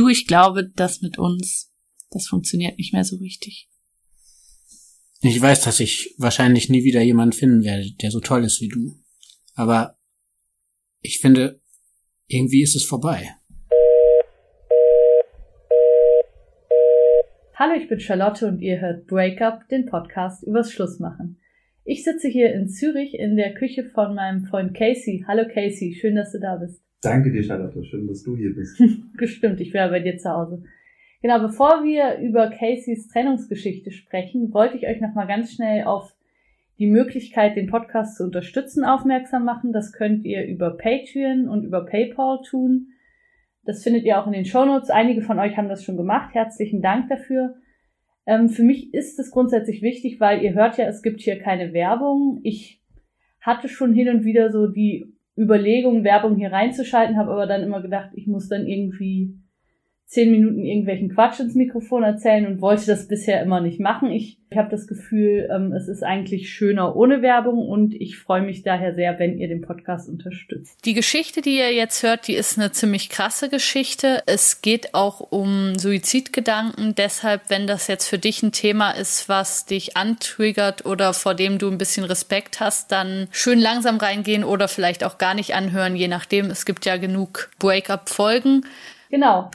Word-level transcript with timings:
Du, 0.00 0.08
ich 0.08 0.26
glaube, 0.26 0.66
das 0.76 1.02
mit 1.02 1.18
uns, 1.18 1.74
das 2.10 2.26
funktioniert 2.26 2.78
nicht 2.78 2.94
mehr 2.94 3.04
so 3.04 3.16
richtig. 3.16 3.68
Ich 5.20 5.38
weiß, 5.38 5.60
dass 5.60 5.78
ich 5.78 6.14
wahrscheinlich 6.16 6.70
nie 6.70 6.84
wieder 6.84 7.02
jemanden 7.02 7.34
finden 7.34 7.64
werde, 7.64 7.84
der 8.00 8.10
so 8.10 8.18
toll 8.20 8.44
ist 8.44 8.62
wie 8.62 8.68
du. 8.68 8.96
Aber 9.54 9.98
ich 11.02 11.18
finde, 11.18 11.60
irgendwie 12.28 12.62
ist 12.62 12.76
es 12.76 12.84
vorbei. 12.86 13.28
Hallo, 17.56 17.74
ich 17.78 17.86
bin 17.86 18.00
Charlotte 18.00 18.46
und 18.48 18.62
ihr 18.62 18.80
hört 18.80 19.06
Breakup, 19.06 19.68
den 19.68 19.84
Podcast 19.84 20.42
übers 20.44 20.72
Schlussmachen. 20.72 21.38
Ich 21.84 22.04
sitze 22.04 22.28
hier 22.28 22.54
in 22.54 22.70
Zürich 22.70 23.12
in 23.12 23.36
der 23.36 23.52
Küche 23.52 23.84
von 23.84 24.14
meinem 24.14 24.46
Freund 24.46 24.74
Casey. 24.74 25.26
Hallo 25.28 25.46
Casey, 25.46 25.94
schön, 26.00 26.14
dass 26.14 26.32
du 26.32 26.40
da 26.40 26.56
bist. 26.56 26.80
Danke 27.02 27.32
dir, 27.32 27.42
Charlotte, 27.42 27.82
schön, 27.84 28.06
dass 28.06 28.22
du 28.22 28.36
hier 28.36 28.54
bist. 28.54 28.82
Gestimmt, 29.16 29.60
ich 29.60 29.72
wäre 29.72 29.88
bei 29.88 30.00
dir 30.00 30.18
zu 30.18 30.30
Hause. 30.30 30.62
Genau, 31.22 31.40
bevor 31.40 31.82
wir 31.84 32.18
über 32.18 32.48
Caseys 32.50 33.08
Trennungsgeschichte 33.08 33.90
sprechen, 33.90 34.52
wollte 34.52 34.76
ich 34.76 34.86
euch 34.86 35.00
nochmal 35.00 35.26
ganz 35.26 35.52
schnell 35.52 35.84
auf 35.84 36.14
die 36.78 36.86
Möglichkeit, 36.86 37.56
den 37.56 37.68
Podcast 37.68 38.16
zu 38.16 38.24
unterstützen, 38.24 38.84
aufmerksam 38.84 39.44
machen. 39.44 39.72
Das 39.72 39.92
könnt 39.92 40.24
ihr 40.24 40.46
über 40.46 40.76
Patreon 40.76 41.48
und 41.48 41.64
über 41.64 41.84
PayPal 41.84 42.40
tun. 42.42 42.88
Das 43.64 43.82
findet 43.82 44.04
ihr 44.04 44.18
auch 44.18 44.26
in 44.26 44.32
den 44.32 44.46
Shownotes. 44.46 44.90
Einige 44.90 45.20
von 45.20 45.38
euch 45.38 45.56
haben 45.56 45.68
das 45.68 45.84
schon 45.84 45.98
gemacht. 45.98 46.34
Herzlichen 46.34 46.80
Dank 46.80 47.08
dafür. 47.08 47.56
Ähm, 48.26 48.48
für 48.48 48.62
mich 48.62 48.94
ist 48.94 49.18
es 49.18 49.30
grundsätzlich 49.30 49.82
wichtig, 49.82 50.20
weil 50.20 50.42
ihr 50.42 50.54
hört 50.54 50.78
ja, 50.78 50.86
es 50.86 51.02
gibt 51.02 51.20
hier 51.20 51.38
keine 51.38 51.72
Werbung. 51.72 52.40
Ich 52.42 52.82
hatte 53.40 53.68
schon 53.68 53.92
hin 53.92 54.08
und 54.08 54.24
wieder 54.24 54.50
so 54.50 54.66
die 54.66 55.09
Überlegung, 55.36 56.04
Werbung 56.04 56.36
hier 56.36 56.52
reinzuschalten, 56.52 57.16
habe 57.16 57.30
aber 57.30 57.46
dann 57.46 57.62
immer 57.62 57.80
gedacht, 57.80 58.10
ich 58.14 58.26
muss 58.26 58.48
dann 58.48 58.66
irgendwie 58.66 59.39
zehn 60.10 60.32
Minuten 60.32 60.64
irgendwelchen 60.64 61.14
Quatsch 61.14 61.38
ins 61.38 61.54
Mikrofon 61.54 62.02
erzählen 62.02 62.44
und 62.44 62.60
wollte 62.60 62.86
das 62.86 63.06
bisher 63.06 63.40
immer 63.42 63.60
nicht 63.60 63.78
machen. 63.78 64.10
Ich, 64.10 64.38
ich 64.50 64.58
habe 64.58 64.68
das 64.68 64.88
Gefühl, 64.88 65.48
ähm, 65.54 65.72
es 65.72 65.86
ist 65.86 66.02
eigentlich 66.02 66.50
schöner 66.50 66.96
ohne 66.96 67.22
Werbung 67.22 67.68
und 67.68 67.94
ich 67.94 68.18
freue 68.18 68.42
mich 68.42 68.64
daher 68.64 68.92
sehr, 68.92 69.20
wenn 69.20 69.38
ihr 69.38 69.46
den 69.46 69.60
Podcast 69.60 70.08
unterstützt. 70.08 70.84
Die 70.84 70.94
Geschichte, 70.94 71.42
die 71.42 71.58
ihr 71.58 71.72
jetzt 71.72 72.02
hört, 72.02 72.26
die 72.26 72.34
ist 72.34 72.58
eine 72.58 72.72
ziemlich 72.72 73.08
krasse 73.08 73.48
Geschichte. 73.48 74.24
Es 74.26 74.62
geht 74.62 74.94
auch 74.94 75.20
um 75.30 75.78
Suizidgedanken. 75.78 76.96
Deshalb, 76.96 77.42
wenn 77.46 77.68
das 77.68 77.86
jetzt 77.86 78.08
für 78.08 78.18
dich 78.18 78.42
ein 78.42 78.50
Thema 78.50 78.90
ist, 78.90 79.28
was 79.28 79.64
dich 79.64 79.96
antriggert 79.96 80.86
oder 80.86 81.14
vor 81.14 81.34
dem 81.34 81.58
du 81.58 81.70
ein 81.70 81.78
bisschen 81.78 82.02
Respekt 82.02 82.58
hast, 82.58 82.90
dann 82.90 83.28
schön 83.30 83.60
langsam 83.60 83.98
reingehen 83.98 84.42
oder 84.42 84.66
vielleicht 84.66 85.04
auch 85.04 85.18
gar 85.18 85.34
nicht 85.34 85.54
anhören, 85.54 85.94
je 85.94 86.08
nachdem. 86.08 86.46
Es 86.46 86.66
gibt 86.66 86.84
ja 86.84 86.96
genug 86.96 87.48
Breakup-Folgen. 87.60 88.66
Genau, 89.08 89.50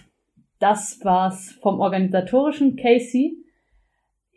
das 0.65 0.99
war's 1.03 1.51
vom 1.61 1.79
organisatorischen. 1.79 2.75
Casey, 2.75 3.37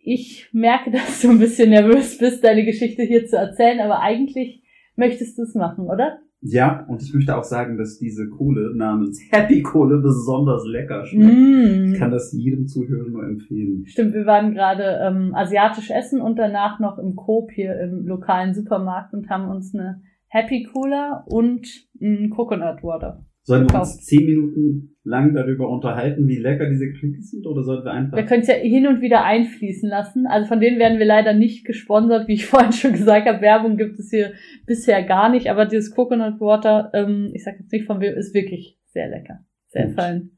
ich 0.03 0.51
merke, 0.53 0.91
dass 0.93 1.23
du 1.23 1.31
ein 1.31 1.39
bisschen 1.39 1.71
nervös 1.71 2.19
bist, 2.19 2.45
deine 2.45 2.65
Geschichte 2.65 3.03
hier 3.03 3.27
zu 3.27 3.37
erzählen, 3.37 3.81
aber 3.81 4.01
eigentlich 4.01 4.63
möchtest 4.95 5.39
du 5.39 5.43
es 5.43 5.55
machen, 5.55 5.87
oder? 5.87 6.19
Ja, 6.41 6.85
und 6.87 7.03
ich 7.03 7.13
möchte 7.15 7.37
auch 7.37 7.43
sagen, 7.43 7.79
dass 7.79 7.99
diese 7.99 8.29
Kohle 8.29 8.73
namens 8.77 9.21
Happy 9.31 9.63
Kohle 9.63 9.99
besonders 9.99 10.65
lecker 10.67 11.05
schmeckt. 11.05 11.35
Mm. 11.35 11.93
Ich 11.93 11.99
kann 11.99 12.13
das 12.13 12.33
jedem 12.33 12.69
Zuhörer 12.69 13.09
nur 13.09 13.25
empfehlen. 13.25 13.85
Stimmt, 13.87 14.13
wir 14.13 14.27
waren 14.27 14.55
gerade 14.55 15.01
ähm, 15.03 15.35
asiatisch 15.35 15.91
essen 15.91 16.21
und 16.21 16.39
danach 16.39 16.79
noch 16.79 16.99
im 16.99 17.17
Coop 17.17 17.51
hier 17.51 17.81
im 17.81 18.07
lokalen 18.07 18.55
Supermarkt 18.55 19.15
und 19.15 19.31
haben 19.31 19.49
uns 19.49 19.75
eine 19.75 20.03
Happy 20.29 20.63
Cola 20.63 21.25
und 21.27 21.67
ein 22.01 22.31
Coconut 22.31 22.85
Water 22.85 23.25
Sollen 23.49 23.71
wir 23.71 23.81
uns 23.81 24.05
zehn 24.05 24.27
Minuten 24.27 24.97
lang 25.05 25.35
darüber 25.35 25.71
unterhalten, 25.71 26.29
wie 26.29 26.37
lecker 26.37 26.69
diese 26.69 26.93
Getränke 26.93 27.23
sind, 27.23 27.47
oder 27.47 27.63
sollten 27.63 27.87
wir 27.87 27.93
einfach... 27.93 28.19
Wir 28.19 28.27
können 28.27 28.43
es 28.43 28.49
ja 28.49 28.57
hin 28.57 28.87
und 28.87 29.01
wieder 29.01 29.25
einfließen 29.25 29.89
lassen. 29.89 30.27
Also 30.27 30.47
von 30.49 30.61
denen 30.61 30.79
werden 30.79 30.99
wir 30.99 31.07
leider 31.07 31.33
nicht 31.33 31.65
gesponsert, 31.65 32.29
wie 32.29 32.35
ich 32.35 32.45
vorhin 32.45 32.73
schon 32.73 32.93
gesagt 32.93 33.27
habe. 33.27 33.41
Werbung 33.41 33.79
gibt 33.79 33.99
es 33.99 34.11
hier 34.11 34.33
bisher 34.67 35.03
gar 35.03 35.31
nicht, 35.31 35.49
aber 35.49 35.65
dieses 35.65 35.95
Coconut 35.95 36.39
Water, 36.41 36.91
ähm, 36.93 37.31
ich 37.33 37.43
sag 37.43 37.59
jetzt 37.59 37.73
nicht 37.73 37.87
von 37.87 38.01
wem, 38.01 38.15
ist 38.17 38.35
wirklich 38.35 38.79
sehr 38.85 39.09
lecker. 39.09 39.39
Sehr 39.69 39.87
Gut. 39.87 39.95
fein. 39.95 40.31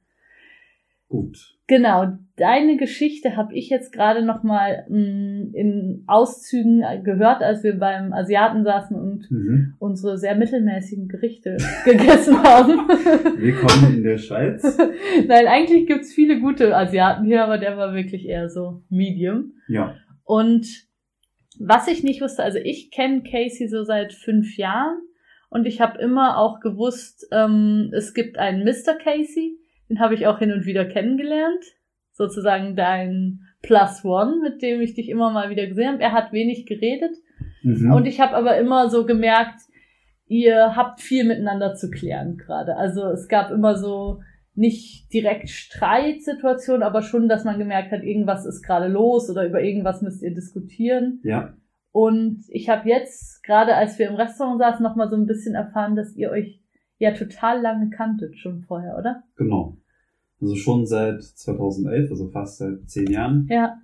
Gut. 1.08 1.58
Genau, 1.70 2.18
deine 2.34 2.76
Geschichte 2.76 3.36
habe 3.36 3.54
ich 3.54 3.68
jetzt 3.68 3.92
gerade 3.92 4.24
noch 4.24 4.42
mal 4.42 4.84
mh, 4.88 4.98
mm, 4.98 5.54
in 5.54 6.04
Auszügen 6.08 6.82
gehört, 7.04 7.44
als 7.44 7.62
wir 7.62 7.78
beim 7.78 8.12
Asiaten 8.12 8.64
saßen 8.64 8.96
und 9.00 9.30
mhm. 9.30 9.74
unsere 9.78 10.18
sehr 10.18 10.34
mittelmäßigen 10.34 11.06
Gerichte 11.06 11.58
gegessen 11.84 12.42
haben. 12.42 12.88
Willkommen 13.38 13.98
in 13.98 14.02
der 14.02 14.18
Schweiz. 14.18 14.78
Nein, 15.28 15.46
eigentlich 15.46 15.86
gibt's 15.86 16.12
viele 16.12 16.40
gute 16.40 16.76
Asiaten 16.76 17.24
hier, 17.24 17.44
aber 17.44 17.56
der 17.56 17.76
war 17.76 17.94
wirklich 17.94 18.26
eher 18.26 18.48
so 18.48 18.82
medium. 18.88 19.52
Ja. 19.68 19.94
Und 20.24 20.66
was 21.60 21.86
ich 21.86 22.02
nicht 22.02 22.20
wusste, 22.20 22.42
also 22.42 22.58
ich 22.58 22.90
kenne 22.90 23.22
Casey 23.22 23.68
so 23.68 23.84
seit 23.84 24.12
fünf 24.12 24.56
Jahren 24.56 24.98
und 25.50 25.66
ich 25.66 25.80
habe 25.80 26.00
immer 26.00 26.36
auch 26.36 26.58
gewusst, 26.58 27.28
ähm, 27.30 27.92
es 27.94 28.12
gibt 28.12 28.38
einen 28.38 28.64
Mr. 28.64 28.94
Casey 29.00 29.59
den 29.90 30.00
habe 30.00 30.14
ich 30.14 30.26
auch 30.26 30.38
hin 30.38 30.52
und 30.52 30.64
wieder 30.64 30.86
kennengelernt. 30.86 31.64
Sozusagen 32.12 32.76
dein 32.76 33.40
Plus 33.62 34.04
One, 34.04 34.40
mit 34.42 34.62
dem 34.62 34.80
ich 34.80 34.94
dich 34.94 35.08
immer 35.08 35.30
mal 35.30 35.50
wieder 35.50 35.66
gesehen 35.66 35.88
habe. 35.92 36.02
Er 36.02 36.12
hat 36.12 36.32
wenig 36.32 36.66
geredet. 36.66 37.16
Mhm. 37.62 37.92
Und 37.92 38.06
ich 38.06 38.20
habe 38.20 38.34
aber 38.34 38.56
immer 38.56 38.88
so 38.88 39.04
gemerkt, 39.04 39.60
ihr 40.26 40.76
habt 40.76 41.00
viel 41.00 41.24
miteinander 41.24 41.74
zu 41.74 41.90
klären 41.90 42.36
gerade. 42.36 42.76
Also 42.76 43.04
es 43.06 43.28
gab 43.28 43.50
immer 43.50 43.76
so 43.76 44.20
nicht 44.54 45.12
direkt 45.12 45.48
Streitsituationen, 45.48 46.82
aber 46.82 47.02
schon, 47.02 47.28
dass 47.28 47.44
man 47.44 47.58
gemerkt 47.58 47.92
hat, 47.92 48.02
irgendwas 48.02 48.46
ist 48.46 48.62
gerade 48.62 48.88
los 48.88 49.30
oder 49.30 49.46
über 49.46 49.62
irgendwas 49.62 50.02
müsst 50.02 50.22
ihr 50.22 50.34
diskutieren. 50.34 51.20
Ja. 51.24 51.54
Und 51.92 52.44
ich 52.48 52.68
habe 52.68 52.88
jetzt, 52.88 53.42
gerade 53.42 53.74
als 53.74 53.98
wir 53.98 54.08
im 54.08 54.14
Restaurant 54.14 54.60
saßen, 54.60 54.82
noch 54.82 54.96
mal 54.96 55.08
so 55.08 55.16
ein 55.16 55.26
bisschen 55.26 55.54
erfahren, 55.54 55.96
dass 55.96 56.14
ihr 56.14 56.30
euch 56.30 56.60
ja 57.00 57.12
total 57.12 57.60
lange 57.60 57.90
kanntet, 57.90 58.38
schon 58.38 58.62
vorher, 58.62 58.96
oder? 58.96 59.24
Genau. 59.36 59.76
Also 60.40 60.54
schon 60.54 60.86
seit 60.86 61.22
2011, 61.22 62.10
also 62.10 62.28
fast 62.28 62.58
seit 62.58 62.88
zehn 62.88 63.10
Jahren. 63.10 63.46
Ja. 63.50 63.80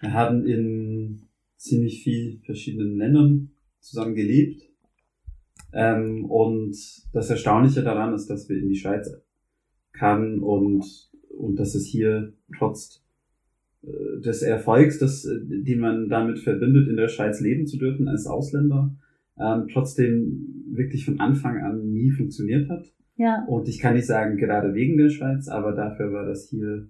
Wir 0.00 0.12
haben 0.12 0.44
in 0.44 1.28
ziemlich 1.56 2.02
viel 2.02 2.40
verschiedenen 2.44 2.96
Ländern 2.96 3.50
zusammen 3.80 4.14
gelebt. 4.14 4.62
Ähm, 5.72 6.24
und 6.24 6.76
das 7.12 7.30
Erstaunliche 7.30 7.82
daran 7.82 8.14
ist, 8.14 8.28
dass 8.28 8.48
wir 8.48 8.58
in 8.58 8.68
die 8.68 8.76
Schweiz 8.76 9.10
kamen 9.92 10.42
und, 10.42 10.84
und 11.36 11.56
dass 11.56 11.74
es 11.74 11.86
hier 11.86 12.32
trotz 12.56 13.02
äh, 13.82 14.20
des 14.20 14.42
Erfolgs, 14.42 14.98
das, 14.98 15.24
äh, 15.24 15.38
den 15.42 15.80
man 15.80 16.08
damit 16.08 16.38
verbindet, 16.38 16.88
in 16.88 16.96
der 16.96 17.08
Schweiz 17.08 17.40
leben 17.40 17.66
zu 17.66 17.76
dürfen 17.76 18.08
als 18.08 18.26
Ausländer, 18.26 18.94
ähm, 19.38 19.68
trotzdem 19.72 20.64
wirklich 20.70 21.04
von 21.04 21.20
Anfang 21.20 21.58
an 21.58 21.92
nie 21.92 22.10
funktioniert 22.10 22.68
hat. 22.68 22.92
Ja. 23.16 23.44
Und 23.46 23.68
ich 23.68 23.78
kann 23.78 23.94
nicht 23.94 24.06
sagen, 24.06 24.36
gerade 24.36 24.74
wegen 24.74 24.96
der 24.96 25.10
Schweiz, 25.10 25.48
aber 25.48 25.72
dafür 25.72 26.12
war 26.12 26.26
das 26.26 26.48
hier 26.48 26.88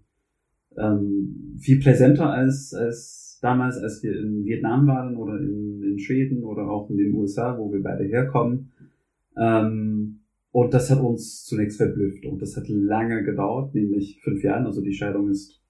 ähm, 0.77 1.57
viel 1.59 1.81
präsenter 1.81 2.31
als, 2.31 2.75
als 2.75 3.39
damals, 3.43 3.77
als 3.79 4.03
wir 4.03 4.19
in 4.19 4.45
Vietnam 4.45 4.87
waren 4.87 5.17
oder 5.17 5.39
in, 5.39 5.83
in 5.83 5.99
Schweden 5.99 6.45
oder 6.45 6.69
auch 6.69 6.89
in 6.91 6.97
den 6.97 7.15
USA, 7.15 7.59
wo 7.59 7.73
wir 7.73 7.83
beide 7.83 8.05
herkommen. 8.05 8.73
Ähm, 9.37 10.21
und 10.51 10.73
das 10.73 10.91
hat 10.91 11.01
uns 11.01 11.45
zunächst 11.45 11.79
verblüfft 11.79 12.25
und 12.27 12.41
das 12.41 12.57
hat 12.57 12.69
lange 12.69 13.25
gedauert, 13.25 13.75
nämlich 13.75 14.21
fünf 14.23 14.43
Jahren. 14.43 14.67
Also 14.67 14.81
die 14.81 14.95
Scheidung 14.95 15.29
ist, 15.29 15.61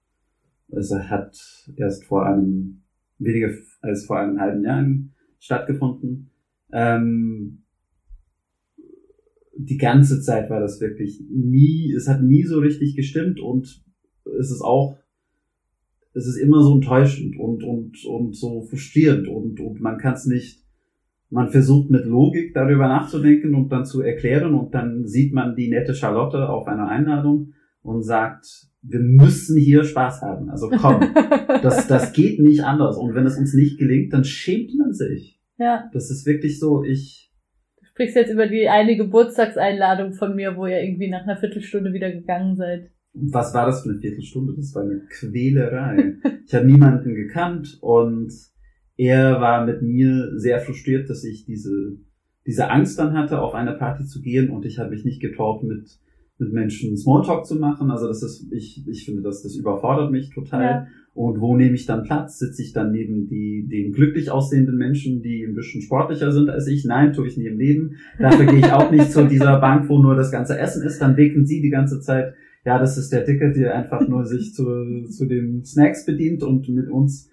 also 0.71 0.99
hat 0.99 1.37
erst 1.77 2.05
vor 2.05 2.27
einem, 2.27 2.83
weniger 3.19 3.49
als 3.81 4.05
vor 4.05 4.19
einem 4.19 4.39
halben 4.39 4.63
Jahr 4.63 4.87
stattgefunden. 5.39 6.31
Ähm, 6.75 7.62
die 9.57 9.79
ganze 9.79 10.21
Zeit 10.21 10.51
war 10.51 10.61
das 10.61 10.81
wirklich 10.81 11.23
nie, 11.31 11.93
es 11.93 12.09
hat 12.09 12.21
nie 12.21 12.43
so 12.43 12.59
richtig 12.59 12.97
gestimmt 12.97 13.41
und 13.41 13.83
es 14.41 14.51
ist 14.51 14.60
auch, 14.60 14.98
es 16.15 16.27
ist 16.27 16.37
immer 16.37 16.63
so 16.63 16.75
enttäuschend 16.75 17.39
und, 17.39 17.63
und, 17.63 18.04
und 18.04 18.37
so 18.37 18.63
frustrierend 18.63 19.28
und, 19.28 19.60
und 19.60 19.81
man 19.81 19.98
kann 19.98 20.15
es 20.15 20.27
nicht, 20.27 20.65
man 21.31 21.51
versucht 21.51 21.91
mit 21.91 22.04
Logik 22.04 22.54
darüber 22.54 22.89
nachzudenken 22.89 23.54
und 23.54 23.71
dann 23.71 23.84
zu 23.84 24.01
erklären 24.03 24.54
und 24.54 24.75
dann 24.75 25.07
sieht 25.07 25.33
man 25.33 25.54
die 25.54 25.69
nette 25.69 25.95
Charlotte 25.95 26.48
auf 26.48 26.66
einer 26.66 26.89
Einladung 26.89 27.53
und 27.83 28.03
sagt, 28.03 28.69
wir 28.83 29.01
müssen 29.01 29.57
hier 29.57 29.84
Spaß 29.84 30.22
haben. 30.22 30.51
Also 30.51 30.69
komm, 30.69 31.01
das, 31.63 31.87
das 31.87 32.13
geht 32.13 32.41
nicht 32.41 32.65
anders. 32.65 32.97
Und 32.97 33.15
wenn 33.15 33.27
es 33.27 33.39
uns 33.39 33.54
nicht 33.54 33.78
gelingt, 33.78 34.13
dann 34.13 34.25
schämt 34.25 34.75
man 34.77 34.93
sich. 34.93 35.41
Ja. 35.59 35.89
Das 35.92 36.10
ist 36.10 36.27
wirklich 36.27 36.59
so, 36.59 36.83
ich, 36.84 37.24
sprichst 37.95 38.16
jetzt 38.16 38.33
über 38.33 38.48
die 38.48 38.68
eine 38.68 38.97
Geburtstagseinladung 38.97 40.15
von 40.15 40.34
mir, 40.34 40.56
wo 40.56 40.66
ihr 40.66 40.83
irgendwie 40.83 41.09
nach 41.09 41.22
einer 41.22 41.36
Viertelstunde 41.36 41.92
wieder 41.92 42.10
gegangen 42.10 42.56
seid. 42.56 42.91
Was 43.12 43.54
war 43.54 43.66
das 43.66 43.83
für 43.83 43.91
eine 43.91 44.01
Viertelstunde? 44.01 44.54
Das 44.56 44.74
war 44.74 44.83
eine 44.83 45.03
Quälerei. 45.09 46.15
ich 46.45 46.54
habe 46.54 46.66
niemanden 46.66 47.15
gekannt 47.15 47.78
und 47.80 48.33
er 48.97 49.41
war 49.41 49.65
mit 49.65 49.83
mir 49.83 50.33
sehr 50.36 50.59
frustriert, 50.59 51.09
dass 51.09 51.22
ich 51.22 51.45
diese, 51.45 51.97
diese 52.47 52.68
Angst 52.71 52.98
dann 52.98 53.16
hatte, 53.16 53.41
auf 53.41 53.54
eine 53.54 53.74
Party 53.74 54.04
zu 54.04 54.21
gehen 54.21 54.50
und 54.50 54.65
ich 54.66 54.80
habe 54.80 54.91
mich 54.91 55.04
nicht 55.04 55.21
getraut, 55.21 55.62
mit, 55.62 55.89
mit 56.39 56.53
Menschen 56.53 56.97
Smalltalk 56.97 57.47
zu 57.47 57.54
machen. 57.54 57.92
Also 57.92 58.09
das 58.09 58.24
ist, 58.24 58.53
ich, 58.53 58.84
ich 58.89 59.04
finde, 59.04 59.22
das, 59.22 59.42
das 59.42 59.54
überfordert 59.54 60.10
mich 60.10 60.30
total. 60.30 60.62
Ja. 60.62 60.86
Und 61.15 61.41
wo 61.41 61.57
nehme 61.57 61.75
ich 61.77 61.87
dann 61.87 62.03
Platz? 62.03 62.39
Sitze 62.39 62.61
ich 62.63 62.72
dann 62.72 62.91
neben 62.91 63.28
die, 63.28 63.69
den 63.71 63.93
glücklich 63.93 64.31
aussehenden 64.33 64.77
Menschen, 64.77 65.22
die 65.22 65.45
ein 65.45 65.55
bisschen 65.55 65.81
sportlicher 65.81 66.33
sind 66.33 66.51
als 66.51 66.66
ich? 66.66 66.84
Nein, 66.84 67.13
tue 67.13 67.28
ich 67.28 67.37
nie 67.37 67.47
im 67.47 67.57
Leben. 67.59 67.97
Dafür 68.19 68.47
gehe 68.47 68.59
ich 68.59 68.72
auch 68.72 68.91
nicht 68.91 69.13
zu 69.13 69.25
dieser 69.27 69.61
Bank, 69.61 69.89
wo 69.89 70.03
nur 70.03 70.16
das 70.16 70.33
ganze 70.33 70.59
Essen 70.59 70.84
ist. 70.84 70.99
Dann 71.01 71.15
denken 71.15 71.47
sie 71.47 71.63
die 71.63 71.71
ganze 71.71 72.01
Zeit, 72.01 72.34
ja, 72.65 72.78
das 72.78 72.99
ist 72.99 73.13
der 73.13 73.22
Dicke, 73.25 73.53
der 73.53 73.77
einfach 73.77 74.09
nur 74.09 74.25
sich 74.25 74.55
zu, 74.55 74.65
zu 75.09 75.27
den 75.27 75.65
Snacks 75.65 76.05
bedient 76.05 76.43
und 76.43 76.69
mit 76.69 76.89
uns 76.89 77.31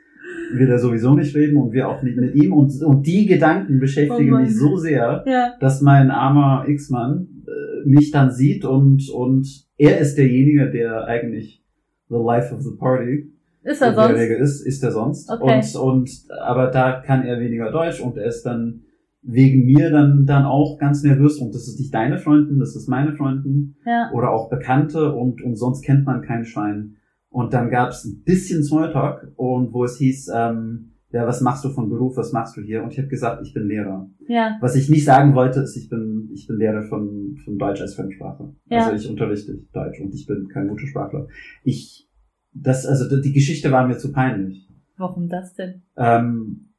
will 0.54 0.70
er 0.70 0.78
sowieso 0.78 1.16
nicht 1.16 1.36
reden 1.36 1.58
und 1.58 1.72
wir 1.74 1.88
auch 1.90 2.04
nicht 2.04 2.18
mit 2.18 2.36
ihm. 2.36 2.54
Und, 2.54 2.72
und 2.84 3.08
die 3.08 3.26
Gedanken 3.26 3.80
beschäftigen 3.80 4.34
Oh 4.34 4.40
mich 4.40 4.56
so 4.56 4.78
sehr, 4.78 5.24
Ja. 5.26 5.56
dass 5.60 5.82
mein 5.82 6.12
armer 6.12 6.66
X-Mann 6.68 7.28
äh, 7.48 7.90
mich 7.90 8.12
dann 8.12 8.32
sieht 8.32 8.64
und, 8.64 9.10
und 9.10 9.48
er 9.78 10.00
ist 10.00 10.16
derjenige, 10.20 10.70
der 10.70 11.06
eigentlich 11.06 11.64
the 12.10 12.18
life 12.24 12.54
of 12.54 12.62
the 12.62 12.76
party 12.78 13.32
Ist 13.64 13.82
er 13.82 13.90
in 13.90 13.96
der 13.96 14.04
sonst? 14.08 14.20
Regel 14.20 14.38
ist, 14.38 14.62
ist 14.62 14.84
er 14.84 14.92
sonst. 14.92 15.30
Okay. 15.30 15.62
Und, 15.76 15.76
und, 15.76 16.10
aber 16.42 16.68
da 16.68 17.02
kann 17.02 17.24
er 17.24 17.40
weniger 17.40 17.72
Deutsch 17.72 18.00
und 18.02 18.18
er 18.18 18.26
ist 18.26 18.44
dann 18.44 18.82
wegen 19.24 19.66
mir 19.66 19.92
dann, 19.92 20.26
dann 20.26 20.46
auch 20.46 20.80
ganz 20.80 21.04
nervös 21.04 21.38
und 21.38 21.54
das 21.54 21.68
ist 21.68 21.80
nicht 21.80 21.94
deine 21.94 22.18
Freundin, 22.18 22.58
das 22.60 22.76
ist 22.76 22.88
meine 22.90 23.14
Freundin 23.14 23.76
Ja. 23.86 24.10
oder 24.14 24.32
auch 24.32 24.50
Bekannte 24.50 25.14
und, 25.14 25.44
und 25.44 25.56
sonst 25.56 25.84
kennt 25.84 26.06
man 26.06 26.22
kein 26.24 26.44
Schwein. 26.44 26.96
Und 27.30 27.54
dann 27.54 27.70
gab 27.70 27.90
es 27.90 28.04
ein 28.04 28.24
bisschen 28.24 28.64
Smalltalk 28.64 29.32
und 29.36 29.74
wo 29.74 29.86
es 29.86 29.98
hieß, 29.98 30.32
ähm, 30.36 30.88
ja, 31.12 31.28
was 31.28 31.42
machst 31.42 31.64
du 31.64 31.70
von 31.70 31.90
Beruf, 31.90 32.18
was 32.18 32.32
machst 32.34 32.58
du 32.58 32.62
hier? 32.62 32.84
Und 32.84 32.94
ich 32.94 32.98
habe 32.98 33.10
gesagt, 33.10 33.46
ich 33.46 33.54
bin 33.54 33.68
Lehrer. 33.68 34.10
Ja. 34.28 34.58
Was 34.62 34.76
ich 34.76 34.90
nicht 34.90 35.06
sagen 35.06 35.36
wollte, 35.36 35.60
ist, 35.62 35.76
ich 35.76 35.90
bin, 35.90 36.30
ich 36.34 36.48
bin 36.48 36.58
Lehrer 36.58 36.84
von, 36.84 37.38
von 37.44 37.58
Deutsch 37.58 37.82
als 37.82 37.96
Fremdsprache. 37.96 38.54
Ja. 38.70 38.86
Also 38.88 38.96
ich 38.96 39.10
unterrichte 39.10 39.60
Deutsch 39.74 40.00
und 40.02 40.14
ich 40.14 40.26
bin 40.26 40.48
kein 40.48 40.68
Muttersprachler. 40.68 41.28
Ich, 41.64 42.10
das, 42.54 42.86
also 42.86 43.20
die 43.22 43.34
Geschichte 43.34 43.72
war 43.72 43.88
mir 43.88 43.98
zu 43.98 44.12
peinlich. 44.12 44.68
Warum 44.98 45.28
das 45.30 45.54
denn? 45.56 45.82
Ähm, 45.98 46.70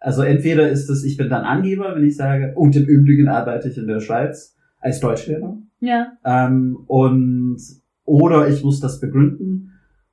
also 0.00 0.22
entweder 0.22 0.68
ist 0.68 0.88
es, 0.88 1.04
ich 1.04 1.16
bin 1.16 1.28
dann 1.28 1.44
Angeber, 1.44 1.94
wenn 1.94 2.04
ich 2.04 2.16
sage, 2.16 2.52
und 2.56 2.76
im 2.76 2.84
Übrigen 2.84 3.28
arbeite 3.28 3.68
ich 3.68 3.78
in 3.78 3.86
der 3.86 4.00
Schweiz 4.00 4.56
als 4.80 5.00
Deutschlehrer. 5.00 5.58
Ja. 5.80 6.12
Ähm, 6.24 6.78
und 6.86 7.58
oder 8.04 8.48
ich 8.48 8.62
muss 8.64 8.80
das 8.80 9.00
begründen. 9.00 9.72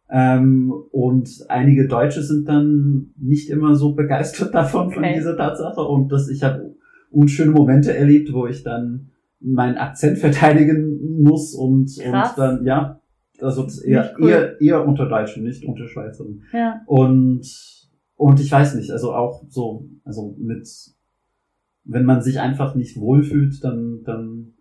Ähm, 0.10 0.72
und 0.92 1.30
einige 1.50 1.88
Deutsche 1.88 2.22
sind 2.22 2.48
dann 2.48 3.14
nicht 3.18 3.50
immer 3.50 3.76
so 3.76 3.94
begeistert 3.94 4.54
davon 4.54 4.92
von 4.92 5.04
Okay. 5.04 5.14
dieser 5.16 5.36
Tatsache. 5.38 5.82
Und 5.82 6.12
das, 6.12 6.30
ich 6.30 6.44
habe 6.44 6.76
unschöne 7.10 7.52
Momente 7.52 7.96
erlebt, 7.96 8.34
wo 8.34 8.46
ich 8.48 8.64
dann 8.64 9.10
meinen 9.40 9.78
Akzent 9.78 10.18
verteidigen 10.20 11.22
muss 11.22 11.54
und, 11.54 11.92
Krass. 12.00 12.32
und 12.32 12.38
dann, 12.38 12.66
ja, 12.66 13.00
also 13.44 13.68
eher, 13.84 14.14
cool. 14.20 14.30
eher, 14.30 14.62
eher 14.62 14.88
unter 14.88 15.08
Deutschen, 15.08 15.44
nicht 15.44 15.66
unter 15.66 15.88
Schweizern. 15.88 16.42
Ja. 16.52 16.82
Und, 16.86 17.46
und 18.16 18.40
ich 18.40 18.52
weiß 18.52 18.76
nicht, 18.76 18.92
also 18.92 19.14
auch 19.14 19.44
so, 19.50 19.90
also 20.04 20.36
mit, 20.40 20.68
wenn 21.84 22.06
man 22.06 22.22
sich 22.22 22.40
einfach 22.40 22.76
nicht 22.76 23.00
wohlfühlt, 23.00 23.64
dann, 23.64 24.02
dann 24.04 24.54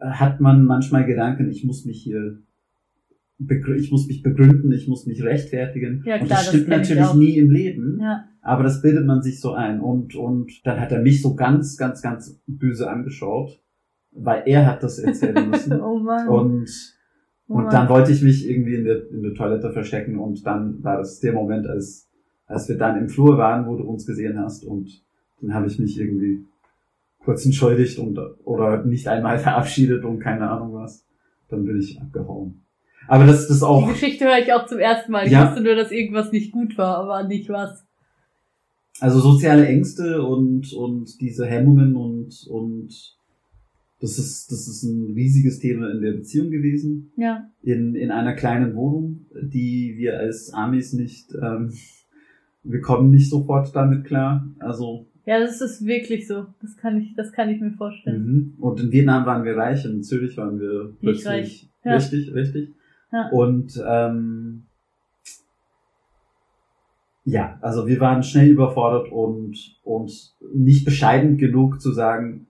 hat 0.00 0.40
man 0.40 0.64
manchmal 0.64 1.04
Gedanken, 1.04 1.48
ich 1.50 1.64
muss 1.64 1.84
mich 1.84 2.02
hier, 2.02 2.38
ich 3.76 3.90
muss 3.90 4.06
mich 4.06 4.22
begründen, 4.22 4.72
ich 4.72 4.88
muss 4.88 5.06
mich 5.06 5.22
rechtfertigen. 5.22 6.02
Ja, 6.04 6.14
und 6.16 6.26
klar, 6.26 6.38
das 6.38 6.46
das 6.46 6.48
stimmt 6.48 6.68
natürlich 6.68 7.14
nie 7.14 7.36
im 7.36 7.50
Leben, 7.50 7.98
Ja. 8.00 8.24
aber 8.40 8.62
das 8.64 8.82
bildet 8.82 9.06
man 9.06 9.22
sich 9.22 9.40
so 9.40 9.52
ein. 9.52 9.80
Und, 9.80 10.14
und 10.14 10.66
dann 10.66 10.80
hat 10.80 10.92
er 10.92 11.02
mich 11.02 11.22
so 11.22 11.34
ganz, 11.34 11.76
ganz, 11.76 12.02
ganz 12.02 12.40
böse 12.46 12.90
angeschaut, 12.90 13.60
weil 14.12 14.42
er 14.46 14.66
hat 14.66 14.82
das 14.82 14.98
erzählen 14.98 15.50
müssen. 15.50 15.80
Oh 15.80 15.98
Mann. 15.98 16.28
Und, 16.28 16.97
und 17.48 17.72
dann 17.72 17.88
wollte 17.88 18.12
ich 18.12 18.22
mich 18.22 18.48
irgendwie 18.48 18.74
in 18.76 18.84
der, 18.84 19.10
in 19.10 19.22
der 19.22 19.34
Toilette 19.34 19.72
verstecken 19.72 20.18
und 20.18 20.46
dann 20.46 20.82
war 20.84 20.98
das 20.98 21.18
der 21.20 21.32
Moment, 21.32 21.66
als, 21.66 22.08
als 22.46 22.68
wir 22.68 22.76
dann 22.76 22.98
im 22.98 23.08
Flur 23.08 23.38
waren, 23.38 23.66
wo 23.66 23.76
du 23.76 23.84
uns 23.84 24.06
gesehen 24.06 24.38
hast 24.38 24.64
und 24.64 25.02
dann 25.40 25.54
habe 25.54 25.66
ich 25.66 25.78
mich 25.78 25.98
irgendwie 25.98 26.44
kurz 27.24 27.44
entschuldigt 27.44 27.98
und 27.98 28.18
oder 28.44 28.84
nicht 28.84 29.08
einmal 29.08 29.38
verabschiedet 29.46 30.04
und 30.04 30.20
keine 30.20 30.48
Ahnung 30.50 30.74
was. 30.74 31.04
Dann 31.48 31.64
bin 31.64 31.78
ich 31.78 31.98
abgehauen. 32.00 32.62
Aber 33.06 33.24
das, 33.24 33.48
Die 33.48 33.64
auch, 33.64 33.88
Geschichte 33.88 34.26
höre 34.26 34.38
ich 34.38 34.52
auch 34.52 34.66
zum 34.66 34.78
ersten 34.78 35.12
Mal. 35.12 35.24
Ich 35.26 35.32
Ja. 35.32 35.46
wusste 35.48 35.62
nur, 35.62 35.74
dass 35.74 35.90
irgendwas 35.90 36.30
nicht 36.30 36.52
gut 36.52 36.76
war, 36.76 36.98
aber 36.98 37.26
nicht 37.26 37.48
was. 37.48 37.86
also 39.00 39.20
soziale 39.20 39.66
Ängste 39.66 40.22
und, 40.22 40.72
und 40.74 41.18
diese 41.20 41.46
Hemmungen 41.46 41.96
und, 41.96 42.46
und 42.50 43.17
das 44.00 44.18
ist, 44.18 44.52
das 44.52 44.68
ist 44.68 44.84
ein 44.84 45.12
riesiges 45.14 45.58
Thema 45.58 45.90
in 45.90 46.00
der 46.00 46.12
Beziehung 46.12 46.50
gewesen. 46.50 47.12
Ja. 47.16 47.50
in, 47.62 47.94
in 47.94 48.10
einer 48.10 48.34
kleinen 48.34 48.74
Wohnung, 48.76 49.26
die 49.42 49.94
wir 49.96 50.18
als 50.18 50.52
Amis 50.52 50.92
nicht, 50.92 51.34
ähm, 51.34 51.72
wir 52.62 52.80
kommen 52.80 53.10
nicht 53.10 53.28
sofort 53.28 53.74
damit 53.74 54.04
klar. 54.04 54.46
Also, 54.58 55.06
Ja, 55.26 55.40
das 55.40 55.60
ist 55.60 55.84
wirklich 55.84 56.26
so. 56.28 56.46
Das 56.60 56.76
kann 56.76 57.00
ich, 57.00 57.14
das 57.16 57.32
kann 57.32 57.48
ich 57.48 57.60
mir 57.60 57.72
vorstellen. 57.72 58.26
mhm. 58.26 58.54
und 58.62 58.80
in 58.80 58.92
Vietnam 58.92 59.26
waren 59.26 59.44
wir 59.44 59.56
reich, 59.56 59.84
in 59.84 60.02
Zürich 60.02 60.36
waren 60.36 60.60
wir 60.60 60.94
plötzlich 61.00 61.26
reich. 61.26 61.68
Ja. 61.84 61.94
richtig, 61.94 62.32
richtig. 62.34 62.74
Ja. 63.12 63.30
Und 63.30 63.82
ähm, 63.86 64.64
ja, 67.24 67.58
also 67.60 67.86
wir 67.86 68.00
waren 68.00 68.22
schnell 68.22 68.48
überfordert 68.48 69.12
und, 69.12 69.78
und 69.82 70.34
nicht 70.54 70.84
bescheiden 70.84 71.36
genug 71.36 71.80
zu 71.80 71.92
sagen, 71.92 72.47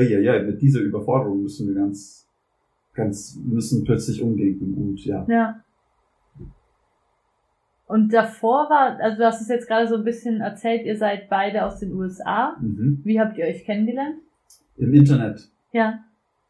ja, 0.00 0.18
ja, 0.18 0.42
mit 0.42 0.60
dieser 0.62 0.80
Überforderung 0.80 1.42
müssen 1.42 1.68
wir 1.68 1.74
ganz, 1.74 2.26
ganz, 2.94 3.38
müssen 3.44 3.84
plötzlich 3.84 4.22
umdenken 4.22 4.74
und 4.74 5.04
ja. 5.04 5.26
Ja. 5.28 5.62
Und 7.86 8.10
davor 8.14 8.70
war, 8.70 8.98
also 9.02 9.18
du 9.18 9.26
hast 9.26 9.42
es 9.42 9.48
jetzt 9.48 9.68
gerade 9.68 9.86
so 9.86 9.96
ein 9.96 10.04
bisschen 10.04 10.40
erzählt, 10.40 10.86
ihr 10.86 10.96
seid 10.96 11.28
beide 11.28 11.66
aus 11.66 11.78
den 11.78 11.92
USA. 11.92 12.56
Mhm. 12.58 13.02
Wie 13.04 13.20
habt 13.20 13.36
ihr 13.36 13.44
euch 13.44 13.64
kennengelernt? 13.64 14.16
Im 14.78 14.94
Internet. 14.94 15.50
Ja. 15.72 15.98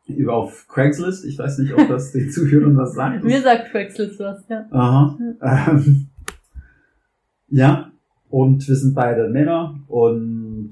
Über 0.06 0.34
auf 0.34 0.68
Craigslist. 0.68 1.24
Ich 1.24 1.38
weiß 1.38 1.58
nicht, 1.58 1.74
ob 1.74 1.88
das 1.88 2.12
den 2.12 2.30
Zuhörern 2.30 2.76
was 2.76 2.94
sagt. 2.94 3.24
Mir 3.24 3.40
sagt 3.40 3.70
Craigslist 3.70 4.20
was, 4.20 4.48
ja. 4.48 4.66
Aha. 4.70 5.18
Ähm, 5.40 6.08
ja. 7.48 7.90
Und 8.30 8.66
wir 8.68 8.76
sind 8.76 8.94
beide 8.94 9.28
Männer 9.28 9.80
und 9.88 10.70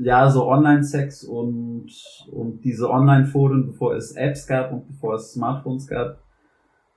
ja, 0.00 0.28
so 0.28 0.46
Online-Sex 0.46 1.24
und, 1.24 1.86
und 2.30 2.64
diese 2.64 2.90
Online-Foren, 2.90 3.66
bevor 3.66 3.94
es 3.94 4.12
Apps 4.12 4.46
gab 4.46 4.72
und 4.72 4.86
bevor 4.88 5.14
es 5.14 5.32
Smartphones 5.32 5.86
gab. 5.86 6.18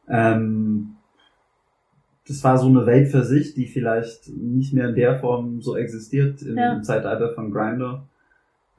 Ähm, 0.08 0.96
das 2.28 2.44
war 2.44 2.58
so 2.58 2.68
eine 2.68 2.86
Welt 2.86 3.08
für 3.10 3.24
sich, 3.24 3.54
die 3.54 3.68
vielleicht 3.68 4.30
nicht 4.30 4.74
mehr 4.74 4.90
in 4.90 4.96
der 4.96 5.18
Form 5.20 5.62
so 5.62 5.78
existiert 5.78 6.42
im, 6.42 6.58
Ja. 6.58 6.82
Zeitalter 6.82 7.34
von 7.34 7.52
Grindr. 7.52 8.04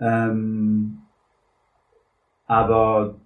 Ähm, 0.00 0.98
aber 2.46 3.16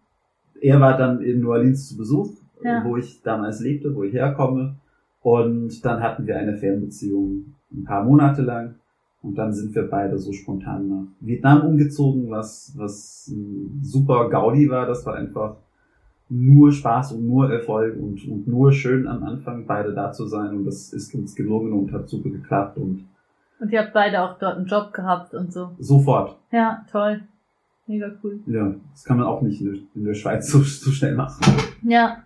er 0.61 0.81
war 0.81 0.97
dann 0.97 1.21
in 1.23 1.41
New 1.41 1.51
Orleans 1.51 1.89
zu 1.89 1.97
Besuch, 1.97 2.31
Ja. 2.63 2.85
wo 2.85 2.97
ich 2.97 3.23
damals 3.23 3.61
lebte, 3.61 3.95
wo 3.95 4.05
ich 4.05 4.13
herkomme. 4.13 4.77
Und 5.23 5.85
dann 5.85 6.03
hatten 6.03 6.27
wir 6.27 6.37
eine 6.37 6.57
Fernbeziehung 6.57 7.55
ein 7.73 7.85
paar 7.85 8.05
Monate 8.05 8.43
lang. 8.43 8.77
Und 9.23 9.37
dann 9.37 9.53
sind 9.53 9.75
wir 9.75 9.89
beide 9.89 10.19
so 10.19 10.33
spontan 10.33 10.89
nach 10.89 11.07
Vietnam 11.21 11.67
umgezogen, 11.67 12.29
was, 12.31 12.73
was 12.77 13.33
super 13.81 14.29
Gaudi 14.29 14.69
war. 14.69 14.87
Das 14.87 15.07
war 15.07 15.15
einfach 15.15 15.57
nur 16.29 16.73
Spaß 16.73 17.13
und 17.13 17.27
nur 17.27 17.53
Erfolg 17.53 17.97
und, 17.97 18.27
und 18.27 18.49
nur 18.49 18.73
schön 18.73 19.07
am 19.07 19.23
Anfang, 19.23 19.67
beide 19.67 19.95
da 19.95 20.13
zu 20.13 20.27
sein. 20.27 20.57
Und 20.57 20.65
das 20.65 20.93
ist 20.93 21.15
uns 21.15 21.37
gelungen 21.37 21.73
und 21.73 21.93
hat 21.93 22.09
super 22.09 22.31
geklappt 22.31 22.79
und 22.79 23.05
Und 23.61 23.71
ihr 23.71 23.81
habt 23.81 23.93
beide 23.93 24.23
auch 24.23 24.39
dort 24.39 24.57
einen 24.57 24.67
Job 24.67 24.93
gehabt 24.93 25.35
und 25.35 25.53
so. 25.53 25.71
sofort. 25.79 26.37
Ja, 26.51 26.85
toll. 26.91 27.21
Mega 27.87 28.11
cool. 28.23 28.41
Ja, 28.47 28.75
das 28.93 29.05
kann 29.05 29.19
man 29.19 29.27
auch 29.27 29.43
nicht 29.43 29.61
in 29.61 29.73
der, 29.73 29.83
in 29.95 30.05
der 30.05 30.15
Schweiz 30.15 30.51
so, 30.51 30.61
so 30.61 30.91
schnell 30.91 31.15
machen. 31.15 31.45
Ja. 31.83 32.23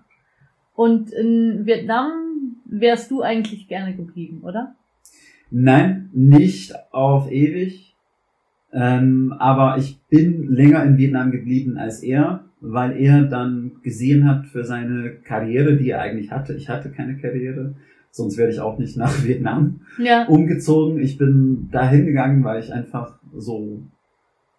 Und 0.75 1.11
in 1.11 1.67
Vietnam 1.67 2.57
wärst 2.67 3.11
du 3.11 3.23
eigentlich 3.23 3.67
gerne 3.69 3.97
geblieben, 3.97 4.41
oder? 4.43 4.75
Nein, 5.51 6.11
nicht 6.13 6.75
auf 6.93 7.31
ewig. 7.31 7.95
Ähm, 8.73 9.33
aber 9.39 9.79
ich 9.79 10.01
bin 10.09 10.49
länger 10.49 10.85
in 10.85 10.99
Vietnam 10.99 11.31
geblieben 11.31 11.79
als 11.79 12.03
er, 12.03 12.45
weil 12.61 12.97
er 13.01 13.23
dann 13.25 13.73
gesehen 13.83 14.29
hat 14.29 14.47
für 14.47 14.65
seine 14.65 15.13
Karriere, 15.25 15.77
die 15.77 15.91
er 15.91 16.01
eigentlich 16.01 16.31
hatte. 16.33 16.55
Ich 16.55 16.69
hatte 16.69 16.91
keine 16.91 17.17
Karriere, 17.17 17.75
sonst 18.11 18.37
wäre 18.37 18.51
ich 18.51 18.61
auch 18.61 18.79
nicht 18.79 18.97
nach 18.97 19.13
Vietnam 19.25 19.81
Ja. 19.99 20.27
umgezogen. 20.27 20.99
Ich 21.01 21.17
bin 21.17 21.69
dahin 21.71 22.07
gegangen, 22.07 22.43
weil 22.45 22.61
ich 22.61 22.73
einfach 22.73 23.19
so 23.35 23.83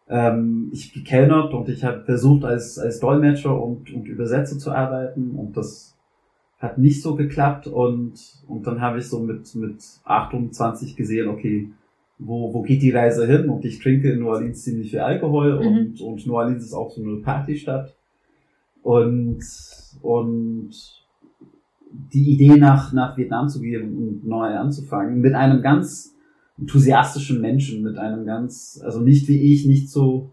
ähm, 0.09 0.69
ich 0.71 0.93
gekellnert 0.93 1.53
und 1.53 1.67
ich 1.67 1.83
habe 1.83 2.05
versucht 2.05 2.45
als 2.45 2.79
als 2.79 2.99
Dolmetscher 3.01 3.61
und 3.61 3.93
und 3.93 4.07
Übersetzer 4.07 4.57
zu 4.57 4.71
arbeiten 4.71 5.31
und 5.31 5.57
das 5.57 5.96
hat 6.59 6.77
nicht 6.77 7.01
so 7.01 7.15
geklappt 7.15 7.67
und 7.67 8.13
und 8.47 8.65
dann 8.67 8.81
habe 8.81 8.99
ich 8.99 9.07
so 9.07 9.19
mit 9.19 9.53
mit 9.55 9.77
28 10.05 10.95
gesehen, 10.95 11.27
okay, 11.27 11.69
wo 12.19 12.53
wo 12.53 12.61
geht 12.63 12.81
die 12.81 12.91
Reise 12.91 13.27
hin 13.27 13.49
und 13.49 13.63
ich 13.65 13.79
trinke 13.79 14.11
in 14.11 14.19
New 14.19 14.29
Orleans 14.29 14.63
ziemlich 14.63 14.89
viel 14.91 14.99
Alkohol 15.01 15.59
Mhm. 15.59 15.67
und 15.67 16.01
und 16.01 16.25
New 16.27 16.33
Orleans 16.35 16.63
ist 16.63 16.73
auch 16.73 16.91
so 16.91 17.01
eine 17.03 17.17
Partystadt. 17.17 17.93
und, 18.83 19.39
und 20.01 20.69
die 22.13 22.31
Idee 22.33 22.55
nach, 22.57 22.93
nach 22.93 23.17
Vietnam 23.17 23.49
zu 23.49 23.59
gehen 23.61 23.95
und 23.97 24.27
neu 24.27 24.55
anzufangen 24.55 25.19
mit 25.19 25.33
einem 25.33 25.61
ganz 25.61 26.15
enthusiastischen 26.57 27.41
Menschen, 27.41 27.83
mit 27.83 27.97
einem 27.97 28.25
ganz, 28.25 28.81
also 28.83 29.01
nicht 29.01 29.27
wie 29.27 29.53
ich, 29.53 29.65
nicht 29.65 29.89
so, 29.89 30.31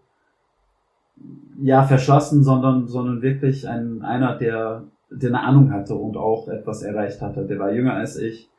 ja, 1.61 1.83
verschlossen, 1.83 2.43
sondern, 2.43 2.87
sondern 2.87 3.21
wirklich 3.21 3.67
ein, 3.67 4.01
einer, 4.01 4.37
der, 4.37 4.83
der 5.15 5.29
eine 5.29 5.41
Ahnung 5.41 5.71
hatte 5.71 5.95
und 5.95 6.17
auch 6.17 6.47
etwas 6.47 6.83
erreicht 6.83 7.21
hatte. 7.21 7.45
Der 7.45 7.59
war 7.59 7.71
jünger 7.71 7.93
als 7.93 8.17
ich 8.17 8.49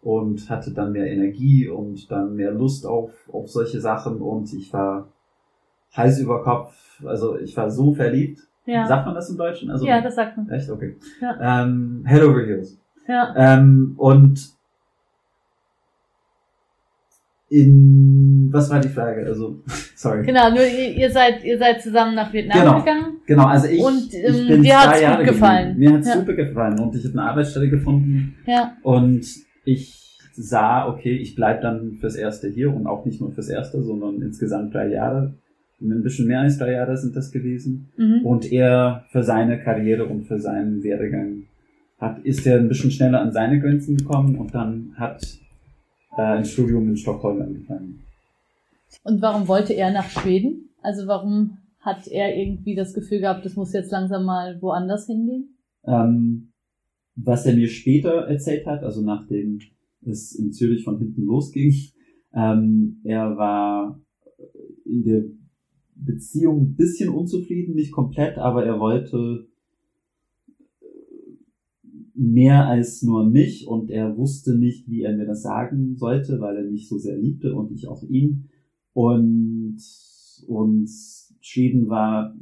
und 0.00 0.48
hatte 0.50 0.72
dann 0.72 0.92
mehr 0.92 1.06
Energie 1.06 1.68
und 1.68 2.10
dann 2.10 2.34
mehr 2.36 2.52
Lust 2.52 2.86
auf, 2.86 3.10
auf 3.32 3.48
solche 3.48 3.80
Sachen 3.80 4.20
und 4.20 4.52
ich 4.52 4.72
war 4.72 5.08
heiß 5.96 6.20
über 6.20 6.42
Kopf, 6.42 7.02
also 7.04 7.38
ich 7.38 7.56
war 7.56 7.70
so 7.70 7.92
verliebt. 7.92 8.40
Ja. 8.66 8.86
Sagt 8.86 9.06
man 9.06 9.14
das 9.14 9.30
im 9.30 9.36
Deutschen? 9.36 9.70
Also, 9.70 9.86
ja, 9.86 10.00
das 10.00 10.16
sagt 10.16 10.36
man. 10.36 10.48
Echt? 10.50 10.68
Okay. 10.68 10.96
Ja. 11.20 11.62
Ähm, 11.62 12.04
Head 12.06 12.22
over 12.24 12.44
Heels. 12.44 12.78
Ja. 13.06 13.32
Ähm, 13.36 13.94
und 13.96 14.55
in, 17.48 18.48
was 18.52 18.70
war 18.70 18.80
die 18.80 18.88
Frage? 18.88 19.24
Also, 19.26 19.60
sorry. 19.96 20.24
Genau, 20.26 20.50
nur 20.50 20.60
ihr, 20.64 20.96
ihr 20.96 21.10
seid, 21.10 21.44
ihr 21.44 21.58
seid 21.58 21.80
zusammen 21.80 22.14
nach 22.14 22.32
Vietnam 22.32 22.58
Genau. 22.60 22.78
gegangen. 22.80 23.04
Genau, 23.26 23.46
also 23.46 23.68
ich, 23.68 23.80
Und, 23.82 24.12
ähm, 24.14 24.34
ich 24.34 24.48
bin 24.48 24.62
dir 24.62 24.78
hat's 24.80 25.00
Jahre 25.00 25.24
gut 25.24 25.32
gefallen. 25.34 25.68
geblieben. 25.70 25.90
Mir 25.92 25.98
hat's 25.98 26.08
Ja. 26.08 26.14
super 26.14 26.32
gefallen 26.34 26.78
und 26.80 26.94
ich 26.96 27.04
habe 27.04 27.18
eine 27.18 27.30
Arbeitsstelle 27.30 27.68
gefunden 27.68 28.34
Ja. 28.46 28.72
und 28.82 29.26
ich 29.64 30.18
sah, 30.34 30.88
okay, 30.88 31.16
ich 31.16 31.34
bleib 31.34 31.62
dann 31.62 31.92
fürs 32.00 32.14
Erste 32.16 32.48
hier 32.48 32.74
und 32.74 32.86
auch 32.86 33.04
nicht 33.06 33.20
nur 33.20 33.32
fürs 33.32 33.48
Erste, 33.48 33.82
sondern 33.82 34.20
insgesamt 34.22 34.74
drei 34.74 34.88
Jahre. 34.88 35.34
Ein 35.80 36.02
bisschen 36.02 36.26
mehr 36.26 36.40
als 36.40 36.58
drei 36.58 36.72
Jahre 36.72 36.96
sind 36.96 37.16
das 37.16 37.30
gewesen. 37.30 37.88
Mhm. 37.96 38.20
Und 38.24 38.50
er 38.50 39.04
für 39.10 39.22
seine 39.22 39.58
Karriere 39.58 40.04
und 40.06 40.24
für 40.24 40.38
seinen 40.38 40.82
Werdegang 40.82 41.44
hat, 41.98 42.18
ist 42.24 42.46
er 42.46 42.58
ein 42.58 42.68
bisschen 42.68 42.90
schneller 42.90 43.20
an 43.20 43.32
seine 43.32 43.60
Grenzen 43.60 43.96
gekommen 43.96 44.36
und 44.36 44.54
dann 44.54 44.92
hat 44.96 45.22
äh, 46.16 46.22
ein 46.22 46.44
Studium 46.44 46.88
in 46.88 46.96
Stockholm 46.96 47.40
angefangen. 47.42 48.02
Und 49.02 49.20
warum 49.22 49.48
wollte 49.48 49.74
er 49.74 49.92
nach 49.92 50.08
Schweden? 50.08 50.70
Also 50.82 51.06
warum 51.06 51.58
hat 51.80 52.08
er 52.08 52.36
irgendwie 52.36 52.74
das 52.74 52.94
Gefühl 52.94 53.20
gehabt, 53.20 53.44
das 53.44 53.56
muss 53.56 53.72
jetzt 53.72 53.92
langsam 53.92 54.24
mal 54.24 54.60
woanders 54.60 55.06
hingehen? 55.06 55.56
Ähm, 55.84 56.52
was 57.14 57.46
er 57.46 57.54
mir 57.54 57.68
später 57.68 58.26
erzählt 58.28 58.66
hat, 58.66 58.82
also 58.82 59.02
nachdem 59.02 59.60
es 60.04 60.34
in 60.34 60.52
Zürich 60.52 60.84
von 60.84 60.98
hinten 60.98 61.22
losging, 61.22 61.72
ähm, 62.34 63.00
er 63.04 63.36
war 63.36 64.00
in 64.84 65.04
der 65.04 65.24
Beziehung 65.94 66.62
ein 66.62 66.74
bisschen 66.76 67.08
unzufrieden, 67.08 67.74
nicht 67.74 67.92
komplett, 67.92 68.36
aber 68.38 68.64
er 68.64 68.78
wollte 68.78 69.46
mehr 72.16 72.66
als 72.66 73.02
nur 73.02 73.28
mich 73.28 73.66
und 73.68 73.90
er 73.90 74.16
wusste 74.16 74.56
nicht, 74.56 74.88
wie 74.88 75.02
er 75.02 75.16
mir 75.16 75.26
das 75.26 75.42
sagen 75.42 75.96
sollte, 75.96 76.40
weil 76.40 76.56
er 76.56 76.64
mich 76.64 76.88
so 76.88 76.98
sehr 76.98 77.16
liebte 77.16 77.54
und 77.54 77.70
ich 77.70 77.88
auch 77.88 78.02
ihn. 78.02 78.48
Und, 78.92 79.78
und 80.46 80.88
Schweden 81.40 81.88
war, 81.88 82.34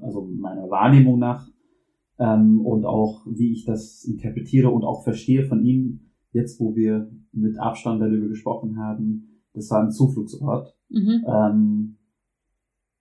also 0.00 0.28
meiner 0.36 0.68
Wahrnehmung 0.68 1.18
nach, 1.18 1.48
ähm, 2.18 2.60
und 2.60 2.84
auch 2.84 3.24
wie 3.26 3.52
ich 3.52 3.64
das 3.64 4.04
interpretiere 4.04 4.70
und 4.70 4.84
auch 4.84 5.04
verstehe 5.04 5.44
von 5.44 5.64
ihm, 5.64 6.00
jetzt 6.32 6.60
wo 6.60 6.74
wir 6.74 7.10
mit 7.32 7.58
Abstand 7.58 8.02
darüber 8.02 8.28
gesprochen 8.28 8.78
haben, 8.78 9.40
das 9.52 9.70
war 9.70 9.82
ein 9.82 9.90
Zufluchtsort, 9.90 10.76
Mhm. 10.90 11.24
ähm, 11.26 11.96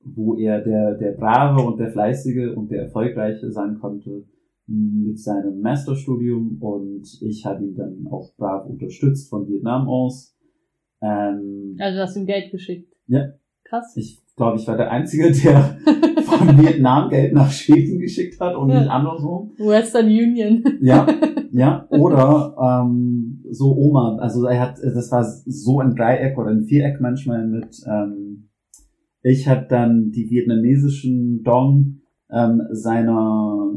wo 0.04 0.36
er 0.36 0.62
der, 0.62 0.96
der 0.96 1.12
Brave 1.12 1.62
und 1.66 1.80
der 1.80 1.92
Fleißige 1.92 2.56
und 2.56 2.72
der 2.72 2.84
Erfolgreiche 2.84 3.52
sein 3.52 3.80
konnte 3.80 4.26
mit 4.68 5.20
seinem 5.20 5.60
Masterstudium 5.62 6.58
und 6.62 7.04
ich 7.22 7.46
habe 7.46 7.64
ihn 7.66 7.76
dann 7.76 8.08
auch 8.10 8.34
brav 8.38 8.66
unterstützt 8.68 9.30
von 9.30 9.48
Vietnam 9.48 9.88
aus. 9.88 10.36
Ähm, 11.02 11.76
Also 11.80 11.98
du 11.98 12.02
hast 12.04 12.16
ihm 12.16 12.26
Geld 12.26 12.52
geschickt. 12.52 12.94
Ja. 13.08 13.34
Krass. 13.66 13.94
ich 13.98 14.22
glaube, 14.36 14.58
ich 14.58 14.68
war 14.68 14.78
der 14.78 14.92
Einzige, 14.92 15.32
der 15.32 15.78
von 16.24 16.58
Vietnam 16.62 17.10
Geld 17.10 17.34
nach 17.34 17.52
Schweden 17.52 18.00
geschickt 18.00 18.40
hat 18.40 18.56
und 18.56 18.70
Ja. 18.70 18.80
nicht 18.82 18.90
andersrum. 18.90 19.52
Western 19.58 20.06
Union. 20.06 20.64
Ja, 20.82 21.08
ja. 21.52 21.88
Oder 21.90 22.56
ähm, 22.86 23.44
so 23.52 23.76
Oma. 23.76 24.18
Also 24.18 24.46
er 24.46 24.60
hat, 24.62 24.78
das 24.82 25.12
war 25.12 25.24
so 25.24 25.80
ein 25.80 25.96
Dreieck 25.96 26.38
oder 26.38 26.52
ein 26.52 26.66
Viereck 26.66 27.02
manchmal 27.02 27.48
mit. 27.48 27.82
Ähm, 27.88 28.50
ich 29.24 29.48
habe 29.48 29.66
dann 29.70 30.12
die 30.12 30.30
vietnamesischen 30.30 31.44
Dong 31.44 32.02
ähm, 32.32 32.62
seiner 32.72 33.74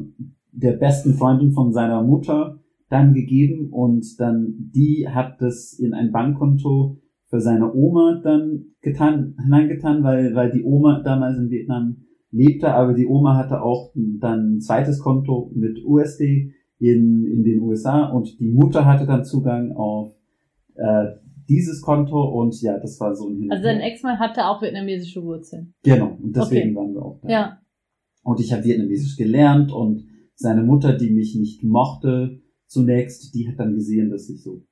der 0.56 0.72
besten 0.72 1.14
Freundin 1.14 1.52
von 1.52 1.72
seiner 1.72 2.02
Mutter 2.02 2.58
dann 2.88 3.12
gegeben 3.12 3.70
und 3.70 4.04
dann 4.18 4.70
die 4.74 5.06
hat 5.08 5.40
das 5.40 5.72
in 5.72 5.92
ein 5.92 6.12
Bankkonto 6.12 6.98
für 7.28 7.40
seine 7.40 7.74
Oma 7.74 8.20
dann 8.22 8.66
getan, 8.80 9.34
hineingetan, 9.42 10.02
weil, 10.04 10.34
weil 10.34 10.50
die 10.52 10.62
Oma 10.62 11.02
damals 11.02 11.36
in 11.38 11.50
Vietnam 11.50 11.96
lebte, 12.30 12.72
aber 12.72 12.94
die 12.94 13.06
Oma 13.06 13.36
hatte 13.36 13.62
auch 13.62 13.92
dann 14.20 14.56
ein 14.56 14.60
zweites 14.60 15.00
Konto 15.00 15.50
mit 15.54 15.84
USD 15.84 16.52
in, 16.78 17.26
in 17.26 17.42
den 17.42 17.60
USA 17.60 18.06
und 18.10 18.38
die 18.38 18.48
Mutter 18.50 18.84
hatte 18.84 19.06
dann 19.06 19.24
Zugang 19.24 19.72
auf 19.72 20.12
äh, 20.76 21.06
dieses 21.48 21.80
Konto 21.80 22.22
und 22.40 22.60
ja, 22.62 22.78
das 22.78 23.00
war 23.00 23.14
so 23.14 23.28
ein 23.28 23.36
Hin 23.36 23.44
und 23.46 23.52
Also 23.52 23.64
dein. 23.64 23.80
Ex-Mann 23.80 24.18
hatte 24.18 24.46
auch 24.46 24.62
vietnamesische 24.62 25.22
Wurzeln. 25.24 25.74
Genau, 25.82 26.16
und 26.22 26.36
deswegen 26.36 26.70
Okay. 26.70 26.76
waren 26.76 26.94
wir 26.94 27.02
auch 27.04 27.18
da. 27.22 27.28
Ja. 27.28 27.58
Und 28.22 28.40
ich 28.40 28.52
habe 28.52 28.64
Vietnamesisch 28.64 29.16
gelernt 29.16 29.72
und 29.72 30.04
seine 30.36 30.62
Mutter, 30.62 30.96
die 30.96 31.10
mich 31.10 31.34
nicht 31.34 31.64
mochte 31.64 32.40
zunächst, 32.66 33.34
die 33.34 33.48
hat 33.48 33.58
dann 33.58 33.74
gesehen, 33.74 34.10
dass 34.10 34.28
ich 34.28 34.42
so 34.42 34.62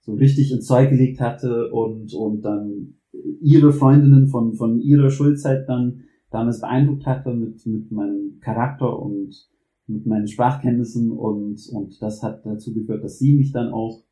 so 0.00 0.14
richtig 0.14 0.52
ins 0.52 0.66
Zeug 0.66 0.90
gelegt 0.90 1.20
hatte 1.20 1.70
und 1.72 2.12
und 2.14 2.42
dann 2.42 2.94
ihre 3.40 3.72
Freundinnen 3.72 4.28
von 4.28 4.54
von 4.54 4.80
ihrer 4.80 5.10
Schulzeit 5.10 5.68
dann 5.68 6.04
damals 6.30 6.60
beeindruckt 6.60 7.06
hatte 7.06 7.32
mit 7.32 7.64
mit 7.66 7.90
meinem 7.90 8.38
Charakter 8.40 8.98
und 8.98 9.48
mit 9.86 10.04
meinen 10.06 10.28
Sprachkenntnissen 10.28 11.10
und 11.12 11.68
und 11.72 12.02
das 12.02 12.22
hat 12.22 12.44
dazu 12.44 12.74
geführt, 12.74 13.02
dass 13.04 13.18
sie 13.18 13.34
mich 13.34 13.52
dann 13.52 13.72
auch 13.72 14.02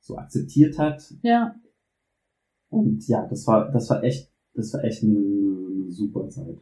so 0.00 0.16
akzeptiert 0.16 0.78
hat 0.78 1.14
Ja. 1.22 1.54
und 2.70 3.06
ja, 3.06 3.26
das 3.26 3.46
war, 3.46 3.70
das 3.70 3.90
war 3.90 4.02
echt, 4.02 4.30
das 4.54 4.72
war 4.72 4.82
echt 4.84 5.02
eine, 5.04 5.18
eine 5.18 5.90
super 5.90 6.28
Zeit. 6.28 6.58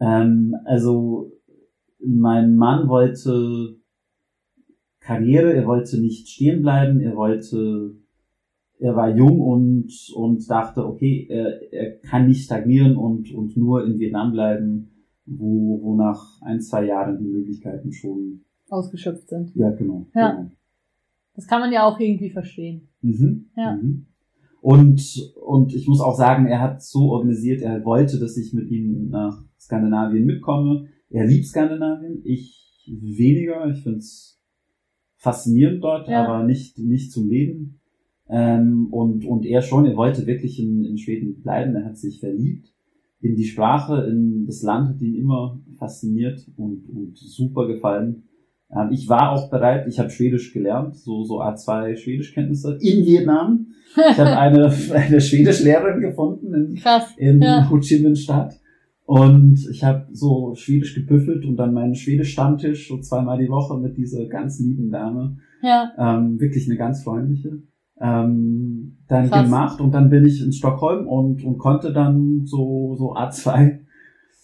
Ähm, 0.00 0.54
also, 0.64 1.32
mein 2.04 2.56
Mann 2.56 2.88
wollte 2.88 3.76
Karriere, 5.00 5.52
er 5.52 5.66
wollte 5.66 6.00
nicht 6.00 6.28
stehen 6.28 6.62
bleiben, 6.62 7.00
er 7.00 7.16
wollte, 7.16 7.96
er 8.78 8.94
war 8.94 9.14
jung 9.14 9.40
und, 9.40 9.90
und 10.14 10.48
dachte, 10.48 10.86
okay, 10.86 11.26
er, 11.28 11.72
er 11.72 11.98
kann 11.98 12.26
nicht 12.26 12.44
stagnieren 12.44 12.96
und, 12.96 13.32
und 13.32 13.56
nur 13.56 13.84
in 13.84 13.98
Vietnam 13.98 14.32
bleiben, 14.32 14.90
wo, 15.26 15.80
wo 15.82 15.96
nach 15.96 16.40
ein, 16.42 16.60
zwei 16.60 16.86
Jahren 16.86 17.18
die 17.18 17.28
Möglichkeiten 17.28 17.92
schon, 17.92 18.44
Ausgeschöpft 18.70 19.28
sind. 19.28 19.54
ja, 19.54 19.70
genau. 19.70 20.06
Ja. 20.14 20.30
genau. 20.30 20.50
Das 21.34 21.46
kann 21.46 21.60
man 21.60 21.72
ja 21.72 21.84
auch 21.84 21.98
irgendwie 21.98 22.30
verstehen. 22.30 22.88
Mhm. 23.00 23.50
Ja. 23.56 23.76
Mhm. 23.76 24.06
Und, 24.60 25.34
und 25.44 25.74
ich 25.74 25.88
muss 25.88 26.00
auch 26.00 26.16
sagen, 26.16 26.46
er 26.46 26.60
hat 26.60 26.82
so 26.82 27.10
organisiert, 27.10 27.62
er 27.62 27.84
wollte, 27.84 28.20
dass 28.20 28.36
ich 28.36 28.54
mit 28.54 28.70
ihm 28.70 29.08
nach 29.08 29.42
Skandinavien 29.58 30.24
mitkomme. 30.24 30.86
Er 31.12 31.26
liebt 31.26 31.46
Skandinavien, 31.46 32.22
ich 32.24 32.84
weniger. 32.86 33.68
Ich 33.70 33.82
find's 33.82 34.40
faszinierend 35.16 35.82
dort, 35.84 36.08
Ja. 36.08 36.24
aber 36.26 36.44
nicht, 36.44 36.78
nicht 36.78 37.12
zum 37.12 37.28
Leben. 37.28 37.80
Ähm, 38.28 38.88
und, 38.90 39.24
und 39.24 39.44
er 39.44 39.62
schon, 39.62 39.86
er 39.86 39.96
wollte 39.96 40.26
wirklich 40.26 40.58
in, 40.58 40.84
in 40.84 40.96
Schweden 40.98 41.42
bleiben, 41.42 41.74
er 41.74 41.84
hat 41.84 41.96
sich 41.98 42.18
verliebt 42.20 42.72
in 43.20 43.36
die 43.36 43.44
Sprache, 43.44 44.02
in 44.10 44.46
das 44.46 44.62
Land 44.62 44.88
hat 44.88 45.00
ihn 45.00 45.14
immer 45.14 45.60
fasziniert 45.78 46.44
und, 46.56 46.88
und 46.88 47.16
super 47.16 47.68
gefallen. 47.68 48.24
Ähm, 48.70 48.88
ich 48.90 49.08
war 49.08 49.32
auch 49.32 49.48
bereit, 49.48 49.86
ich 49.86 49.98
habe 50.00 50.10
Schwedisch 50.10 50.52
gelernt, 50.52 50.96
so, 50.96 51.22
so 51.24 51.40
A2 51.40 51.96
Schwedischkenntnisse 51.96 52.78
in 52.80 53.06
Vietnam. 53.06 53.66
Ich 53.94 54.18
habe 54.18 54.36
eine, 54.38 54.72
eine 54.92 55.20
Schwedischlehrerin 55.20 56.00
gefunden 56.00 56.52
in, 56.52 56.74
Krass. 56.76 57.14
in 57.16 57.40
Ja. 57.40 57.68
Ho 57.70 57.78
Chi 57.78 58.00
Minh 58.02 58.16
Stadt. 58.16 58.58
Und 59.04 59.66
ich 59.70 59.84
habe 59.84 60.06
so 60.12 60.54
Schwedisch 60.54 60.94
gebüffelt 60.94 61.44
und 61.44 61.56
dann 61.56 61.74
meinen 61.74 61.94
Schwedisch-Stammtisch 61.94 62.88
so 62.88 62.98
zweimal 63.00 63.38
die 63.38 63.50
Woche 63.50 63.78
mit 63.78 63.96
dieser 63.96 64.26
ganz 64.26 64.60
lieben 64.60 64.90
Dame. 64.90 65.38
Ja. 65.62 65.92
Ähm, 65.98 66.40
wirklich 66.40 66.68
eine 66.68 66.78
ganz 66.78 67.02
freundliche. 67.02 67.62
Ähm, 68.00 68.98
dann 69.08 69.28
Krass. 69.28 69.44
gemacht 69.44 69.80
und 69.80 69.92
dann 69.92 70.08
bin 70.08 70.24
ich 70.24 70.42
in 70.42 70.52
Stockholm 70.52 71.06
und, 71.06 71.44
und 71.44 71.58
konnte 71.58 71.92
dann 71.92 72.46
so, 72.46 72.96
so 72.96 73.14
A2 73.14 73.80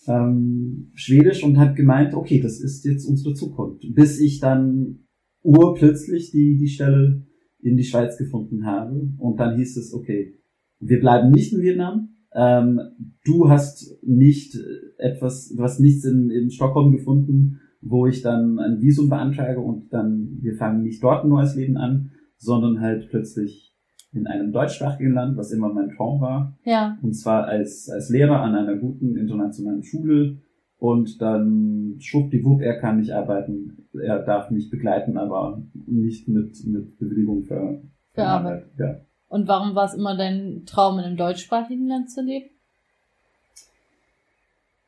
ähm, 0.07 0.91
Schwedisch 0.95 1.43
und 1.43 1.59
hat 1.59 1.77
gemeint, 1.77 2.15
okay, 2.15 2.41
das 2.41 2.61
ist 2.61 2.85
jetzt 2.85 3.05
unsere 3.05 3.35
Zukunft. 3.35 3.85
Bis 3.95 4.21
ich 4.21 4.41
dann 4.41 5.07
urplötzlich 5.43 6.31
die, 6.31 6.57
die 6.57 6.69
Stelle 6.69 7.27
in 7.61 7.77
die 7.77 7.85
Schweiz 7.85 8.17
gefunden 8.17 8.67
habe 8.67 9.12
und 9.19 9.41
dann 9.41 9.57
hieß 9.57 9.77
es, 9.77 9.93
okay, 9.93 10.35
wir 10.81 11.00
bleiben 11.00 11.31
nicht 11.31 11.53
in 11.53 11.62
Vietnam, 11.62 12.11
ähm, 12.35 12.80
du 13.25 13.49
hast 13.49 13.99
nicht 14.02 14.56
etwas, 14.99 15.49
du 15.54 15.62
hast 15.62 15.80
nichts 15.80 16.04
in, 16.04 16.30
in 16.30 16.50
Stockholm 16.50 16.92
gefunden, 16.92 17.61
wo 17.80 18.06
ich 18.06 18.23
dann 18.23 18.58
ein 18.58 18.80
Visum 18.80 19.08
beantrage 19.08 19.61
und 19.61 19.92
dann, 19.92 20.38
wir 20.40 20.54
fangen 20.54 20.82
nicht 20.82 21.02
dort 21.02 21.25
ein 21.25 21.30
neues 21.30 21.54
Leben 21.54 21.76
an, 21.76 22.11
sondern 22.37 22.80
halt 22.80 23.08
plötzlich 23.11 23.75
in 24.12 24.26
einem 24.26 24.52
deutschsprachigen 24.52 25.12
Land, 25.12 25.37
was 25.37 25.52
immer 25.52 25.73
mein 25.73 25.90
Traum 25.90 26.20
war. 26.20 26.56
Ja. 26.64 26.99
Und 27.02 27.14
zwar 27.14 27.44
als, 27.47 27.88
als 27.90 28.08
Lehrer 28.08 28.40
an 28.40 28.54
einer 28.54 28.76
guten 28.76 29.16
internationalen 29.16 29.82
Schule. 29.82 30.38
Und 30.78 31.20
dann 31.20 31.97
schwuppdiwupp, 31.99 32.61
er 32.62 32.78
kann 32.78 32.99
nicht 32.99 33.11
arbeiten, 33.11 33.88
er 34.00 34.23
darf 34.23 34.50
mich 34.50 34.70
begleiten, 34.70 35.18
aber 35.18 35.61
nicht 35.87 36.28
mit, 36.28 36.56
mit 36.66 36.97
Bewilligung 36.99 37.42
für, 37.42 37.82
Für 38.12 38.25
Arbeit. 38.25 38.66
Ja. 38.78 39.00
Und 39.28 39.47
warum 39.47 39.75
war 39.75 39.85
es 39.85 39.94
immer 39.94 40.16
dein 40.16 40.64
Traum, 40.66 40.99
in 40.99 41.04
einem 41.04 41.16
deutschsprachigen 41.16 41.87
Land 41.87 42.11
zu 42.11 42.23
leben? 42.23 42.50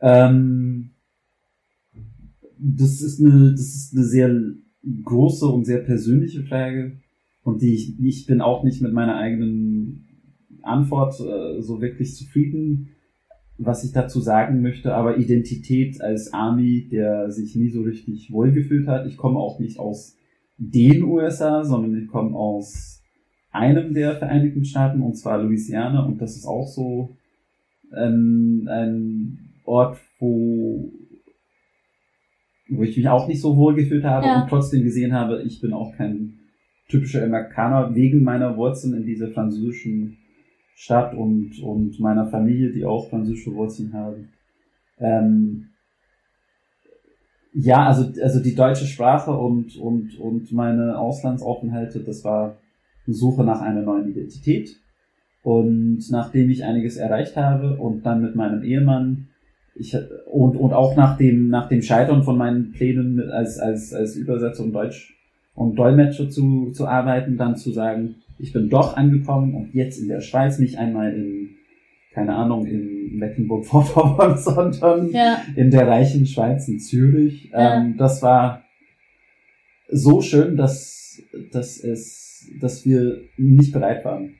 Ähm, 0.01 0.91
das 2.59 3.03
ist 3.03 3.21
eine, 3.21 3.53
das 3.53 3.75
ist 3.75 3.95
eine 3.95 4.05
sehr 4.05 4.35
große 5.05 5.47
und 5.47 5.67
sehr 5.67 5.81
persönliche 5.81 6.43
Frage 6.43 6.97
und 7.43 7.63
die 7.63 7.75
ich, 7.75 8.01
ich 8.01 8.27
bin 8.27 8.41
auch 8.41 8.65
nicht 8.65 8.81
mit 8.81 8.93
meiner 8.93 9.17
eigenen 9.17 10.07
Antwort 10.63 11.21
äh, 11.21 11.61
so 11.61 11.81
wirklich 11.81 12.17
zufrieden, 12.17 12.91
was 13.59 13.85
ich 13.85 13.93
dazu 13.93 14.21
sagen 14.21 14.63
möchte, 14.63 14.95
aber 14.95 15.19
Identität 15.19 16.01
als 16.01 16.33
Army, 16.33 16.89
der 16.91 17.31
sich 17.31 17.55
nie 17.57 17.69
so 17.69 17.83
richtig 17.83 18.33
wohlgefühlt 18.33 18.89
hat. 18.89 19.07
Ich 19.07 19.19
komme 19.19 19.39
auch 19.39 19.59
nicht 19.59 19.79
aus 19.79 20.17
den 20.57 21.03
USA, 21.03 21.65
sondern 21.65 21.97
ich 21.97 22.09
komme 22.09 22.37
aus 22.37 23.00
einem 23.53 23.95
der 23.95 24.17
Vereinigten 24.17 24.65
Staaten, 24.65 25.03
und 25.03 25.15
zwar 25.17 25.43
Louisiana, 25.43 26.05
und 26.05 26.21
das 26.21 26.37
ist 26.37 26.47
auch 26.47 26.67
so 26.69 27.17
ein, 27.93 28.69
ein 28.69 29.51
Ort, 29.65 29.99
wo, 30.19 30.93
wo 32.69 32.83
ich 32.83 32.97
mich 32.97 33.09
auch 33.09 33.27
nicht 33.27 33.41
so 33.41 33.57
wohl 33.57 33.75
gefühlt 33.75 34.05
habe 34.05 34.27
Ja. 34.27 34.43
und 34.43 34.49
trotzdem 34.49 34.85
gesehen 34.85 35.13
habe, 35.13 35.43
ich 35.43 35.61
bin 35.61 35.73
auch 35.73 35.97
kein 35.97 36.35
typischer 36.89 37.25
Amerikaner 37.25 37.95
wegen 37.95 38.23
meiner 38.23 38.57
Wurzeln 38.57 38.95
in 38.95 39.07
dieser 39.07 39.29
französischen 39.29 40.19
Stadt 40.75 41.15
und, 41.15 41.61
und 41.61 42.01
meiner 42.01 42.27
Familie, 42.27 42.73
die 42.73 42.85
auch 42.85 43.09
französische 43.11 43.55
Wurzeln 43.55 43.93
haben. 43.93 44.29
Ähm, 44.99 45.67
ja, 47.53 47.87
also, 47.87 48.11
also 48.23 48.41
die 48.41 48.55
deutsche 48.55 48.87
Sprache 48.87 49.33
und, 49.33 49.77
und, 49.77 50.19
und 50.19 50.53
meine 50.53 50.99
Auslandsaufenthalte, 50.99 52.01
das 52.01 52.25
war 52.25 52.57
Suche 53.13 53.45
nach 53.45 53.61
einer 53.61 53.83
neuen 53.83 54.11
Identität. 54.11 54.77
Und 55.43 56.05
nachdem 56.11 56.51
ich 56.51 56.65
einiges 56.65 56.97
erreicht 56.97 57.37
habe 57.37 57.77
und 57.79 58.05
dann 58.05 58.21
mit 58.21 58.37
meinem 58.37 58.63
Ehemann, 58.63 59.29
ich, 59.75 59.97
und, 60.27 60.57
und 60.57 60.73
auch 60.73 60.97
nach 60.97 61.17
dem, 61.17 61.49
nach 61.49 61.69
dem 61.69 61.81
Scheitern 61.81 62.23
von 62.23 62.37
meinen 62.37 62.73
Plänen 62.73 63.15
mit, 63.15 63.31
als, 63.31 63.59
als, 63.59 63.95
als 63.95 64.17
Übersetzer 64.17 64.63
und 64.65 64.73
Deutsch 64.73 65.15
und 65.55 65.77
Dolmetscher 65.77 66.29
zu, 66.29 66.71
zu 66.73 66.87
arbeiten, 66.87 67.37
dann 67.39 67.57
zu 67.57 67.71
sagen, 67.73 68.17
ich 68.39 68.53
bin 68.53 68.69
doch 68.69 68.97
angekommen 68.97 69.55
und 69.55 69.75
jetzt 69.75 69.99
in 70.01 70.09
der 70.09 70.21
Schweiz, 70.21 70.59
nicht 70.59 70.77
einmal 70.79 71.15
in, 71.15 71.51
keine 72.13 72.35
Ahnung, 72.35 72.67
in 72.67 73.17
Mecklenburg-Vorpommern, 73.17 74.37
sondern 74.39 75.11
Ja. 75.11 75.43
in 75.57 75.71
der 75.71 75.87
reichen 75.87 76.27
Schweiz, 76.27 76.69
in 76.69 76.81
Zürich. 76.81 77.51
Ja. 77.53 77.79
Ähm, 77.81 77.97
das 77.97 78.23
war 78.23 78.65
so 79.89 80.21
schön, 80.21 80.57
dass, 80.57 81.23
dass 81.53 81.83
es, 81.83 82.20
dass 82.61 82.85
wir 82.87 83.23
nicht 83.37 83.73
bereit 83.73 84.05
waren. 84.05 84.35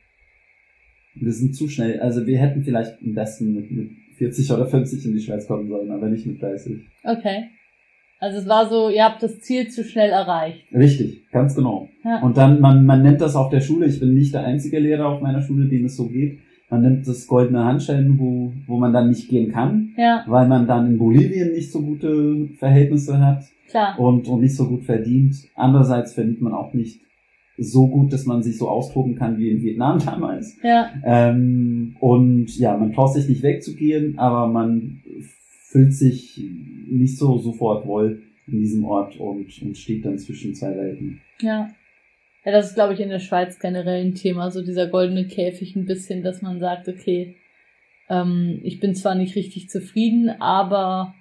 Wir 1.15 1.33
sind 1.33 1.55
zu 1.57 1.69
schnell. 1.69 2.01
Also 2.01 2.27
wir 2.27 2.39
hätten 2.39 2.63
vielleicht 2.63 3.03
am 3.03 3.15
besten 3.15 3.55
mit, 3.55 3.71
mit 3.71 3.91
40 4.17 4.53
oder 4.53 4.67
50 4.67 5.05
in 5.07 5.13
die 5.15 5.21
Schweiz 5.21 5.47
kommen 5.47 5.69
sollen, 5.69 5.91
aber 5.91 6.09
nicht 6.09 6.27
mit 6.27 6.41
30. 6.41 6.81
Okay. 7.05 7.45
Also 8.19 8.39
es 8.39 8.47
war 8.49 8.69
so, 8.69 8.91
ihr 8.91 9.05
habt 9.05 9.23
das 9.23 9.41
Ziel 9.41 9.69
zu 9.69 9.83
schnell 9.83 10.11
erreicht. 10.11 10.65
Richtig, 10.75 11.27
ganz 11.33 11.55
genau. 11.55 11.89
Ja. 12.05 12.21
Und 12.21 12.37
dann, 12.37 12.61
man, 12.61 12.85
man 12.85 13.03
nennt 13.03 13.21
das 13.23 13.35
auf 13.35 13.49
der 13.51 13.61
Schule, 13.61 13.87
ich 13.87 13.99
bin 13.99 14.13
nicht 14.15 14.35
der 14.35 14.45
einzige 14.45 14.79
Lehrer 14.79 15.07
auf 15.09 15.23
meiner 15.23 15.41
Schule, 15.41 15.69
dem 15.69 15.87
es 15.87 15.97
so 15.97 16.07
geht. 16.09 16.39
Man 16.69 16.83
nennt 16.83 17.09
das 17.09 17.27
goldene 17.27 17.65
Handschellen, 17.65 18.19
wo, 18.19 18.53
wo 18.67 18.77
man 18.79 18.93
dann 18.93 19.09
nicht 19.09 19.29
gehen 19.29 19.51
kann, 19.51 19.95
Ja, 19.97 20.25
weil 20.29 20.47
man 20.49 20.67
dann 20.69 20.87
in 20.87 20.99
Bolivien 20.99 21.53
nicht 21.53 21.73
so 21.73 21.81
gute 21.81 22.49
Verhältnisse 22.59 23.19
hat. 23.19 23.43
klar. 23.71 23.99
und, 23.99 24.29
und 24.29 24.41
nicht 24.43 24.55
so 24.55 24.69
gut 24.69 24.85
verdient. 24.85 25.35
Andererseits 25.57 26.13
verdient 26.13 26.43
man 26.43 26.53
auch 26.53 26.75
nicht 26.75 27.01
so 27.61 27.87
gut, 27.89 28.13
dass 28.13 28.27
man 28.27 28.43
sich 28.43 28.57
so 28.59 28.69
austoben 28.69 29.15
kann 29.17 29.39
wie 29.39 29.51
in 29.51 29.63
Vietnam 29.63 29.99
damals. 30.05 30.57
Ja, 30.63 30.91
Ähm, 31.05 31.97
und 32.01 32.57
ja, 32.59 32.77
man 32.77 32.93
traut 32.93 33.13
sich 33.13 33.29
nicht 33.29 33.43
wegzugehen, 33.43 34.19
aber 34.19 34.49
man 34.49 35.03
fühlt 35.69 35.93
sich 35.93 36.43
nicht 36.91 37.19
so 37.19 37.39
sofort 37.39 37.87
wohl 37.87 38.23
in 38.47 38.59
diesem 38.59 38.85
Ort 38.85 39.19
und, 39.21 39.47
und 39.63 39.77
steht 39.77 40.05
dann 40.05 40.19
zwischen 40.19 40.55
zwei 40.55 40.77
Welten. 40.77 41.21
ja. 41.41 41.71
Ja, 42.43 42.53
das 42.53 42.69
ist, 42.69 42.75
glaube 42.75 42.95
ich, 42.95 43.01
in 43.01 43.11
der 43.11 43.19
Schweiz 43.19 43.59
generell 43.59 44.03
ein 44.03 44.15
Thema, 44.15 44.51
so 44.51 44.65
dieser 44.65 44.87
goldene 44.87 45.27
Käfig 45.27 45.77
ein 45.77 45.85
bisschen, 45.85 46.23
dass 46.23 46.41
man 46.41 46.59
sagt, 46.59 46.89
okay, 46.89 47.37
ähm, 48.09 48.61
ich 48.63 48.81
bin 48.81 48.95
zwar 48.95 49.15
nicht 49.15 49.37
richtig 49.37 49.69
zufrieden, 49.69 50.31
aber 50.41 51.15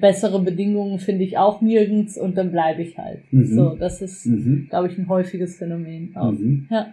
bessere 0.00 0.42
Bedingungen 0.42 0.98
finde 0.98 1.24
ich 1.24 1.38
auch 1.38 1.60
nirgends 1.60 2.18
und 2.18 2.36
dann 2.36 2.50
bleibe 2.50 2.82
ich 2.82 2.96
halt. 2.98 3.20
Mhm. 3.32 3.46
So, 3.46 3.76
das 3.76 4.00
ist, 4.02 4.26
Mhm. 4.26 4.66
glaube 4.70 4.88
ich, 4.88 4.98
ein 4.98 5.08
häufiges 5.08 5.56
Phänomen 5.56 6.14
auch. 6.16 6.32
Mhm. 6.32 6.66
Ja. 6.70 6.92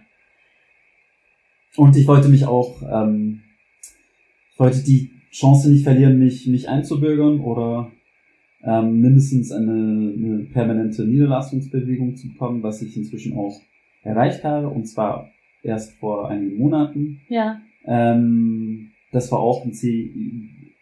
Und 1.76 1.96
ich 1.96 2.06
wollte 2.08 2.28
mich 2.28 2.44
auch, 2.46 2.82
ähm, 2.82 3.40
ich 4.52 4.58
wollte 4.58 4.82
die 4.84 5.10
Chance 5.30 5.70
nicht 5.70 5.84
verlieren, 5.84 6.18
mich, 6.18 6.46
mich 6.48 6.68
einzubürgern 6.68 7.40
oder 7.40 7.90
ähm, 8.62 9.00
mindestens 9.00 9.52
eine, 9.52 9.70
eine 10.16 10.46
permanente 10.52 11.04
Niederlassungsbewegung 11.06 12.16
zu 12.16 12.28
bekommen, 12.28 12.62
was 12.62 12.82
ich 12.82 12.96
inzwischen 12.96 13.34
auch 13.34 13.60
erreicht 14.02 14.44
habe, 14.44 14.68
und 14.68 14.86
zwar 14.86 15.30
erst 15.62 15.92
vor 15.98 16.28
einigen 16.28 16.56
Monaten. 16.58 17.20
Ja, 17.28 17.60
Ähm, 17.86 18.90
das 19.12 19.32
war 19.32 19.38
auch 19.40 19.64
ein 19.64 19.72
Ziel, 19.72 20.10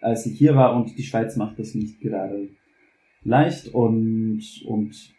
als 0.00 0.26
ich 0.26 0.38
hier 0.38 0.54
war 0.54 0.76
und 0.76 0.96
die 0.96 1.02
Schweiz 1.02 1.37
macht 1.37 1.58
das 1.58 1.74
nicht 1.74 2.00
gerade 2.00 2.48
leicht 3.24 3.68
und, 3.68 4.42
und 4.66 5.14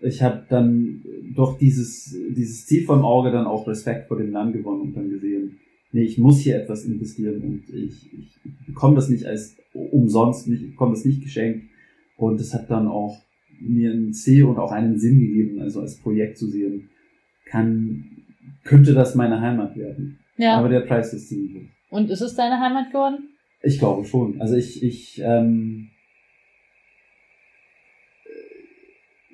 ich 0.00 0.22
habe 0.22 0.44
dann 0.48 1.02
durch 1.34 1.58
dieses, 1.58 2.16
dieses 2.30 2.66
Ziel 2.66 2.84
vom 2.84 3.04
Auge 3.04 3.30
dann 3.30 3.46
auch 3.46 3.66
Respekt 3.66 4.08
vor 4.08 4.18
dem 4.18 4.30
Land 4.30 4.52
gewonnen 4.52 4.82
und 4.82 4.96
dann 4.96 5.10
gesehen, 5.10 5.58
nee, 5.92 6.04
ich 6.04 6.18
muss 6.18 6.40
hier 6.40 6.56
etwas 6.56 6.84
investieren 6.84 7.42
und 7.42 7.70
ich, 7.70 8.12
ich 8.12 8.66
bekomme 8.66 8.94
das 8.94 9.08
nicht 9.08 9.26
als 9.26 9.56
umsonst, 9.72 10.48
ich 10.48 10.70
bekomme 10.70 10.92
das 10.92 11.04
nicht 11.04 11.22
geschenkt 11.22 11.66
und 12.16 12.40
das 12.40 12.54
hat 12.54 12.70
dann 12.70 12.86
auch 12.86 13.16
mir 13.58 13.90
ein 13.90 14.12
Ziel 14.12 14.44
und 14.44 14.58
auch 14.58 14.72
einen 14.72 14.98
Sinn 14.98 15.18
gegeben, 15.18 15.60
also 15.60 15.80
als 15.80 15.96
Projekt 15.96 16.36
zu 16.38 16.46
sehen, 16.46 16.90
kann, 17.46 18.04
könnte 18.64 18.92
das 18.92 19.14
meine 19.14 19.40
Heimat 19.40 19.76
werden. 19.76 20.18
ja. 20.36 20.58
Aber 20.58 20.68
der 20.68 20.80
Preis 20.80 21.14
ist 21.14 21.28
ziemlich 21.28 21.54
hoch. 21.54 21.68
und 21.90 22.10
ist 22.10 22.20
es 22.20 22.34
deine 22.34 22.60
Heimat 22.60 22.90
geworden? 22.90 23.30
Ich 23.62 23.78
glaube 23.78 24.04
schon. 24.04 24.40
Also 24.40 24.54
ich, 24.56 24.82
ich 24.82 25.20
ähm, 25.24 25.88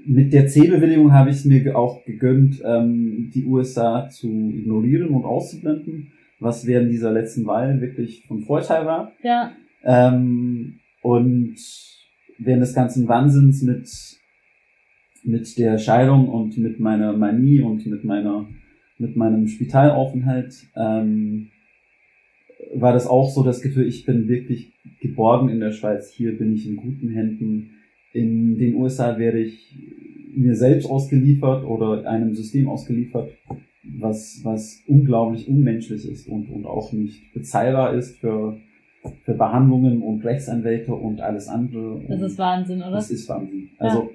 mit 0.04 0.32
der 0.32 0.46
C-Bewilligung 0.46 1.12
habe 1.12 1.30
ich 1.30 1.36
es 1.36 1.44
mir 1.44 1.76
auch 1.76 2.04
gegönnt, 2.04 2.62
ähm, 2.64 3.30
die 3.34 3.44
USA 3.44 4.08
zu 4.08 4.28
ignorieren 4.28 5.08
und 5.10 5.24
auszublenden, 5.24 6.12
was 6.40 6.66
während 6.66 6.90
dieser 6.90 7.12
letzten 7.12 7.46
Wahl 7.46 7.80
wirklich 7.80 8.24
von 8.26 8.42
Vorteil 8.42 8.86
war. 8.86 9.12
Ja, 9.22 9.52
Ähm, 9.84 10.78
und 11.02 11.56
während 12.38 12.62
des 12.62 12.74
ganzen 12.74 13.08
Wahnsinns 13.08 13.62
mit, 13.62 13.88
mit 15.24 15.58
der 15.58 15.78
Scheidung 15.78 16.28
und 16.28 16.58
mit 16.58 16.80
meiner 16.80 17.12
Manie 17.16 17.60
und 17.60 17.86
mit 17.86 18.04
meiner, 18.04 18.48
mit 18.98 19.16
meinem 19.16 19.48
Spitalaufenthalt, 19.48 20.54
ähm, 20.76 21.50
war 22.74 22.92
das 22.92 23.06
auch 23.06 23.30
so 23.30 23.42
das 23.42 23.62
Gefühl, 23.62 23.86
ich 23.86 24.04
bin 24.04 24.28
wirklich 24.28 24.72
geborgen 25.00 25.48
in 25.48 25.60
der 25.60 25.72
Schweiz. 25.72 26.10
Hier 26.10 26.36
bin 26.36 26.54
ich 26.54 26.68
in 26.68 26.76
guten 26.76 27.10
Händen. 27.10 27.70
In 28.12 28.58
den 28.58 28.74
USA 28.74 29.18
werde 29.18 29.40
ich 29.40 29.74
mir 30.34 30.54
selbst 30.54 30.88
ausgeliefert 30.88 31.64
oder 31.64 32.08
einem 32.08 32.34
System 32.34 32.68
ausgeliefert, 32.68 33.30
was, 33.98 34.40
was 34.44 34.82
unglaublich 34.86 35.48
unmenschlich 35.48 36.08
ist 36.08 36.28
und, 36.28 36.48
und 36.48 36.66
auch 36.66 36.92
nicht 36.92 37.32
bezahlbar 37.34 37.94
ist 37.94 38.18
für, 38.18 38.58
für 39.24 39.34
Behandlungen 39.34 40.02
und 40.02 40.24
Rechtsanwälte 40.24 40.94
und 40.94 41.20
alles 41.20 41.48
andere. 41.48 42.00
das 42.08 42.16
Und 42.18 42.26
ist 42.26 42.38
Wahnsinn, 42.38 42.78
oder? 42.78 42.92
das 42.92 43.10
ist 43.10 43.28
Wahnsinn. 43.28 43.70
Also 43.78 44.10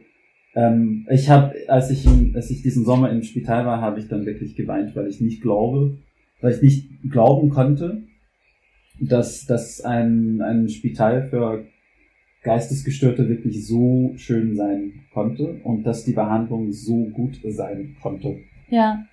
ähm, 0.55 1.05
ich 1.11 1.29
habe, 1.29 1.53
als 1.67 1.91
ich 1.91 2.07
als 2.33 2.49
ich 2.49 2.63
diesen 2.63 2.85
Sommer 2.85 3.11
im 3.11 3.21
Spital 3.21 3.65
war, 3.65 3.81
habe 3.81 3.99
ich 3.99 4.07
dann 4.07 4.25
wirklich 4.25 4.55
geweint, 4.55 4.95
weil 4.95 5.07
ich 5.07 5.21
nicht 5.21 5.41
glaube, 5.41 5.97
weil 6.41 6.53
ich 6.53 6.61
nicht 6.61 6.89
glauben 7.11 7.49
konnte, 7.49 8.03
dass 8.99 9.45
dass 9.45 9.81
ein 9.81 10.41
ein 10.41 10.69
Spital 10.69 11.27
für 11.29 11.65
Geistesgestörte 12.43 13.27
wirklich 13.27 13.65
so 13.65 14.13
schön 14.15 14.55
sein 14.55 14.93
konnte 15.13 15.59
und 15.63 15.83
dass 15.83 16.05
die 16.05 16.13
Behandlung 16.13 16.71
so 16.71 17.05
gut 17.05 17.39
sein 17.43 17.95
konnte. 18.01 18.37
Ja, 18.69 19.05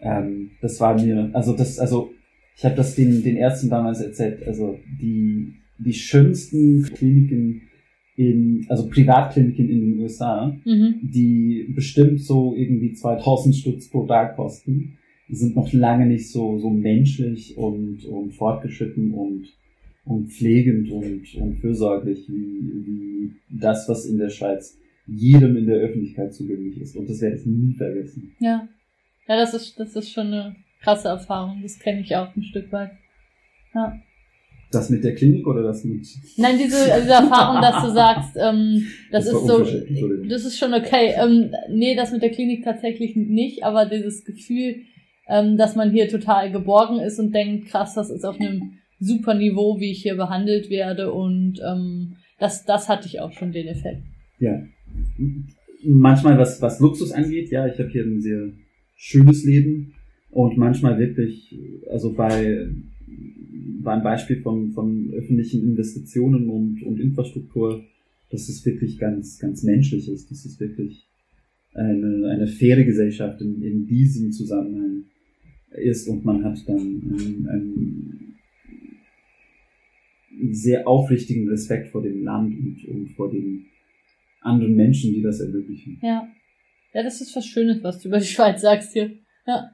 Ähm, 0.00 0.52
das 0.62 0.80
war 0.80 0.94
mir, 1.00 1.30
also 1.34 1.54
das, 1.54 1.78
also 1.78 2.12
ich 2.56 2.64
habe 2.64 2.74
das 2.76 2.94
den, 2.94 3.22
den 3.22 3.36
Ärzten 3.36 3.68
damals 3.68 4.00
erzählt, 4.00 4.46
also 4.46 4.78
die, 5.00 5.54
die 5.78 5.92
schönsten 5.92 6.84
Kliniken 6.84 7.62
in, 8.16 8.66
also 8.68 8.88
Privatkliniken 8.88 9.68
in 9.68 9.80
den 9.80 9.98
USA, 10.00 10.56
Mhm. 10.64 11.00
die 11.02 11.72
bestimmt 11.74 12.20
so 12.20 12.54
irgendwie 12.54 12.92
2000 12.92 13.54
Stutz 13.54 13.88
pro 13.90 14.06
Tag 14.06 14.36
kosten, 14.36 14.98
sind 15.32 15.56
noch 15.56 15.72
lange 15.72 16.06
nicht 16.06 16.30
so, 16.30 16.58
so 16.58 16.70
menschlich 16.70 17.56
und, 17.56 18.04
und 18.04 18.32
fortgeschritten 18.32 19.12
und, 19.14 19.48
und 20.04 20.28
pflegend 20.28 20.90
und, 20.90 21.34
und 21.34 21.58
fürsorglich 21.60 22.28
wie, 22.28 22.86
wie 22.86 23.32
das, 23.48 23.88
was 23.88 24.06
in 24.06 24.18
der 24.18 24.30
Schweiz 24.30 24.78
jedem 25.06 25.56
in 25.56 25.66
der 25.66 25.78
Öffentlichkeit 25.78 26.34
zugänglich 26.34 26.80
ist. 26.80 26.96
Und 26.96 27.08
das 27.08 27.20
werde 27.20 27.36
ich 27.36 27.46
nie 27.46 27.74
vergessen. 27.74 28.34
Ja. 28.38 28.68
Ja, 29.28 29.36
das 29.36 29.54
ist, 29.54 29.78
das 29.78 29.94
ist 29.94 30.10
schon 30.10 30.28
eine 30.28 30.56
krasse 30.82 31.08
Erfahrung. 31.08 31.60
Das 31.62 31.78
kenne 31.78 32.00
ich 32.00 32.14
auch 32.16 32.34
ein 32.34 32.42
Stück 32.42 32.72
weit. 32.72 32.90
Ja. 33.74 34.00
Das 34.72 34.88
mit 34.88 35.02
der 35.02 35.14
Klinik 35.16 35.46
oder 35.46 35.62
das 35.62 35.84
mit... 35.84 36.06
Nein, 36.36 36.56
diese, 36.56 36.84
diese 36.84 37.12
Erfahrung, 37.12 37.60
dass 37.60 37.84
du 37.84 37.92
sagst, 37.92 38.36
ähm, 38.36 38.86
das, 39.10 39.24
Das 39.24 39.34
ist 39.34 39.46
so, 39.46 39.66
das 40.28 40.44
ist 40.44 40.58
schon 40.58 40.74
okay. 40.74 41.14
Ähm, 41.16 41.52
nee, 41.70 41.96
das 41.96 42.12
mit 42.12 42.22
der 42.22 42.30
Klinik 42.30 42.64
tatsächlich 42.64 43.16
nicht, 43.16 43.64
aber 43.64 43.86
dieses 43.86 44.24
Gefühl, 44.24 44.76
ähm, 45.30 45.56
dass 45.56 45.76
man 45.76 45.92
hier 45.92 46.08
total 46.08 46.50
geborgen 46.50 46.98
ist 46.98 47.20
und 47.20 47.32
denkt, 47.32 47.68
krass, 47.68 47.94
das 47.94 48.10
ist 48.10 48.24
auf 48.24 48.38
einem 48.40 48.72
super 48.98 49.34
Niveau, 49.34 49.78
wie 49.78 49.92
ich 49.92 50.02
hier 50.02 50.16
behandelt 50.16 50.68
werde 50.70 51.12
und 51.12 51.60
ähm, 51.66 52.16
das, 52.38 52.64
das 52.64 52.88
hatte 52.88 53.06
ich 53.06 53.20
auch 53.20 53.32
schon 53.32 53.52
den 53.52 53.68
Effekt. 53.68 54.02
Ja. 54.40 54.60
Manchmal, 55.84 56.36
was, 56.36 56.60
was 56.60 56.80
Luxus 56.80 57.12
angeht, 57.12 57.50
ja, 57.50 57.66
ich 57.66 57.78
habe 57.78 57.90
hier 57.90 58.04
ein 58.04 58.20
sehr 58.20 58.50
schönes 58.96 59.44
Leben 59.44 59.94
und 60.30 60.58
manchmal 60.58 60.98
wirklich, 60.98 61.56
also 61.90 62.12
bei, 62.12 62.66
bei 63.82 63.92
ein 63.92 64.02
Beispiel 64.02 64.42
von, 64.42 64.72
von 64.72 65.10
öffentlichen 65.12 65.62
Investitionen 65.62 66.50
und, 66.50 66.82
und 66.82 67.00
Infrastruktur, 67.00 67.84
dass 68.30 68.48
es 68.48 68.64
wirklich 68.66 68.98
ganz, 68.98 69.38
ganz 69.38 69.62
menschlich 69.62 70.08
ist, 70.08 70.30
dass 70.30 70.44
es 70.44 70.58
wirklich 70.58 71.06
eine, 71.72 72.28
eine 72.28 72.46
faire 72.46 72.84
Gesellschaft 72.84 73.40
in, 73.40 73.62
in 73.62 73.86
diesem 73.86 74.32
Zusammenhang 74.32 75.04
ist 75.72 76.08
und 76.08 76.24
man 76.24 76.44
hat 76.44 76.58
dann 76.66 76.78
einen, 76.78 78.36
einen 80.40 80.54
sehr 80.54 80.86
aufrichtigen 80.88 81.48
Respekt 81.48 81.88
vor 81.88 82.02
dem 82.02 82.24
Land 82.24 82.54
und, 82.58 82.84
und 82.88 83.08
vor 83.10 83.30
den 83.30 83.66
anderen 84.40 84.74
Menschen, 84.74 85.12
die 85.12 85.22
das 85.22 85.40
ermöglichen. 85.40 85.98
Ja. 86.02 86.28
Ja, 86.92 87.04
das 87.04 87.20
ist 87.20 87.36
was 87.36 87.46
Schönes, 87.46 87.82
was 87.82 88.00
du 88.00 88.08
über 88.08 88.18
die 88.18 88.26
Schweiz 88.34 88.62
sagst 88.62 88.92
hier. 88.92 89.12
Ja. 89.46 89.70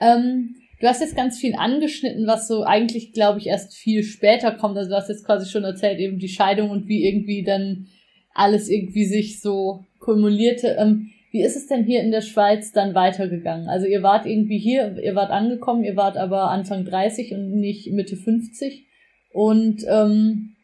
Ähm, 0.00 0.54
du 0.80 0.86
hast 0.86 1.00
jetzt 1.00 1.16
ganz 1.16 1.38
viel 1.38 1.54
angeschnitten, 1.54 2.26
was 2.26 2.48
so 2.48 2.62
eigentlich, 2.62 3.12
glaube 3.12 3.38
ich, 3.38 3.46
erst 3.46 3.74
viel 3.74 4.02
später 4.02 4.52
kommt. 4.52 4.76
Also 4.76 4.90
du 4.90 4.96
hast 4.96 5.08
jetzt 5.08 5.24
quasi 5.24 5.50
schon 5.50 5.64
erzählt, 5.64 5.98
eben 5.98 6.18
die 6.18 6.28
Scheidung 6.28 6.70
und 6.70 6.88
wie 6.88 7.06
irgendwie 7.06 7.42
dann 7.42 7.88
alles 8.32 8.68
irgendwie 8.68 9.06
sich 9.06 9.40
so 9.40 9.84
kumulierte. 9.98 10.76
Ähm, 10.78 11.10
wie 11.36 11.42
ist 11.42 11.54
es 11.54 11.66
denn 11.66 11.84
hier 11.84 12.00
in 12.00 12.10
der 12.10 12.22
Schweiz 12.22 12.72
dann 12.72 12.94
weitergegangen? 12.94 13.68
Also 13.68 13.86
ihr 13.86 14.02
wart 14.02 14.24
irgendwie 14.24 14.56
hier, 14.58 14.96
ihr 14.96 15.14
wart 15.14 15.30
angekommen, 15.30 15.84
ihr 15.84 15.94
wart 15.94 16.16
aber 16.16 16.50
Anfang 16.50 16.86
30 16.86 17.34
und 17.34 17.60
nicht 17.60 17.92
Mitte 17.92 18.16
50. 18.16 18.86
Und 19.34 19.84
ähm, 19.86 20.56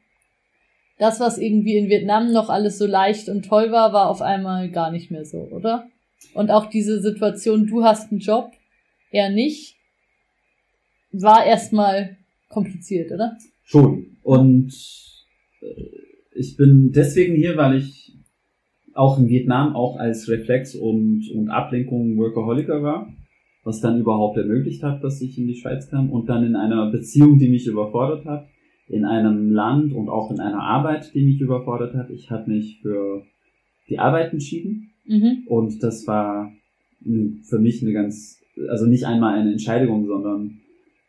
das, 0.99 1.21
was 1.21 1.37
irgendwie 1.37 1.77
in 1.77 1.91
Vietnam 1.91 2.33
noch 2.33 2.49
alles 2.49 2.79
so 2.79 2.87
leicht 2.87 3.29
und 3.29 3.45
toll 3.45 3.71
war, 3.71 3.93
war 3.93 4.09
auf 4.09 4.23
einmal 4.23 4.71
gar 4.71 4.91
nicht 4.91 5.11
mehr 5.11 5.27
so, 5.27 5.41
oder? 5.51 5.91
Und 6.33 6.51
auch 6.51 6.71
diese 6.71 7.03
Situation, 7.03 7.67
du 7.67 7.85
hast 7.85 8.11
einen 8.11 8.21
Job, 8.21 8.53
er 9.11 9.29
nicht, 9.29 9.77
war 11.11 11.45
erstmal 11.45 12.17
kompliziert, 12.49 13.13
oder? 13.13 13.37
Schon. 13.63 14.17
Und 14.23 14.73
äh, 15.61 15.67
ich 16.35 16.57
bin 16.57 16.93
deswegen 16.93 17.37
hier, 17.37 17.59
weil 17.59 17.77
ich 17.77 18.12
auch 18.95 19.19
in 19.19 19.29
Vietnam 19.29 19.75
auch 19.75 19.99
als 19.99 20.29
Reflex 20.29 20.75
und, 20.75 21.31
und 21.35 21.49
Ablenkung 21.49 22.17
Workaholiker 22.17 22.83
war, 22.83 23.13
was 23.65 23.81
dann 23.81 24.01
überhaupt 24.01 24.37
ermöglicht 24.37 24.83
hat, 24.83 25.03
dass 25.03 25.21
ich 25.23 25.39
in 25.39 25.47
die 25.47 25.55
Schweiz 25.57 25.89
kam 25.89 26.11
und 26.11 26.29
dann 26.29 26.45
in 26.45 26.57
einer 26.57 26.91
Beziehung, 26.91 27.39
die 27.39 27.49
mich 27.49 27.67
überfordert 27.67 28.25
hat, 28.25 28.49
in 28.89 29.05
einem 29.05 29.51
Land 29.51 29.93
und 29.93 30.09
auch 30.09 30.31
in 30.31 30.41
einer 30.41 30.63
Arbeit, 30.63 31.15
die 31.15 31.25
mich 31.25 31.41
überfordert 31.41 31.95
hat. 31.95 32.11
Ich 32.11 32.31
habe 32.31 32.51
mich 32.51 32.81
für 32.83 33.23
die 33.89 33.99
Arbeit 33.99 34.33
entschieden 34.33 34.89
Mhm. 35.05 35.43
und 35.47 35.83
das 35.83 36.07
war 36.07 36.53
für 37.43 37.59
mich 37.59 37.83
eine 37.83 37.93
ganz, 37.93 38.41
also 38.69 38.87
nicht 38.87 39.05
einmal 39.05 39.39
eine 39.39 39.51
Entscheidung, 39.53 40.07
sondern 40.07 40.59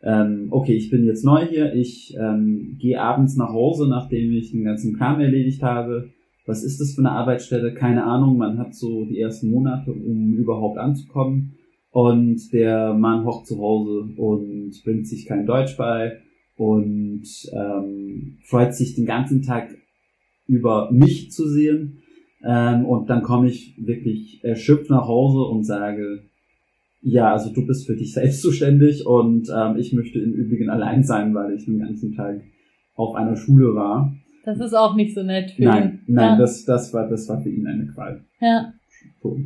ähm, 0.01 0.47
okay, 0.49 0.73
ich 0.73 0.89
bin 0.89 1.05
jetzt 1.05 1.23
neu 1.23 1.45
hier, 1.45 1.73
ich 1.73 2.15
ähm, 2.19 2.77
gehe 2.79 2.99
abends 2.99 3.37
nach 3.37 3.53
Hause, 3.53 3.87
nachdem 3.87 4.33
ich 4.33 4.51
den 4.51 4.63
ganzen 4.63 4.97
Kram 4.97 5.21
erledigt 5.21 5.61
habe. 5.61 6.09
Was 6.45 6.63
ist 6.63 6.79
das 6.79 6.93
für 6.93 7.01
eine 7.01 7.11
Arbeitsstelle? 7.11 7.73
Keine 7.73 8.03
Ahnung. 8.03 8.37
Man 8.37 8.57
hat 8.57 8.75
so 8.75 9.05
die 9.05 9.19
ersten 9.19 9.49
Monate, 9.51 9.91
um 9.91 10.33
überhaupt 10.33 10.77
anzukommen. 10.77 11.55
Und 11.91 12.51
der 12.51 12.93
Mann 12.93 13.23
hockt 13.23 13.47
zu 13.47 13.59
Hause 13.59 14.09
und 14.17 14.71
bringt 14.83 15.07
sich 15.07 15.25
kein 15.25 15.45
Deutsch 15.45 15.77
bei 15.77 16.19
und 16.57 17.23
ähm, 17.53 18.39
freut 18.43 18.73
sich 18.73 18.95
den 18.95 19.05
ganzen 19.05 19.41
Tag 19.41 19.69
über 20.47 20.91
mich 20.91 21.31
zu 21.31 21.47
sehen. 21.47 22.01
Ähm, 22.43 22.85
und 22.85 23.09
dann 23.09 23.21
komme 23.21 23.47
ich 23.47 23.75
wirklich 23.77 24.43
erschöpft 24.43 24.89
nach 24.89 25.07
Hause 25.07 25.43
und 25.49 25.63
sage, 25.63 26.23
ja, 27.01 27.31
also 27.31 27.53
du 27.53 27.65
bist 27.65 27.85
für 27.85 27.95
dich 27.95 28.13
selbst 28.13 28.41
zuständig 28.41 29.05
und 29.05 29.49
ähm, 29.55 29.77
ich 29.77 29.93
möchte 29.93 30.19
im 30.19 30.33
Übrigen 30.33 30.69
allein 30.69 31.03
sein, 31.03 31.33
weil 31.33 31.53
ich 31.53 31.65
den 31.65 31.79
ganzen 31.79 32.15
Tag 32.15 32.41
auf 32.95 33.15
einer 33.15 33.35
Schule 33.35 33.75
war. 33.75 34.15
Das 34.43 34.59
ist 34.59 34.73
auch 34.73 34.95
nicht 34.95 35.15
so 35.15 35.23
nett 35.23 35.51
für 35.51 35.63
Nein, 35.63 36.01
ihn. 36.07 36.15
nein, 36.15 36.31
ja. 36.31 36.37
das, 36.37 36.65
das 36.65 36.93
war, 36.93 37.07
das 37.09 37.27
war 37.29 37.41
für 37.41 37.49
ihn 37.49 37.65
eine 37.65 37.87
Qual. 37.87 38.23
ja. 38.39 38.73
So. 39.21 39.39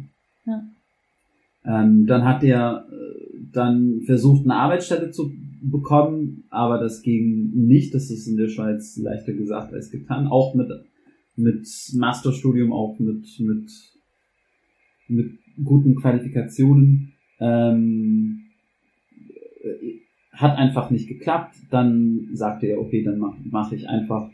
Ja. 0.46 0.64
Ähm, 1.66 2.06
dann 2.08 2.24
hat 2.24 2.44
er 2.44 2.88
äh, 2.90 3.18
dann 3.52 4.02
versucht, 4.06 4.46
eine 4.46 4.56
Arbeitsstelle 4.56 5.12
zu 5.12 5.32
bekommen, 5.62 6.46
aber 6.50 6.80
das 6.80 7.02
ging 7.02 7.52
nicht. 7.54 7.94
Das 7.94 8.10
ist 8.10 8.28
in 8.28 8.38
der 8.38 8.48
Schweiz 8.48 8.98
leichter 8.98 9.34
gesagt 9.34 9.74
als 9.74 9.92
getan. 9.92 10.28
Auch 10.28 10.56
mit, 10.56 10.70
mit 11.36 11.68
Masterstudium, 11.96 12.72
auch 12.72 12.98
mit, 13.00 13.26
mit, 13.40 13.70
mit 15.08 15.32
guten 15.64 15.96
Qualifikationen. 15.96 17.14
Ähm, 17.40 18.44
äh, 19.62 20.00
hat 20.32 20.58
einfach 20.58 20.92
nicht 20.92 21.08
geklappt. 21.08 21.56
Dann 21.72 22.30
sagte 22.34 22.68
er, 22.68 22.80
okay, 22.80 23.04
dann 23.04 23.20
mache 23.20 23.38
mach 23.50 23.72
ich 23.72 23.90
einfach 23.90 24.30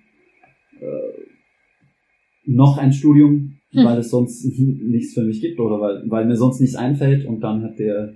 noch 2.46 2.78
ein 2.78 2.91
Studium, 2.91 3.60
Hm. 3.74 3.86
weil 3.86 3.98
es 3.98 4.12
sonst 4.12 4.46
nichts 4.46 5.13
für 5.13 5.24
mich 5.24 5.41
gibt 5.41 5.60
oder 5.60 5.82
weil, 5.82 6.04
weil 6.08 6.26
mir 6.26 6.36
sonst 6.36 6.60
nichts 6.60 6.76
einfällt. 6.76 7.26
Und 7.26 7.41
dann 7.41 7.63
hat 7.63 7.80
der 7.80 8.13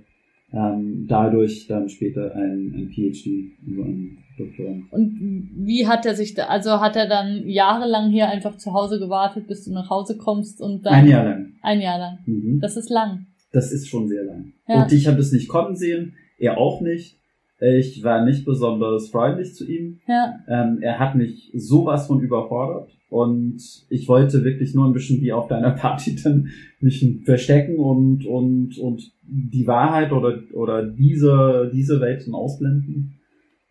ähm, 0.52 1.06
dadurch 1.08 1.66
dann 1.66 1.88
später 1.88 2.34
ein, 2.34 2.72
ein 2.74 2.90
PhD, 2.90 3.50
also 3.68 3.82
ein 3.82 4.18
Doktorand. 4.38 4.84
Und 4.92 5.50
wie 5.66 5.86
hat 5.86 6.06
er 6.06 6.14
sich 6.14 6.34
da, 6.34 6.44
also 6.44 6.80
hat 6.80 6.96
er 6.96 7.08
dann 7.08 7.46
jahrelang 7.48 8.10
hier 8.10 8.28
einfach 8.28 8.56
zu 8.56 8.72
Hause 8.72 8.98
gewartet, 8.98 9.48
bis 9.48 9.64
du 9.64 9.72
nach 9.72 9.90
Hause 9.90 10.16
kommst 10.16 10.60
und 10.60 10.86
dann. 10.86 10.94
Ein 10.94 11.08
Jahr 11.08 11.24
lang. 11.24 11.52
Ein 11.60 11.80
Jahr 11.80 11.98
lang. 11.98 12.18
Mhm. 12.24 12.60
Das 12.60 12.76
ist 12.76 12.88
lang. 12.88 13.26
Das 13.52 13.72
ist 13.72 13.88
schon 13.88 14.08
sehr 14.08 14.24
lang. 14.24 14.52
Ja. 14.68 14.84
Und 14.84 14.92
ich 14.92 15.06
habe 15.06 15.18
es 15.18 15.32
nicht 15.32 15.48
kommen 15.48 15.74
sehen, 15.74 16.14
er 16.38 16.58
auch 16.58 16.80
nicht. 16.80 17.17
Ich 17.60 18.04
war 18.04 18.24
nicht 18.24 18.44
besonders 18.44 19.08
freundlich 19.08 19.54
zu 19.54 19.68
ihm. 19.68 19.98
Ja. 20.06 20.38
Ähm, 20.48 20.78
er 20.80 20.98
hat 20.98 21.16
mich 21.16 21.50
sowas 21.54 22.06
von 22.06 22.20
überfordert 22.20 22.90
und 23.10 23.60
ich 23.88 24.06
wollte 24.06 24.44
wirklich 24.44 24.74
nur 24.74 24.86
ein 24.86 24.92
bisschen 24.92 25.20
wie 25.22 25.32
auf 25.32 25.48
deiner 25.48 25.70
Party 25.72 26.14
dann 26.22 26.48
mich 26.80 27.04
verstecken 27.24 27.76
und, 27.76 28.26
und, 28.26 28.78
und 28.78 29.12
die 29.22 29.66
Wahrheit 29.66 30.12
oder, 30.12 30.42
oder 30.52 30.86
diese, 30.86 31.70
diese 31.72 32.00
Welten 32.00 32.34
ausblenden. 32.34 33.14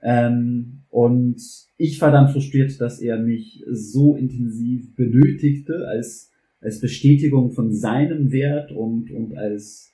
Ähm, 0.02 0.84
und 0.90 1.42
ich 1.78 2.02
war 2.02 2.12
dann 2.12 2.30
frustriert, 2.30 2.80
dass 2.82 3.00
er 3.00 3.20
mich 3.20 3.64
so 3.70 4.16
intensiv 4.16 4.96
benötigte 4.96 5.88
als, 5.88 6.32
als 6.60 6.80
Bestätigung 6.82 7.52
von 7.52 7.72
seinem 7.72 8.32
Wert 8.32 8.72
und, 8.72 9.12
und 9.12 9.38
als, 9.38 9.94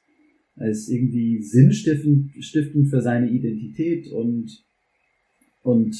als 0.55 0.87
irgendwie 0.89 1.41
sinnstiftend 1.41 2.31
stiftend 2.43 2.87
für 2.89 3.01
seine 3.01 3.29
Identität 3.29 4.07
und, 4.11 4.63
und 5.63 5.95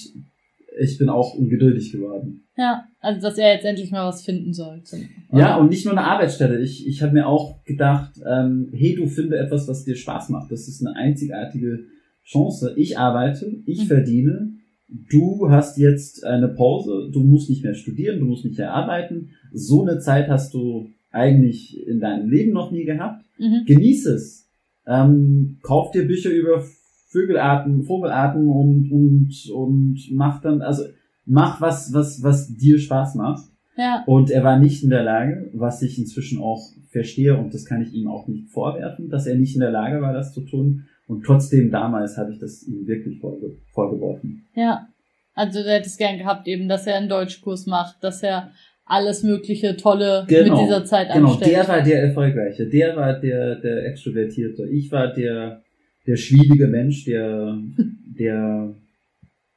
ich 0.80 0.98
bin 0.98 1.10
auch 1.10 1.36
ungeduldig 1.36 1.92
geworden. 1.92 2.44
Ja. 2.58 2.86
Also, 3.00 3.22
dass 3.22 3.38
er 3.38 3.54
jetzt 3.54 3.66
endlich 3.66 3.92
mal 3.92 4.08
was 4.08 4.24
finden 4.24 4.54
soll. 4.54 4.82
Zum, 4.84 5.02
Ja, 5.32 5.58
und 5.58 5.70
nicht 5.70 5.86
nur 5.86 5.94
eine 5.98 6.06
Arbeitsstelle. 6.08 6.60
Ich, 6.62 6.88
ich 6.88 7.02
habe 7.02 7.14
mir 7.14 7.28
auch 7.28 7.64
gedacht, 7.64 8.14
ähm, 8.26 8.70
hey, 8.74 8.96
du 8.96 9.08
finde 9.08 9.38
etwas, 9.38 9.68
was 9.68 9.84
dir 9.84 9.96
Spaß 9.96 10.30
macht. 10.30 10.52
Das 10.52 10.68
ist 10.68 10.86
eine 10.86 10.96
einzigartige 10.96 11.86
Chance. 12.26 12.74
Ich 12.78 12.98
arbeite, 12.98 13.58
ich 13.66 13.82
Mhm. 13.84 13.88
verdiene. 13.88 14.54
Du 14.88 15.50
hast 15.50 15.78
jetzt 15.78 16.24
eine 16.24 16.48
Pause. 16.48 17.10
Du 17.12 17.24
musst 17.24 17.50
nicht 17.50 17.64
mehr 17.64 17.74
studieren, 17.74 18.20
du 18.20 18.26
musst 18.26 18.46
nicht 18.46 18.58
mehr 18.58 18.74
arbeiten. 18.74 19.30
So 19.52 19.82
eine 19.84 20.00
Zeit 20.00 20.28
hast 20.30 20.54
du 20.54 20.90
eigentlich 21.12 21.86
in 21.88 22.00
deinem 22.00 22.30
Leben 22.30 22.52
noch 22.54 22.72
nie 22.72 22.86
gehabt. 22.86 23.26
Mhm. 23.38 23.64
Genieß 23.66 24.06
es. 24.08 24.43
Ähm, 24.88 25.60
kauf 25.62 25.92
dir 25.92 26.06
Bücher 26.06 26.32
über 26.32 26.64
Vögelarten, 27.08 27.84
Vogelarten 27.84 28.48
und, 28.50 28.92
und, 28.92 29.52
und 29.54 30.00
mach 30.12 30.42
dann, 30.42 30.62
also 30.62 30.84
mach 31.26 31.62
was, 31.62 31.94
was, 31.94 32.24
was 32.24 32.56
dir 32.56 32.80
Spaß 32.80 33.16
macht. 33.16 33.46
Ja. 33.78 34.04
Und 34.06 34.30
er 34.30 34.44
war 34.44 34.60
nicht 34.60 34.84
in 34.84 34.90
der 34.90 35.04
Lage, 35.04 35.50
was 35.54 35.82
ich 35.82 35.98
inzwischen 35.98 36.42
auch 36.42 36.62
verstehe, 36.90 37.38
und 37.38 37.54
das 37.54 37.66
kann 37.66 37.82
ich 37.82 37.94
ihm 37.94 38.08
auch 38.08 38.28
nicht 38.28 38.50
vorwerfen, 38.50 39.10
dass 39.10 39.26
er 39.26 39.36
nicht 39.36 39.56
in 39.56 39.62
der 39.62 39.72
Lage 39.72 40.02
war, 40.02 40.14
das 40.14 40.34
zu 40.34 40.42
tun. 40.42 40.86
Und 41.08 41.26
trotzdem 41.26 41.72
damals 41.72 42.18
habe 42.18 42.32
ich 42.32 42.40
das 42.40 42.64
ihm 42.64 42.88
wirklich 42.88 43.20
vorge 43.20 43.58
vorgeworfen. 43.74 44.46
Ja. 44.56 44.88
Also 45.36 45.64
du 45.64 45.70
hättest 45.70 45.98
gern 45.98 46.20
gehabt 46.20 46.48
eben, 46.48 46.70
dass 46.70 46.86
er 46.86 46.96
einen 46.96 47.10
Deutschkurs 47.10 47.66
macht, 47.66 48.04
dass 48.04 48.22
er 48.22 48.52
alles 48.86 49.24
mögliche 49.24 49.78
Tolle 49.78 50.26
Genau, 50.28 50.56
mit 50.56 50.66
dieser 50.66 50.86
Zeit 50.86 51.12
Genau, 51.14 51.32
anstellt. 51.32 51.52
der 51.52 51.68
war 51.68 51.82
der 51.82 52.04
Erfolgreiche, 52.04 52.68
der 52.68 52.96
war 52.96 53.14
der, 53.20 53.56
der 53.56 53.86
Extrovertierte. 53.86 54.68
Ich 54.70 54.92
war 54.92 55.14
der, 55.14 55.62
der 56.06 56.16
schwierige 56.18 56.68
Mensch, 56.68 57.06
der, 57.06 57.58
der, 58.20 58.76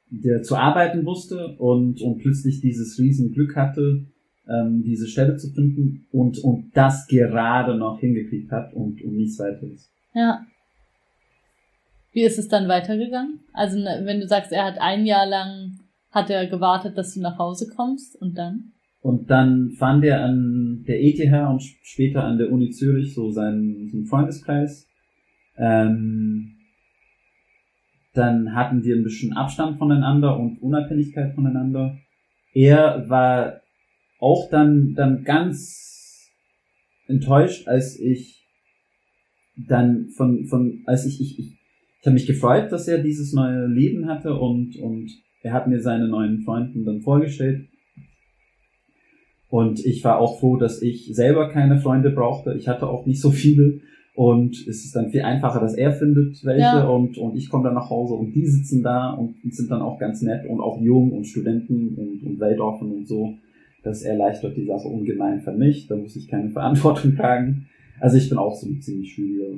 der 0.09 0.43
zu 0.43 0.55
arbeiten 0.55 1.05
wusste 1.05 1.55
und, 1.57 2.01
und 2.01 2.19
plötzlich 2.19 2.61
dieses 2.61 2.97
Riesenglück 2.97 3.55
hatte, 3.55 4.05
ähm, 4.49 4.83
diese 4.83 5.07
Stelle 5.07 5.35
zu 5.35 5.49
finden 5.49 6.07
und, 6.11 6.39
und 6.39 6.71
das 6.73 7.07
gerade 7.07 7.75
noch 7.75 7.99
hingekriegt 7.99 8.51
hat 8.51 8.73
und, 8.73 9.01
und 9.03 9.17
nichts 9.17 9.39
weiteres. 9.39 9.91
Ja. 10.13 10.45
Wie 12.13 12.23
ist 12.23 12.39
es 12.39 12.47
dann 12.47 12.67
weitergegangen? 12.67 13.41
Also 13.53 13.77
ne, 13.77 14.01
wenn 14.03 14.21
du 14.21 14.27
sagst, 14.27 14.51
er 14.51 14.63
hat 14.65 14.79
ein 14.79 15.05
Jahr 15.05 15.27
lang 15.27 15.79
hat 16.11 16.29
er 16.29 16.47
gewartet, 16.47 16.97
dass 16.97 17.13
du 17.13 17.21
nach 17.21 17.37
Hause 17.37 17.67
kommst 17.75 18.15
und 18.19 18.37
dann? 18.37 18.71
Und 19.07 19.29
dann 19.29 19.71
fand 19.71 20.03
er 20.03 20.25
an 20.25 20.83
der 20.85 21.01
ETH 21.01 21.31
und 21.49 21.61
sp- 21.63 21.79
später 21.81 22.25
an 22.25 22.37
der 22.37 22.51
Uni 22.51 22.71
Zürich 22.71 23.13
so 23.13 23.31
seinen, 23.31 23.87
seinen 23.87 24.05
Freundeskreis. 24.05 24.85
Ähm, 25.55 26.57
dann 28.13 28.53
hatten 28.53 28.83
wir 28.83 28.97
ein 28.97 29.05
bisschen 29.05 29.31
Abstand 29.31 29.77
voneinander 29.77 30.37
und 30.37 30.61
Unabhängigkeit 30.61 31.33
voneinander. 31.35 31.97
Er 32.53 33.05
war 33.07 33.61
auch 34.19 34.49
dann, 34.49 34.93
dann 34.93 35.23
ganz 35.23 36.29
enttäuscht, 37.07 37.65
als 37.69 37.97
ich 37.97 38.43
dann 39.55 40.09
von, 40.17 40.47
von, 40.47 40.83
als 40.85 41.05
ich, 41.05 41.21
ich, 41.21 41.39
ich, 41.39 41.45
ich 42.01 42.05
habe 42.05 42.15
mich 42.15 42.27
gefreut, 42.27 42.73
dass 42.73 42.89
er 42.89 42.97
dieses 42.97 43.31
neue 43.31 43.67
Leben 43.67 44.09
hatte 44.09 44.33
und, 44.33 44.75
und 44.75 45.09
er 45.43 45.53
hat 45.53 45.69
mir 45.69 45.79
seine 45.79 46.09
neuen 46.09 46.41
Freunden 46.41 46.83
dann 46.83 46.99
vorgestellt. 46.99 47.69
Und 49.57 49.83
ich 49.83 50.03
war 50.03 50.19
auch 50.19 50.39
froh, 50.39 50.55
dass 50.57 50.83
ich 50.83 51.09
selber 51.15 51.49
keine 51.49 51.79
Freunde 51.79 52.11
brauchte. 52.11 52.53
Ich 52.53 52.67
hatte 52.67 52.87
auch 52.87 53.07
nicht 53.07 53.19
so 53.19 53.31
viele. 53.31 53.79
Und 54.13 54.53
es 54.67 54.85
ist 54.85 54.95
dann 54.95 55.09
viel 55.09 55.21
einfacher, 55.23 55.59
dass 55.59 55.73
er 55.75 55.91
findet 55.93 56.43
welche 56.45 56.61
Ja. 56.61 56.87
und, 56.87 57.17
und 57.17 57.35
ich 57.35 57.49
komme 57.49 57.63
dann 57.63 57.73
nach 57.73 57.89
Hause 57.89 58.13
und 58.13 58.33
die 58.33 58.45
sitzen 58.45 58.83
da 58.83 59.13
und 59.13 59.35
sind 59.51 59.71
dann 59.71 59.81
auch 59.81 59.97
ganz 59.97 60.21
nett 60.21 60.47
und 60.47 60.59
auch 60.59 60.79
jung 60.79 61.11
und 61.11 61.25
Studenten 61.25 61.95
und, 61.95 62.23
und 62.23 62.39
weltoffen 62.39 62.91
und 62.91 63.07
so. 63.07 63.33
Das 63.83 64.03
erleichtert 64.03 64.55
die 64.57 64.65
Sache 64.65 64.87
ungemein 64.87 65.39
für 65.41 65.53
mich. 65.53 65.87
Da 65.87 65.95
muss 65.95 66.15
ich 66.15 66.27
keine 66.27 66.49
Verantwortung 66.57 67.15
tragen. 67.15 67.65
Also 67.99 68.17
ich 68.17 68.29
bin 68.29 68.37
auch 68.37 68.53
so 68.55 68.67
ein 68.67 68.79
ziemlich 68.79 69.11
schwieriger 69.13 69.57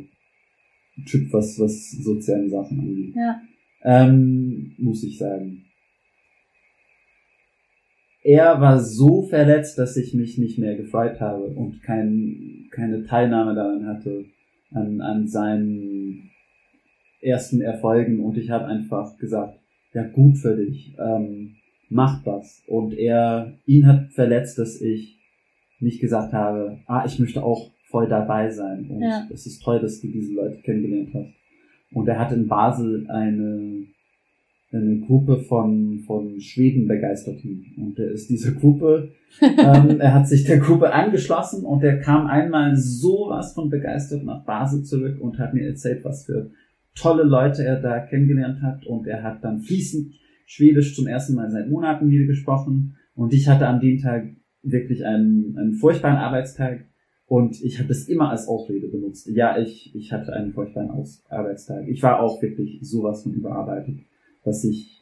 Typ, 1.05 1.33
was, 1.33 1.59
was 1.59 1.91
soziale 1.91 2.49
Sachen 2.49 2.79
angeht. 2.79 3.15
Ja. 3.17 3.41
Ähm, 3.83 4.75
muss 4.77 5.03
ich 5.03 5.17
sagen. 5.17 5.65
Er 8.21 8.59
war 8.59 8.79
so 8.79 9.23
verletzt, 9.23 9.77
dass 9.77 9.95
ich 9.97 10.13
mich 10.13 10.37
nicht 10.37 10.59
mehr 10.59 10.75
gefreut 10.75 11.19
habe 11.21 11.45
und 11.45 11.81
kein, 11.83 12.67
keine 12.71 13.03
Teilnahme 13.05 13.55
daran 13.55 13.85
hatte 13.85 14.25
an, 14.71 15.01
an 15.01 15.27
seinen 15.27 16.29
ersten 17.21 17.61
Erfolgen 17.61 18.19
und 18.23 18.37
ich 18.37 18.49
habe 18.49 18.65
einfach 18.65 19.17
gesagt, 19.17 19.59
ja 19.93 20.03
gut 20.03 20.37
für 20.37 20.55
dich, 20.55 20.95
ähm, 20.99 21.55
mach 21.89 22.23
das. 22.23 22.63
Und 22.67 22.93
er, 22.93 23.53
ihn 23.65 23.87
hat 23.87 24.11
verletzt, 24.13 24.57
dass 24.59 24.79
ich 24.81 25.17
nicht 25.79 26.01
gesagt 26.01 26.33
habe, 26.33 26.79
ah, 26.85 27.03
ich 27.05 27.19
möchte 27.19 27.43
auch 27.43 27.71
voll 27.89 28.07
dabei 28.07 28.49
sein 28.51 28.87
und 28.89 29.01
Ja. 29.01 29.27
es 29.31 29.45
ist 29.45 29.63
toll, 29.63 29.79
dass 29.79 29.99
du 30.01 30.07
diese 30.07 30.33
Leute 30.33 30.61
kennengelernt 30.61 31.09
hast. 31.13 31.33
Und 31.91 32.07
er 32.07 32.19
hat 32.19 32.31
in 32.31 32.47
Basel 32.47 33.07
eine, 33.09 33.85
eine 34.71 34.99
Gruppe 34.99 35.39
von, 35.39 35.99
von 36.05 36.39
Schweden-Begeisterten. 36.39 37.73
Und 37.77 37.97
er 37.97 38.11
ist 38.11 38.29
diese 38.29 38.53
Gruppe, 38.53 39.11
ähm, 39.41 39.99
er 39.99 40.13
hat 40.13 40.27
sich 40.27 40.43
der 40.43 40.59
Gruppe 40.59 40.93
angeschlossen 40.93 41.65
und 41.65 41.83
er 41.83 41.99
kam 41.99 42.27
einmal 42.27 42.75
sowas 42.75 43.53
von 43.53 43.69
begeistert 43.69 44.23
nach 44.23 44.45
Basel 44.45 44.83
zurück 44.83 45.19
und 45.19 45.39
hat 45.39 45.53
mir 45.53 45.67
erzählt, 45.67 46.03
was 46.03 46.25
für 46.25 46.51
tolle 46.95 47.23
Leute 47.23 47.63
er 47.63 47.81
da 47.81 47.99
kennengelernt 47.99 48.61
hat. 48.61 48.85
Und 48.85 49.07
er 49.07 49.23
hat 49.23 49.43
dann 49.43 49.61
fließend 49.61 50.13
Schwedisch 50.45 50.95
zum 50.95 51.07
ersten 51.07 51.35
Mal 51.35 51.49
seit 51.49 51.69
Monaten 51.69 52.09
wieder 52.09 52.25
gesprochen. 52.25 52.95
Und 53.15 53.33
ich 53.33 53.47
hatte 53.47 53.67
an 53.67 53.79
dem 53.79 53.99
Tag 53.99 54.29
wirklich 54.61 55.05
einen, 55.05 55.57
einen 55.57 55.73
furchtbaren 55.73 56.17
Arbeitstag. 56.17 56.85
Und 57.25 57.61
ich 57.63 57.79
habe 57.79 57.91
es 57.91 58.07
immer 58.07 58.31
als 58.31 58.47
Ausrede 58.47 58.87
benutzt. 58.87 59.27
Ja, 59.27 59.57
ich, 59.59 59.95
ich 59.95 60.11
hatte 60.11 60.33
einen 60.33 60.51
furchtbaren 60.51 60.89
Aus 60.89 61.23
Arbeitstag. 61.29 61.87
Ich 61.87 62.01
war 62.01 62.19
auch 62.19 62.41
wirklich 62.41 62.79
sowas 62.81 63.21
von 63.21 63.33
überarbeitet, 63.33 63.99
was 64.43 64.63
ich, 64.63 65.01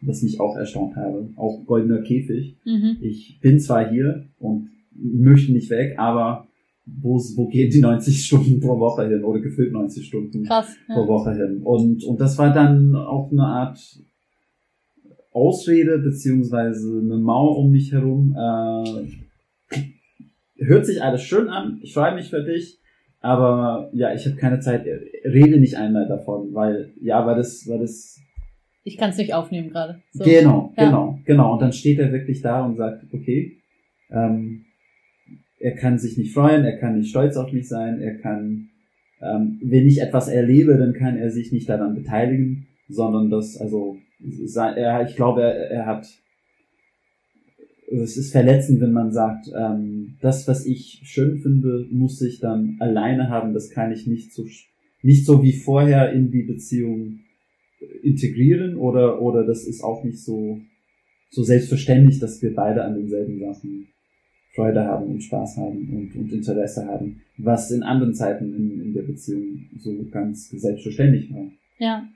was 0.00 0.22
mich 0.22 0.40
auch 0.40 0.56
erstaunt 0.56 0.96
habe. 0.96 1.28
Auch 1.36 1.64
goldener 1.66 2.02
Käfig. 2.02 2.56
Mhm. 2.64 2.96
Ich 3.00 3.38
bin 3.40 3.60
zwar 3.60 3.88
hier 3.90 4.24
und 4.38 4.70
möchte 4.92 5.52
nicht 5.52 5.70
weg, 5.70 5.98
aber 5.98 6.46
wo, 6.86 7.16
wo 7.36 7.46
gehen 7.48 7.70
die 7.70 7.80
90 7.80 8.24
Stunden 8.24 8.60
pro 8.60 8.78
Woche 8.78 9.08
hin 9.08 9.22
oder 9.22 9.40
gefühlt 9.40 9.72
90 9.72 10.06
Stunden 10.06 10.44
Krass. 10.44 10.76
pro 10.86 11.02
Ja. 11.02 11.08
Woche 11.08 11.34
hin? 11.34 11.60
Und, 11.62 12.04
und 12.04 12.20
das 12.20 12.36
war 12.38 12.52
dann 12.52 12.94
auch 12.96 13.30
eine 13.30 13.44
Art 13.44 13.78
Ausrede 15.32 15.98
beziehungsweise 15.98 16.98
eine 16.98 17.16
Mauer 17.18 17.58
um 17.58 17.70
mich 17.70 17.92
herum. 17.92 18.34
Äh, 18.36 19.84
hört 20.64 20.86
sich 20.86 21.02
alles 21.02 21.22
schön 21.22 21.48
an, 21.48 21.78
ich 21.82 21.94
freue 21.94 22.14
mich 22.14 22.30
für 22.30 22.42
dich, 22.42 22.78
aber 23.20 23.90
ja, 23.92 24.12
ich 24.12 24.26
habe 24.26 24.36
keine 24.36 24.60
Zeit, 24.60 24.84
rede 25.24 25.58
nicht 25.60 25.76
einmal 25.76 26.06
davon, 26.08 26.52
weil, 26.52 26.92
ja, 27.00 27.24
weil 27.26 27.36
das, 27.36 27.66
weil 27.68 27.78
das 27.78 28.18
Ich 28.82 28.96
kann 28.96 29.10
es 29.10 29.18
nicht 29.18 29.34
aufnehmen 29.34 29.70
gerade. 29.70 30.02
So. 30.12 30.24
Genau, 30.24 30.72
Ja. 30.76 30.84
genau, 30.86 31.18
genau. 31.24 31.52
Und 31.54 31.62
dann 31.62 31.72
steht 31.72 31.98
er 31.98 32.12
wirklich 32.12 32.40
da 32.40 32.64
und 32.64 32.76
sagt, 32.76 33.04
okay, 33.12 33.58
ähm, 34.10 34.64
er 35.58 35.74
kann 35.74 35.98
sich 35.98 36.16
nicht 36.16 36.32
freuen, 36.32 36.64
er 36.64 36.78
kann 36.78 36.98
nicht 36.98 37.10
stolz 37.10 37.36
auf 37.36 37.52
mich 37.52 37.68
sein, 37.68 38.00
er 38.00 38.16
kann, 38.18 38.70
ähm, 39.20 39.60
wenn 39.62 39.86
ich 39.86 40.00
etwas 40.00 40.28
erlebe, 40.28 40.78
dann 40.78 40.94
kann 40.94 41.18
er 41.18 41.30
sich 41.30 41.52
nicht 41.52 41.68
daran 41.68 41.94
beteiligen, 41.94 42.66
sondern 42.88 43.30
das, 43.30 43.58
also, 43.58 43.98
er, 44.56 45.06
ich 45.06 45.16
glaube, 45.16 45.42
er, 45.42 45.70
er 45.70 45.86
hat, 45.86 46.06
es 47.92 48.16
ist 48.16 48.32
verletzend, 48.32 48.80
wenn 48.80 48.92
man 48.92 49.12
sagt, 49.12 49.46
ähm, 49.54 50.16
das, 50.22 50.48
was 50.48 50.64
ich 50.64 51.02
schön 51.04 51.38
finde, 51.40 51.86
muss 51.90 52.22
ich 52.22 52.40
dann 52.40 52.76
alleine 52.80 53.28
haben, 53.28 53.52
das 53.52 53.70
kann 53.70 53.92
ich 53.92 54.06
nicht 54.06 54.32
so, 54.32 54.46
nicht 55.02 55.26
so 55.26 55.42
wie 55.42 55.52
vorher 55.52 56.12
in 56.12 56.30
die 56.30 56.42
Beziehung 56.42 57.20
integrieren 58.02 58.76
oder, 58.76 59.20
oder 59.20 59.44
das 59.44 59.64
ist 59.64 59.82
auch 59.82 60.04
nicht 60.04 60.18
so, 60.18 60.60
so 61.30 61.42
selbstverständlich, 61.42 62.18
dass 62.18 62.42
wir 62.42 62.54
beide 62.54 62.84
an 62.84 62.94
denselben 62.94 63.38
Sachen 63.38 63.88
Freude 64.54 64.84
haben 64.84 65.06
und 65.06 65.22
Spaß 65.22 65.56
haben 65.58 65.88
und, 65.90 66.14
und 66.16 66.32
Interesse 66.32 66.86
haben, 66.86 67.22
was 67.38 67.70
in 67.70 67.82
anderen 67.82 68.14
Zeiten 68.14 68.52
in, 68.52 68.80
in 68.80 68.92
der 68.92 69.02
Beziehung 69.02 69.68
so 69.78 70.04
ganz 70.10 70.50
selbstverständlich 70.50 71.32
war. 71.32 71.50
Ja. 71.78 72.08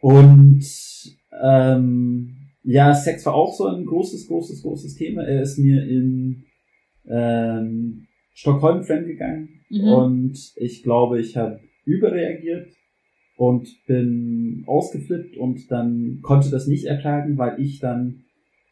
Und 0.00 0.64
ähm, 1.42 2.36
ja, 2.62 2.94
Sex 2.94 3.24
war 3.26 3.34
auch 3.34 3.54
so 3.54 3.66
ein 3.66 3.86
großes, 3.86 4.28
großes, 4.28 4.62
großes 4.62 4.94
Thema. 4.94 5.22
Er 5.22 5.42
ist 5.42 5.58
mir 5.58 5.82
in 5.88 6.44
ähm, 7.06 8.06
Stockholm 8.34 8.84
fremdgegangen 8.84 9.55
Mhm. 9.70 9.84
und 9.84 10.52
ich 10.56 10.82
glaube, 10.82 11.20
ich 11.20 11.36
habe 11.36 11.60
überreagiert 11.84 12.72
und 13.36 13.68
bin 13.86 14.64
ausgeflippt 14.66 15.36
und 15.36 15.70
dann 15.70 16.20
konnte 16.22 16.50
das 16.50 16.66
nicht 16.66 16.86
ertragen, 16.86 17.36
weil 17.38 17.60
ich 17.60 17.80
dann 17.80 18.24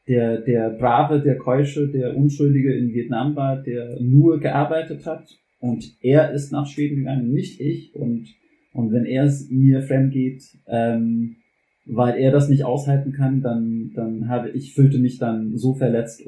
der, 0.09 0.41
der 0.41 0.71
Brave, 0.71 1.21
der 1.21 1.37
Keusche, 1.37 1.89
der 1.89 2.17
Unschuldige 2.17 2.75
in 2.75 2.93
Vietnam 2.93 3.37
war, 3.37 3.63
der 3.63 4.01
nur 4.01 4.39
gearbeitet 4.39 5.07
hat 5.07 5.27
und 5.61 5.97
er 6.01 6.33
ist 6.33 6.53
nach 6.53 6.67
Schweden 6.67 6.97
gegangen, 6.97 7.33
nicht 7.33 7.61
ich 7.61 7.95
und, 7.95 8.29
und 8.73 8.93
wenn 8.93 9.07
er 9.07 9.25
es 9.25 9.49
mir 9.51 9.83
fremd 9.83 10.13
geht, 10.13 10.43
ähm, 10.67 11.37
weil 11.87 12.19
er 12.19 12.33
das 12.33 12.49
nicht 12.49 12.65
aushalten 12.65 13.13
kann, 13.13 13.41
dann, 13.41 13.93
dann 13.95 14.29
habe 14.29 14.51
ich 14.51 14.75
fühlte 14.75 14.99
mich 14.99 15.19
dann 15.19 15.57
so 15.57 15.75
verletzt, 15.75 16.23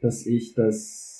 dass 0.00 0.26
ich 0.26 0.54
das 0.54 1.11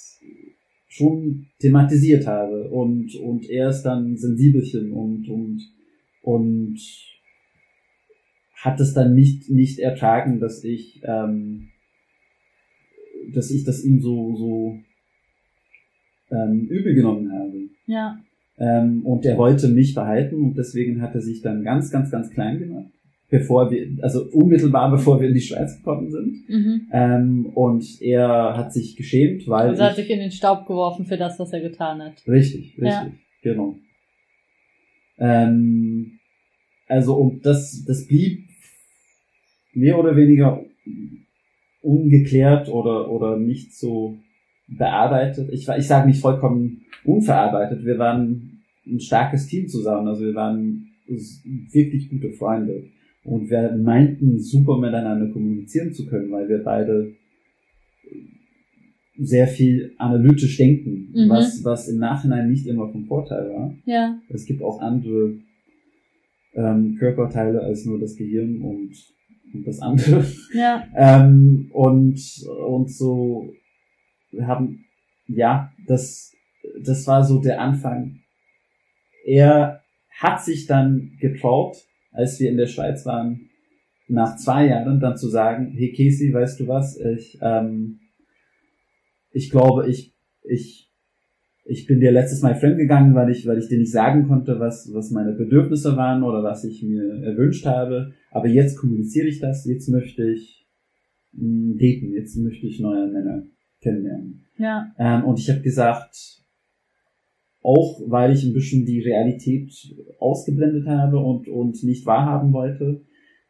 schon 0.92 1.46
thematisiert 1.58 2.26
habe 2.26 2.68
und, 2.68 3.14
und 3.14 3.48
er 3.48 3.70
ist 3.70 3.82
dann 3.82 4.18
sensibelchen 4.18 4.92
und, 4.92 5.26
und, 5.26 5.62
und 6.20 6.78
hat 8.56 8.78
es 8.78 8.92
dann 8.92 9.14
nicht, 9.14 9.48
nicht 9.48 9.78
ertragen, 9.78 10.38
dass 10.38 10.62
ich, 10.64 11.00
ähm, 11.04 11.70
dass 13.32 13.50
ich 13.50 13.64
das 13.64 13.82
ihm 13.82 14.02
so, 14.02 14.36
so 14.36 14.76
ähm, 16.30 16.66
übel 16.68 16.94
genommen 16.94 17.32
habe. 17.32 17.70
Ja. 17.86 18.20
Ähm, 18.58 19.06
und 19.06 19.24
er 19.24 19.38
wollte 19.38 19.68
mich 19.68 19.94
behalten 19.94 20.42
und 20.42 20.58
deswegen 20.58 21.00
hat 21.00 21.14
er 21.14 21.22
sich 21.22 21.40
dann 21.40 21.64
ganz, 21.64 21.90
ganz, 21.90 22.10
ganz 22.10 22.28
klein 22.28 22.58
gemacht, 22.58 22.92
bevor 23.32 23.70
wir, 23.70 23.88
also 24.02 24.26
unmittelbar 24.30 24.90
bevor 24.90 25.18
wir 25.18 25.28
in 25.28 25.34
die 25.34 25.40
Schweiz 25.40 25.78
gekommen 25.78 26.10
sind. 26.10 26.48
Mhm. 26.50 26.88
Ähm, 26.92 27.46
und 27.54 27.82
er 28.02 28.58
hat 28.58 28.74
sich 28.74 28.94
geschämt, 28.94 29.48
weil. 29.48 29.70
Also 29.70 29.82
er 29.82 29.90
hat 29.90 29.98
ich, 29.98 30.04
sich 30.04 30.14
in 30.14 30.20
den 30.20 30.30
Staub 30.30 30.66
geworfen 30.66 31.06
für 31.06 31.16
das, 31.16 31.38
was 31.38 31.50
er 31.50 31.60
getan 31.62 32.02
hat. 32.02 32.22
richtig, 32.28 32.74
richtig, 32.76 32.84
Ja. 32.84 33.10
genau. 33.42 33.78
Ähm, 35.18 36.18
also 36.86 37.14
und 37.14 37.46
das, 37.46 37.82
das 37.86 38.06
blieb 38.06 38.44
mehr 39.72 39.98
oder 39.98 40.14
weniger 40.14 40.62
ungeklärt 41.80 42.68
oder, 42.68 43.10
oder 43.10 43.38
nicht 43.38 43.74
so 43.74 44.18
bearbeitet. 44.68 45.48
Ich, 45.52 45.66
ich 45.66 45.86
sage 45.86 46.06
nicht 46.06 46.20
vollkommen 46.20 46.82
unverarbeitet. 47.02 47.82
Wir 47.82 47.98
waren 47.98 48.62
ein 48.86 49.00
starkes 49.00 49.46
Team 49.46 49.68
zusammen. 49.68 50.06
Also 50.06 50.22
wir 50.26 50.34
waren 50.34 50.90
wirklich 51.72 52.10
gute 52.10 52.32
Freunde. 52.32 52.90
Und 53.24 53.50
wir 53.50 53.76
meinten, 53.76 54.38
super 54.40 54.78
miteinander 54.78 55.32
kommunizieren 55.32 55.92
zu 55.92 56.06
können, 56.06 56.30
weil 56.32 56.48
wir 56.48 56.62
beide 56.62 57.14
sehr 59.16 59.46
viel 59.46 59.94
analytisch 59.98 60.56
denken, 60.56 61.12
Mhm. 61.14 61.28
was, 61.28 61.64
was 61.64 61.88
im 61.88 61.98
Nachhinein 61.98 62.50
nicht 62.50 62.66
immer 62.66 62.88
vom 62.90 63.04
Vorteil 63.04 63.50
war. 63.50 63.74
Ja. 63.84 64.18
Es 64.28 64.46
gibt 64.46 64.62
auch 64.62 64.80
andere 64.80 65.34
ähm, 66.54 66.96
Körperteile 66.98 67.60
als 67.60 67.84
nur 67.84 68.00
das 68.00 68.16
Gehirn 68.16 68.60
und, 68.60 68.92
und 69.54 69.66
das 69.66 69.80
andere. 69.80 70.24
Ja. 70.54 70.84
Ähm, 70.96 71.68
und, 71.72 72.20
und 72.66 72.90
so 72.90 73.52
wir 74.32 74.46
haben, 74.46 74.84
ja, 75.28 75.72
das, 75.86 76.34
das 76.82 77.06
war 77.06 77.24
so 77.24 77.40
der 77.40 77.60
Anfang. 77.60 78.20
Er 79.24 79.82
hat 80.18 80.42
sich 80.42 80.66
dann 80.66 81.12
getraut, 81.20 81.76
als 82.12 82.38
wir 82.38 82.50
in 82.50 82.56
der 82.56 82.66
Schweiz 82.66 83.04
waren, 83.06 83.48
nach 84.08 84.36
zwei 84.36 84.66
Jahren 84.66 85.00
dann 85.00 85.16
zu 85.16 85.28
sagen, 85.28 85.72
hey 85.74 85.92
Casey, 85.92 86.32
weißt 86.32 86.60
du 86.60 86.68
was, 86.68 86.98
ich, 86.98 87.38
ähm, 87.40 88.00
ich 89.30 89.50
glaube, 89.50 89.88
ich, 89.88 90.14
ich, 90.42 90.90
ich 91.64 91.86
bin 91.86 92.00
dir 92.00 92.12
letztes 92.12 92.42
Mal 92.42 92.54
fremdgegangen, 92.54 93.14
weil 93.14 93.30
ich, 93.30 93.46
weil 93.46 93.58
ich 93.58 93.68
dir 93.68 93.78
nicht 93.78 93.92
sagen 93.92 94.28
konnte, 94.28 94.60
was, 94.60 94.90
was 94.92 95.10
meine 95.10 95.32
Bedürfnisse 95.32 95.96
waren 95.96 96.22
oder 96.22 96.42
was 96.42 96.64
ich 96.64 96.82
mir 96.82 97.22
erwünscht 97.22 97.64
habe. 97.66 98.12
Aber 98.30 98.48
jetzt 98.48 98.76
kommuniziere 98.76 99.28
ich 99.28 99.40
das, 99.40 99.64
jetzt 99.64 99.88
möchte 99.88 100.28
ich 100.30 100.66
mh, 101.32 101.74
daten, 101.74 102.12
jetzt 102.12 102.36
möchte 102.36 102.66
ich 102.66 102.80
neue 102.80 103.06
Männer 103.06 103.44
kennenlernen. 103.80 104.44
Ja. 104.58 104.92
Ähm, 104.98 105.24
und 105.24 105.38
ich 105.38 105.48
habe 105.50 105.60
gesagt, 105.60 106.41
auch 107.62 108.00
weil 108.06 108.32
ich 108.32 108.44
ein 108.44 108.52
bisschen 108.52 108.84
die 108.84 109.00
Realität 109.00 109.72
ausgeblendet 110.18 110.86
habe 110.86 111.18
und, 111.18 111.48
und 111.48 111.82
nicht 111.84 112.06
wahrhaben 112.06 112.52
wollte, 112.52 113.02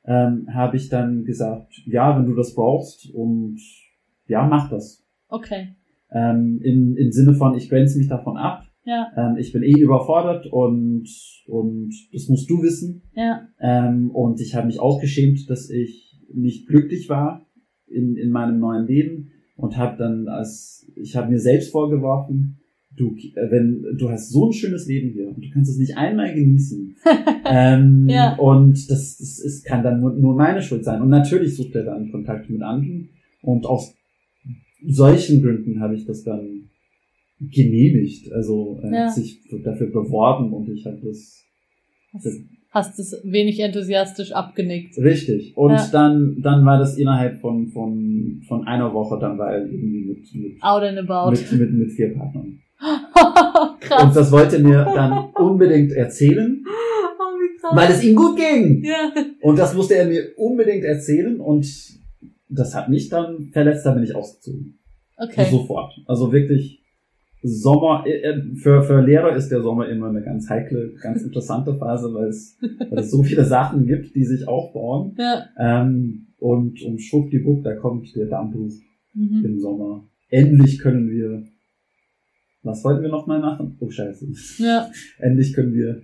ähm, 0.04 0.48
habe 0.52 0.76
ich 0.76 0.88
dann 0.88 1.24
gesagt, 1.24 1.72
ja, 1.86 2.16
wenn 2.16 2.26
du 2.26 2.34
das 2.34 2.54
brauchst 2.54 3.12
und 3.14 3.60
ja, 4.26 4.46
mach 4.46 4.68
das. 4.68 5.04
Okay. 5.28 5.76
Ähm, 6.10 6.60
im, 6.62 6.96
Im 6.96 7.12
Sinne 7.12 7.34
von, 7.34 7.56
ich 7.56 7.68
grenze 7.68 7.98
mich 7.98 8.08
davon 8.08 8.36
ab. 8.36 8.64
Ja. 8.84 9.12
Ähm, 9.16 9.36
ich 9.38 9.52
bin 9.52 9.62
eh 9.62 9.78
überfordert 9.78 10.46
und, 10.46 11.08
und 11.46 11.94
das 12.12 12.28
musst 12.28 12.50
du 12.50 12.62
wissen. 12.62 13.02
Ja. 13.14 13.48
Ähm, 13.60 14.10
und 14.10 14.40
ich 14.40 14.54
habe 14.54 14.66
mich 14.66 14.80
auch 14.80 15.00
geschämt, 15.00 15.48
dass 15.48 15.70
ich 15.70 16.20
nicht 16.34 16.66
glücklich 16.66 17.08
war 17.08 17.46
in, 17.86 18.16
in 18.16 18.30
meinem 18.30 18.58
neuen 18.58 18.86
Leben 18.86 19.30
und 19.56 19.76
habe 19.76 19.96
dann 19.96 20.28
als 20.28 20.90
ich 20.96 21.16
habe 21.16 21.30
mir 21.30 21.38
selbst 21.38 21.70
vorgeworfen, 21.70 22.58
du 22.96 23.16
äh, 23.34 23.50
wenn 23.50 23.96
du 23.98 24.10
hast 24.10 24.30
so 24.30 24.48
ein 24.48 24.52
schönes 24.52 24.86
Leben 24.86 25.10
hier 25.12 25.28
und 25.28 25.44
du 25.44 25.50
kannst 25.50 25.70
es 25.70 25.78
nicht 25.78 25.96
einmal 25.96 26.34
genießen. 26.34 26.96
ähm, 27.46 28.06
Ja. 28.08 28.36
Und 28.36 28.90
das, 28.90 29.16
das 29.18 29.38
ist, 29.38 29.64
kann 29.64 29.82
dann 29.82 30.00
nur, 30.00 30.12
nur 30.14 30.34
meine 30.34 30.62
Schuld 30.62 30.84
sein. 30.84 31.00
Und 31.02 31.08
natürlich 31.08 31.56
sucht 31.56 31.74
er 31.74 31.84
dann 31.84 32.10
Kontakt 32.10 32.50
mit 32.50 32.62
anderen 32.62 33.08
und 33.42 33.66
aus 33.66 33.94
solchen 34.86 35.42
Gründen 35.42 35.80
habe 35.80 35.94
ich 35.94 36.06
das 36.06 36.24
dann 36.24 36.68
genehmigt. 37.40 38.32
Also 38.32 38.78
er 38.82 38.92
Ja. 38.92 39.08
sich 39.10 39.40
dafür 39.64 39.88
beworben 39.88 40.52
und 40.52 40.68
ich 40.68 40.84
habe 40.86 40.98
das 41.04 41.38
Hast, 42.14 42.28
hast 42.70 42.98
es 42.98 43.20
wenig 43.24 43.58
enthusiastisch 43.60 44.32
abgenickt. 44.32 44.98
Richtig. 44.98 45.56
Und 45.56 45.72
Ja. 45.72 45.88
dann, 45.90 46.36
dann 46.42 46.64
war 46.66 46.78
das 46.78 46.98
innerhalb 46.98 47.40
von, 47.40 47.68
von, 47.68 48.42
von 48.46 48.66
einer 48.66 48.92
Woche, 48.92 49.18
dann 49.18 49.38
war 49.38 49.52
er 49.54 49.64
irgendwie 49.64 50.04
mit, 50.04 50.34
mit, 50.34 50.62
Out 50.62 50.82
and 50.82 50.98
about. 50.98 51.30
mit, 51.30 51.52
mit, 51.52 51.72
mit 51.72 51.92
vier 51.92 52.14
Partnern. 52.14 52.58
krass. 53.80 54.04
Und 54.04 54.16
das 54.16 54.32
wollte 54.32 54.56
er 54.56 54.62
mir 54.62 54.84
dann 54.94 55.30
unbedingt 55.34 55.92
erzählen, 55.92 56.64
Oh, 56.64 57.34
wie 57.40 57.56
krass. 57.60 57.76
weil 57.76 57.90
es 57.92 58.04
ihm 58.04 58.16
gut 58.16 58.36
ging. 58.36 58.82
ja. 58.84 59.12
Und 59.40 59.58
das 59.58 59.74
musste 59.74 59.94
er 59.96 60.06
mir 60.06 60.22
unbedingt 60.36 60.84
erzählen 60.84 61.40
und 61.40 61.66
das 62.48 62.74
hat 62.74 62.88
mich 62.88 63.08
dann 63.08 63.50
verletzt, 63.52 63.86
da 63.86 63.92
bin 63.92 64.02
ich 64.04 64.14
ausgezogen. 64.14 64.78
Okay. 65.16 65.46
Sofort. 65.50 65.92
Also 66.06 66.32
wirklich 66.32 66.80
Sommer, 67.44 68.04
äh, 68.06 68.20
äh, 68.22 68.54
für, 68.54 68.82
für 68.82 69.00
Lehrer 69.00 69.34
ist 69.34 69.48
der 69.48 69.62
Sommer 69.62 69.88
immer 69.88 70.08
eine 70.08 70.22
ganz 70.22 70.48
heikle, 70.48 70.92
ganz 71.02 71.22
interessante 71.22 71.74
Phase, 71.74 72.12
weil 72.14 72.28
es, 72.28 72.56
weil 72.88 73.00
es 73.00 73.10
so 73.10 73.22
viele 73.24 73.44
Sachen 73.44 73.86
gibt, 73.86 74.14
die 74.14 74.24
sich 74.24 74.46
aufbauen. 74.46 75.16
Ja. 75.18 75.46
Ähm, 75.58 76.28
und 76.38 76.80
um 76.82 76.98
schwuppdiwupp, 76.98 77.64
da 77.64 77.74
kommt 77.76 78.14
der 78.16 78.26
Dammbruch 78.26 78.70
Mhm. 79.14 79.44
im 79.44 79.58
Sommer. 79.60 80.04
Endlich 80.30 80.78
können 80.78 81.10
wir, 81.10 81.42
was 82.62 82.84
wollten 82.84 83.02
wir 83.02 83.10
nochmal 83.10 83.40
machen? 83.40 83.76
Oh 83.80 83.90
scheiße. 83.90 84.26
Ja. 84.58 84.90
Endlich 85.18 85.52
können 85.52 85.74
wir 85.74 86.02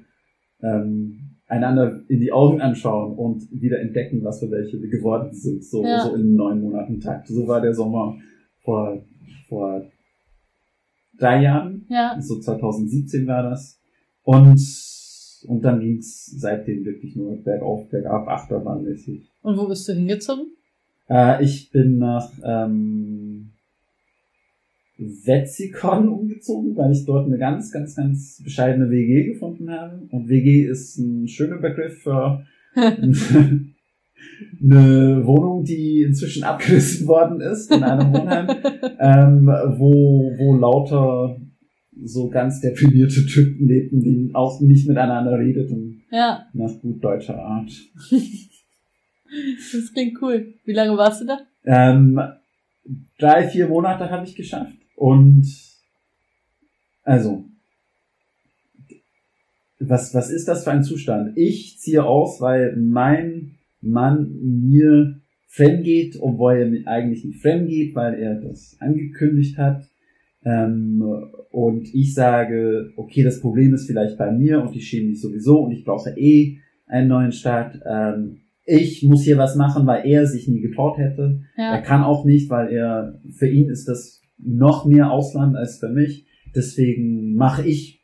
ähm, 0.61 1.37
einander 1.47 2.03
in 2.09 2.21
die 2.21 2.33
Augen 2.33 2.61
anschauen 2.61 3.17
und 3.17 3.49
wieder 3.51 3.81
entdecken, 3.81 4.23
was 4.23 4.41
für 4.41 4.51
welche 4.51 4.81
wir 4.81 4.89
geworden 4.91 5.33
sind. 5.33 5.65
So, 5.65 5.85
Ja. 5.85 6.05
so 6.05 6.15
in 6.15 6.35
neun 6.35 6.61
Monaten 6.61 7.01
Takt. 7.01 7.29
So 7.29 7.47
war 7.47 7.61
der 7.61 7.75
Sommer 7.75 8.17
vor, 8.63 9.03
vor 9.49 9.87
drei 11.19 11.43
Jahren. 11.43 11.87
Ja. 11.89 12.17
So 12.21 12.39
2017 12.39 13.27
war 13.27 13.43
das. 13.45 13.81
Und, 14.23 14.61
und 15.47 15.63
dann 15.63 15.81
ging's 15.81 16.27
seitdem 16.27 16.85
wirklich 16.85 17.17
nur 17.17 17.37
bergauf, 17.43 17.89
bergab, 17.89 18.29
achterbahnmäßig. 18.29 19.31
Und 19.43 19.57
wo 19.57 19.67
bist 19.69 19.89
du 19.89 19.93
hingezogen? 19.95 20.53
Äh, 21.09 21.43
ich 21.43 21.71
bin 21.71 21.99
nach 21.99 22.31
ähm, 22.45 23.38
Wetzikon 24.99 26.09
umgezogen, 26.09 26.77
weil 26.77 26.93
ich 26.93 27.07
dort 27.07 27.27
eine 27.27 27.39
ganz, 27.39 27.71
ganz, 27.71 27.95
ganz 27.95 28.43
bescheidene 28.43 28.91
WG 28.91 29.33
gefunden 29.33 29.71
habe. 29.71 30.09
Und 30.11 30.29
WG 30.29 30.65
ist 30.65 30.99
ein 30.99 31.29
schöner 31.29 31.59
Begriff 31.59 32.03
für 32.03 32.45
eine 32.75 33.15
Wohnung, 35.25 35.63
die 35.65 36.03
inzwischen 36.03 36.43
abgerissen 36.43 37.07
worden 37.07 37.41
ist 37.41 37.73
in 37.73 37.85
einem 37.85 38.13
Wohnheim, 38.13 38.49
ähm, 38.99 39.47
wo, 39.79 40.33
wo 40.37 40.57
lauter 40.57 41.37
so 42.05 42.29
ganz 42.29 42.61
deprimierte 42.61 43.27
Typen 43.27 43.69
lebten, 43.69 44.01
die 44.01 44.31
auch 44.35 44.61
nicht 44.61 44.89
miteinander 44.89 45.39
redeten, 45.39 46.03
ja. 46.11 46.47
nach 46.53 46.81
gut 46.81 47.03
deutscher 47.03 47.39
Art. 47.39 47.71
Das 49.73 49.93
klingt 49.93 50.21
cool. 50.23 50.55
Wie 50.65 50.73
lange 50.73 50.97
warst 50.97 51.21
du 51.21 51.27
da? 51.27 51.41
Ähm, 51.65 52.21
drei, 53.19 53.47
vier 53.47 53.69
Monate 53.69 54.11
habe 54.11 54.27
ich 54.27 54.35
geschafft. 54.35 54.78
Und 54.99 55.47
also, 57.05 57.45
was, 59.79 60.13
was 60.13 60.31
ist 60.31 60.49
das 60.49 60.65
für 60.65 60.73
ein 60.73 60.83
Zustand? 60.83 61.37
Ich 61.37 61.79
ziehe 61.79 62.05
aus, 62.05 62.41
weil 62.41 62.77
mein 62.77 63.53
Mann 63.81 64.29
mir 64.43 65.21
fremd 65.47 65.85
geht, 65.85 66.19
obwohl 66.21 66.57
er 66.57 66.67
mir 66.67 66.87
eigentlich 66.87 67.25
nicht 67.25 67.41
fremd 67.41 67.69
geht, 67.69 67.95
weil 67.95 68.15
er 68.15 68.35
das 68.41 68.77
angekündigt 68.81 69.57
hat. 69.57 69.89
Ähm, 70.45 71.03
und 71.53 71.95
ich 71.95 72.15
sage, 72.15 72.93
okay, 72.97 73.23
das 73.23 73.41
Problem 73.41 73.75
ist 73.75 73.87
vielleicht 73.87 74.19
bei 74.19 74.33
mir 74.33 74.61
und 74.61 74.75
ich 74.75 74.89
schäme 74.89 75.11
mich 75.11 75.21
sowieso 75.21 75.61
und 75.61 75.73
ich 75.73 75.85
brauche 75.85 76.11
eh 76.17 76.59
einen 76.87 77.09
neuen 77.09 77.33
Start. 77.33 77.81
Ähm, 77.87 78.39
ich 78.65 79.03
muss 79.05 79.23
hier 79.23 79.39
was 79.39 79.55
machen, 79.55 79.87
weil 79.87 80.07
er 80.07 80.27
sich 80.27 80.49
nie 80.49 80.61
getraut 80.61 80.99
hätte. 80.99 81.41
Er 81.57 81.77
Ja. 81.77 81.81
kann 81.81 82.03
auch 82.03 82.25
nicht, 82.25 82.51
weil 82.51 82.71
er, 82.73 83.19
für 83.33 83.49
ihn 83.49 83.71
ist 83.71 83.87
das 83.89 84.18
noch 84.39 84.85
mehr 84.85 85.11
Ausland 85.11 85.57
als 85.57 85.79
für 85.79 85.89
mich. 85.89 86.27
Deswegen 86.55 87.35
mache 87.35 87.67
ich 87.67 88.01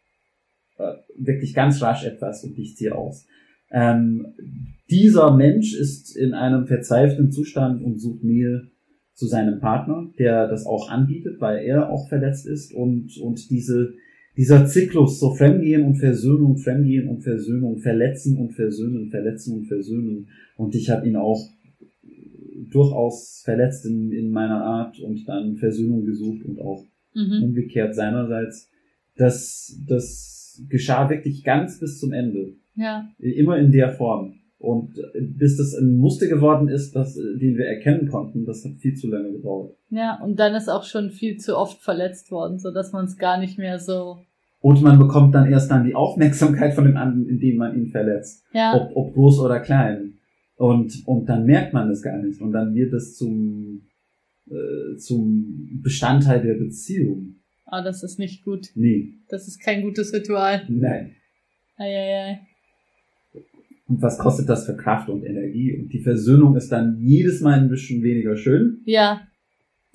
äh, 0.78 0.92
wirklich 1.16 1.54
ganz 1.54 1.80
rasch 1.82 2.04
etwas 2.04 2.44
und 2.44 2.58
ich 2.58 2.76
ziehe 2.76 2.94
aus. 2.94 3.26
Ähm, 3.70 4.34
dieser 4.90 5.34
Mensch 5.34 5.74
ist 5.74 6.16
in 6.16 6.34
einem 6.34 6.66
verzweifelten 6.66 7.32
Zustand 7.32 7.82
und 7.82 8.00
sucht 8.00 8.22
Nähe 8.22 8.68
zu 9.14 9.26
seinem 9.26 9.60
Partner, 9.60 10.10
der 10.18 10.48
das 10.48 10.66
auch 10.66 10.90
anbietet, 10.90 11.40
weil 11.40 11.64
er 11.64 11.90
auch 11.90 12.08
verletzt 12.08 12.46
ist 12.46 12.74
und, 12.74 13.16
und 13.18 13.50
diese, 13.50 13.94
dieser 14.36 14.66
Zyklus, 14.66 15.20
so 15.20 15.34
Fremdgehen 15.34 15.82
und 15.82 15.96
Versöhnung, 15.96 16.58
Fremdgehen 16.58 17.08
und 17.08 17.22
Versöhnung, 17.22 17.78
verletzen 17.78 18.36
und 18.36 18.52
versöhnen, 18.52 19.10
verletzen 19.10 19.54
und 19.54 19.66
versöhnen. 19.66 20.28
Und 20.56 20.74
ich 20.74 20.90
habe 20.90 21.06
ihn 21.08 21.16
auch 21.16 21.48
durchaus 22.74 23.42
verletzt 23.44 23.86
in, 23.86 24.12
in 24.12 24.30
meiner 24.30 24.62
Art 24.64 24.98
und 25.00 25.26
dann 25.28 25.56
Versöhnung 25.56 26.04
gesucht 26.04 26.44
und 26.44 26.60
auch 26.60 26.84
Mhm. 27.14 27.44
umgekehrt 27.44 27.94
seinerseits. 27.94 28.68
Das, 29.16 29.80
das 29.88 30.60
geschah 30.68 31.08
wirklich 31.08 31.44
ganz 31.44 31.78
bis 31.78 32.00
zum 32.00 32.12
Ende. 32.12 32.54
Ja. 32.74 33.08
Immer 33.18 33.58
in 33.58 33.70
der 33.70 33.90
Form. 33.90 34.34
Und 34.58 34.94
bis 35.20 35.56
das 35.58 35.74
ein 35.74 35.96
Muster 35.96 36.26
geworden 36.26 36.68
ist, 36.68 36.96
das, 36.96 37.14
den 37.14 37.56
wir 37.56 37.66
erkennen 37.66 38.08
konnten, 38.08 38.46
das 38.46 38.64
hat 38.64 38.78
viel 38.78 38.94
zu 38.94 39.08
lange 39.08 39.30
gedauert. 39.30 39.76
Ja, 39.90 40.20
und 40.24 40.40
dann 40.40 40.54
ist 40.54 40.68
auch 40.68 40.84
schon 40.84 41.10
viel 41.10 41.36
zu 41.36 41.56
oft 41.56 41.82
verletzt 41.82 42.30
worden, 42.30 42.58
so 42.58 42.72
dass 42.72 42.92
man 42.92 43.04
es 43.04 43.18
gar 43.18 43.38
nicht 43.38 43.58
mehr 43.58 43.78
so. 43.78 44.18
Und 44.60 44.80
man 44.82 44.98
bekommt 44.98 45.34
dann 45.34 45.50
erst 45.52 45.70
dann 45.70 45.84
die 45.84 45.94
Aufmerksamkeit 45.94 46.72
von 46.74 46.84
dem 46.86 46.96
anderen, 46.96 47.28
indem 47.28 47.58
man 47.58 47.76
ihn 47.76 47.88
verletzt. 47.90 48.42
Ja. 48.54 48.74
Ob, 48.74 48.96
ob 48.96 49.14
groß 49.14 49.40
oder 49.40 49.60
klein. 49.60 50.13
Und, 50.56 51.02
und 51.06 51.26
dann 51.28 51.44
merkt 51.46 51.72
man 51.72 51.90
es 51.90 52.02
gar 52.02 52.16
nicht. 52.22 52.40
Und 52.40 52.52
dann 52.52 52.74
wird 52.74 52.92
es 52.92 53.16
zum, 53.16 53.82
äh, 54.48 54.96
zum 54.98 55.80
Bestandteil 55.82 56.42
der 56.42 56.54
Beziehung. 56.54 57.36
Ah, 57.66 57.82
das 57.82 58.02
ist 58.02 58.18
nicht 58.18 58.44
gut. 58.44 58.68
Nee, 58.74 59.14
Das 59.28 59.48
ist 59.48 59.60
kein 59.60 59.82
gutes 59.82 60.12
Ritual. 60.12 60.64
nein. 60.68 61.16
Eieiei. 61.76 62.40
Und 63.88 64.00
was 64.00 64.16
kostet 64.18 64.48
das 64.48 64.64
für 64.64 64.76
Kraft 64.76 65.08
und 65.08 65.24
Energie? 65.24 65.76
Und 65.76 65.92
die 65.92 66.00
Versöhnung 66.00 66.56
ist 66.56 66.70
dann 66.70 66.98
jedes 67.00 67.40
Mal 67.40 67.58
ein 67.60 67.68
bisschen 67.68 68.02
weniger 68.02 68.36
schön. 68.36 68.80
Ja, 68.86 69.26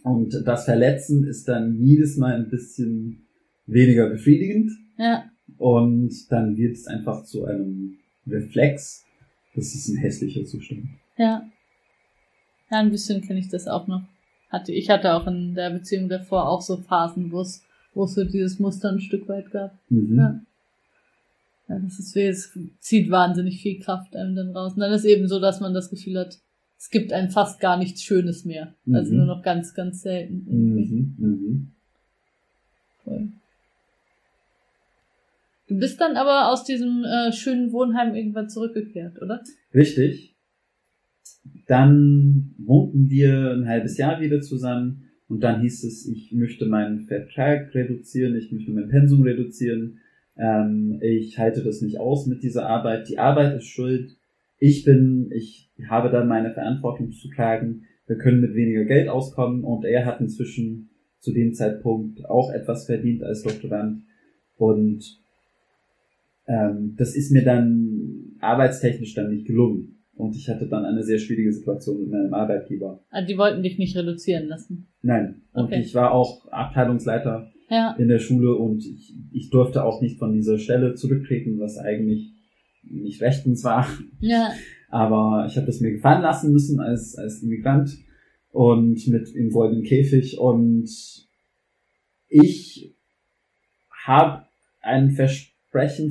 Und 0.03 0.43
das 0.45 0.66
Verletzen 0.66 1.26
ist 1.26 1.47
dann 1.47 1.76
jedes 1.76 2.18
Mal 2.18 2.36
ein 2.36 2.49
bisschen 2.49 3.28
weniger 3.66 4.10
befriedigend. 4.10 4.72
ja. 4.97 5.26
Und 5.57 6.12
dann 6.32 6.55
wird 6.57 6.74
es 6.78 6.86
einfach 6.86 7.24
zu 7.26 7.43
einem 7.45 7.97
Reflex. 8.28 9.03
Das 9.56 9.74
ist 9.76 9.88
ein 9.89 9.97
hässlicher 9.97 10.45
Zustand. 10.45 10.86
Ja. 11.18 11.50
Ja, 12.72 12.78
ein 12.80 12.91
bisschen 12.91 13.22
kenne 13.22 13.39
ich 13.39 13.50
das 13.50 13.68
auch 13.68 13.88
noch. 13.88 14.04
Hatte, 14.50 14.72
ich 14.72 14.89
hatte 14.89 15.14
auch 15.14 15.28
in 15.28 15.54
der 15.56 15.70
Beziehung 15.72 16.08
davor 16.10 16.47
auch 16.50 16.62
so 16.62 16.78
Phasen, 16.78 17.32
wo 17.32 17.41
es, 17.41 17.64
wo 17.93 18.06
es 18.06 18.14
so 18.14 18.24
dieses 18.24 18.60
Muster 18.60 18.89
ein 18.91 19.00
Stück 19.02 19.28
weit 19.28 19.52
gab. 19.52 19.78
Mhm. 19.89 20.18
Ja. 20.18 20.39
Ja, 21.68 21.80
das 21.80 22.00
ist, 22.00 22.16
es 22.16 22.58
zieht 22.80 23.12
wahnsinnig 23.12 23.62
viel 23.62 23.80
Kraft 23.80 24.16
einem 24.16 24.36
dann 24.36 24.56
raus. 24.56 24.74
Und 24.74 24.80
dann 24.80 24.91
ist 24.91 25.06
eben 25.06 25.28
so, 25.28 25.39
dass 25.39 25.60
man 25.60 25.74
das 25.74 25.89
Gefühl 25.91 26.18
hat, 26.20 26.39
es 26.80 26.89
gibt 26.89 27.12
einem 27.14 27.30
fast 27.30 27.60
gar 27.60 27.78
nichts 27.78 28.02
Schönes 28.04 28.45
mehr. 28.45 28.74
Also 28.91 29.12
Mhm. 29.12 29.18
nur 29.18 29.26
noch 29.28 29.43
ganz, 29.43 29.74
ganz 29.76 30.02
selten. 30.02 30.45
irgendwie. 30.50 30.86
Mhm. 30.86 31.16
Mhm. 31.28 31.72
Voll. 33.04 33.28
Du 35.70 35.78
bist 35.78 36.01
dann 36.01 36.17
aber 36.17 36.51
aus 36.51 36.63
diesem 36.63 37.03
äh, 37.03 37.32
schönen 37.32 37.72
Wohnheim 37.72 38.15
irgendwann 38.15 38.49
zurückgekehrt, 38.49 39.22
oder? 39.22 39.43
Richtig. 39.74 40.36
Dann 41.67 42.55
wohnten 42.57 43.09
wir 43.09 43.51
ein 43.51 43.67
halbes 43.67 43.97
Jahr 43.97 44.20
wieder 44.20 44.41
zusammen 44.41 45.11
und 45.28 45.43
dann 45.43 45.61
hieß 45.61 45.84
es, 45.84 46.07
ich 46.07 46.32
möchte 46.32 46.65
meinen 46.65 47.01
Vertrag 47.01 47.74
reduzieren, 47.76 48.36
ich 48.36 48.51
möchte 48.51 48.72
mein 48.72 48.89
Pensum 48.89 49.22
reduzieren, 49.22 49.99
ähm, 50.38 50.99
ich 51.03 51.38
halte 51.38 51.63
das 51.63 51.82
nicht 51.82 51.99
aus 51.99 52.26
mit 52.26 52.41
dieser 52.41 52.67
Arbeit, 52.67 53.07
die 53.07 53.20
Arbeit 53.20 53.55
ist 53.55 53.67
schuld, 53.67 54.17
ich 54.57 54.84
bin, 54.84 55.30
ich 55.32 55.70
habe 55.88 56.09
dann 56.09 56.28
meine 56.28 56.51
Verantwortung 56.51 57.11
zu 57.11 57.30
tragen, 57.30 57.84
wir 58.07 58.17
können 58.17 58.41
mit 58.41 58.55
weniger 58.55 58.86
Geld 58.86 59.07
auskommen 59.07 59.63
und 59.63 59.86
er 59.86 60.07
hat 60.07 60.20
inzwischen 60.20 60.89
zu 61.20 61.32
dem 61.32 61.53
Zeitpunkt 61.53 62.26
auch 62.26 62.51
etwas 62.51 62.88
verdient 62.88 63.24
als 63.24 63.43
Doktorand. 63.43 64.01
Und 64.55 65.20
ähm, 66.50 66.95
das 66.97 67.16
ist 67.16 67.32
mir 67.32 67.43
dann 67.43 68.36
arbeitstechnisch 68.41 69.14
dann 69.14 69.30
nicht 69.32 69.45
gelungen. 69.45 69.95
Und 70.16 70.36
ich 70.36 70.50
hatte 70.50 70.68
dann 70.68 70.84
eine 70.84 71.04
sehr 71.04 71.18
schwierige 71.20 71.54
Situation 71.54 72.00
mit 72.02 72.10
meinem 72.10 72.34
Arbeitgeber. 72.34 73.02
Ah, 73.10 73.22
die 73.22 73.38
wollten 73.38 73.64
dich 73.64 73.78
nicht 73.78 73.95
reduzieren 73.95 74.47
lassen. 74.47 74.88
Nein. 75.02 75.43
Und 75.54 75.66
Okay. 75.66 75.80
ich 75.82 75.95
war 75.95 76.12
auch 76.12 76.45
Abteilungsleiter 76.52 77.50
Ja. 77.70 77.95
in 77.97 78.10
der 78.10 78.20
Schule 78.20 78.56
und 78.56 78.84
ich, 78.86 79.14
ich 79.32 79.50
durfte 79.50 79.84
auch 79.86 80.02
nicht 80.02 80.18
von 80.20 80.34
dieser 80.34 80.58
Stelle 80.58 80.95
zurücktreten, 80.95 81.60
was 81.60 81.78
eigentlich 81.78 82.34
nicht 82.84 83.22
rechtens 83.22 83.64
war. 83.64 83.88
Ja. 84.20 84.52
Aber 84.89 85.45
ich 85.47 85.56
habe 85.56 85.68
das 85.68 85.80
mir 85.80 85.91
gefallen 85.91 86.24
lassen 86.24 86.52
müssen 86.52 86.80
als, 86.82 87.16
als 87.16 87.43
Immigrant 87.43 87.95
und 88.52 89.08
mit 89.08 89.30
im 89.36 89.52
goldenen 89.52 89.84
Käfig 89.84 90.39
und 90.39 90.89
ich 92.28 92.95
habe 94.06 94.45
ein 94.82 95.12
Versprechen 95.12 95.49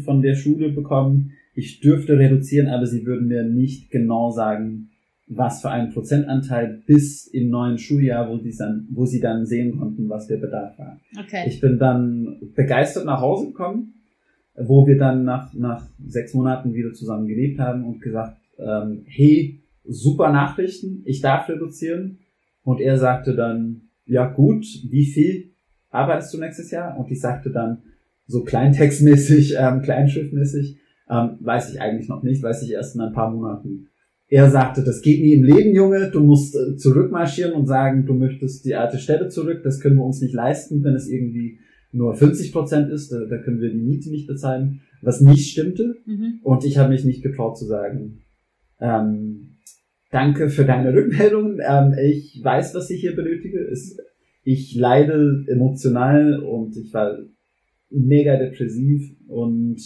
von 0.00 0.22
der 0.22 0.34
Schule 0.34 0.70
bekommen, 0.70 1.32
ich 1.54 1.80
dürfte 1.80 2.18
reduzieren, 2.18 2.68
aber 2.68 2.86
sie 2.86 3.04
würden 3.04 3.26
mir 3.28 3.42
nicht 3.42 3.90
genau 3.90 4.30
sagen, 4.30 4.90
was 5.26 5.60
für 5.60 5.70
einen 5.70 5.92
Prozentanteil 5.92 6.82
bis 6.86 7.26
im 7.26 7.50
neuen 7.50 7.78
Schuljahr, 7.78 8.30
wo, 8.30 8.36
dann, 8.36 8.88
wo 8.90 9.04
sie 9.04 9.20
dann 9.20 9.44
sehen 9.44 9.78
konnten, 9.78 10.08
was 10.08 10.26
der 10.26 10.38
Bedarf 10.38 10.78
war. 10.78 10.98
Okay. 11.18 11.44
Ich 11.46 11.60
bin 11.60 11.78
dann 11.78 12.38
begeistert 12.54 13.04
nach 13.04 13.20
Hause 13.20 13.48
gekommen, 13.48 13.94
wo 14.56 14.86
wir 14.86 14.96
dann 14.96 15.24
nach, 15.24 15.52
nach 15.52 15.86
sechs 16.06 16.32
Monaten 16.32 16.74
wieder 16.74 16.92
zusammen 16.92 17.26
gelebt 17.28 17.58
haben 17.58 17.84
und 17.84 18.00
gesagt, 18.00 18.38
ähm, 18.58 19.02
hey, 19.06 19.60
super 19.84 20.32
Nachrichten, 20.32 21.02
ich 21.04 21.20
darf 21.20 21.48
reduzieren. 21.48 22.18
Und 22.64 22.80
er 22.80 22.98
sagte 22.98 23.34
dann, 23.34 23.82
ja 24.06 24.26
gut, 24.26 24.66
wie 24.88 25.06
viel 25.06 25.50
arbeitest 25.90 26.34
du 26.34 26.38
nächstes 26.38 26.70
Jahr? 26.70 26.98
Und 26.98 27.10
ich 27.10 27.20
sagte 27.20 27.50
dann, 27.50 27.82
so 28.28 28.44
kleintextmäßig, 28.44 29.56
ähm, 29.58 29.82
kleinschriftmäßig, 29.82 30.78
ähm, 31.10 31.38
weiß 31.40 31.72
ich 31.72 31.80
eigentlich 31.80 32.08
noch 32.08 32.22
nicht, 32.22 32.42
weiß 32.42 32.62
ich 32.62 32.72
erst 32.72 32.94
in 32.94 33.00
ein 33.00 33.14
paar 33.14 33.30
Monaten. 33.30 33.88
Er 34.28 34.50
sagte, 34.50 34.84
das 34.84 35.00
geht 35.00 35.22
nie 35.22 35.32
im 35.32 35.42
Leben, 35.42 35.74
Junge, 35.74 36.10
du 36.10 36.20
musst 36.20 36.54
äh, 36.54 36.76
zurückmarschieren 36.76 37.54
und 37.54 37.66
sagen, 37.66 38.04
du 38.04 38.12
möchtest 38.12 38.66
die 38.66 38.74
alte 38.74 38.98
Stelle 38.98 39.28
zurück, 39.30 39.62
das 39.64 39.80
können 39.80 39.96
wir 39.96 40.04
uns 40.04 40.20
nicht 40.20 40.34
leisten, 40.34 40.84
wenn 40.84 40.94
es 40.94 41.08
irgendwie 41.08 41.58
nur 41.90 42.14
50 42.14 42.52
Prozent 42.52 42.90
ist, 42.90 43.10
da, 43.10 43.24
da 43.24 43.38
können 43.38 43.62
wir 43.62 43.70
die 43.70 43.80
Miete 43.80 44.10
nicht 44.10 44.26
bezahlen, 44.26 44.82
was 45.00 45.22
nicht 45.22 45.50
stimmte. 45.50 45.96
Mhm. 46.04 46.40
Und 46.42 46.66
ich 46.66 46.76
habe 46.76 46.90
mich 46.90 47.06
nicht 47.06 47.22
getraut 47.22 47.56
zu 47.56 47.64
sagen, 47.64 48.20
ähm, 48.78 49.56
danke 50.10 50.50
für 50.50 50.66
deine 50.66 50.92
Rückmeldung, 50.92 51.58
ähm, 51.66 51.94
ich 51.98 52.38
weiß, 52.44 52.74
was 52.74 52.90
ich 52.90 53.00
hier 53.00 53.16
benötige, 53.16 53.60
es, 53.60 53.96
ich 54.42 54.74
leide 54.74 55.44
emotional 55.48 56.40
und 56.40 56.76
ich 56.76 56.92
war 56.92 57.16
mega 57.90 58.36
depressiv 58.36 59.14
und, 59.28 59.78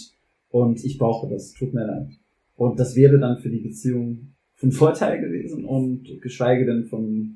und 0.49 0.83
ich 0.83 0.97
brauche 0.97 1.29
das, 1.29 1.53
tut 1.53 1.73
mir 1.73 1.85
leid. 1.85 2.09
Und 2.55 2.79
das 2.79 2.95
wäre 2.95 3.19
dann 3.19 3.39
für 3.39 3.49
die 3.49 3.59
Beziehung 3.59 4.33
von 4.55 4.71
Vorteil 4.71 5.19
gewesen 5.19 5.65
und 5.65 6.21
geschweige 6.21 6.65
denn 6.65 6.85
von, 6.85 7.35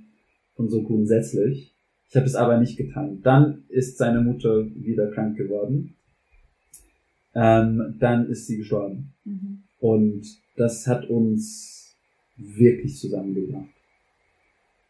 von 0.56 0.70
so 0.70 0.84
grundsätzlich. 0.84 1.74
Ich 2.10 2.16
habe 2.16 2.26
es 2.26 2.36
aber 2.36 2.60
nicht 2.60 2.78
getan. 2.78 3.22
Dann 3.22 3.64
ist 3.70 3.98
seine 3.98 4.22
Mutter 4.22 4.66
wieder 4.76 5.12
krank 5.12 5.38
geworden. 5.38 5.96
Ähm, 7.36 7.96
dann 8.00 8.30
ist 8.30 8.48
sie 8.48 8.58
gestorben. 8.58 9.14
Mhm. 9.26 9.64
Und 9.80 10.26
das 10.56 10.88
hat 10.88 11.10
uns 11.10 11.96
wirklich 12.38 12.98
zusammengebracht. 12.98 13.68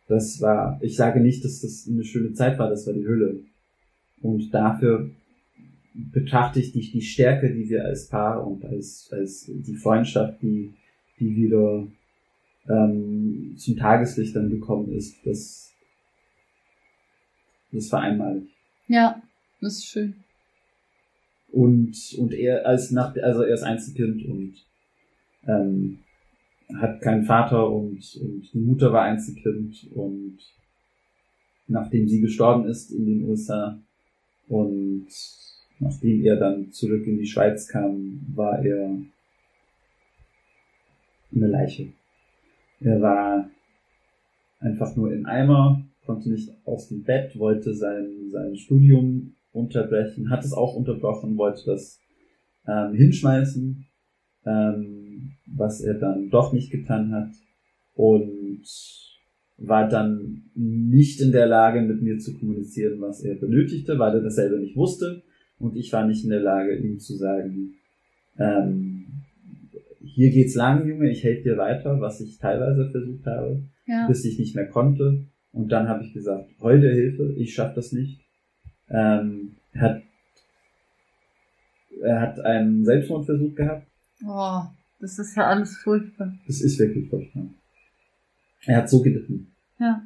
Das 0.07 0.39
war, 0.39 0.79
ich 0.81 0.95
sage 0.95 1.19
nicht, 1.19 1.43
dass 1.43 1.61
das 1.61 1.87
eine 1.89 2.03
schöne 2.03 2.33
Zeit 2.33 2.57
war, 2.59 2.69
das 2.69 2.87
war 2.87 2.93
die 2.93 3.05
Hölle. 3.05 3.39
Und 4.21 4.53
dafür 4.53 5.11
betrachte 5.97 6.59
ich 6.59 6.71
die, 6.71 6.91
die 6.91 7.01
Stärke, 7.01 7.53
die 7.53 7.69
wir 7.69 7.85
als 7.85 8.07
Paar 8.07 8.45
und 8.45 8.63
als, 8.65 9.09
als 9.11 9.45
die 9.47 9.75
Freundschaft, 9.75 10.41
die, 10.41 10.73
die 11.19 11.35
wieder 11.35 11.87
ähm, 12.69 13.55
zum 13.57 13.77
Tageslicht 13.77 14.35
dann 14.35 14.49
gekommen 14.49 14.91
ist, 14.93 15.15
das, 15.25 15.73
das 17.71 17.91
war 17.91 18.01
einmalig. 18.01 18.43
Ja, 18.87 19.21
das 19.59 19.77
ist 19.77 19.85
schön. 19.85 20.15
Und, 21.51 22.13
und 22.17 22.33
er 22.33 22.65
als 22.65 22.91
nach, 22.91 23.15
also 23.15 23.41
er 23.41 23.53
ist 23.53 23.63
Einzelkind 23.63 24.25
und 24.25 24.53
ähm, 25.47 25.99
hat 26.75 27.01
keinen 27.01 27.23
Vater 27.23 27.71
und, 27.71 28.19
und 28.21 28.53
die 28.53 28.59
Mutter 28.59 28.91
war 28.91 29.03
Einzelkind 29.03 29.87
und 29.95 30.37
nachdem 31.67 32.07
sie 32.07 32.21
gestorben 32.21 32.65
ist 32.65 32.91
in 32.91 33.05
den 33.05 33.23
USA 33.23 33.79
und 34.47 35.07
nachdem 35.79 36.23
er 36.23 36.37
dann 36.37 36.71
zurück 36.71 37.05
in 37.05 37.17
die 37.17 37.27
Schweiz 37.27 37.67
kam, 37.67 38.21
war 38.33 38.63
er 38.63 38.97
eine 41.35 41.47
Leiche. 41.47 41.89
Er 42.79 43.01
war 43.01 43.49
einfach 44.59 44.95
nur 44.95 45.13
im 45.13 45.25
Eimer, 45.25 45.83
konnte 46.05 46.29
nicht 46.29 46.51
aus 46.65 46.89
dem 46.89 47.03
Bett, 47.03 47.37
wollte 47.37 47.73
sein, 47.73 48.29
sein 48.29 48.55
Studium 48.55 49.35
unterbrechen, 49.51 50.29
hat 50.29 50.43
es 50.43 50.53
auch 50.53 50.75
unterbrochen, 50.75 51.37
wollte 51.37 51.65
das 51.65 51.99
ähm, 52.67 52.93
hinschmeißen, 52.93 53.85
ähm, 54.45 55.31
was 55.45 55.81
er 55.81 55.95
dann 55.95 56.29
doch 56.29 56.53
nicht 56.53 56.71
getan 56.71 57.11
hat 57.11 57.31
und 57.95 58.63
war 59.57 59.89
dann 59.89 60.43
nicht 60.53 61.19
in 61.19 61.31
der 61.31 61.47
Lage, 61.47 61.81
mit 61.81 62.01
mir 62.01 62.19
zu 62.19 62.37
kommunizieren, 62.37 63.01
was 63.01 63.23
er 63.23 63.35
benötigte, 63.35 63.97
weil 63.97 64.13
er 64.13 64.21
das 64.21 64.35
selber 64.35 64.57
nicht 64.57 64.75
wusste 64.75 65.23
und 65.59 65.75
ich 65.75 65.91
war 65.93 66.05
nicht 66.05 66.23
in 66.23 66.29
der 66.29 66.39
Lage, 66.41 66.75
ihm 66.75 66.99
zu 66.99 67.15
sagen, 67.15 67.75
ähm, 68.37 69.23
hier 70.03 70.29
geht's 70.31 70.55
lang, 70.55 70.87
Junge, 70.87 71.09
ich 71.09 71.23
helfe 71.23 71.43
dir 71.43 71.57
weiter, 71.57 71.99
was 71.99 72.21
ich 72.21 72.37
teilweise 72.37 72.89
versucht 72.91 73.25
habe, 73.25 73.63
Ja. 73.85 74.07
bis 74.07 74.25
ich 74.25 74.39
nicht 74.39 74.55
mehr 74.55 74.67
konnte. 74.69 75.25
Und 75.51 75.69
dann 75.71 75.87
habe 75.87 76.03
ich 76.03 76.13
gesagt, 76.13 76.49
dir 76.59 76.93
Hilfe, 76.93 77.33
ich 77.37 77.53
schaff 77.53 77.73
das 77.73 77.91
nicht. 77.91 78.19
Ähm, 78.89 79.55
er 79.73 79.81
hat 79.81 80.01
Er 81.99 82.21
hat 82.21 82.39
einen 82.39 82.85
Selbstmordversuch 82.85 83.55
gehabt. 83.55 83.87
Oh, 84.23 84.61
das 84.99 85.17
ist 85.17 85.35
ja 85.35 85.47
alles 85.47 85.77
furchtbar. 85.77 86.31
Das 86.45 86.61
ist 86.61 86.77
wirklich 86.79 87.09
furchtbar. 87.09 87.47
Er 88.65 88.77
hat 88.77 88.89
so 88.89 89.01
gelitten. 89.01 89.51
Ja. 89.79 90.03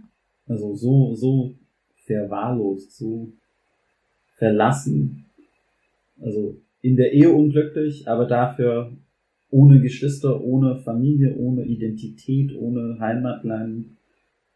Also 0.47 0.73
so, 0.75 1.13
so 1.15 1.53
verwahrlost, 2.05 2.95
so 2.97 3.33
verlassen. 4.35 5.25
Also 6.21 6.61
in 6.81 6.95
der 6.95 7.13
Ehe 7.13 7.31
unglücklich, 7.31 8.07
aber 8.07 8.25
dafür 8.25 8.91
ohne 9.49 9.81
Geschwister, 9.81 10.41
ohne 10.41 10.77
Familie, 10.77 11.35
ohne 11.35 11.65
Identität, 11.65 12.55
ohne 12.55 12.97
Heimatland, 12.99 13.87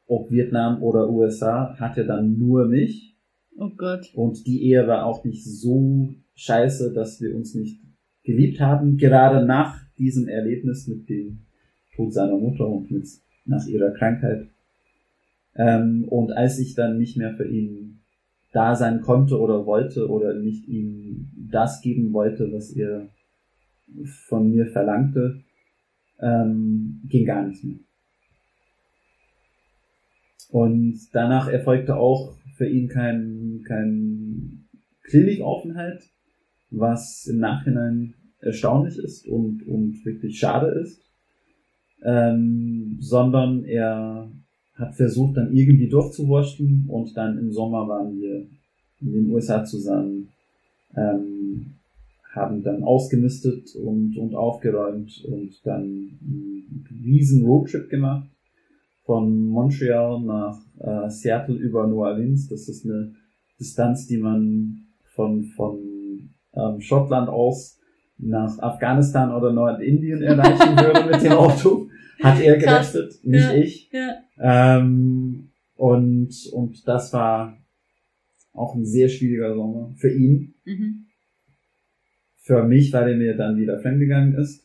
ob 0.07 0.32
Vietnam 0.32 0.82
oder 0.82 1.09
USA, 1.09 1.76
hatte 1.80 2.05
dann 2.05 2.38
nur 2.38 2.66
mich. 2.68 3.16
Oh 3.57 3.70
Gott. 3.76 4.11
Und 4.13 4.45
die 4.47 4.63
Ehe 4.63 4.88
war 4.88 5.05
auch 5.05 5.24
nicht 5.26 5.43
so 5.43 6.13
scheiße, 6.36 6.93
dass 6.93 7.22
wir 7.22 7.36
uns 7.36 7.55
nicht 7.55 7.80
geliebt 8.24 8.59
haben. 8.59 8.97
Gerade 8.97 9.45
nach 9.45 9.82
diesem 9.97 10.28
Erlebnis 10.28 10.88
mit 10.88 11.09
dem 11.09 11.39
Tod 11.95 12.13
seiner 12.13 12.38
Mutter 12.38 12.68
und 12.68 12.91
mit, 12.91 13.07
nach 13.45 13.66
ihrer 13.68 13.91
Krankheit. 13.91 14.47
Ähm, 15.55 16.05
und 16.09 16.32
als 16.32 16.59
ich 16.59 16.76
dann 16.76 16.97
nicht 16.97 17.18
mehr 17.18 17.34
für 17.36 17.47
ihn 17.47 17.84
da 18.55 18.73
sein 18.73 19.01
konnte 19.01 19.37
oder 19.37 19.65
wollte 19.65 20.09
oder 20.09 20.33
nicht 20.33 20.65
ihm 20.69 21.29
das 21.51 21.81
geben 21.81 22.13
wollte, 22.13 22.53
was 22.53 22.71
er 22.71 23.09
von 24.27 24.49
mir 24.49 24.65
verlangte, 24.67 25.41
ähm, 26.21 27.01
ging 27.03 27.25
gar 27.25 27.45
nichts 27.45 27.63
mehr. 27.65 27.79
Und 30.51 30.99
danach 31.11 31.49
erfolgte 31.49 31.97
auch 31.97 32.37
für 32.55 32.65
ihn 32.65 32.87
kein, 32.87 33.61
kein 33.67 34.69
Klinikaufenthalt, 35.03 36.03
was 36.69 37.27
im 37.27 37.39
Nachhinein 37.39 38.13
erstaunlich 38.39 38.97
ist 38.97 39.27
und, 39.27 39.67
und 39.67 40.05
wirklich 40.05 40.39
schade 40.39 40.67
ist, 40.79 41.01
ähm, 42.03 42.97
sondern 43.01 43.65
er 43.65 44.31
hat 44.76 44.95
versucht, 44.95 45.38
dann 45.38 45.55
irgendwie 45.55 45.88
durchzuwurschen 45.88 46.86
und 46.88 47.15
dann 47.15 47.38
im 47.38 47.51
Sommer 47.51 47.88
waren 47.88 48.19
wir 48.19 48.45
in 49.01 49.13
den 49.13 49.30
USA 49.30 49.63
zusammen, 49.63 50.30
ähm, 50.95 51.76
haben 52.34 52.63
dann 52.63 52.84
ausgemistet 52.84 53.76
und, 53.76 54.17
und 54.17 54.36
aufgeräumt 54.36 55.23
und 55.26 55.65
dann 55.65 55.82
einen 55.82 56.86
riesen 57.03 57.45
Roadtrip 57.45 57.89
gemacht 57.89 58.28
von 59.05 59.47
Montreal 59.47 60.21
nach 60.21 60.59
äh, 60.80 61.09
Seattle 61.09 61.55
über 61.55 61.88
New 61.88 62.03
Orleans. 62.03 62.49
Das 62.49 62.67
ist 62.67 62.86
eine 62.86 63.13
Distanz, 63.59 64.07
die 64.07 64.17
man 64.17 64.80
von, 65.13 65.43
von 65.55 65.78
ähm, 66.53 66.82
Schottland 66.82 67.30
aus 67.30 67.80
nach 68.17 68.57
Afghanistan 68.59 69.32
oder 69.32 69.51
Nordindien 69.53 70.21
erreichen 70.21 70.76
würde 70.76 71.11
mit 71.11 71.23
dem 71.23 71.32
Auto. 71.34 71.89
Hat 72.21 72.41
er 72.41 72.57
gerechnet, 72.57 73.19
nicht 73.23 73.43
ja, 73.43 73.53
ich. 73.53 73.89
Ja. 73.91 74.15
Ähm, 74.39 75.49
und, 75.75 76.33
und 76.53 76.88
das 76.88 77.13
war 77.13 77.57
auch 78.53 78.75
ein 78.75 78.86
sehr 78.86 79.09
schwieriger 79.09 79.53
Sommer 79.53 79.93
für 79.97 80.11
ihn. 80.11 80.55
Mhm. 80.63 81.05
Für 82.38 82.63
mich, 82.63 82.93
weil 82.93 83.11
er 83.11 83.17
mir 83.17 83.36
dann 83.36 83.57
wieder 83.57 83.79
fremdgegangen 83.79 84.36
ist. 84.36 84.63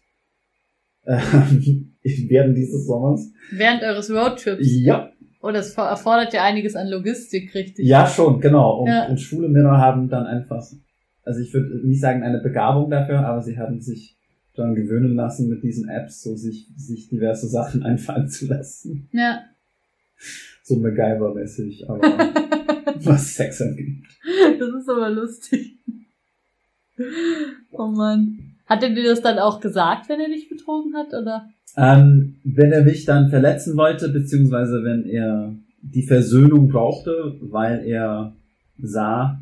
Ähm, 1.07 1.95
während 2.03 2.57
dieses 2.57 2.87
Sommers. 2.87 3.33
Während 3.51 3.83
eures 3.83 4.11
Roadtrips. 4.11 4.67
Ja. 4.81 5.11
Oh, 5.43 5.51
das 5.51 5.73
erfordert 5.75 6.35
ja 6.35 6.45
einiges 6.45 6.77
an 6.77 6.89
Logistik, 6.89 7.55
richtig? 7.55 7.87
Ja, 7.87 8.07
schon, 8.07 8.41
genau. 8.41 8.81
Und, 8.83 8.89
Ja. 8.89 9.07
und 9.09 9.19
schwule 9.19 9.49
Männer 9.49 9.79
haben 9.79 10.09
dann 10.11 10.27
einfach, 10.27 10.63
also 11.23 11.41
ich 11.41 11.55
würde 11.55 11.87
nicht 11.87 12.01
sagen 12.01 12.23
eine 12.23 12.41
Begabung 12.41 12.91
dafür, 12.91 13.21
aber 13.27 13.41
sie 13.41 13.57
haben 13.57 13.81
sich 13.81 14.17
dann 14.55 14.75
gewöhnen 14.75 15.15
lassen, 15.15 15.49
mit 15.49 15.63
diesen 15.63 15.89
Apps 15.89 16.23
so 16.23 16.37
sich, 16.37 16.69
sich 16.77 17.09
diverse 17.09 17.49
Sachen 17.49 17.83
einfallen 17.85 18.29
zu 18.29 18.47
lassen. 18.47 19.09
Ja. 19.13 19.41
So 20.63 20.77
MacGyver-mäßig, 20.77 21.89
aber 21.89 22.03
was 23.05 23.35
Sex 23.35 23.61
angeht. 23.63 24.05
Das 24.59 24.69
ist 24.69 24.89
aber 24.89 25.11
lustig. 25.11 25.79
Oh 27.73 27.89
Mann. 27.89 28.39
Hat 28.67 28.83
er 28.83 28.91
dir 28.91 29.05
das 29.05 29.21
dann 29.21 29.39
auch 29.39 29.61
gesagt, 29.61 30.09
wenn 30.09 30.21
er 30.21 30.29
dich 30.29 30.49
betrogen 30.49 30.95
hat, 30.95 31.09
oder? 31.09 31.49
Ähm, 31.77 32.37
wenn 32.45 32.73
er 32.73 32.85
mich 32.85 33.05
dann 33.05 33.31
verletzen 33.31 33.77
wollte, 33.77 34.09
beziehungsweise 34.11 34.85
wenn 34.85 35.05
er 35.07 35.55
die 35.83 36.07
Versöhnung 36.07 36.69
brauchte, 36.69 37.37
weil 37.41 37.85
er 37.85 38.37
sah, 38.79 39.41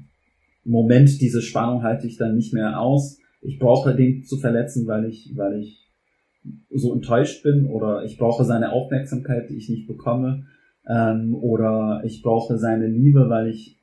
Moment, 0.65 1.21
diese 1.21 1.43
Spannung 1.43 1.83
halte 1.83 2.07
ich 2.07 2.17
dann 2.17 2.37
nicht 2.37 2.53
mehr 2.53 2.81
aus. 2.81 3.19
Ich 3.41 3.59
brauche 3.59 3.95
den 3.95 4.25
zu 4.25 4.37
verletzen, 4.37 4.87
weil 4.87 5.07
ich, 5.07 5.33
weil 5.35 5.61
ich 5.61 5.89
so 6.71 6.95
enttäuscht 6.95 7.43
bin 7.43 7.67
oder 7.67 8.05
ich 8.05 8.19
brauche 8.19 8.45
seine 8.45 8.73
Aufmerksamkeit, 8.73 9.51
die 9.51 9.57
ich 9.57 9.69
nicht 9.69 9.87
bekomme, 9.87 10.47
ähm, 10.89 11.35
oder 11.35 12.03
ich 12.05 12.23
brauche 12.23 12.59
seine 12.59 12.87
Liebe, 12.87 13.29
weil 13.29 13.49
ich 13.49 13.79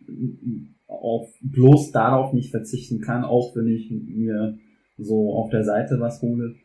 auf, 0.88 1.34
bloß 1.42 1.92
darauf 1.92 2.34
nicht 2.34 2.52
verzichten 2.52 3.02
kann, 3.02 3.24
auch 3.24 3.56
wenn 3.56 3.68
ich 3.68 3.92
mir 3.92 4.58
so 4.98 5.34
auf 5.34 5.50
der 5.50 5.64
Seite 5.64 6.00
was 6.00 6.22
hole. 6.22 6.56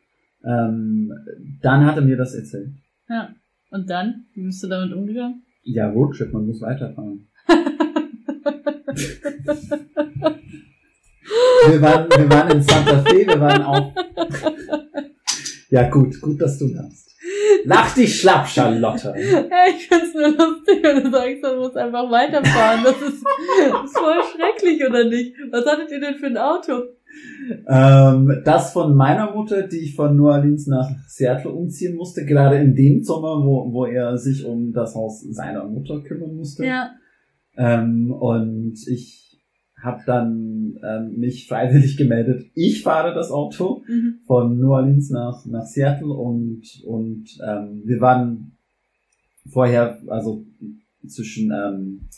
Ähm, 0.44 1.12
dann 1.60 1.84
hat 1.84 1.96
er 1.96 2.02
mir 2.02 2.16
das 2.16 2.34
erzählt. 2.34 2.70
Ja. 3.08 3.34
Und 3.70 3.88
dann? 3.90 4.26
Wie 4.34 4.42
bist 4.42 4.62
du 4.62 4.68
damit 4.68 4.92
umgegangen? 4.92 5.42
Ja, 5.62 5.90
Roadtrip, 5.90 6.32
man 6.32 6.46
muss 6.46 6.60
weiterfahren. 6.60 7.28
wir, 11.66 11.82
waren, 11.82 12.08
wir 12.08 12.30
waren 12.30 12.56
in 12.56 12.62
Santa 12.62 13.02
Fe, 13.02 13.26
wir 13.26 13.40
waren 13.40 13.62
auch. 13.62 13.94
Ja, 15.68 15.88
gut, 15.88 16.20
gut, 16.20 16.40
dass 16.40 16.58
du 16.58 16.66
lachst. 16.68 17.09
Lach 17.64 17.94
dich 17.94 18.20
schlapp, 18.20 18.48
Charlotte. 18.48 19.14
ich 19.16 19.88
find's 19.88 20.14
nur 20.14 20.28
lustig, 20.28 20.82
wenn 20.82 21.04
du 21.04 21.10
sagst, 21.10 21.42
man 21.42 21.58
muss 21.58 21.76
einfach 21.76 22.10
weiterfahren. 22.10 22.84
Das 22.84 23.00
ist, 23.00 23.24
das 23.24 23.84
ist 23.84 23.98
voll 23.98 24.20
schrecklich, 24.34 24.84
oder 24.86 25.04
nicht? 25.04 25.34
Was 25.50 25.66
hattet 25.66 25.90
ihr 25.90 26.00
denn 26.00 26.14
für 26.14 26.26
ein 26.26 26.38
Auto? 26.38 26.82
Ähm, 27.68 28.42
das 28.44 28.72
von 28.72 28.94
meiner 28.94 29.32
Mutter, 29.32 29.62
die 29.66 29.78
ich 29.78 29.96
von 29.96 30.16
New 30.16 30.28
Orleans 30.28 30.66
nach 30.66 30.88
Seattle 31.08 31.50
umziehen 31.50 31.96
musste, 31.96 32.24
gerade 32.24 32.58
in 32.58 32.74
dem 32.74 33.02
Sommer, 33.02 33.44
wo, 33.44 33.72
wo 33.72 33.86
er 33.86 34.16
sich 34.16 34.44
um 34.44 34.72
das 34.72 34.94
Haus 34.94 35.20
seiner 35.20 35.64
Mutter 35.64 36.00
kümmern 36.02 36.36
musste. 36.36 36.64
Ja. 36.64 36.92
Ähm, 37.56 38.12
und 38.12 38.76
ich 38.86 39.29
habe 39.82 40.02
dann 40.06 40.78
ähm, 40.82 41.18
mich 41.18 41.46
freiwillig 41.48 41.96
gemeldet. 41.96 42.50
Ich 42.54 42.82
fahre 42.82 43.14
das 43.14 43.30
Auto 43.30 43.82
Mhm. 43.88 44.18
von 44.26 44.58
New 44.58 44.70
Orleans 44.70 45.10
nach, 45.10 45.44
nach 45.46 45.64
Seattle 45.66 46.12
und, 46.12 46.62
und 46.86 47.38
ähm, 47.46 47.82
wir 47.84 48.00
waren 48.00 48.52
vorher, 49.48 49.98
also 50.06 50.44
zwischen 51.06 51.50
ähm, 51.52 52.08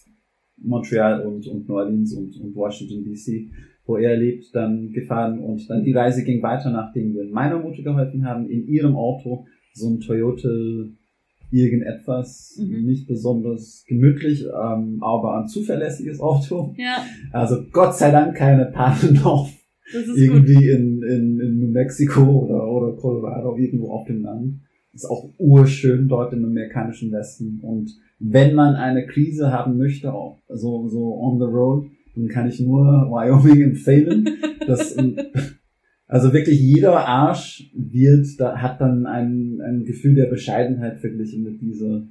Montreal 0.56 1.24
und, 1.26 1.46
und 1.46 1.68
New 1.68 1.74
Orleans 1.74 2.12
und, 2.14 2.36
und 2.40 2.54
Washington 2.54 3.04
DC, 3.04 3.50
wo 3.86 3.96
er 3.96 4.16
lebt, 4.16 4.54
dann 4.54 4.90
gefahren 4.92 5.38
und 5.40 5.68
dann 5.68 5.82
die 5.84 5.92
Reise 5.92 6.24
ging 6.24 6.42
weiter, 6.42 6.70
nachdem 6.70 7.14
wir 7.14 7.24
meiner 7.24 7.58
Mutter 7.58 7.82
geholfen 7.82 8.24
haben, 8.24 8.48
in 8.48 8.66
ihrem 8.68 8.94
Auto 8.96 9.46
so 9.74 9.88
ein 9.88 10.00
Toyota 10.00 10.48
irgendetwas, 11.53 12.59
Mhm. 12.59 12.84
nicht 12.86 13.07
besonders 13.07 13.84
gemütlich, 13.86 14.44
ähm, 14.46 14.98
aber 15.03 15.38
ein 15.40 15.48
zuverlässiges 15.48 16.20
Auto. 16.20 16.74
Ja, 16.78 17.05
Also 17.32 17.57
Gott 17.72 17.94
sei 17.96 18.11
Dank 18.11 18.36
keine 18.36 18.66
Pannen 18.66 19.18
auf 19.24 19.50
ist 19.94 20.07
gut. 20.07 20.16
irgendwie 20.16 20.68
in, 20.70 21.03
in, 21.03 21.40
in 21.40 21.59
New 21.61 21.68
Mexico 21.70 22.22
oder, 22.22 22.66
oder 22.70 22.92
Colorado, 22.96 23.57
irgendwo 23.57 23.90
auf 23.90 24.07
dem 24.07 24.22
Land. 24.22 24.61
Ist 24.94 25.05
auch 25.07 25.28
urschön 25.38 26.09
dort 26.09 26.32
im 26.32 26.44
amerikanischen 26.44 27.12
Westen. 27.12 27.61
Und 27.62 27.90
wenn 28.18 28.55
man 28.55 28.74
eine 28.74 29.07
Krise 29.07 29.50
haben 29.53 29.76
möchte, 29.78 30.12
auch 30.12 30.38
so, 30.48 30.88
so 30.88 31.18
on 31.18 31.38
the 31.38 31.44
road, 31.46 31.86
dann 32.14 32.28
kann 32.28 32.46
ich 32.48 32.61
nur 32.61 32.84
Wyoming 33.11 33.62
empfehlen. 33.62 34.28
Das, 34.66 34.94
also 36.12 36.34
wirklich 36.34 36.60
jeder 36.60 37.08
Arsch 37.08 37.70
wird, 37.74 38.38
da 38.38 38.60
hat 38.60 38.82
dann 38.82 39.06
ein, 39.06 39.62
ein 39.62 39.84
Gefühl 39.86 40.14
der 40.14 40.26
Bescheidenheit 40.26 40.98
verglichen 40.98 41.42
mit 41.42 41.62
dieser 41.62 42.06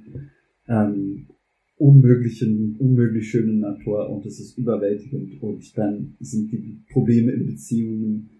ähm, 0.66 1.28
unmöglichen, 1.76 2.74
unmöglich 2.80 3.30
schönen 3.30 3.60
Natur 3.60 4.10
und 4.10 4.26
es 4.26 4.40
ist 4.40 4.58
überwältigend 4.58 5.40
und 5.40 5.78
dann 5.78 6.16
sind 6.18 6.50
die 6.50 6.82
Probleme 6.90 7.30
in 7.30 7.46
Beziehungen 7.46 8.30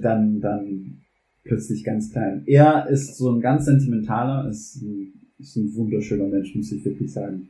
dann, 0.00 0.40
dann 0.40 1.00
plötzlich 1.42 1.82
ganz 1.82 2.12
klein. 2.12 2.44
Er 2.46 2.88
ist 2.88 3.16
so 3.16 3.32
ein 3.32 3.40
ganz 3.40 3.64
sentimentaler, 3.64 4.48
ist 4.48 4.82
ein, 4.82 5.14
ist 5.36 5.56
ein 5.56 5.74
wunderschöner 5.74 6.28
Mensch, 6.28 6.54
muss 6.54 6.70
ich 6.70 6.84
wirklich 6.84 7.12
sagen. 7.12 7.48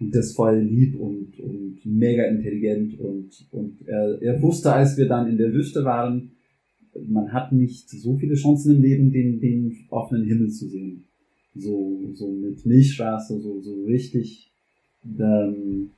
Und 0.00 0.14
das 0.14 0.32
voll 0.32 0.60
lieb 0.60 0.98
und, 0.98 1.38
und 1.38 1.80
mega 1.84 2.24
intelligent 2.24 2.98
und, 2.98 3.46
und 3.50 3.86
er, 3.86 4.22
er 4.22 4.40
wusste, 4.40 4.72
als 4.72 4.96
wir 4.96 5.06
dann 5.06 5.28
in 5.28 5.36
der 5.36 5.52
Wüste 5.52 5.84
waren, 5.84 6.30
man 7.08 7.32
hat 7.32 7.52
nicht 7.52 7.88
so 7.90 8.16
viele 8.16 8.34
Chancen 8.34 8.76
im 8.76 8.82
Leben, 8.82 9.10
den, 9.10 9.40
den 9.40 9.86
offenen 9.90 10.24
Himmel 10.24 10.50
zu 10.50 10.68
sehen. 10.68 11.04
So, 11.54 12.10
so 12.14 12.30
mit 12.30 12.64
Milchstraße, 12.64 13.40
so, 13.40 13.60
so 13.60 13.84
richtig 13.84 14.50
ähm, 15.04 15.90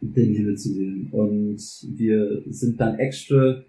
den 0.00 0.34
Himmel 0.34 0.56
zu 0.56 0.72
sehen. 0.72 1.08
Und 1.12 1.58
wir 1.96 2.42
sind 2.46 2.80
dann 2.80 2.98
extra 2.98 3.62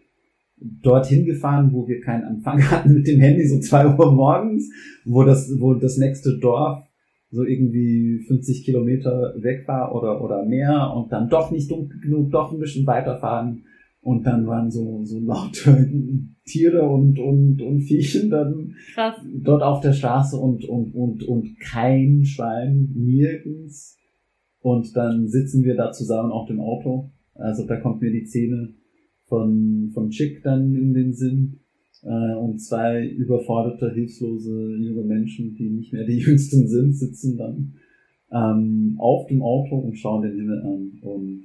dorthin 0.60 1.26
gefahren, 1.26 1.72
wo 1.72 1.88
wir 1.88 2.02
keinen 2.02 2.24
Empfang 2.24 2.62
hatten 2.72 2.94
mit 2.94 3.08
dem 3.08 3.20
Handy, 3.20 3.48
so 3.48 3.60
zwei 3.60 3.88
Uhr 3.88 4.12
morgens, 4.12 4.70
wo 5.06 5.24
das, 5.24 5.52
wo 5.60 5.74
das 5.74 5.98
nächste 5.98 6.38
Dorf 6.38 6.84
so 7.30 7.44
irgendwie 7.44 8.20
50 8.20 8.64
Kilometer 8.64 9.36
weg 9.38 9.68
war 9.68 9.94
oder, 9.94 10.24
oder 10.24 10.46
mehr 10.46 10.94
und 10.96 11.12
dann 11.12 11.30
doch 11.30 11.52
nicht 11.52 11.70
dunkel 11.70 12.00
genug, 12.00 12.32
doch 12.32 12.54
ein 12.54 12.60
bisschen 12.60 12.88
weiterfahren 12.88 13.64
und 14.08 14.26
dann 14.26 14.48
waren 14.48 14.72
so, 14.72 15.04
so 15.04 15.20
laute 15.20 15.92
Tiere 16.46 16.88
und, 16.88 17.20
und, 17.20 17.62
und 17.62 17.82
Viechen 17.82 18.30
dann 18.30 18.74
Krass. 18.94 19.18
dort 19.44 19.62
auf 19.62 19.82
der 19.82 19.92
Straße 19.92 20.38
und, 20.38 20.64
und, 20.64 20.96
und, 20.96 21.24
und 21.26 21.60
kein 21.60 22.24
Schwein, 22.24 22.90
nirgends. 22.96 23.98
Und 24.62 24.96
dann 24.96 25.28
sitzen 25.28 25.66
wir 25.66 25.76
da 25.76 25.92
zusammen 25.92 26.32
auf 26.32 26.48
dem 26.48 26.62
Auto. 26.62 27.12
Also 27.34 27.68
da 27.68 27.76
kommt 27.82 28.02
mir 28.02 28.10
die 28.10 28.24
Szene 28.24 28.76
von, 29.26 29.92
von 29.94 30.10
Chick 30.10 30.42
dann 30.42 30.74
in 30.74 30.94
den 30.94 31.12
Sinn. 31.12 31.60
Äh, 32.02 32.36
und 32.38 32.60
zwei 32.60 33.06
überforderte, 33.06 33.92
hilflose 33.94 34.78
junge 34.78 35.04
Menschen, 35.04 35.54
die 35.56 35.70
nicht 35.70 35.92
mehr 35.92 36.06
die 36.06 36.20
jüngsten 36.26 36.70
sind, 36.70 36.94
sitzen 36.94 37.38
dann 37.38 37.74
ähm, 38.32 38.96
auf 39.00 39.28
dem 39.28 39.42
Auto 39.42 39.76
und 39.76 39.98
schauen 39.98 40.22
den 40.22 40.38
Himmel 40.38 40.62
an. 40.62 40.92
Und, 41.02 41.44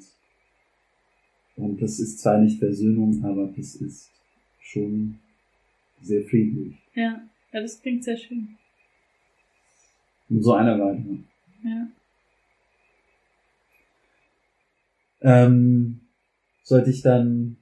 und 1.63 1.81
das 1.81 2.01
ist 2.01 2.19
zwar 2.21 2.39
nicht 2.39 2.59
Versöhnung, 2.59 3.25
aber 3.25 3.53
das 3.57 3.77
ist 3.77 4.11
schon 4.61 5.19
sehr 6.01 6.23
friedlich. 6.23 6.75
Ja. 6.95 7.23
ja, 7.53 7.61
das 7.61 7.81
klingt 7.81 8.03
sehr 8.05 8.17
schön. 8.17 8.49
Und 10.29 10.43
so 10.43 10.55
einer 10.55 10.79
war 10.79 10.95
ich. 10.95 11.05
Ja. 11.65 11.87
Ähm, 15.21 16.01
sollte 16.65 16.91
ich 16.91 17.03
dann 17.03 17.57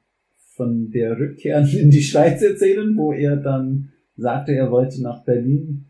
von 0.54 0.90
der 0.90 1.18
Rückkehr 1.18 1.60
in 1.60 1.90
die 1.90 2.02
Schweiz 2.02 2.40
erzählen, 2.42 2.96
wo 2.96 3.12
er 3.12 3.36
dann 3.36 3.92
sagte, 4.16 4.52
er 4.52 4.70
wollte 4.70 5.02
nach 5.02 5.24
Berlin 5.24 5.86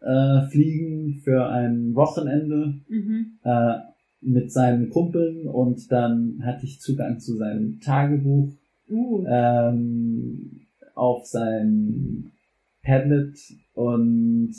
äh, 0.00 0.42
fliegen 0.50 1.20
für 1.24 1.48
ein 1.48 1.94
Wochenende 1.94 2.74
Mhm. 2.88 3.38
äh, 3.42 3.78
mit 4.20 4.52
seinen 4.52 4.90
Kumpeln 4.90 5.46
und 5.46 5.90
dann 5.90 6.40
hatte 6.44 6.64
ich 6.64 6.80
Zugang 6.80 7.20
zu 7.20 7.36
seinem 7.36 7.80
Tagebuch 7.80 8.52
Uh. 8.88 9.24
ähm, 9.28 10.66
auf 10.94 11.26
sein 11.26 12.32
Padlet 12.82 13.36
und 13.74 14.54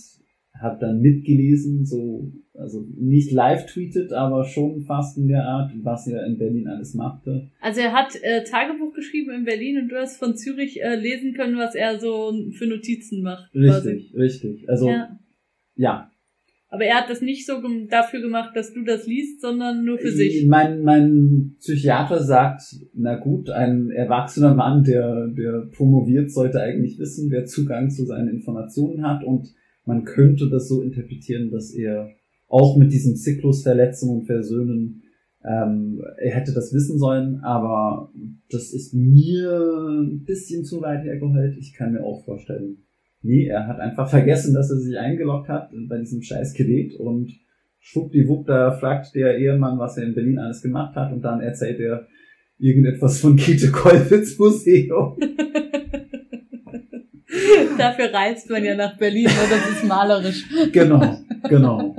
habe 0.59 0.77
dann 0.79 1.01
mitgelesen, 1.01 1.85
so 1.85 2.31
also 2.53 2.85
nicht 2.95 3.31
live 3.31 3.67
tweetet, 3.67 4.11
aber 4.11 4.43
schon 4.43 4.81
fast 4.81 5.17
in 5.17 5.27
der 5.27 5.45
Art, 5.45 5.71
was 5.83 6.07
er 6.07 6.25
in 6.25 6.37
Berlin 6.37 6.67
alles 6.67 6.95
machte. 6.95 7.49
Also 7.61 7.81
er 7.81 7.93
hat 7.93 8.15
äh, 8.21 8.43
Tagebuch 8.43 8.93
geschrieben 8.93 9.31
in 9.31 9.45
Berlin 9.45 9.79
und 9.81 9.89
du 9.89 9.95
hast 9.95 10.17
von 10.17 10.35
Zürich 10.35 10.81
äh, 10.81 10.95
lesen 10.95 11.33
können, 11.33 11.57
was 11.57 11.75
er 11.75 11.99
so 11.99 12.33
für 12.53 12.65
Notizen 12.65 13.21
macht. 13.21 13.51
quasi. 13.51 13.89
Richtig, 13.89 14.15
richtig. 14.15 14.69
Also 14.69 14.89
ja. 14.89 15.19
Ja. 15.75 16.11
Aber 16.69 16.83
er 16.83 16.95
hat 16.95 17.09
das 17.09 17.21
nicht 17.21 17.45
so 17.45 17.61
dafür 17.89 18.21
gemacht, 18.21 18.51
dass 18.55 18.73
du 18.73 18.83
das 18.83 19.07
liest, 19.07 19.39
sondern 19.39 19.85
nur 19.85 19.97
für 19.97 20.11
sich. 20.11 20.45
Mein, 20.47 20.81
mein 20.83 21.55
Psychiater 21.59 22.21
sagt, 22.21 22.61
na 22.93 23.15
gut, 23.15 23.49
ein 23.49 23.89
erwachsener 23.89 24.53
Mann, 24.53 24.83
der, 24.83 25.27
der 25.27 25.69
promoviert, 25.71 26.29
sollte 26.29 26.61
eigentlich 26.61 26.99
wissen, 26.99 27.31
wer 27.31 27.45
Zugang 27.45 27.89
zu 27.89 28.05
seinen 28.05 28.27
Informationen 28.27 29.07
hat 29.07 29.23
und 29.23 29.53
man 29.85 30.03
könnte 30.03 30.49
das 30.49 30.67
so 30.67 30.81
interpretieren, 30.81 31.49
dass 31.49 31.73
er 31.73 32.09
auch 32.47 32.77
mit 32.77 32.91
diesem 32.91 33.15
Zyklus 33.15 33.63
Verletzen 33.63 34.09
und 34.09 34.25
Versöhnen, 34.25 35.03
ähm, 35.45 36.01
er 36.17 36.35
hätte 36.35 36.53
das 36.53 36.73
wissen 36.73 36.97
sollen, 36.97 37.39
aber 37.43 38.11
das 38.49 38.73
ist 38.73 38.93
mir 38.93 39.61
ein 40.01 40.23
bisschen 40.25 40.65
zu 40.65 40.81
weit 40.81 41.05
hergeholt. 41.05 41.55
Ich 41.57 41.73
kann 41.73 41.93
mir 41.93 42.03
auch 42.03 42.25
vorstellen, 42.25 42.86
nee, 43.21 43.47
er 43.47 43.67
hat 43.67 43.79
einfach 43.79 44.09
vergessen, 44.09 44.53
dass 44.53 44.69
er 44.69 44.77
sich 44.77 44.97
eingeloggt 44.97 45.49
hat 45.49 45.71
bei 45.89 45.97
diesem 45.97 46.21
scheiß 46.21 46.53
Gerät 46.53 46.95
und 46.99 47.31
schwuppdiwupp, 47.79 48.47
da 48.47 48.71
fragt 48.71 49.15
der 49.15 49.37
Ehemann, 49.37 49.79
was 49.79 49.97
er 49.97 50.03
in 50.05 50.13
Berlin 50.15 50.39
alles 50.39 50.61
gemacht 50.61 50.95
hat 50.95 51.11
und 51.13 51.21
dann 51.21 51.41
erzählt 51.41 51.79
er 51.79 52.07
irgendetwas 52.57 53.19
von 53.19 53.35
Käthe 53.35 53.71
Kollwitz 53.71 54.37
Museum. 54.37 55.17
Dafür 57.77 58.11
reist 58.13 58.49
man 58.49 58.63
ja 58.63 58.75
nach 58.75 58.97
Berlin, 58.97 59.25
ne? 59.25 59.31
das 59.49 59.69
ist 59.69 59.85
malerisch. 59.87 60.45
genau, 60.71 61.19
genau. 61.47 61.95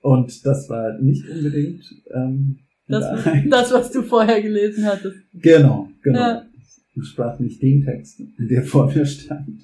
Und 0.00 0.44
das 0.44 0.68
war 0.68 0.98
nicht 1.00 1.26
unbedingt 1.28 1.82
ähm, 2.12 2.58
Das, 2.88 3.24
das, 3.48 3.72
was 3.72 3.90
du 3.92 4.02
vorher 4.02 4.42
gelesen 4.42 4.84
hattest. 4.84 5.16
genau, 5.32 5.88
genau. 6.02 6.18
Ja. 6.18 6.46
Ich 6.94 7.08
sprach 7.08 7.38
nicht 7.38 7.62
den 7.62 7.82
Text, 7.84 8.20
der 8.38 8.62
vor 8.62 8.92
mir 8.92 9.06
stand. 9.06 9.62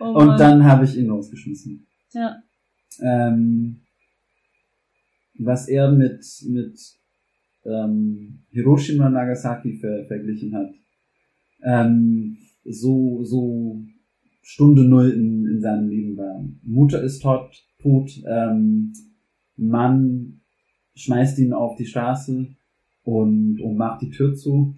Oh 0.00 0.14
Und 0.14 0.40
dann 0.40 0.64
habe 0.64 0.84
ich 0.84 0.96
ihn 0.96 1.06
losgeschmissen. 1.06 1.86
Ja. 2.12 2.42
Ähm, 3.00 3.80
was 5.38 5.68
er 5.68 5.90
mit, 5.90 6.24
mit 6.48 6.78
ähm, 7.64 8.44
Hiroshima 8.50 9.10
Nagasaki 9.10 9.78
ver 9.78 10.04
verglichen 10.06 10.54
hat. 10.54 10.72
Ähm, 11.62 12.38
so, 12.64 13.24
so 13.24 13.82
Stunde 14.42 14.84
Null 14.84 15.10
in, 15.10 15.46
in 15.46 15.60
seinem 15.60 15.88
Leben 15.88 16.16
war. 16.16 16.44
Mutter 16.62 17.02
ist 17.02 17.20
tot, 17.20 17.50
tot, 17.80 18.10
ähm, 18.26 18.92
Mann 19.56 20.40
schmeißt 20.94 21.38
ihn 21.38 21.52
auf 21.52 21.76
die 21.76 21.86
Straße 21.86 22.46
und, 23.04 23.60
und 23.60 23.76
macht 23.76 24.02
die 24.02 24.10
Tür 24.10 24.34
zu 24.34 24.76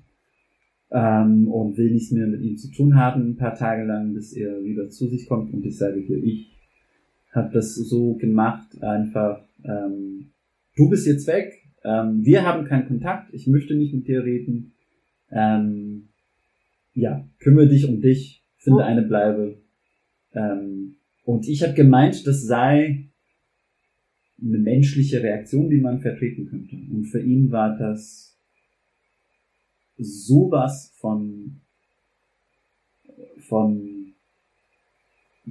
ähm, 0.91 1.49
und 1.49 1.77
will 1.77 1.91
nichts 1.93 2.13
mehr 2.13 2.27
mit 2.27 2.43
ihm 2.43 2.57
zu 2.57 2.71
tun 2.71 2.97
haben, 2.97 3.31
ein 3.31 3.37
paar 3.37 3.55
Tage 3.55 3.85
lang, 3.85 4.15
bis 4.15 4.33
er 4.33 4.63
wieder 4.65 4.89
zu 4.89 5.09
sich 5.09 5.27
kommt. 5.27 5.53
Und 5.53 5.65
ich 5.65 5.77
sage 5.77 6.01
hier, 6.01 6.23
ich 6.23 6.53
habe 7.33 7.53
das 7.53 7.75
so 7.75 8.15
gemacht, 8.15 8.83
einfach, 8.83 9.45
ähm, 9.65 10.31
du 10.77 10.89
bist 10.89 11.07
jetzt 11.07 11.27
weg, 11.27 11.53
ähm, 11.85 12.25
wir 12.25 12.45
haben 12.45 12.67
keinen 12.67 12.87
Kontakt, 12.87 13.33
ich 13.33 13.47
möchte 13.47 13.75
nicht 13.75 13.95
mit 13.95 14.09
dir 14.09 14.25
reden. 14.25 14.73
Ähm, 15.31 16.09
ja, 16.95 17.29
kümmere 17.41 17.69
dich 17.69 17.87
um 17.89 18.01
dich, 18.01 18.43
finde 18.57 18.81
Oh. 18.81 18.83
eine 18.83 19.03
Bleibe. 19.03 19.59
Ähm, 20.33 20.97
und 21.25 21.49
ich 21.49 21.63
habe 21.63 21.75
gemeint, 21.75 22.27
das 22.27 22.45
sei 22.45 23.11
eine 24.41 24.59
menschliche 24.59 25.23
Reaktion, 25.23 25.71
die 25.71 25.81
man 25.81 26.01
vertreten 26.01 26.47
könnte. 26.47 26.77
Und 26.91 27.07
für 27.07 27.21
ihn 27.21 27.51
war 27.51 27.77
das 27.77 28.26
sowas 29.99 30.93
von 30.97 31.61
von 33.49 33.97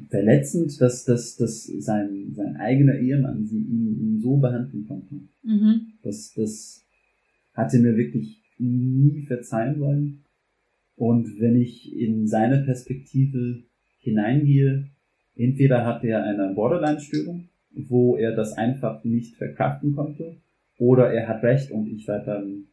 verletzend, 0.09 0.79
dass, 0.81 1.05
dass, 1.05 1.37
dass 1.37 1.63
sein, 1.65 2.33
sein 2.33 2.57
eigener 2.57 2.95
Ehemann 2.95 3.45
sie 3.45 3.59
ihn, 3.59 3.97
ihn 3.99 4.19
so 4.19 4.37
behandeln 4.37 4.85
konnte. 4.87 5.15
Mhm. 5.43 5.93
Das, 6.03 6.33
das 6.35 6.85
hat 7.53 7.73
er 7.73 7.79
mir 7.79 7.95
wirklich 7.95 8.41
nie 8.57 9.21
verzeihen 9.21 9.79
wollen. 9.79 10.25
Und 10.97 11.39
wenn 11.39 11.55
ich 11.55 11.95
in 11.95 12.27
seine 12.27 12.63
Perspektive 12.63 13.63
hineingehe, 13.99 14.89
entweder 15.35 15.85
hat 15.85 16.03
er 16.03 16.23
eine 16.23 16.53
Borderline-Störung, 16.53 17.49
wo 17.71 18.15
er 18.15 18.35
das 18.35 18.53
einfach 18.53 19.03
nicht 19.03 19.35
verkraften 19.35 19.93
konnte, 19.93 20.37
oder 20.77 21.11
er 21.11 21.27
hat 21.27 21.43
recht 21.43 21.71
und 21.71 21.87
ich 21.87 22.07
war 22.07 22.19
dann 22.19 22.67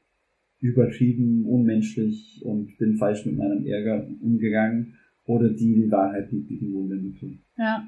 übertrieben, 0.63 1.45
unmenschlich 1.45 2.41
und 2.43 2.79
bin 2.79 2.97
falsch 2.97 3.27
mit 3.27 3.37
meinem 3.37 3.67
Ärger 3.67 4.07
umgegangen, 4.23 4.95
oder 5.27 5.49
die, 5.51 5.75
die 5.75 5.91
Wahrheit 5.91 6.33
liegt 6.33 6.51
irgendwo 6.51 6.81
in 6.81 6.89
der 6.89 6.99
Mitte. 6.99 7.27
Ja. 7.57 7.87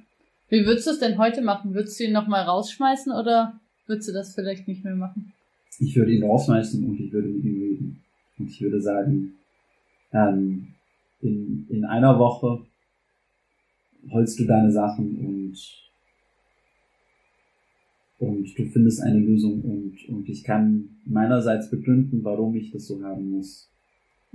Wie 0.48 0.64
würdest 0.66 0.86
du 0.86 0.90
es 0.92 1.00
denn 1.00 1.18
heute 1.18 1.42
machen? 1.42 1.74
Würdest 1.74 1.98
du 1.98 2.04
ihn 2.04 2.12
nochmal 2.12 2.44
rausschmeißen 2.44 3.12
oder 3.12 3.58
würdest 3.86 4.08
du 4.08 4.12
das 4.12 4.34
vielleicht 4.34 4.68
nicht 4.68 4.84
mehr 4.84 4.94
machen? 4.94 5.32
ich 5.78 5.96
würde 5.96 6.12
ihn 6.12 6.24
rausschmeißen 6.24 6.86
und 6.86 7.00
ich 7.00 7.12
würde 7.12 7.28
mit 7.28 7.44
ihm 7.44 7.60
reden. 7.60 8.02
Und 8.38 8.50
ich 8.50 8.60
würde 8.60 8.80
sagen, 8.80 9.34
ähm, 10.12 10.68
in, 11.20 11.66
in 11.68 11.84
einer 11.84 12.18
Woche 12.18 12.60
holst 14.10 14.38
du 14.38 14.44
deine 14.44 14.70
Sachen 14.70 15.16
und, 15.18 15.54
und 18.24 18.58
du 18.58 18.64
findest 18.66 19.02
eine 19.02 19.20
Lösung 19.20 19.60
und, 19.62 20.08
und 20.08 20.28
ich 20.28 20.44
kann 20.44 20.88
meinerseits 21.04 21.70
begründen, 21.70 22.24
warum 22.24 22.54
ich 22.56 22.70
das 22.70 22.86
so 22.86 23.02
haben 23.02 23.30
muss. 23.30 23.70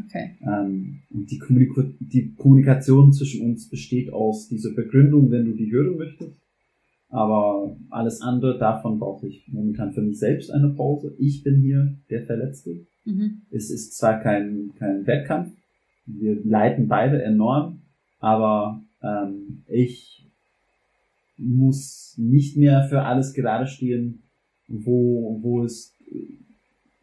Okay. 0.05 0.37
Ähm, 0.41 0.99
und 1.09 1.29
die, 1.29 1.39
Kommunika 1.39 1.83
die 1.99 2.33
Kommunikation 2.33 3.11
zwischen 3.11 3.45
uns 3.45 3.69
besteht 3.69 4.13
aus 4.13 4.47
dieser 4.47 4.73
Begründung, 4.73 5.29
wenn 5.31 5.45
du 5.45 5.53
die 5.53 5.71
hören 5.71 5.97
möchtest. 5.97 6.39
Aber 7.09 7.75
alles 7.89 8.21
andere, 8.21 8.59
davon 8.59 8.99
brauche 8.99 9.27
ich 9.27 9.47
momentan 9.47 9.93
für 9.93 10.01
mich 10.01 10.19
selbst 10.19 10.51
eine 10.51 10.69
Pause. 10.69 11.15
Ich 11.17 11.43
bin 11.43 11.59
hier 11.61 11.97
der 12.09 12.23
Verletzte. 12.25 12.85
Mhm. 13.03 13.41
Es 13.49 13.71
ist 13.71 13.97
zwar 13.97 14.19
kein, 14.21 14.73
kein 14.77 15.07
Wettkampf, 15.07 15.51
wir 16.05 16.43
leiden 16.43 16.87
beide 16.87 17.21
enorm, 17.23 17.81
aber 18.19 18.83
ähm, 19.01 19.63
ich 19.67 20.18
muss 21.39 22.15
nicht 22.17 22.57
mehr 22.57 22.83
für 22.89 23.03
alles 23.03 23.33
gerade 23.33 23.67
stehen, 23.67 24.23
wo, 24.67 25.39
wo 25.41 25.63
es 25.63 25.95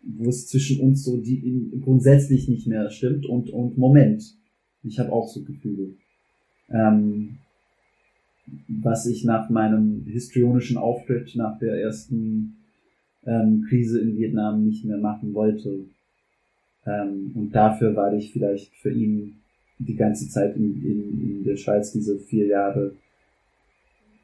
wo 0.06 0.28
es 0.28 0.46
zwischen 0.46 0.80
uns 0.80 1.02
so 1.02 1.16
die 1.16 1.72
grundsätzlich 1.82 2.48
nicht 2.48 2.66
mehr 2.66 2.90
stimmt 2.90 3.26
und, 3.26 3.50
und 3.50 3.76
Moment. 3.76 4.36
Ich 4.84 4.98
habe 4.98 5.12
auch 5.12 5.28
so 5.28 5.42
Gefühle. 5.42 5.94
Ähm, 6.70 7.38
was 8.68 9.06
ich 9.06 9.24
nach 9.24 9.50
meinem 9.50 10.04
histrionischen 10.06 10.76
Auftritt 10.76 11.34
nach 11.34 11.58
der 11.58 11.80
ersten 11.80 12.56
ähm, 13.24 13.64
Krise 13.68 14.00
in 14.00 14.16
Vietnam 14.16 14.64
nicht 14.64 14.84
mehr 14.84 14.98
machen 14.98 15.34
wollte. 15.34 15.86
Ähm, 16.86 17.32
und 17.34 17.50
dafür 17.50 17.96
war 17.96 18.14
ich 18.14 18.32
vielleicht 18.32 18.74
für 18.76 18.92
ihn 18.92 19.38
die 19.78 19.96
ganze 19.96 20.28
Zeit 20.28 20.56
in, 20.56 20.82
in, 20.82 21.20
in 21.20 21.44
der 21.44 21.56
Schweiz 21.56 21.92
diese 21.92 22.18
vier 22.18 22.46
Jahre 22.46 22.94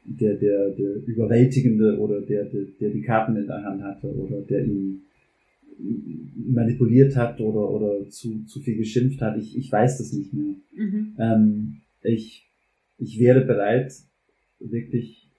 der, 0.05 0.35
der, 0.35 0.69
der 0.71 0.95
überwältigende 1.07 1.97
oder 1.97 2.21
der, 2.21 2.45
der, 2.45 2.63
der 2.79 2.89
die 2.89 3.01
Karten 3.01 3.35
in 3.35 3.47
der 3.47 3.63
Hand 3.63 3.81
hatte 3.83 4.13
oder 4.13 4.41
der 4.41 4.65
ihn 4.65 5.03
manipuliert 6.35 7.15
hat 7.15 7.39
oder, 7.39 7.69
oder 7.69 8.09
zu, 8.09 8.43
zu 8.45 8.59
viel 8.59 8.77
geschimpft 8.77 9.21
hat. 9.21 9.37
Ich, 9.37 9.57
ich 9.57 9.71
weiß 9.71 9.97
das 9.97 10.13
nicht 10.13 10.33
mehr. 10.33 10.55
Mhm. 10.75 11.15
Ähm, 11.17 11.81
ich, 12.01 12.45
ich 12.97 13.19
wäre 13.19 13.41
bereit, 13.41 13.93
wirklich 14.59 15.29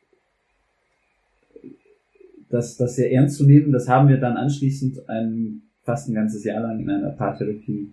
das, 2.49 2.77
das 2.77 2.97
sehr 2.97 3.13
ernst 3.13 3.37
zu 3.37 3.47
nehmen. 3.47 3.73
Das 3.73 3.89
haben 3.89 4.09
wir 4.09 4.19
dann 4.19 4.37
anschließend 4.37 5.09
ein, 5.09 5.63
fast 5.83 6.09
ein 6.09 6.15
ganzes 6.15 6.45
Jahr 6.45 6.63
lang 6.63 6.81
in 6.81 6.91
einer 6.91 7.11
Paartherapie 7.11 7.93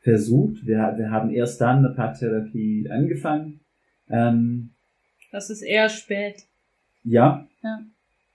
versucht. 0.00 0.66
Wir, 0.66 0.94
wir 0.96 1.10
haben 1.10 1.30
erst 1.30 1.60
dann 1.60 1.84
eine 1.84 1.94
Paartherapie 1.94 2.88
angefangen. 2.90 3.60
Ähm, 4.08 4.70
das 5.32 5.50
ist 5.50 5.62
eher 5.62 5.88
spät. 5.88 6.44
Ja. 7.02 7.48
Ja. 7.62 7.80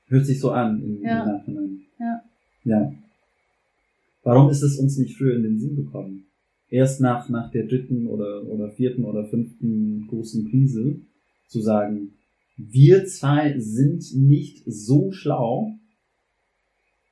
Hört 0.08 0.26
sich 0.26 0.40
so 0.40 0.52
an 0.52 0.82
im, 0.82 1.02
ja. 1.02 1.26
Nachhinein. 1.26 1.82
Ja. 2.00 2.22
Ja. 2.64 2.94
Warum 4.24 4.50
ist 4.50 4.62
es 4.62 4.78
uns 4.78 4.98
nicht 4.98 5.16
früher 5.16 5.38
in 5.38 5.44
den 5.44 5.60
Sinn 5.60 5.76
gekommen? 5.78 6.26
Erst 6.70 7.00
nach, 7.00 7.30
nach 7.30 7.50
der 7.52 7.66
dritten 7.66 8.08
oder, 8.08 8.44
oder 8.46 8.72
vierten 8.72 9.06
oder 9.06 9.26
fünften 9.26 10.08
großen 10.08 10.50
Krise 10.50 11.00
zu 11.48 11.62
sagen, 11.62 12.14
wir 12.58 13.06
zwei 13.06 13.58
sind 13.60 14.04
nicht 14.16 14.64
so 14.66 15.12
schlau, 15.12 15.72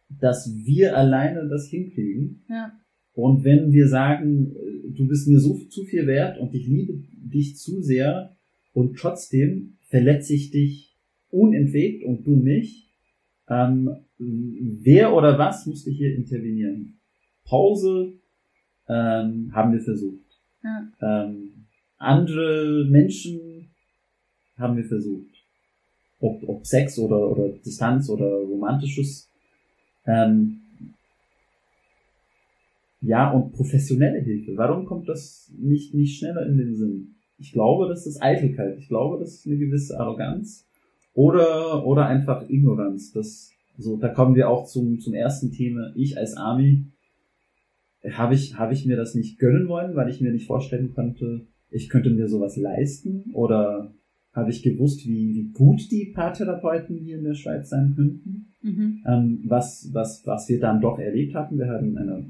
dass 0.10 0.52
wir 0.66 0.98
alleine 0.98 1.48
das 1.48 1.68
hinkriegen. 1.68 2.44
Ja. 2.50 2.74
Und 3.14 3.46
wenn 3.46 3.72
wir 3.72 3.88
sagen, 3.88 4.54
du 4.90 5.08
bist 5.08 5.28
mir 5.28 5.40
so 5.40 5.58
zu 5.70 5.84
viel 5.86 6.08
wert 6.08 6.38
und 6.40 6.54
ich 6.54 6.68
liebe 6.68 7.02
dich 7.14 7.56
zu 7.56 7.82
sehr 7.82 8.36
und 8.74 8.98
trotzdem 8.98 9.75
verletze 9.88 10.34
ich 10.34 10.52
dich 10.52 10.96
unentwegt 11.32 12.04
und 12.06 12.26
du 12.26 12.36
mich, 12.36 12.88
ähm, 13.50 13.96
wer 14.18 15.14
oder 15.14 15.38
was 15.38 15.66
musste 15.66 15.92
hier 15.92 16.16
intervenieren? 16.16 16.98
Pause 17.46 18.14
ähm, 18.88 19.52
haben 19.54 19.74
wir 19.74 19.82
versucht. 19.82 20.40
Ja. 20.64 20.88
Ähm, 21.02 21.66
andere 21.98 22.86
Menschen 22.90 23.70
haben 24.58 24.78
wir 24.78 24.86
versucht. 24.86 25.26
Ob, 26.20 26.48
ob 26.48 26.66
Sex 26.66 26.98
oder, 26.98 27.30
oder 27.30 27.50
Distanz 27.50 28.10
oder 28.10 28.26
romantisches. 28.26 29.30
Ähm, 30.06 30.62
ja, 33.02 33.32
und 33.32 33.54
professionelle 33.54 34.20
Hilfe. 34.20 34.58
Warum 34.58 34.86
kommt 34.86 35.08
das 35.08 35.52
nicht, 35.58 35.94
nicht 35.94 36.18
schneller 36.18 36.46
in 36.48 36.58
den 36.58 36.76
Sinn? 36.76 37.15
Ich 37.38 37.52
glaube, 37.52 37.88
das 37.88 38.06
ist 38.06 38.22
Eitelkeit. 38.22 38.78
Ich 38.78 38.88
glaube, 38.88 39.20
das 39.20 39.36
ist 39.36 39.48
eine 39.48 39.58
gewisse 39.58 40.00
Arroganz. 40.00 40.66
Oder, 41.14 41.86
oder 41.86 42.06
einfach 42.08 42.50
Ignoranz. 42.50 43.12
Das, 43.12 43.52
so, 43.78 43.98
da 43.98 44.10
kommen 44.10 44.36
wir 44.36 44.50
auch 44.50 44.66
zum, 44.66 45.00
zum 45.00 45.14
ersten 45.14 45.52
Thema. 45.52 45.92
Ich 45.96 46.18
als 46.18 46.36
Army, 46.36 46.86
habe 48.12 48.36
ich, 48.36 48.58
habe 48.58 48.74
ich 48.74 48.86
mir 48.86 48.98
das 48.98 49.16
nicht 49.16 49.40
gönnen 49.40 49.68
wollen, 49.68 49.96
weil 49.96 50.10
ich 50.10 50.22
mir 50.22 50.32
nicht 50.32 50.48
vorstellen 50.48 50.94
konnte, 50.94 51.48
ich 51.72 51.90
könnte 51.90 52.10
mir 52.10 52.28
sowas 52.28 52.58
leisten? 52.58 53.32
Oder 53.34 53.92
habe 54.34 54.52
ich 54.52 54.64
gewusst, 54.64 55.08
wie, 55.08 55.34
wie 55.34 55.52
gut 55.54 55.90
die 55.92 56.12
Paartherapeuten 56.14 56.98
hier 56.98 57.18
in 57.18 57.24
der 57.24 57.34
Schweiz 57.34 57.70
sein 57.70 57.94
könnten? 57.96 58.54
Mhm. 58.62 59.04
Ähm, 59.06 59.44
was, 59.46 59.90
was, 59.94 60.26
was 60.26 60.50
wir 60.50 60.60
dann 60.60 60.82
doch 60.82 61.00
erlebt 61.00 61.36
hatten. 61.36 61.58
Wir 61.58 61.68
hatten 61.68 61.98
eine, 61.98 62.26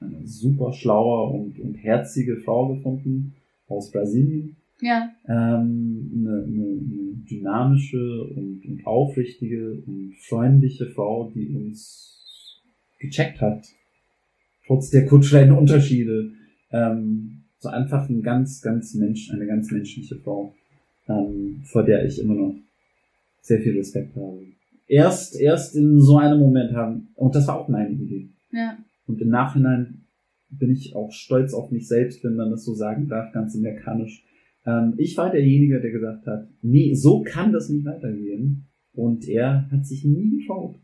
eine 0.00 0.26
super 0.26 0.72
schlaue 0.72 1.32
und, 1.32 1.58
und 1.58 1.74
herzige 1.74 2.36
Frau 2.36 2.74
gefunden 2.74 3.34
aus 3.68 3.90
Brasilien. 3.90 4.56
Ja. 4.80 5.10
Ähm, 5.26 6.10
eine, 6.14 6.44
eine, 6.44 6.64
eine 6.64 7.14
dynamische 7.30 8.24
und, 8.24 8.62
und 8.66 8.86
aufrichtige 8.86 9.82
und 9.86 10.14
freundliche 10.28 10.86
Frau, 10.90 11.30
die 11.34 11.48
uns 11.54 12.60
gecheckt 12.98 13.40
hat, 13.40 13.64
trotz 14.66 14.90
der 14.90 15.06
kulturellen 15.06 15.52
Unterschiede. 15.52 16.32
Ähm, 16.70 17.44
so 17.58 17.68
einfach 17.70 18.08
ein 18.10 18.22
ganz, 18.22 18.60
ganz 18.60 18.94
Mensch, 18.94 19.30
eine 19.30 19.46
ganz 19.46 19.70
menschliche 19.70 20.16
Frau, 20.16 20.54
ähm, 21.08 21.62
vor 21.64 21.82
der 21.82 22.04
ich 22.04 22.20
immer 22.20 22.34
noch 22.34 22.54
sehr 23.40 23.60
viel 23.60 23.76
Respekt 23.78 24.14
habe 24.16 24.44
erst, 24.86 25.40
erst 25.40 25.76
in 25.76 26.00
so 26.00 26.18
einem 26.18 26.38
Moment 26.40 26.72
haben. 26.74 27.08
Und 27.14 27.34
das 27.34 27.46
war 27.48 27.60
auch 27.60 27.68
meine 27.68 27.90
Idee. 27.90 28.28
Ja. 28.52 28.76
Und 29.06 29.20
im 29.20 29.28
Nachhinein 29.28 30.03
bin 30.58 30.70
ich 30.70 30.94
auch 30.94 31.12
stolz 31.12 31.54
auf 31.54 31.70
mich 31.70 31.88
selbst, 31.88 32.24
wenn 32.24 32.36
man 32.36 32.50
das 32.50 32.64
so 32.64 32.74
sagen 32.74 33.08
darf, 33.08 33.32
ganz 33.32 33.56
amerikanisch. 33.56 34.24
Ähm, 34.66 34.94
ich 34.96 35.16
war 35.16 35.30
derjenige, 35.30 35.80
der 35.80 35.90
gesagt 35.90 36.26
hat, 36.26 36.48
nee, 36.62 36.94
so 36.94 37.22
kann 37.22 37.52
das 37.52 37.68
nicht 37.68 37.84
weitergehen. 37.84 38.66
Und 38.92 39.28
er 39.28 39.70
hat 39.70 39.86
sich 39.86 40.04
nie 40.04 40.38
getraut. 40.38 40.76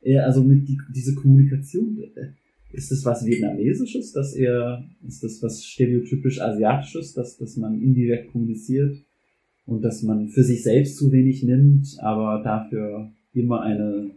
Er, 0.00 0.26
also 0.26 0.42
mit 0.42 0.68
die, 0.68 0.78
diese 0.94 1.14
Kommunikation, 1.14 1.98
äh, 2.14 2.28
ist 2.70 2.90
das 2.90 3.04
was 3.04 3.24
Vietnamesisches, 3.24 4.12
dass 4.12 4.34
er, 4.34 4.84
ist 5.06 5.22
das 5.22 5.42
was 5.42 5.64
stereotypisch 5.64 6.40
Asiatisches, 6.40 7.14
dass, 7.14 7.38
dass 7.38 7.56
man 7.56 7.80
indirekt 7.80 8.30
kommuniziert 8.32 8.96
und 9.64 9.82
dass 9.82 10.02
man 10.02 10.28
für 10.28 10.42
sich 10.42 10.62
selbst 10.62 10.96
zu 10.96 11.10
wenig 11.12 11.42
nimmt, 11.42 11.96
aber 12.00 12.42
dafür 12.42 13.10
immer 13.32 13.62
eine, 13.62 14.10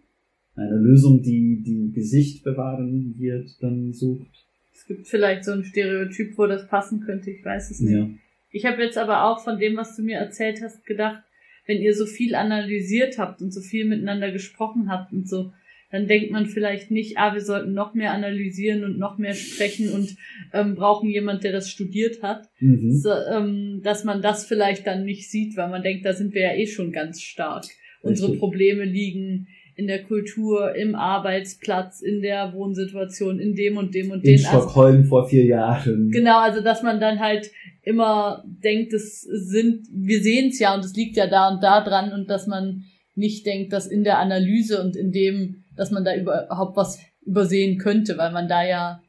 eine 0.56 0.78
Lösung, 0.78 1.22
die 1.22 1.64
die 1.64 1.92
Gesicht 1.94 2.44
bewahren 2.44 3.16
wird, 3.18 3.62
dann 3.62 3.94
sucht. 3.94 4.48
Es 4.82 4.88
gibt 4.88 5.08
vielleicht 5.08 5.46
so 5.46 5.52
ein 5.52 5.64
Stereotyp, 5.64 6.38
wo 6.38 6.48
das 6.48 6.68
passen 6.68 7.02
könnte, 7.02 7.30
ich 7.30 7.46
weiß 7.46 7.70
es 7.70 7.82
nicht. 7.82 7.94
Ja. 7.94 8.10
Ich 8.50 8.66
habe 8.66 8.82
jetzt 8.82 8.98
aber 8.98 9.26
auch 9.26 9.44
von 9.44 9.60
dem, 9.60 9.78
was 9.78 9.96
du 9.96 10.02
mir 10.02 10.18
erzählt 10.18 10.60
hast, 10.64 10.86
gedacht, 10.86 11.22
wenn 11.68 11.82
ihr 11.82 11.94
so 11.94 12.08
viel 12.08 12.34
analysiert 12.34 13.20
habt 13.20 13.42
und 13.42 13.52
so 13.54 13.62
viel 13.62 13.86
miteinander 13.86 14.32
gesprochen 14.32 14.90
habt 14.90 15.14
und 15.14 15.30
so, 15.30 15.54
dann 15.92 16.08
denkt 16.08 16.32
man 16.32 16.48
vielleicht 16.48 16.90
nicht, 16.90 17.18
ah, 17.20 17.34
wir 17.34 17.42
sollten 17.42 17.74
noch 17.74 17.94
mehr 17.94 18.12
analysieren 18.12 18.84
und 18.84 18.98
noch 18.98 19.20
mehr 19.20 19.36
sprechen 19.36 19.92
und 19.92 20.16
ähm, 20.52 20.74
brauchen 20.74 21.10
jemand, 21.10 21.44
der 21.44 21.52
das 21.52 21.70
studiert 21.70 22.24
hat, 22.24 22.50
Mhm. 22.60 22.92
so, 22.92 23.12
ähm, 23.12 23.82
dass 23.84 24.04
man 24.04 24.22
das 24.22 24.46
vielleicht 24.46 24.88
dann 24.88 25.06
nicht 25.06 25.30
sieht, 25.30 25.56
weil 25.58 25.70
man 25.70 25.84
denkt, 25.84 26.06
da 26.06 26.14
sind 26.14 26.34
wir 26.34 26.42
ja 26.42 26.56
eh 26.56 26.66
schon 26.66 26.92
ganz 26.92 27.22
stark. 27.22 27.66
Unsere 28.02 28.30
Richtig. 28.30 28.40
Probleme 28.40 28.84
liegen 28.86 29.48
in 29.76 29.88
der 29.88 30.04
Kultur, 30.04 30.76
im 30.76 30.96
Arbeitsplatz, 30.96 32.02
in 32.02 32.22
der 32.22 32.54
Wohnsituation, 32.54 33.40
in 33.40 33.56
dem 33.56 33.78
und 33.78 33.96
dem 33.96 34.12
und 34.12 34.24
In 34.24 34.36
den. 34.38 34.46
Also, 34.46 34.60
Stockholm 34.60 35.06
vor 35.06 35.28
vier 35.28 35.46
Jahren. 35.46 36.10
genau, 36.12 36.40
also 36.40 36.62
dass 36.62 36.84
man 36.84 37.00
dann 37.00 37.20
halt 37.20 37.50
immer 37.84 38.44
denkt, 38.46 38.94
es 38.94 39.22
sind, 39.22 39.88
wir 39.92 40.22
sehen 40.22 40.50
es 40.50 40.60
ja 40.60 40.76
und 40.76 40.86
es 40.86 40.94
liegt 40.96 41.18
ja 41.18 41.28
da 41.28 41.50
und 41.50 41.64
da 41.64 41.84
dran 41.84 42.14
und 42.14 42.30
dass 42.30 42.48
man 42.48 42.84
nicht 43.16 43.46
denkt, 43.46 43.74
dass 43.74 43.88
in 43.88 44.04
der 44.04 44.20
Analyse 44.20 44.82
und 44.82 44.96
in 44.96 45.12
dem, 45.12 45.64
dass 45.76 45.92
man 45.92 46.06
da 46.06 46.16
überhaupt 46.16 46.78
was 46.78 47.00
übersehen 47.26 47.78
könnte, 47.78 48.18
weil 48.18 48.32
man 48.32 48.48
da 48.48 48.66
ja 48.66 49.02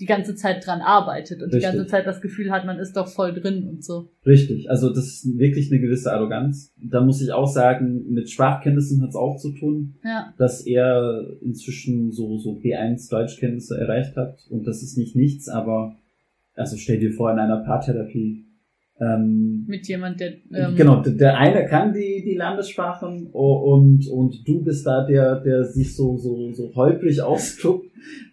die 0.00 0.06
ganze 0.06 0.36
Zeit 0.36 0.64
dran 0.64 0.80
arbeitet 0.80 1.42
und 1.42 1.52
die 1.52 1.56
Richtig. 1.56 1.72
ganze 1.72 1.86
Zeit 1.88 2.06
das 2.06 2.20
Gefühl 2.20 2.50
hat, 2.50 2.64
man 2.64 2.78
ist 2.78 2.96
doch 2.96 3.08
voll 3.08 3.34
drin 3.34 3.68
und 3.68 3.84
so. 3.84 4.08
Richtig, 4.24 4.70
also 4.70 4.90
das 4.90 5.06
ist 5.06 5.38
wirklich 5.38 5.72
eine 5.72 5.80
gewisse 5.80 6.12
Arroganz. 6.12 6.72
Da 6.76 7.00
muss 7.00 7.20
ich 7.20 7.32
auch 7.32 7.48
sagen, 7.48 8.12
mit 8.12 8.30
Sprachkenntnissen 8.30 9.02
hat 9.02 9.10
es 9.10 9.16
auch 9.16 9.38
zu 9.38 9.52
tun, 9.52 9.96
Ja, 10.04 10.32
dass 10.38 10.64
er 10.64 11.26
inzwischen 11.42 12.12
so, 12.12 12.38
so 12.38 12.52
B1 12.52 13.10
Deutschkenntnisse 13.10 13.76
erreicht 13.78 14.16
hat. 14.16 14.46
Und 14.50 14.66
das 14.66 14.82
ist 14.82 14.96
nicht 14.96 15.16
nichts, 15.16 15.48
aber 15.48 15.96
also 16.54 16.76
stell 16.76 16.98
dir 16.98 17.12
vor, 17.12 17.32
in 17.32 17.38
einer 17.38 17.58
Paartherapie. 17.58 18.44
Ähm, 19.00 19.64
mit 19.68 19.86
jemand, 19.86 20.18
der 20.20 20.32
ähm, 20.52 20.74
genau, 20.76 21.00
der- 21.02 21.12
der 21.12 21.38
eine 21.38 21.66
kann 21.66 21.92
die, 21.92 22.22
die 22.24 22.34
Landessprachen 22.34 23.28
und, 23.32 24.08
und 24.08 24.46
du 24.46 24.62
bist 24.64 24.84
da 24.86 25.06
der, 25.06 25.36
der 25.40 25.64
sich 25.64 25.94
so, 25.94 26.16
so, 26.16 26.52
so 26.52 26.74
holprig 26.74 27.20
ausdruckt. 27.22 27.86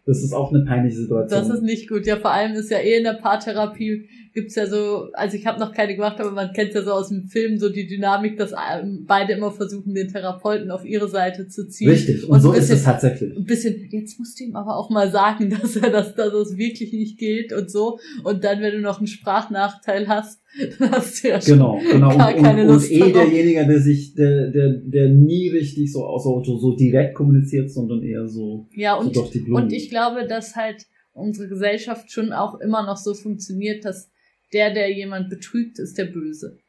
Das 0.07 0.24
ist 0.24 0.34
auch 0.34 0.51
eine 0.53 0.63
peinliche 0.66 0.97
Situation. 0.97 1.39
Das 1.39 1.49
ist 1.49 1.61
nicht 1.63 1.88
gut. 1.89 2.05
Ja, 2.07 2.16
vor 2.18 2.32
allem 2.32 2.53
ist 2.53 2.72
ja 2.72 2.78
eh 2.80 2.97
in 2.97 3.03
der 3.03 3.13
Paartherapie 3.13 4.07
gibt's 4.36 4.55
ja 4.55 4.67
so, 4.67 5.07
also 5.13 5.38
ich 5.38 5.45
habe 5.45 5.59
noch 5.61 5.71
keine 5.71 5.95
gemacht, 5.95 6.19
aber 6.19 6.31
man 6.31 6.51
kennt 6.51 6.73
ja 6.73 6.83
so 6.83 6.91
aus 6.91 7.07
dem 7.07 7.25
Film 7.27 7.57
so 7.57 7.69
die 7.69 7.88
Dynamik, 7.88 8.38
dass 8.38 8.51
ähm, 8.51 9.05
beide 9.07 9.33
immer 9.33 9.49
versuchen, 9.49 9.95
den 9.95 10.09
Therapeuten 10.09 10.71
auf 10.71 10.86
ihre 10.86 11.07
Seite 11.07 11.47
zu 11.47 11.67
ziehen. 11.69 11.89
Richtig, 11.89 12.25
und, 12.25 12.31
und 12.31 12.41
so 12.41 12.51
bisschen, 12.51 12.63
ist 12.63 12.71
es 12.71 12.83
tatsächlich. 12.83 13.36
Ein 13.36 13.45
bisschen, 13.45 13.88
jetzt 13.89 14.19
musst 14.19 14.38
du 14.38 14.43
ihm 14.43 14.55
aber 14.57 14.75
auch 14.77 14.89
mal 14.89 15.09
sagen, 15.09 15.49
dass 15.61 15.77
er 15.77 15.89
das, 15.89 16.15
dass 16.15 16.33
es 16.33 16.57
wirklich 16.57 16.91
nicht 16.91 17.17
gilt 17.17 17.53
und 17.53 17.71
so. 17.71 17.97
Und 18.23 18.43
dann, 18.43 18.61
wenn 18.61 18.73
du 18.73 18.81
noch 18.81 18.97
einen 18.97 19.07
Sprachnachteil 19.07 20.09
hast, 20.09 20.41
dann 20.79 20.91
hast 20.91 21.23
du 21.23 21.29
ja 21.29 21.39
schon 21.39 21.53
genau, 21.53 21.79
genau. 21.89 22.17
gar 22.17 22.36
und, 22.36 22.43
keine 22.43 22.63
und, 22.63 22.67
Lust. 22.67 22.91
Und 22.91 23.07
eh 23.07 23.13
derjenige, 23.13 23.65
der 23.65 23.79
sich, 23.79 24.15
der, 24.15 24.51
der, 24.51 24.81
der 24.83 25.09
nie 25.09 25.47
richtig 25.47 25.93
so, 25.93 26.01
so, 26.17 26.43
so 26.43 26.75
direkt 26.75 27.15
kommuniziert, 27.15 27.71
sondern 27.71 28.03
eher 28.03 28.27
so, 28.27 28.67
ja, 28.75 28.95
und, 28.95 29.15
so 29.15 29.21
durch 29.21 29.31
die 29.31 29.39
Blumen. 29.39 29.63
Und 29.63 29.71
ich 29.73 29.89
glaube, 29.89 30.27
dass 30.27 30.57
halt 30.57 30.86
unsere 31.13 31.47
Gesellschaft 31.47 32.11
schon 32.11 32.33
auch 32.33 32.59
immer 32.59 32.86
noch 32.86 32.97
so 32.97 33.13
funktioniert, 33.13 33.86
dass 33.86 34.11
der, 34.54 34.74
der 34.74 34.91
jemand 34.91 35.30
betrügt, 35.30 35.80
ist 35.80 35.98
der 35.98 36.06
Böse. 36.06 36.60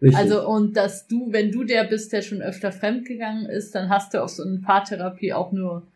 Richtig. 0.00 0.16
Also, 0.16 0.48
und 0.48 0.76
dass 0.76 1.06
du, 1.08 1.32
wenn 1.32 1.50
du 1.50 1.64
der 1.64 1.84
bist, 1.84 2.12
der 2.12 2.22
schon 2.22 2.40
öfter 2.40 2.70
fremdgegangen 2.70 3.46
ist, 3.46 3.74
dann 3.74 3.88
hast 3.88 4.14
du 4.14 4.22
auf 4.22 4.30
so 4.30 4.44
eine 4.44 4.58
Paartherapie 4.58 5.32
auch 5.32 5.52
nur 5.52 5.88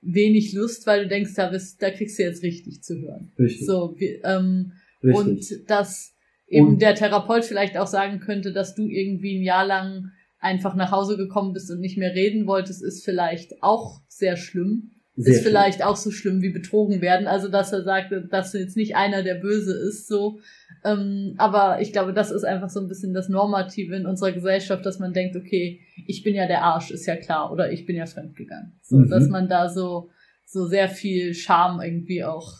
wenig 0.00 0.52
Lust, 0.52 0.86
weil 0.86 1.04
du 1.04 1.08
denkst, 1.08 1.34
da, 1.34 1.48
bist, 1.48 1.82
da 1.82 1.90
kriegst 1.90 2.18
du 2.18 2.22
jetzt 2.22 2.42
richtig 2.42 2.82
zu 2.82 3.00
hören. 3.00 3.32
Richtig. 3.38 3.66
So, 3.66 3.94
wie, 3.98 4.20
ähm, 4.24 4.72
richtig. 5.02 5.26
Und 5.60 5.70
dass 5.70 6.14
eben 6.46 6.68
und 6.68 6.82
der 6.82 6.94
Therapeut 6.94 7.44
vielleicht 7.44 7.76
auch 7.76 7.86
sagen 7.86 8.20
könnte, 8.20 8.52
dass 8.52 8.74
du 8.74 8.86
irgendwie 8.88 9.38
ein 9.38 9.42
Jahr 9.42 9.66
lang 9.66 10.10
einfach 10.38 10.74
nach 10.74 10.90
Hause 10.90 11.16
gekommen 11.16 11.52
bist 11.52 11.70
und 11.70 11.80
nicht 11.80 11.96
mehr 11.96 12.14
reden 12.14 12.46
wolltest, 12.46 12.82
ist 12.82 13.04
vielleicht 13.04 13.62
auch 13.62 14.00
sehr 14.08 14.36
schlimm. 14.36 14.90
Sehr 15.16 15.34
ist 15.34 15.42
vielleicht 15.42 15.76
schlimm. 15.76 15.88
auch 15.88 15.96
so 15.96 16.10
schlimm 16.10 16.42
wie 16.42 16.50
betrogen 16.50 17.00
werden. 17.00 17.26
Also, 17.26 17.48
dass 17.48 17.72
er 17.72 17.82
sagt, 17.82 18.12
dass 18.30 18.52
du 18.52 18.58
jetzt 18.58 18.76
nicht 18.76 18.96
einer 18.96 19.22
der 19.22 19.36
Böse 19.36 19.72
ist, 19.72 20.06
so. 20.06 20.40
Ähm, 20.84 21.34
aber 21.38 21.80
ich 21.80 21.92
glaube, 21.92 22.12
das 22.12 22.30
ist 22.30 22.44
einfach 22.44 22.68
so 22.68 22.78
ein 22.78 22.88
bisschen 22.88 23.14
das 23.14 23.30
Normative 23.30 23.96
in 23.96 24.06
unserer 24.06 24.32
Gesellschaft, 24.32 24.84
dass 24.84 24.98
man 24.98 25.14
denkt, 25.14 25.34
okay, 25.34 25.80
ich 26.06 26.22
bin 26.22 26.34
ja 26.34 26.46
der 26.46 26.62
Arsch, 26.62 26.90
ist 26.90 27.06
ja 27.06 27.16
klar, 27.16 27.50
oder 27.50 27.72
ich 27.72 27.86
bin 27.86 27.96
ja 27.96 28.04
fremdgegangen. 28.04 28.78
So, 28.82 28.98
mhm. 28.98 29.08
dass 29.08 29.28
man 29.28 29.48
da 29.48 29.70
so, 29.70 30.10
so 30.44 30.66
sehr 30.66 30.88
viel 30.88 31.32
Scham 31.32 31.80
irgendwie 31.80 32.22
auch 32.22 32.52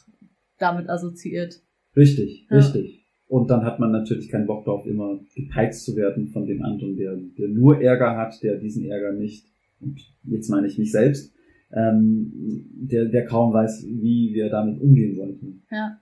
damit 0.59 0.89
assoziiert. 0.89 1.61
Richtig, 1.95 2.47
ja. 2.51 2.57
richtig. 2.57 3.05
Und 3.27 3.51
dann 3.51 3.64
hat 3.64 3.79
man 3.79 3.91
natürlich 3.93 4.31
keinen 4.31 4.47
Bock 4.47 4.64
darauf, 4.64 4.87
immer 4.87 5.20
gepeitscht 5.35 5.81
zu 5.81 5.97
werden 5.97 6.29
von 6.29 6.47
dem 6.47 6.62
anderen, 6.62 6.97
der, 6.97 7.16
der 7.16 7.49
nur 7.49 7.81
Ärger 7.81 8.16
hat, 8.16 8.43
der 8.43 8.57
diesen 8.57 8.87
Ärger 8.87 9.12
nicht, 9.12 9.47
und 9.81 10.01
jetzt 10.22 10.49
meine 10.49 10.66
ich 10.66 10.79
mich 10.79 10.93
selbst, 10.93 11.35
ähm, 11.72 12.33
der, 12.75 13.07
der 13.07 13.25
kaum 13.27 13.53
weiß, 13.53 13.87
wie 13.87 14.33
wir 14.33 14.49
damit 14.49 14.81
umgehen 14.81 15.14
sollten. 15.14 15.62
Ja. 15.70 15.99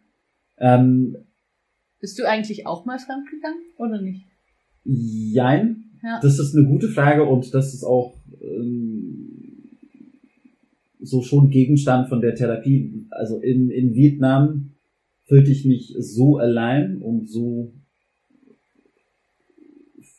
Ähm, 0.59 1.17
Bist 2.03 2.19
du 2.19 2.29
eigentlich 2.29 2.67
auch 2.67 2.85
mal 2.85 2.99
fremdgegangen 2.99 3.63
oder 3.79 4.03
nicht? 4.03 4.27
Jein. 4.83 5.85
Ja. 6.03 6.19
Das 6.21 6.41
ist 6.41 6.53
eine 6.57 6.67
gute 6.67 6.89
Frage 6.89 7.25
und 7.25 7.55
das 7.55 7.75
ist 7.75 7.85
auch 7.85 8.17
ähm, 8.41 9.79
so 10.99 11.23
schon 11.23 11.51
Gegenstand 11.51 12.09
von 12.09 12.21
der 12.21 12.35
Therapie. 12.35 13.07
Also 13.11 13.39
in, 13.39 13.71
in 13.71 13.95
Vietnam 13.95 14.73
fühlte 15.27 15.53
ich 15.53 15.65
mich 15.65 15.95
so 16.01 16.39
allein 16.39 17.01
und 17.01 17.31
so 17.31 17.73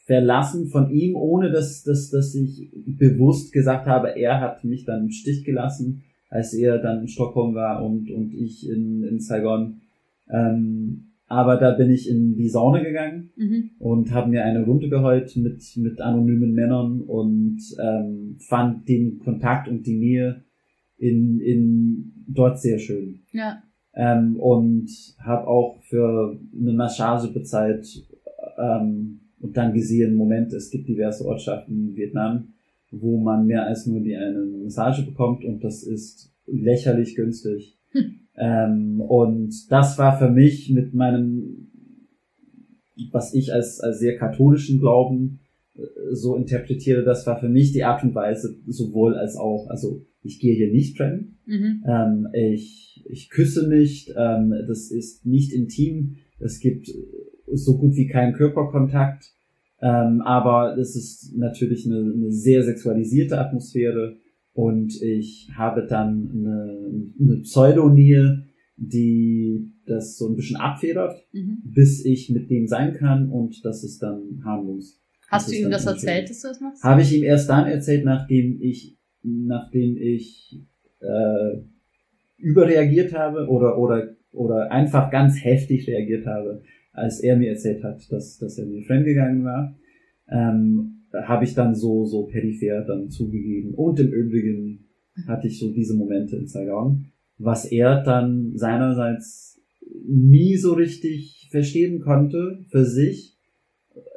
verlassen 0.06 0.68
von 0.68 0.90
ihm, 0.90 1.18
ohne 1.18 1.52
dass, 1.52 1.84
dass, 1.84 2.10
dass 2.10 2.34
ich 2.34 2.72
bewusst 2.74 3.52
gesagt 3.52 3.88
habe, 3.88 4.18
er 4.18 4.40
hat 4.40 4.64
mich 4.64 4.86
dann 4.86 5.04
im 5.04 5.12
Stich 5.12 5.44
gelassen, 5.44 6.04
als 6.30 6.54
er 6.54 6.78
dann 6.78 7.02
in 7.02 7.08
Stockholm 7.10 7.56
war 7.56 7.84
und, 7.84 8.10
und 8.10 8.34
ich 8.34 8.70
in, 8.70 9.04
in 9.04 9.20
Saigon. 9.20 9.82
Ähm, 10.30 11.10
aber 11.34 11.58
da 11.58 11.72
bin 11.72 11.90
ich 11.90 12.08
in 12.08 12.36
die 12.36 12.48
Sauna 12.48 12.84
gegangen 12.84 13.32
mhm. 13.36 13.72
und 13.80 14.12
habe 14.12 14.30
mir 14.30 14.46
eine 14.46 14.64
Runde 14.64 14.88
geheult 14.88 15.36
mit, 15.36 15.64
mit 15.78 16.00
anonymen 16.00 16.54
Männern 16.54 17.02
und 17.02 17.60
ähm, 17.82 18.38
fand 18.40 18.88
den 18.88 19.18
Kontakt 19.18 19.68
und 19.68 19.88
die 19.88 19.98
Nähe 19.98 20.44
in, 20.98 21.40
in 21.40 22.14
dort 22.28 22.60
sehr 22.60 22.78
schön. 22.78 23.22
Ja. 23.32 23.64
Ähm, 23.96 24.38
und 24.40 24.90
habe 25.20 25.48
auch 25.48 25.82
für 25.82 26.40
eine 26.56 26.74
Massage 26.74 27.34
bezahlt 27.34 27.88
ähm, 28.60 29.22
und 29.40 29.58
dann 29.58 29.74
gesehen, 29.74 30.16
Moment, 30.16 30.54
es 30.54 30.70
gibt 30.70 30.88
diverse 30.88 31.26
Ortschaften 31.26 31.90
in 31.90 31.96
Vietnam, 31.96 32.54
wo 32.92 33.20
man 33.20 33.48
mehr 33.48 33.66
als 33.66 33.88
nur 33.88 34.02
die 34.02 34.16
eine 34.16 34.46
Massage 34.64 35.04
bekommt 35.04 35.44
und 35.44 35.64
das 35.64 35.82
ist 35.82 36.32
lächerlich 36.46 37.16
günstig. 37.16 37.80
Hm. 37.94 38.20
Ähm, 38.36 39.02
und 39.02 39.72
das 39.72 39.98
war 39.98 40.18
für 40.18 40.30
mich 40.30 40.70
mit 40.72 40.94
meinem, 40.94 41.72
was 43.12 43.34
ich 43.34 43.54
als, 43.54 43.80
als 43.80 44.00
sehr 44.00 44.18
katholischen 44.18 44.80
Glauben 44.80 45.40
äh, 45.76 45.82
so 46.12 46.36
interpretiere, 46.36 47.04
das 47.04 47.28
war 47.28 47.40
für 47.40 47.50
mich 47.50 47.72
die 47.72 47.84
Art 47.84 48.04
und 48.04 48.16
Weise 48.16 48.58
sowohl 48.68 49.16
als 49.16 49.36
auch, 49.36 49.68
also 49.70 50.06
ich 50.24 50.40
gehe 50.40 50.56
hier 50.56 50.72
nicht 50.72 50.98
fremd, 50.98 51.34
mhm. 51.46 51.84
ähm, 51.88 52.28
ich, 52.34 53.06
ich 53.08 53.30
küsse 53.30 53.70
nicht, 53.70 54.14
ähm, 54.18 54.54
das 54.68 54.90
ist 54.90 55.26
nicht 55.26 55.54
intim, 55.54 56.16
es 56.40 56.60
gibt 56.60 56.90
so 57.52 57.78
gut 57.78 57.96
wie 57.96 58.08
keinen 58.08 58.34
Körperkontakt, 58.34 59.32
ähm, 59.82 60.22
aber 60.22 60.78
es 60.78 60.96
ist 60.96 61.38
natürlich 61.38 61.86
eine, 61.86 62.00
eine 62.00 62.32
sehr 62.32 62.64
sexualisierte 62.64 63.38
Atmosphäre 63.38 64.18
und 64.54 65.02
ich 65.02 65.50
habe 65.56 65.86
dann 65.88 66.30
eine, 66.32 67.02
eine 67.20 67.42
Pseudonähe, 67.42 68.46
die 68.78 69.72
das 69.86 70.18
so 70.18 70.30
ein 70.30 70.36
bisschen 70.36 70.58
abfedert, 70.58 71.26
mhm. 71.32 71.62
bis 71.64 72.06
ich 72.06 72.30
mit 72.30 72.50
dem 72.50 72.68
sein 72.68 72.94
kann 72.94 73.30
und 73.30 73.64
das 73.66 73.84
ist 73.84 74.02
dann 74.02 74.42
harmlos. 74.46 75.02
Hast 75.30 75.52
du 75.52 75.56
ihm 75.56 75.72
das 75.72 75.86
erzählt, 75.86 76.30
dass 76.30 76.42
du 76.42 76.48
das 76.50 76.62
machst? 76.62 76.84
Habe 76.84 77.02
ich 77.02 77.14
ihm 77.16 77.24
erst 77.24 77.50
dann 77.50 77.68
erzählt, 77.68 78.06
nachdem 78.06 78.62
ich, 78.62 78.98
nachdem 79.24 79.98
ich 79.98 80.62
äh, 81.00 81.58
überreagiert 82.38 83.14
habe 83.14 83.48
oder 83.48 83.78
oder 83.78 84.16
oder 84.32 84.72
einfach 84.72 85.12
ganz 85.12 85.44
heftig 85.44 85.88
reagiert 85.88 86.26
habe 86.26 86.64
als 86.94 87.20
er 87.20 87.36
mir 87.36 87.50
erzählt 87.50 87.84
hat, 87.84 88.00
dass, 88.12 88.38
dass 88.38 88.58
er 88.58 88.66
mir 88.66 88.84
fremdgegangen 88.84 89.44
war, 89.44 89.76
ähm, 90.30 91.03
habe 91.14 91.46
ich 91.46 91.54
dann 91.54 91.76
so, 91.76 92.06
so 92.06 92.26
peripher 92.26 92.82
dann 92.82 93.10
zugegeben. 93.10 93.74
Und 93.74 94.00
im 94.00 94.12
Übrigen 94.12 94.86
hatte 95.28 95.48
ich 95.48 95.60
so 95.60 95.72
diese 95.72 95.96
Momente 95.96 96.36
in 96.38 96.48
Saigon, 96.48 97.06
was 97.38 97.66
er 97.66 98.04
dann 98.04 98.54
seinerseits 98.56 99.62
nie 100.06 100.58
so 100.58 100.74
richtig 100.74 101.48
verstehen 101.52 102.00
konnte 102.00 102.66
für 102.70 102.86
sich. 102.86 103.38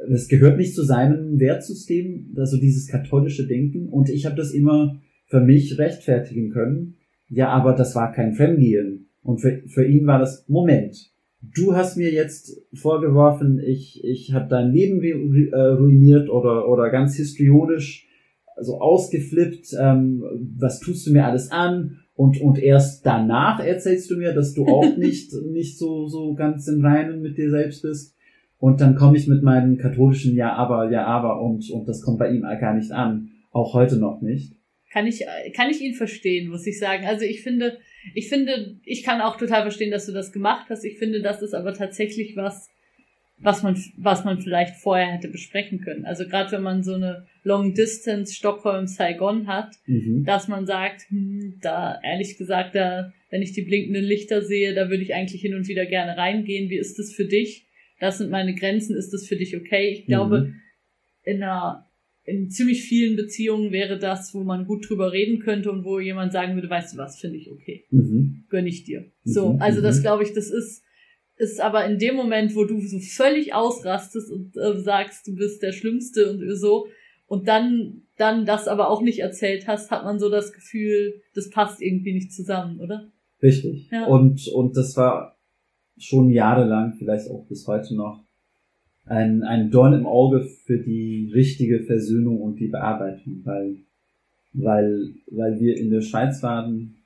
Das 0.08 0.28
gehört 0.28 0.56
nicht 0.56 0.74
zu 0.74 0.84
seinem 0.84 1.38
Wertsystem, 1.38 2.34
also 2.36 2.58
dieses 2.58 2.88
katholische 2.88 3.46
Denken. 3.46 3.88
Und 3.88 4.08
ich 4.08 4.24
habe 4.24 4.36
das 4.36 4.52
immer 4.52 5.00
für 5.26 5.40
mich 5.40 5.78
rechtfertigen 5.78 6.50
können. 6.50 6.94
Ja, 7.28 7.48
aber 7.48 7.74
das 7.74 7.94
war 7.94 8.12
kein 8.12 8.32
Fremdgehen. 8.32 9.08
Und 9.22 9.40
für, 9.40 9.62
für 9.66 9.84
ihn 9.84 10.06
war 10.06 10.18
das 10.18 10.48
Moment 10.48 11.12
du 11.54 11.74
hast 11.74 11.96
mir 11.96 12.12
jetzt 12.12 12.62
vorgeworfen, 12.74 13.60
ich, 13.64 14.02
ich 14.04 14.32
habe 14.32 14.48
dein 14.48 14.72
Leben 14.72 15.02
äh, 15.02 15.56
ruiniert 15.56 16.28
oder, 16.28 16.68
oder 16.68 16.90
ganz 16.90 17.16
histrionisch 17.16 18.06
so 18.58 18.80
ausgeflippt, 18.80 19.74
ähm, 19.78 20.24
was 20.56 20.80
tust 20.80 21.06
du 21.06 21.12
mir 21.12 21.26
alles 21.26 21.50
an? 21.50 21.98
Und, 22.14 22.40
und 22.40 22.58
erst 22.58 23.04
danach 23.04 23.60
erzählst 23.60 24.10
du 24.10 24.16
mir, 24.16 24.32
dass 24.32 24.54
du 24.54 24.66
auch 24.66 24.96
nicht, 24.96 25.32
nicht 25.50 25.78
so, 25.78 26.08
so 26.08 26.34
ganz 26.34 26.66
im 26.66 26.84
Reinen 26.84 27.20
mit 27.20 27.36
dir 27.36 27.50
selbst 27.50 27.82
bist. 27.82 28.14
Und 28.58 28.80
dann 28.80 28.94
komme 28.94 29.18
ich 29.18 29.26
mit 29.26 29.42
meinem 29.42 29.76
katholischen 29.76 30.34
Ja, 30.34 30.54
aber, 30.54 30.90
ja, 30.90 31.04
aber 31.04 31.42
und, 31.42 31.70
und 31.70 31.86
das 31.86 32.00
kommt 32.00 32.18
bei 32.18 32.30
ihm 32.30 32.42
gar 32.42 32.74
nicht 32.74 32.90
an. 32.90 33.28
Auch 33.50 33.74
heute 33.74 33.98
noch 33.98 34.22
nicht. 34.22 34.54
Kann 34.90 35.06
ich, 35.06 35.24
kann 35.54 35.68
ich 35.68 35.82
ihn 35.82 35.92
verstehen, 35.92 36.48
muss 36.48 36.66
ich 36.66 36.78
sagen. 36.78 37.04
Also 37.06 37.24
ich 37.24 37.42
finde, 37.42 37.76
ich 38.14 38.28
finde, 38.28 38.76
ich 38.84 39.02
kann 39.02 39.20
auch 39.20 39.36
total 39.36 39.62
verstehen, 39.62 39.90
dass 39.90 40.06
du 40.06 40.12
das 40.12 40.32
gemacht 40.32 40.66
hast. 40.70 40.84
Ich 40.84 40.98
finde, 40.98 41.22
das 41.22 41.42
ist 41.42 41.54
aber 41.54 41.74
tatsächlich 41.74 42.36
was, 42.36 42.68
was 43.38 43.62
man, 43.62 43.76
was 43.96 44.24
man 44.24 44.40
vielleicht 44.40 44.76
vorher 44.76 45.12
hätte 45.12 45.28
besprechen 45.28 45.80
können. 45.80 46.04
Also 46.06 46.26
gerade 46.26 46.52
wenn 46.52 46.62
man 46.62 46.82
so 46.82 46.94
eine 46.94 47.26
Long 47.42 47.74
Distance 47.74 48.34
Stockholm-Saigon 48.34 49.46
hat, 49.46 49.74
mhm. 49.86 50.24
dass 50.24 50.48
man 50.48 50.66
sagt, 50.66 51.02
hm, 51.08 51.58
da 51.60 52.00
ehrlich 52.02 52.38
gesagt, 52.38 52.74
da, 52.74 53.12
wenn 53.30 53.42
ich 53.42 53.52
die 53.52 53.62
blinkenden 53.62 54.04
Lichter 54.04 54.42
sehe, 54.42 54.74
da 54.74 54.88
würde 54.88 55.02
ich 55.02 55.14
eigentlich 55.14 55.42
hin 55.42 55.54
und 55.54 55.68
wieder 55.68 55.86
gerne 55.86 56.16
reingehen. 56.16 56.70
Wie 56.70 56.78
ist 56.78 56.98
das 56.98 57.12
für 57.12 57.26
dich? 57.26 57.66
Das 58.00 58.18
sind 58.18 58.30
meine 58.30 58.54
Grenzen. 58.54 58.96
Ist 58.96 59.12
das 59.12 59.26
für 59.26 59.36
dich 59.36 59.56
okay? 59.56 59.88
Ich 59.88 60.06
glaube, 60.06 60.40
mhm. 60.40 60.60
in 61.24 61.42
einer 61.42 61.85
in 62.26 62.50
ziemlich 62.50 62.82
vielen 62.82 63.16
Beziehungen 63.16 63.70
wäre 63.70 63.98
das, 63.98 64.34
wo 64.34 64.42
man 64.42 64.66
gut 64.66 64.88
drüber 64.88 65.12
reden 65.12 65.38
könnte 65.38 65.70
und 65.70 65.84
wo 65.84 66.00
jemand 66.00 66.32
sagen 66.32 66.56
würde, 66.56 66.68
weißt 66.68 66.94
du 66.94 66.98
was, 66.98 67.18
finde 67.18 67.38
ich 67.38 67.50
okay. 67.50 67.84
Mhm. 67.90 68.44
Gönn 68.48 68.66
ich 68.66 68.84
dir. 68.84 69.06
So, 69.24 69.52
mhm. 69.52 69.62
also 69.62 69.80
das 69.80 69.98
mhm. 69.98 70.02
glaube 70.02 70.24
ich, 70.24 70.32
das 70.32 70.50
ist, 70.50 70.82
ist 71.36 71.60
aber 71.60 71.86
in 71.86 71.98
dem 71.98 72.16
Moment, 72.16 72.56
wo 72.56 72.64
du 72.64 72.80
so 72.80 72.98
völlig 72.98 73.54
ausrastest 73.54 74.30
und 74.30 74.56
äh, 74.56 74.78
sagst, 74.80 75.26
du 75.28 75.36
bist 75.36 75.62
der 75.62 75.72
Schlimmste 75.72 76.30
und 76.30 76.56
so, 76.56 76.88
und 77.28 77.48
dann, 77.48 78.02
dann 78.16 78.44
das 78.44 78.68
aber 78.68 78.88
auch 78.88 79.02
nicht 79.02 79.18
erzählt 79.20 79.66
hast, 79.66 79.90
hat 79.90 80.04
man 80.04 80.18
so 80.18 80.28
das 80.28 80.52
Gefühl, 80.52 81.20
das 81.34 81.50
passt 81.50 81.82
irgendwie 81.82 82.14
nicht 82.14 82.32
zusammen, 82.32 82.80
oder? 82.80 83.10
Richtig. 83.42 83.88
Ja. 83.90 84.06
Und, 84.06 84.46
und 84.48 84.76
das 84.76 84.96
war 84.96 85.36
schon 85.98 86.30
jahrelang, 86.30 86.94
vielleicht 86.98 87.28
auch 87.30 87.46
bis 87.46 87.66
heute 87.66 87.96
noch, 87.96 88.25
ein, 89.06 89.44
ein 89.44 89.70
Dorn 89.70 89.94
im 89.94 90.06
Auge 90.06 90.42
für 90.64 90.78
die 90.78 91.30
richtige 91.32 91.84
Versöhnung 91.84 92.40
und 92.40 92.56
die 92.58 92.68
Bearbeitung, 92.68 93.40
weil, 93.44 93.76
weil, 94.52 95.14
weil 95.30 95.60
wir 95.60 95.78
in 95.78 95.90
der 95.90 96.00
Schweiz 96.00 96.42
waren, 96.42 96.96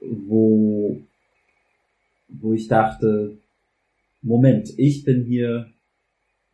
wo, 0.00 1.00
wo 2.28 2.54
ich 2.54 2.68
dachte, 2.68 3.38
Moment, 4.22 4.72
ich 4.76 5.04
bin 5.04 5.24
hier 5.24 5.66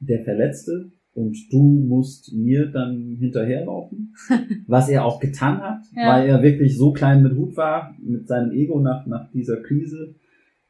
der 0.01 0.25
Verletzte 0.25 0.91
und 1.13 1.37
du 1.51 1.63
musst 1.63 2.33
mir 2.33 2.67
dann 2.67 3.17
hinterherlaufen, 3.19 4.15
was 4.67 4.89
er 4.89 5.05
auch 5.05 5.21
getan 5.21 5.61
hat, 5.61 5.83
ja. 5.95 6.09
weil 6.09 6.29
er 6.29 6.43
wirklich 6.43 6.77
so 6.77 6.93
klein 6.93 7.23
mit 7.23 7.35
Hut 7.35 7.57
war, 7.57 7.95
mit 8.03 8.27
seinem 8.27 8.53
Ego 8.53 8.81
nach, 8.81 9.07
nach 9.07 9.31
dieser 9.33 9.59
Krise. 9.59 10.15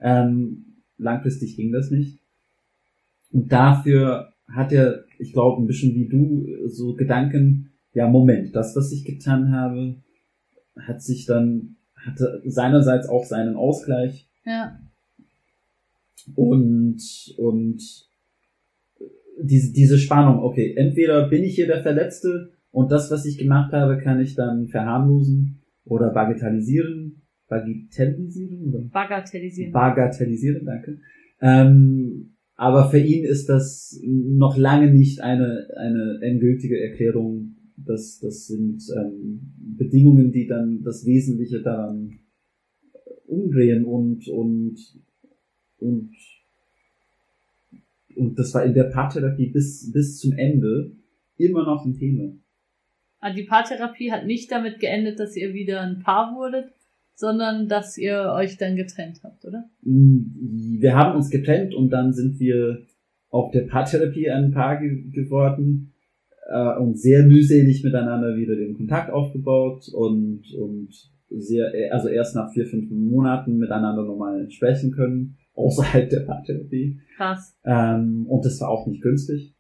Ähm, 0.00 0.64
langfristig 0.98 1.56
ging 1.56 1.72
das 1.72 1.90
nicht. 1.90 2.18
Und 3.34 3.50
dafür 3.50 4.32
hat 4.46 4.72
er, 4.72 5.04
ich 5.18 5.32
glaube, 5.32 5.60
ein 5.60 5.66
bisschen 5.66 5.92
wie 5.96 6.06
du, 6.08 6.46
so 6.68 6.94
Gedanken, 6.94 7.72
ja, 7.92 8.08
Moment, 8.08 8.54
das, 8.54 8.76
was 8.76 8.92
ich 8.92 9.04
getan 9.04 9.50
habe, 9.50 9.96
hat 10.78 11.02
sich 11.02 11.26
dann, 11.26 11.76
hatte 11.96 12.42
seinerseits 12.44 13.08
auch 13.08 13.24
seinen 13.24 13.56
Ausgleich. 13.56 14.30
Ja. 14.46 14.78
Und, 16.36 17.02
und 17.36 17.82
diese, 19.42 19.72
diese 19.72 19.98
Spannung, 19.98 20.38
okay, 20.44 20.74
entweder 20.76 21.28
bin 21.28 21.42
ich 21.42 21.56
hier 21.56 21.66
der 21.66 21.82
Verletzte 21.82 22.52
und 22.70 22.92
das, 22.92 23.10
was 23.10 23.26
ich 23.26 23.36
gemacht 23.36 23.72
habe, 23.72 23.98
kann 23.98 24.20
ich 24.20 24.36
dann 24.36 24.68
verharmlosen 24.68 25.60
oder 25.84 26.10
bagatellisieren. 26.10 27.22
Bagatellisieren? 27.48 28.68
Oder? 28.68 28.84
Bagatellisieren. 28.92 29.72
Bagatellisieren, 29.72 30.64
danke. 30.64 31.00
Ähm, 31.40 32.33
aber 32.56 32.88
für 32.90 32.98
ihn 32.98 33.24
ist 33.24 33.48
das 33.48 34.00
noch 34.04 34.56
lange 34.56 34.92
nicht 34.92 35.20
eine, 35.20 35.68
eine 35.76 36.20
endgültige 36.22 36.80
Erklärung. 36.80 37.56
Das, 37.76 38.20
das 38.20 38.46
sind 38.46 38.82
ähm, 38.96 39.52
Bedingungen, 39.76 40.30
die 40.30 40.46
dann 40.46 40.82
das 40.84 41.04
Wesentliche 41.04 41.60
daran 41.60 42.20
umdrehen 43.26 43.84
und, 43.84 44.28
und, 44.28 44.76
und, 45.78 46.12
und 48.14 48.38
das 48.38 48.54
war 48.54 48.64
in 48.64 48.74
der 48.74 48.84
Paartherapie 48.84 49.48
bis, 49.48 49.90
bis 49.92 50.18
zum 50.18 50.32
Ende 50.32 50.92
immer 51.36 51.64
noch 51.64 51.84
ein 51.84 51.94
Thema. 51.94 52.32
Ah, 53.18 53.32
die 53.32 53.44
Paartherapie 53.44 54.12
hat 54.12 54.26
nicht 54.26 54.52
damit 54.52 54.78
geendet, 54.78 55.18
dass 55.18 55.34
ihr 55.34 55.52
wieder 55.54 55.80
ein 55.80 56.00
Paar 56.00 56.36
wurdet, 56.36 56.72
sondern 57.14 57.68
dass 57.68 57.96
ihr 57.96 58.32
euch 58.34 58.56
dann 58.56 58.76
getrennt 58.76 59.20
habt, 59.22 59.44
oder? 59.44 59.64
Mm, 59.82 60.80
wir 60.80 60.96
haben 60.96 61.16
uns 61.16 61.30
getrennt 61.30 61.74
und 61.74 61.90
dann 61.90 62.12
sind 62.12 62.38
wir 62.40 62.82
auf 63.30 63.50
der 63.50 63.62
Paartherapie 63.62 64.30
ein 64.30 64.52
Paar 64.52 64.80
ge 64.80 65.10
geworden 65.10 65.92
äh, 66.48 66.78
und 66.78 66.98
sehr 66.98 67.24
mühselig 67.24 67.82
miteinander 67.82 68.36
wieder 68.36 68.56
den 68.56 68.74
Kontakt 68.74 69.10
aufgebaut 69.10 69.88
und, 69.92 70.42
und 70.58 70.90
sehr, 71.30 71.72
also 71.90 72.08
erst 72.08 72.36
nach 72.36 72.52
vier, 72.52 72.66
fünf 72.66 72.90
Monaten 72.90 73.58
miteinander 73.58 74.04
nochmal 74.04 74.50
sprechen 74.50 74.92
können, 74.92 75.36
außerhalb 75.54 76.08
der 76.10 76.20
Paartherapie. 76.20 77.00
Krass. 77.16 77.56
Ähm, 77.64 78.26
und 78.28 78.44
das 78.44 78.60
war 78.60 78.68
auch 78.68 78.86
nicht 78.86 79.02
günstig. 79.02 79.54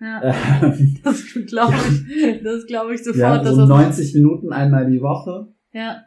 Ja, 0.00 0.22
ähm, 0.62 0.98
das 1.04 1.24
glaube 1.46 1.74
ich, 1.74 2.42
das 2.42 2.66
glaube 2.66 2.94
ich 2.94 3.02
sofort. 3.02 3.44
Ja, 3.44 3.52
so 3.52 3.64
90 3.64 4.14
Minuten 4.14 4.52
einmal 4.52 4.90
die 4.90 5.00
Woche. 5.00 5.48
Ja. 5.72 6.02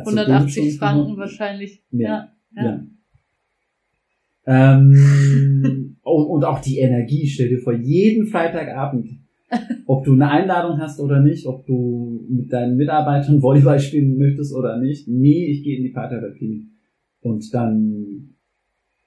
180 0.00 0.78
Franken 0.78 1.16
wahrscheinlich. 1.16 1.82
Ja. 1.90 2.32
ja. 2.56 2.64
ja. 2.64 2.86
Ähm, 4.46 5.96
und 6.02 6.44
auch 6.44 6.60
die 6.60 6.78
Energie, 6.78 7.26
stell 7.26 7.48
dir 7.48 7.58
vor, 7.58 7.74
jeden 7.74 8.26
Freitagabend, 8.26 9.08
ob 9.86 10.04
du 10.04 10.14
eine 10.14 10.30
Einladung 10.30 10.78
hast 10.78 11.00
oder 11.00 11.20
nicht, 11.20 11.46
ob 11.46 11.66
du 11.66 12.26
mit 12.28 12.52
deinen 12.52 12.76
Mitarbeitern 12.76 13.42
Volleyball 13.42 13.78
spielen 13.78 14.16
möchtest 14.16 14.54
oder 14.54 14.78
nicht. 14.78 15.08
Nee, 15.08 15.46
ich 15.46 15.62
gehe 15.62 15.76
in 15.76 15.82
die 15.82 15.90
Paartherapie. 15.90 16.66
Und 17.20 17.54
dann, 17.54 18.34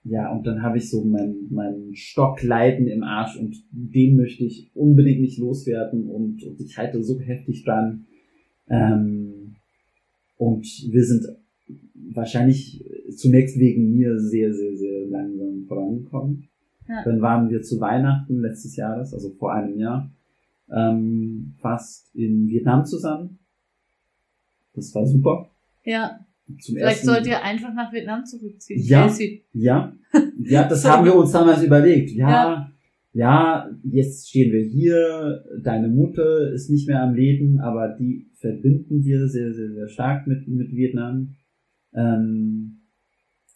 ja, 0.03 0.31
und 0.31 0.45
dann 0.47 0.61
habe 0.61 0.77
ich 0.77 0.89
so 0.89 1.03
mein, 1.03 1.35
mein 1.49 1.89
Stockleiden 1.93 2.87
im 2.87 3.03
Arsch 3.03 3.37
und 3.37 3.55
den 3.71 4.15
möchte 4.15 4.45
ich 4.45 4.71
unbedingt 4.73 5.21
nicht 5.21 5.37
loswerden 5.37 6.07
und, 6.09 6.43
und 6.43 6.61
ich 6.61 6.77
halte 6.77 7.03
so 7.03 7.19
heftig 7.19 7.63
dran. 7.65 8.05
Ähm, 8.69 9.44
und 10.37 10.65
wir 10.89 11.03
sind 11.03 11.25
wahrscheinlich 11.93 12.83
zunächst 13.15 13.57
wegen 13.59 13.91
mir 13.91 14.19
sehr, 14.19 14.53
sehr, 14.53 14.75
sehr 14.75 15.05
langsam 15.07 15.65
vorangekommen. 15.67 16.47
Ja. 16.87 17.03
Dann 17.03 17.21
waren 17.21 17.49
wir 17.49 17.61
zu 17.61 17.79
Weihnachten 17.79 18.41
letztes 18.41 18.75
Jahres, 18.75 19.13
also 19.13 19.31
vor 19.31 19.53
einem 19.53 19.79
Jahr, 19.79 20.11
ähm, 20.69 21.55
fast 21.59 22.13
in 22.15 22.47
Vietnam 22.47 22.85
zusammen. 22.85 23.39
Das 24.73 24.93
war 24.93 25.05
super. 25.05 25.49
Ja. 25.83 26.19
Zum 26.59 26.75
Vielleicht 26.75 26.97
ersten 26.97 27.07
sollt 27.07 27.27
ihr 27.27 27.41
einfach 27.41 27.73
nach 27.73 27.91
Vietnam 27.91 28.23
zurückziehen. 28.23 28.83
Ja, 28.83 29.11
ja, 29.53 29.93
ja, 30.43 30.67
das 30.67 30.85
haben 30.85 31.05
wir 31.05 31.15
uns 31.15 31.31
damals 31.31 31.63
überlegt. 31.63 32.11
Ja, 32.11 32.29
ja, 32.29 32.71
ja, 33.15 33.69
jetzt 33.83 34.27
stehen 34.27 34.51
wir 34.51 34.65
hier, 34.65 35.41
deine 35.63 35.87
Mutter 35.87 36.51
ist 36.51 36.69
nicht 36.69 36.85
mehr 36.85 37.01
am 37.01 37.15
Leben, 37.15 37.61
aber 37.61 37.95
die 37.97 38.29
verbinden 38.33 39.05
wir 39.05 39.29
sehr, 39.29 39.53
sehr, 39.53 39.71
sehr 39.71 39.87
stark 39.87 40.27
mit, 40.27 40.45
mit 40.49 40.75
Vietnam. 40.75 41.35
Ähm, 41.93 42.81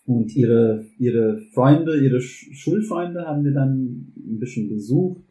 und 0.06 0.34
ihre, 0.34 0.86
ihre 0.98 1.40
Freunde, 1.54 2.00
ihre 2.02 2.22
Schulfreunde 2.22 3.26
haben 3.26 3.44
wir 3.44 3.52
dann 3.52 4.14
ein 4.16 4.40
bisschen 4.40 4.70
besucht. 4.70 5.26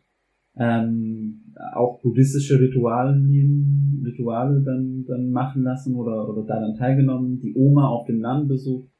Ähm, 0.59 1.55
auch 1.73 2.03
buddhistische 2.03 2.61
Ritualien, 2.61 4.03
Rituale 4.05 4.63
dann, 4.63 5.07
dann 5.07 5.31
machen 5.31 5.63
lassen 5.63 5.95
oder, 5.95 6.29
oder 6.29 6.45
daran 6.45 6.75
teilgenommen. 6.75 7.41
Die 7.41 7.55
Oma 7.55 7.89
auf 7.89 8.07
dem 8.07 8.21
Land 8.21 8.47
besucht 8.49 8.91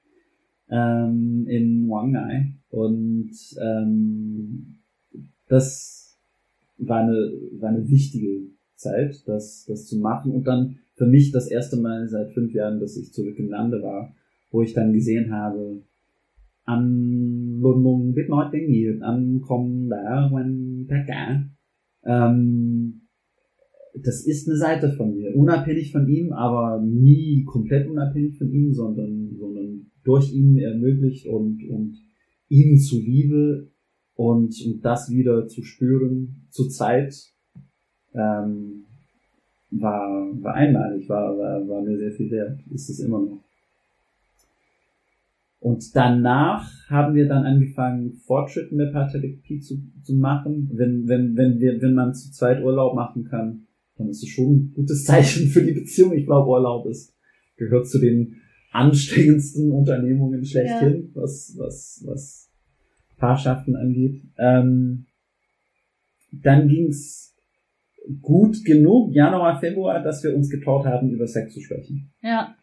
ähm, 0.71 1.45
in 1.47 1.87
Wang 1.87 2.13
Ngai. 2.13 2.55
Und 2.71 3.31
ähm, 3.61 4.79
das 5.49 6.19
war 6.79 7.01
eine, 7.01 7.33
war 7.59 7.71
eine 7.71 7.89
wichtige 7.89 8.51
Zeit, 8.77 9.23
das, 9.27 9.65
das 9.67 9.87
zu 9.87 9.99
machen. 9.99 10.33
Und 10.33 10.47
dann 10.47 10.79
für 10.95 11.07
mich 11.07 11.33
das 11.33 11.51
erste 11.51 11.77
Mal 11.77 12.09
seit 12.09 12.33
fünf 12.33 12.53
Jahren, 12.53 12.81
dass 12.81 12.97
ich 12.97 13.13
zurück 13.13 13.39
im 13.39 13.51
Lande 13.51 13.83
war, 13.83 14.15
wo 14.51 14.63
ich 14.63 14.75
dann 14.75 14.93
gesehen 14.93 15.33
habe, 15.33 15.83
luôn 17.61 18.15
biết 18.15 18.27
nói 18.29 18.47
tiếng 18.53 18.69
Việt, 18.69 18.99
anh 19.01 19.39
không 19.43 19.89
đã 19.91 20.29
quen 20.33 20.85
tất 20.89 21.05
cả. 21.07 21.43
Ähm, 22.03 23.01
das 23.95 24.27
ist 24.27 24.49
eine 24.49 24.57
Seite 24.57 24.95
von 24.97 25.17
mir, 25.17 25.35
unabhängig 25.35 25.93
von 25.93 26.07
ihm, 26.09 26.33
aber 26.33 26.83
nie 26.83 27.45
komplett 27.45 27.89
unabhängig 27.89 28.39
von 28.39 28.51
ihm, 28.51 28.73
sondern, 28.73 29.35
sondern 29.39 29.91
durch 30.05 30.33
ihn 30.33 30.57
ermöglicht 30.59 31.27
und, 31.27 31.59
und 31.71 31.97
ihm 32.49 32.79
zuliebe 32.79 33.69
und, 34.19 34.61
und 34.67 34.85
das 34.85 35.11
wieder 35.11 35.47
zu 35.47 35.63
spüren, 35.63 36.49
zur 36.51 36.69
Zeit, 36.71 37.15
ähm, 38.15 38.85
war, 39.71 40.29
war 40.43 40.55
einmalig, 40.55 41.09
war, 41.09 41.39
war, 41.39 41.69
war 41.69 41.83
mir 41.83 41.97
sehr 41.97 42.11
viel 42.11 42.29
wert, 42.33 42.59
ist 42.69 42.91
es 42.91 42.99
immer 42.99 43.21
noch. 43.21 43.45
Und 45.61 45.95
danach 45.95 46.69
haben 46.89 47.15
wir 47.15 47.29
dann 47.29 47.45
angefangen, 47.45 48.15
Fortschritte 48.27 48.77
der 48.77 48.87
Paartherapie 48.87 49.61
zu, 49.61 49.79
zu 50.03 50.15
machen. 50.15 50.69
Wenn, 50.73 51.07
wenn, 51.07 51.37
wenn, 51.37 51.61
wir, 51.61 51.81
wenn 51.81 51.95
man 51.95 52.13
zu 52.13 52.33
zweit 52.33 52.61
Urlaub 52.65 52.97
machen 52.97 53.25
kann, 53.25 53.69
dann 53.99 54.09
ist 54.09 54.25
es 54.25 54.31
schon 54.31 54.53
ein 54.53 54.73
gutes 54.75 55.05
Zeichen 55.05 55.47
für 55.47 55.63
die 55.63 55.73
Beziehung. 55.73 56.13
Ich 56.15 56.27
glaube, 56.27 56.51
Urlaub 56.51 56.87
ist, 56.87 57.15
gehört 57.57 57.87
zu 57.87 58.01
den 58.01 58.35
anstrengendsten 58.73 59.71
Unternehmungen 59.71 60.45
schlechthin, 60.45 61.13
ja. 61.15 61.23
was, 61.23 61.55
was, 61.57 62.03
was 62.05 62.48
Paarschaften 63.19 63.77
angeht. 63.77 64.23
Ähm, 64.39 65.07
dann 66.33 66.69
ging's 66.69 67.35
gut 68.23 68.65
genug, 68.65 69.13
Januar, 69.13 69.61
Februar, 69.61 70.03
dass 70.03 70.23
wir 70.25 70.35
uns 70.35 70.49
getraut 70.49 70.87
haben, 70.87 71.11
über 71.11 71.27
Sex 71.27 71.53
zu 71.53 71.61
sprechen. 71.61 72.11
Ja. 72.23 72.55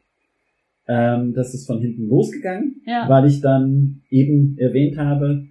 Ähm, 0.88 1.34
das 1.34 1.54
ist 1.54 1.66
von 1.66 1.80
hinten 1.80 2.08
losgegangen, 2.08 2.82
ja. 2.86 3.08
weil 3.10 3.26
ich 3.28 3.42
dann 3.42 4.02
eben 4.10 4.58
erwähnt 4.58 4.98
habe, 4.98 5.48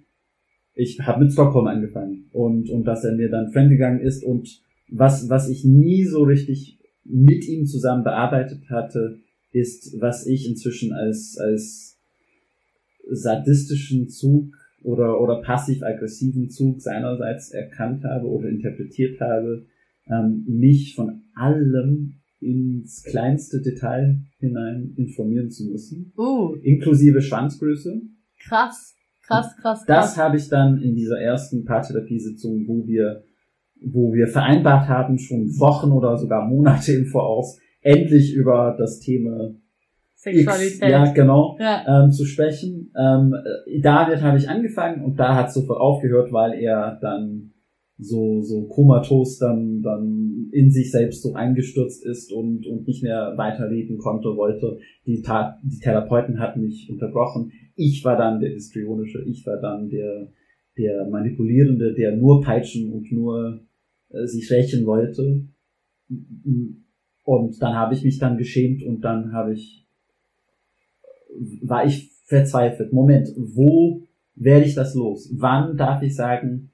ich 0.73 0.99
habe 1.01 1.23
mit 1.23 1.33
Stockholm 1.33 1.67
angefangen 1.67 2.29
und, 2.31 2.69
und 2.69 2.83
dass 2.85 3.03
er 3.03 3.15
mir 3.15 3.29
dann 3.29 3.51
fremdgegangen 3.51 4.01
ist 4.01 4.23
und 4.23 4.61
was, 4.89 5.29
was 5.29 5.49
ich 5.49 5.63
nie 5.63 6.05
so 6.05 6.23
richtig 6.23 6.79
mit 7.03 7.47
ihm 7.47 7.65
zusammen 7.65 8.03
bearbeitet 8.03 8.69
hatte, 8.69 9.19
ist, 9.51 9.99
was 10.01 10.25
ich 10.25 10.47
inzwischen 10.47 10.91
als, 10.93 11.37
als 11.37 11.97
sadistischen 13.09 14.09
Zug 14.09 14.53
oder, 14.85 15.19
oder 15.19 15.41
passiv-aggressiven 15.41 16.49
Zug 16.49 16.79
seinerseits 16.81 17.51
erkannt 17.51 18.03
habe 18.03 18.27
oder 18.27 18.49
interpretiert 18.49 19.19
habe, 19.19 19.65
ähm, 20.07 20.45
mich 20.47 20.93
von 20.95 21.23
allem 21.33 22.21
ins 22.39 23.03
kleinste 23.03 23.61
Detail 23.61 24.21
hinein 24.39 24.93
informieren 24.95 25.49
zu 25.49 25.65
müssen. 25.65 26.13
Uh, 26.17 26.55
Inklusive 26.61 27.21
Schwanzgröße. 27.21 28.01
krass, 28.47 28.95
krass, 29.25 29.55
krass, 29.59 29.83
Das 29.87 30.13
krass. 30.13 30.17
habe 30.17 30.37
ich 30.37 30.47
dann 30.49 30.79
in 30.81 30.93
dieser 30.93 31.19
ersten 31.19 31.65
Paartherapiesitzung, 31.65 32.67
wo 32.67 32.85
wir, 32.85 33.23
wo 33.81 34.13
wir 34.13 34.27
vereinbart 34.27 34.87
haben, 34.87 35.17
schon 35.17 35.47
Wochen 35.57 35.91
oder 35.91 36.17
sogar 36.17 36.47
Monate 36.47 36.93
im 36.93 37.07
Voraus, 37.07 37.59
endlich 37.81 38.35
über 38.35 38.75
das 38.77 38.99
Thema 38.99 39.55
X, 40.23 40.37
Sexualität. 40.37 40.89
ja, 40.89 41.11
genau, 41.13 41.57
ja. 41.59 42.03
ähm, 42.03 42.11
zu 42.11 42.25
sprechen. 42.25 42.91
Ähm, 42.97 43.33
äh, 43.33 43.79
damit 43.81 44.21
habe 44.21 44.37
ich 44.37 44.49
angefangen 44.49 45.03
und 45.03 45.19
da 45.19 45.35
hat 45.35 45.49
es 45.49 45.53
sofort 45.53 45.79
aufgehört, 45.79 46.31
weil 46.31 46.53
er 46.53 46.97
dann 47.01 47.51
so, 47.97 48.41
so 48.41 48.67
komatos 48.67 49.37
dann, 49.37 49.81
dann 49.81 50.49
in 50.51 50.69
sich 50.69 50.91
selbst 50.91 51.21
so 51.21 51.33
eingestürzt 51.33 52.05
ist 52.05 52.31
und, 52.31 52.65
und 52.67 52.87
nicht 52.87 53.03
mehr 53.03 53.33
weiterreden 53.37 53.97
konnte, 53.97 54.35
wollte. 54.35 54.79
Die, 55.05 55.21
Ta 55.21 55.59
die 55.63 55.79
Therapeuten 55.79 56.39
hatten 56.39 56.61
mich 56.61 56.89
unterbrochen. 56.89 57.51
Ich 57.75 58.03
war 58.03 58.17
dann 58.17 58.39
der 58.39 58.49
Histrionische, 58.49 59.23
ich 59.25 59.45
war 59.45 59.57
dann 59.57 59.89
der, 59.89 60.27
der 60.77 61.07
Manipulierende, 61.09 61.93
der 61.93 62.15
nur 62.15 62.41
peitschen 62.41 62.91
und 62.91 63.11
nur 63.11 63.61
äh, 64.09 64.25
sich 64.25 64.51
rächen 64.51 64.85
wollte. 64.85 65.45
Und 67.23 67.61
dann 67.61 67.75
habe 67.75 67.93
ich 67.93 68.03
mich 68.03 68.19
dann 68.19 68.37
geschämt 68.37 68.83
und 68.83 69.01
dann 69.01 69.31
habe 69.31 69.53
ich, 69.53 69.84
war 71.61 71.85
ich 71.85 72.11
verzweifelt. 72.25 72.93
Moment, 72.93 73.29
wo 73.37 74.03
werde 74.35 74.65
ich 74.65 74.75
das 74.75 74.95
los? 74.95 75.31
Wann 75.35 75.77
darf 75.77 76.01
ich 76.01 76.15
sagen, 76.15 76.71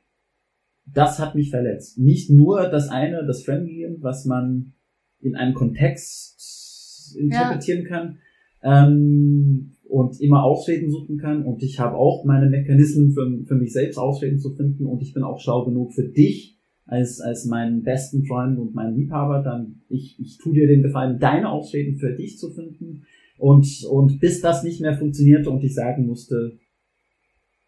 das 0.86 1.20
hat 1.20 1.36
mich 1.36 1.50
verletzt? 1.50 1.98
Nicht 1.98 2.30
nur 2.30 2.68
das 2.70 2.90
eine, 2.90 3.26
das 3.26 3.44
Fremdgehen, 3.44 3.98
was 4.02 4.26
man 4.26 4.74
in 5.20 5.36
einem 5.36 5.54
Kontext 5.54 7.16
interpretieren 7.18 7.86
kann 7.86 8.18
ähm, 8.64 9.74
und 9.84 10.20
immer 10.22 10.44
Ausreden 10.44 10.90
suchen 10.90 11.18
kann. 11.18 11.44
Und 11.44 11.62
ich 11.64 11.80
habe 11.80 11.96
auch 11.96 12.26
meine 12.26 12.50
Mechanismen 12.50 13.12
für, 13.12 13.46
für 13.46 13.56
mich 13.56 13.74
selbst 13.74 13.98
Ausreden 13.98 14.40
zu 14.40 14.56
finden 14.56 14.86
und 14.86 15.02
ich 15.02 15.14
bin 15.14 15.24
auch 15.24 15.40
schlau 15.40 15.66
genug 15.66 15.94
für 15.94 16.08
dich 16.08 16.58
als, 16.86 17.22
als 17.22 17.46
meinen 17.46 17.84
besten 17.84 18.26
Freund 18.26 18.60
und 18.60 18.74
meinen 18.74 18.96
Liebhaber, 18.96 19.42
dann 19.44 19.82
ich, 19.88 20.20
ich 20.20 20.38
tu 20.38 20.52
dir 20.52 20.68
den 20.68 20.82
Gefallen, 20.82 21.20
deine 21.20 21.50
Ausreden 21.50 21.98
für 21.98 22.14
dich 22.14 22.38
zu 22.38 22.52
finden. 22.52 23.04
Und, 23.42 23.84
und 23.90 24.20
bis 24.20 24.40
das 24.40 24.64
nicht 24.64 24.82
mehr 24.82 24.96
funktionierte 24.96 25.50
und 25.50 25.64
ich 25.64 25.74
sagen 25.74 26.06
musste, 26.06 26.60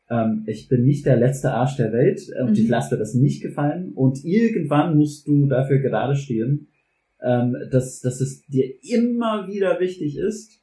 ähm, 0.08 0.44
ich 0.46 0.68
bin 0.68 0.84
nicht 0.84 1.04
der 1.08 1.18
letzte 1.18 1.52
Arsch 1.52 1.78
der 1.78 1.92
Welt 1.92 2.22
und 2.40 2.52
Mhm. 2.52 2.64
ich 2.64 2.70
lasse 2.70 2.94
mir 2.94 3.00
das 3.00 3.16
nicht 3.16 3.42
gefallen 3.42 3.92
und 3.96 4.24
irgendwann 4.24 4.96
musst 4.96 5.28
du 5.28 5.48
dafür 5.48 5.80
gerade 5.80 6.16
stehen, 6.16 6.68
ähm, 7.24 7.56
dass, 7.72 8.02
dass 8.02 8.22
es 8.22 8.46
dir 8.46 8.66
immer 8.84 9.48
wieder 9.48 9.80
wichtig 9.80 10.16
ist, 10.20 10.62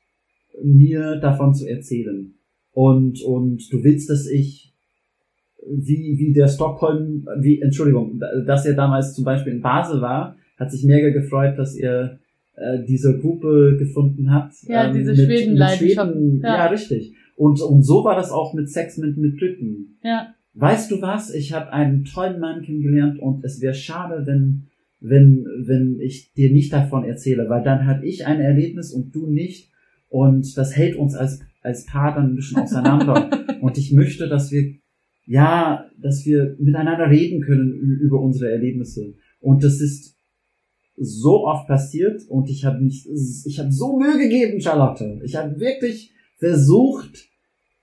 mir 0.63 1.17
davon 1.17 1.55
zu 1.55 1.69
erzählen. 1.69 2.35
Und, 2.71 3.21
und 3.23 3.67
du 3.73 3.83
willst, 3.83 4.11
dass 4.11 4.29
ich 4.29 4.73
wie, 5.67 6.19
wie 6.19 6.33
der 6.33 6.47
Stockholm, 6.47 7.27
wie, 7.41 7.61
Entschuldigung, 7.61 8.21
dass 8.47 8.65
er 8.65 8.75
damals 8.75 9.15
zum 9.15 9.25
Beispiel 9.25 9.55
in 9.55 9.61
Basel 9.61 10.01
war, 10.01 10.37
hat 10.57 10.71
sich 10.71 10.85
mega 10.85 11.09
gefreut, 11.11 11.59
dass 11.59 11.75
er 11.75 12.20
äh, 12.61 12.85
diese 12.87 13.19
Gruppe 13.19 13.77
gefunden 13.79 14.33
hat. 14.33 14.53
Ja, 14.67 14.93
diese 14.93 15.13
mit, 15.13 15.19
mit 15.19 15.27
Schwedenleidenschaft. 15.27 16.13
Schweden, 16.13 16.41
Ja. 16.43 16.57
ja. 16.57 16.67
richtig. 16.67 17.15
Und, 17.37 17.61
und 17.61 17.83
so 17.83 18.05
war 18.05 18.17
das 18.17 18.31
auch 18.31 18.53
mit 18.55 18.69
Sex 18.69 18.99
mit, 18.99 19.17
mit 19.17 19.41
Dritten. 19.41 19.99
Ja, 20.03 20.35
Weißt 20.55 20.91
du 20.91 21.01
was? 21.01 21.33
Ich 21.33 21.53
habe 21.53 21.73
einen 21.73 22.05
tollen 22.05 22.41
Mann 22.41 22.63
kennengelernt 22.63 23.21
und 23.21 23.45
es 23.45 23.61
wäre 23.61 23.75
schade, 23.75 24.27
wenn, 24.27 24.67
wenn, 25.01 25.47
wenn 25.65 26.01
ich 26.01 26.33
dir 26.33 26.51
nicht 26.53 26.73
davon 26.73 27.05
erzähle, 27.05 27.49
weil 27.49 27.63
dann 27.63 27.87
hatte 27.87 28.05
ich 28.05 28.27
ein 28.27 28.41
Erlebnis 28.41 28.93
und 28.93 29.15
du 29.15 29.31
nicht. 29.31 29.71
Und 30.09 30.57
das 30.57 30.77
hält 30.77 30.97
uns 30.97 31.15
als, 31.15 31.41
als 31.63 31.87
Paar 31.87 32.15
dann 32.15 32.33
ein 32.33 32.35
bisschen 32.35 32.59
auseinander. 32.59 33.31
und 33.61 33.79
ich 33.79 33.93
möchte, 33.93 34.29
dass 34.29 34.51
wir, 34.51 34.75
ja, 35.25 35.89
dass 35.97 36.27
wir 36.27 36.57
miteinander 36.59 37.09
reden 37.09 37.43
können 37.43 37.73
über 37.73 38.21
unsere 38.21 38.51
Erlebnisse. 38.51 39.15
Und 39.39 39.63
das 39.63 39.81
ist 39.81 40.10
so 40.97 41.47
oft 41.47 41.67
passiert 41.67 42.23
und 42.29 42.49
ich 42.51 42.65
habe 42.65 42.81
mich, 42.81 43.09
ich 43.09 43.59
habe 43.59 43.73
so 43.73 43.99
Mühe 43.99 44.19
gegeben, 44.19 44.61
Charlotte. 44.61 45.21
Ich 45.25 45.37
habe 45.37 45.59
wirklich 45.59 46.13
versucht, 46.37 47.29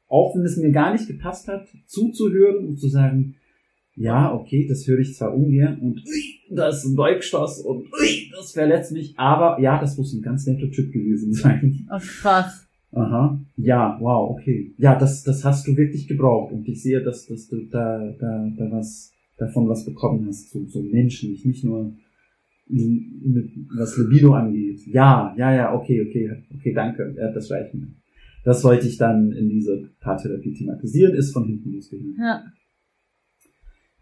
auch 0.07 0.35
wenn 0.35 0.45
es 0.45 0.57
mir 0.57 0.71
gar 0.71 0.93
nicht 0.93 1.07
gepasst 1.07 1.47
hat, 1.47 1.67
zuzuhören 1.85 2.67
und 2.67 2.79
zu 2.79 2.89
sagen, 2.89 3.35
ja, 3.95 4.33
okay, 4.33 4.67
das 4.67 4.87
höre 4.87 4.99
ich 4.99 5.15
zwar 5.15 5.33
ungern 5.33 5.79
und 5.79 5.97
ui, 6.05 6.55
das 6.55 6.83
ist 6.83 6.91
ein 6.91 6.95
Dolchstoß 6.95 7.61
und 7.61 7.91
ui, 7.91 8.31
das 8.35 8.51
verletzt 8.51 8.91
mich, 8.91 9.17
aber 9.17 9.59
ja, 9.59 9.79
das 9.79 9.97
muss 9.97 10.13
ein 10.13 10.21
ganz 10.21 10.45
netter 10.45 10.69
Typ 10.69 10.91
gewesen 10.93 11.33
sein. 11.33 11.87
oh, 11.91 11.99
krass. 11.99 12.67
Aha, 12.91 13.39
ja, 13.57 13.97
wow, 13.99 14.31
okay. 14.31 14.73
Ja, 14.77 14.97
das, 14.97 15.23
das 15.23 15.43
hast 15.43 15.67
du 15.67 15.75
wirklich 15.75 16.07
gebraucht 16.07 16.53
und 16.53 16.67
ich 16.67 16.81
sehe, 16.81 17.03
dass, 17.03 17.25
dass 17.25 17.47
du 17.47 17.65
da, 17.65 18.15
da, 18.19 18.51
da 18.55 18.71
was, 18.71 19.11
davon 19.37 19.67
was 19.67 19.83
bekommen 19.83 20.25
hast, 20.27 20.51
so, 20.51 20.63
so 20.67 20.81
menschlich, 20.81 21.43
nicht 21.43 21.63
nur 21.63 21.93
mit, 22.69 23.49
was 23.77 23.97
Libido 23.97 24.33
angeht. 24.33 24.81
Ja, 24.87 25.33
ja, 25.37 25.53
ja, 25.53 25.73
okay, 25.73 26.05
okay, 26.07 26.43
okay, 26.55 26.73
danke, 26.73 27.15
ja, 27.17 27.31
das 27.31 27.49
reicht 27.51 27.73
mir. 27.73 27.87
Das 28.43 28.63
wollte 28.63 28.87
ich 28.87 28.97
dann 28.97 29.31
in 29.31 29.49
dieser 29.49 29.77
Paartherapie 29.99 30.53
thematisieren, 30.53 31.13
ist 31.13 31.33
von 31.33 31.45
hinten 31.45 31.73
losgegangen. 31.73 32.15
Ja, 32.17 32.43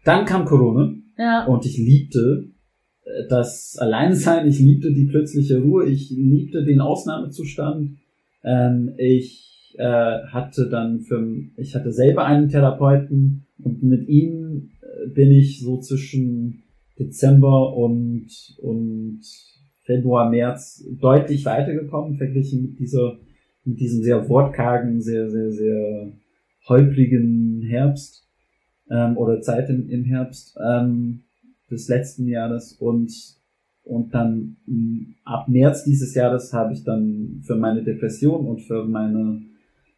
Dann 0.04 0.24
kam 0.24 0.44
Corona 0.44 0.94
ja, 1.18 1.46
und 1.46 1.66
ich 1.66 1.78
liebte 1.78 2.50
äh, 3.02 3.26
das 3.28 3.76
Alleinsein, 3.78 4.46
ich 4.46 4.60
liebte 4.60 4.92
die 4.92 5.06
plötzliche 5.06 5.60
Ruhe, 5.60 5.86
ich 5.86 6.10
liebte 6.10 6.64
den 6.64 6.80
Ausnahmezustand. 6.80 7.96
Ähm, 8.44 8.94
ich 8.98 9.74
äh, 9.78 10.22
hatte 10.28 10.68
dann 10.68 11.00
für, 11.00 11.26
ich 11.56 11.74
hatte 11.74 11.92
selber 11.92 12.24
einen 12.24 12.48
Therapeuten 12.48 13.46
und 13.58 13.82
mit 13.82 14.08
ihm 14.08 14.70
äh, 14.80 15.08
bin 15.08 15.30
ich 15.32 15.60
so 15.60 15.80
zwischen 15.80 16.62
Dezember 16.98 17.76
und, 17.76 18.28
und 18.62 19.20
Februar, 19.84 20.30
März 20.30 20.84
deutlich 21.00 21.44
weitergekommen, 21.44 22.16
verglichen 22.16 22.62
mit 22.62 22.78
dieser, 22.78 23.18
mit 23.64 23.78
diesem 23.78 24.02
sehr 24.02 24.28
wortkargen, 24.28 25.00
sehr, 25.00 25.30
sehr, 25.30 25.52
sehr 25.52 26.12
holprigen 26.68 27.62
Herbst 27.62 28.26
ähm, 28.90 29.16
oder 29.16 29.40
Zeit 29.40 29.68
im, 29.70 29.88
im 29.88 30.04
Herbst 30.04 30.56
ähm, 30.64 31.22
des 31.70 31.88
letzten 31.88 32.26
Jahres 32.26 32.72
und 32.72 33.36
und 33.86 34.12
dann 34.14 34.56
ab 35.24 35.48
März 35.48 35.84
dieses 35.84 36.12
Jahres 36.16 36.52
habe 36.52 36.72
ich 36.72 36.82
dann 36.82 37.40
für 37.46 37.54
meine 37.54 37.84
Depression 37.84 38.44
und 38.44 38.62
für 38.62 38.84
meine 38.84 39.42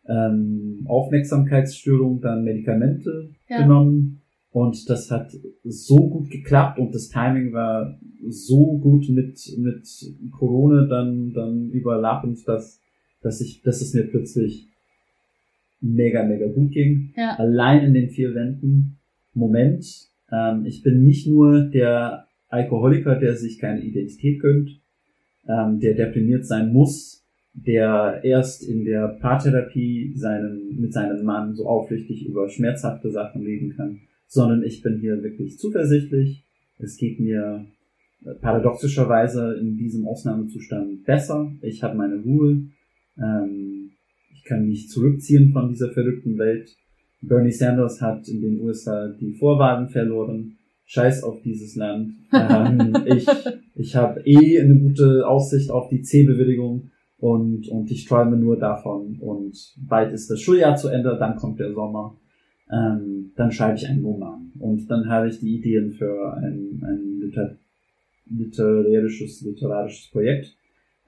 ähm, 0.07 0.85
Aufmerksamkeitsstörung 0.87 2.21
dann 2.21 2.45
Medikamente 2.45 3.31
Ja. 3.49 3.63
genommen 3.63 4.18
und 4.59 4.91
das 4.91 5.11
hat 5.11 5.31
so 5.65 5.97
gut 5.97 6.31
geklappt 6.31 6.79
und 6.79 6.95
das 6.95 7.09
Timing 7.09 7.53
war 7.53 7.99
so 8.29 8.79
gut 8.79 9.09
mit 9.09 9.39
mit 9.59 9.87
Corona 10.33 10.87
dann 10.87 11.33
dann 11.33 11.71
überlappend, 11.71 12.47
dass 12.47 12.81
dass 13.23 13.41
ich 13.41 13.63
dass 13.63 13.81
es 13.81 13.95
mir 13.95 14.05
plötzlich 14.05 14.67
mega 15.81 16.25
mega 16.25 16.49
gut 16.49 16.73
ging 16.73 17.13
ja, 17.17 17.37
allein 17.39 17.85
in 17.85 17.95
den 17.95 18.11
vier 18.11 18.35
Wänden. 18.35 18.99
Moment, 19.35 19.85
ähm, 20.33 20.65
ich 20.67 20.83
bin 20.83 21.05
nicht 21.05 21.29
nur 21.29 21.61
der 21.61 22.27
Alkoholiker, 22.49 23.15
der 23.17 23.37
sich 23.37 23.61
keine 23.61 23.83
Identität 23.83 24.41
gönnt, 24.41 24.81
ähm, 25.47 25.79
der 25.79 25.95
deprimiert 25.95 26.45
sein 26.45 26.73
muss, 26.73 27.25
der 27.53 28.21
erst 28.25 28.67
in 28.69 28.85
der 28.85 29.19
Paartherapie 29.21 30.13
seinen, 30.17 30.81
mit 30.81 30.93
seinem 30.93 31.25
Mann 31.25 31.55
so 31.55 31.67
aufrichtig 31.67 32.27
über 32.27 32.49
schmerzhafte 32.49 33.11
Sachen 33.11 33.43
reden 33.43 33.75
kann, 33.77 34.01
sondern 34.29 34.63
ich 34.63 34.83
bin 34.83 34.99
hier 35.01 35.23
wirklich 35.23 35.59
zuversichtlich. 35.59 36.45
Es 36.79 36.97
geht 36.97 37.19
mir 37.19 37.67
äh, 38.25 38.35
paradoxischerweise 38.35 39.57
in 39.61 39.77
diesem 39.77 40.07
Ausnahmezustand 40.07 41.05
besser. 41.05 41.53
Ich 41.63 41.83
habe 41.83 41.97
meine 41.97 42.23
Ruhe. 42.23 42.69
Ähm, 43.17 43.91
ich 44.33 44.45
kann 44.45 44.67
mich 44.67 44.89
zurückziehen 44.89 45.53
von 45.53 45.69
dieser 45.69 45.91
verrückten 45.91 46.39
Welt. 46.39 46.77
Bernie 47.21 47.51
Sanders 47.51 48.01
hat 48.01 48.29
in 48.29 48.41
den 48.41 48.61
USA 48.61 49.09
die 49.21 49.33
Vorwahlen 49.33 49.89
verloren. 49.89 50.55
Scheiß 50.85 51.23
auf 51.25 51.43
dieses 51.43 51.75
Land. 51.75 52.13
Ähm, 52.33 52.95
ich 53.07 53.27
ich 53.75 53.95
habe 53.95 54.21
eh 54.25 54.61
eine 54.61 54.77
gute 54.77 55.27
Aussicht 55.27 55.71
auf 55.71 55.89
die 55.89 56.03
C-Bewilligung 56.03 56.91
und, 57.19 57.69
und 57.69 57.91
ich 57.91 58.07
träume 58.07 58.37
nur 58.37 58.59
davon. 58.59 59.19
Und 59.21 59.57
bald 59.89 60.13
ist 60.13 60.31
das 60.31 60.41
Schuljahr 60.41 60.77
zu 60.77 60.89
Ende, 60.89 61.17
dann 61.19 61.37
kommt 61.37 61.61
der 61.61 61.73
Sommer. 61.73 62.17
Ähm, 62.71 63.33
dann 63.37 63.51
schreibe 63.53 63.77
ich 63.77 63.89
einen 63.89 64.05
Roman. 64.05 64.53
Und 64.59 64.91
dann 64.91 65.09
habe 65.09 65.29
ich 65.29 65.41
die 65.41 65.57
Ideen 65.57 65.93
für 65.93 66.35
ein, 66.37 66.83
ein 66.85 67.21
liter 67.21 67.57
literarisches, 68.31 69.41
literarisches 69.43 70.11
Projekt 70.11 70.55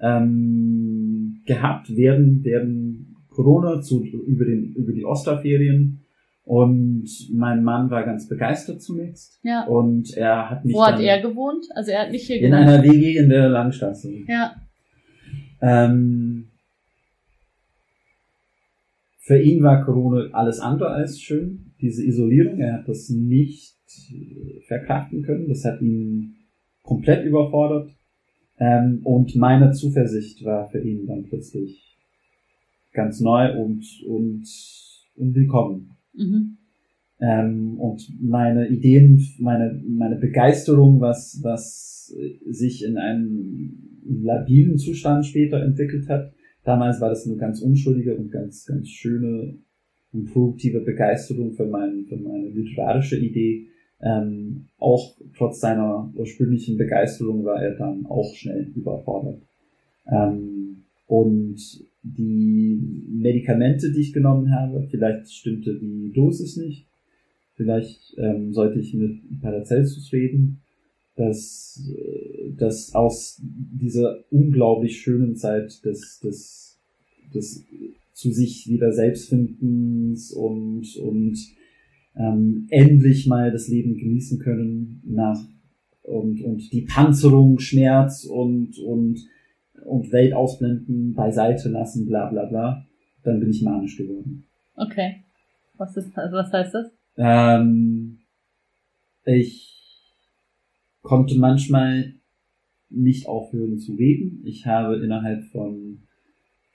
ähm, 0.00 1.42
gehabt, 1.44 1.94
während, 1.94 2.44
während 2.44 3.06
Corona 3.28 3.80
zu, 3.80 4.02
über, 4.04 4.44
den, 4.44 4.72
über 4.74 4.92
die 4.92 5.04
Osterferien. 5.04 6.00
Und 6.44 7.08
mein 7.32 7.62
Mann 7.62 7.90
war 7.90 8.04
ganz 8.04 8.26
begeistert 8.28 8.82
zunächst. 8.82 9.38
Ja. 9.44 9.66
Und 9.66 10.16
er 10.16 10.50
hat 10.50 10.64
mich 10.64 10.74
Wo 10.74 10.84
hat 10.84 11.00
er 11.00 11.20
gewohnt? 11.20 11.66
Also 11.74 11.92
er 11.92 12.02
hat 12.02 12.10
nicht 12.10 12.26
hier 12.26 12.36
in 12.40 12.50
gewohnt. 12.50 12.68
einer 12.68 12.82
WG 12.82 13.18
in 13.18 13.28
der 13.28 13.48
Langstraße. 13.48 14.10
ja. 14.26 14.54
Ähm, 15.62 16.49
für 19.30 19.40
ihn 19.40 19.62
war 19.62 19.84
Corona 19.84 20.28
alles 20.32 20.58
andere 20.58 20.88
als 20.88 21.20
schön. 21.20 21.70
Diese 21.80 22.04
Isolierung, 22.04 22.58
er 22.58 22.78
hat 22.78 22.88
das 22.88 23.10
nicht 23.10 23.76
äh, 24.10 24.60
verkraften 24.66 25.22
können. 25.22 25.46
Das 25.46 25.64
hat 25.64 25.80
ihn 25.80 26.34
komplett 26.82 27.24
überfordert. 27.24 27.94
Ähm, 28.58 29.02
und 29.04 29.36
meine 29.36 29.70
Zuversicht 29.70 30.44
war 30.44 30.68
für 30.70 30.80
ihn 30.80 31.06
dann 31.06 31.22
plötzlich 31.22 31.96
ganz 32.92 33.20
neu 33.20 33.56
und, 33.56 33.86
und, 34.04 34.48
und 35.14 35.34
willkommen. 35.36 35.92
Mhm. 36.12 36.56
Ähm, 37.20 37.78
und 37.78 38.12
meine 38.20 38.66
Ideen, 38.66 39.24
meine, 39.38 39.80
meine 39.88 40.16
Begeisterung, 40.16 41.00
was, 41.00 41.38
was 41.44 42.12
sich 42.46 42.84
in 42.84 42.98
einem 42.98 44.00
labilen 44.04 44.76
Zustand 44.76 45.24
später 45.24 45.62
entwickelt 45.62 46.08
hat. 46.08 46.32
Damals 46.64 47.00
war 47.00 47.08
das 47.08 47.26
eine 47.26 47.36
ganz 47.36 47.62
unschuldige 47.62 48.16
und 48.16 48.30
ganz, 48.30 48.66
ganz 48.66 48.88
schöne 48.88 49.54
und 50.12 50.32
produktive 50.32 50.80
Begeisterung 50.80 51.52
für, 51.52 51.66
mein, 51.66 52.04
für 52.08 52.16
meine 52.16 52.48
literarische 52.48 53.18
Idee. 53.18 53.66
Ähm, 54.02 54.66
auch 54.78 55.16
trotz 55.36 55.60
seiner 55.60 56.10
ursprünglichen 56.14 56.76
Begeisterung 56.76 57.44
war 57.44 57.62
er 57.62 57.76
dann 57.76 58.06
auch 58.06 58.34
schnell 58.34 58.70
überfordert. 58.74 59.42
Ähm, 60.10 60.84
und 61.06 61.58
die 62.02 62.80
Medikamente, 63.08 63.92
die 63.92 64.00
ich 64.00 64.12
genommen 64.12 64.52
habe, 64.52 64.86
vielleicht 64.90 65.32
stimmte 65.32 65.78
die 65.78 66.12
Dosis 66.14 66.56
nicht. 66.56 66.86
Vielleicht 67.56 68.16
ähm, 68.16 68.52
sollte 68.54 68.78
ich 68.80 68.94
mit 68.94 69.20
Paracelsus 69.42 70.12
reden, 70.12 70.62
dass, 71.20 71.82
dass 72.56 72.94
aus 72.94 73.40
dieser 73.42 74.24
unglaublich 74.30 75.00
schönen 75.00 75.36
Zeit 75.36 75.84
des, 75.84 76.20
des, 76.20 76.80
des 77.34 77.66
zu 78.12 78.32
sich 78.32 78.68
wieder 78.68 78.92
Selbstfindens 78.92 80.32
und, 80.32 80.96
und 80.96 81.38
ähm, 82.16 82.66
endlich 82.70 83.26
mal 83.26 83.52
das 83.52 83.68
Leben 83.68 83.96
genießen 83.96 84.38
können 84.38 85.02
nach 85.04 85.38
und, 86.02 86.42
und 86.42 86.72
die 86.72 86.82
Panzerung, 86.82 87.58
Schmerz 87.58 88.24
und, 88.24 88.78
und, 88.78 89.20
und 89.84 90.12
Welt 90.12 90.32
ausblenden, 90.32 91.14
beiseite 91.14 91.68
lassen, 91.68 92.06
bla 92.06 92.30
bla 92.30 92.46
bla, 92.46 92.86
dann 93.22 93.40
bin 93.40 93.50
ich 93.50 93.62
manisch 93.62 93.96
geworden. 93.96 94.46
Okay. 94.74 95.22
Was 95.76 95.96
ist, 95.96 96.16
also 96.16 96.36
was 96.36 96.52
heißt 96.52 96.74
das? 96.74 96.86
Ähm, 97.16 98.20
ich 99.24 99.79
konnte 101.02 101.38
manchmal 101.38 102.14
nicht 102.88 103.28
aufhören 103.28 103.78
zu 103.78 103.94
reden. 103.94 104.42
Ich 104.44 104.66
habe 104.66 104.96
innerhalb 104.96 105.44
von 105.44 106.02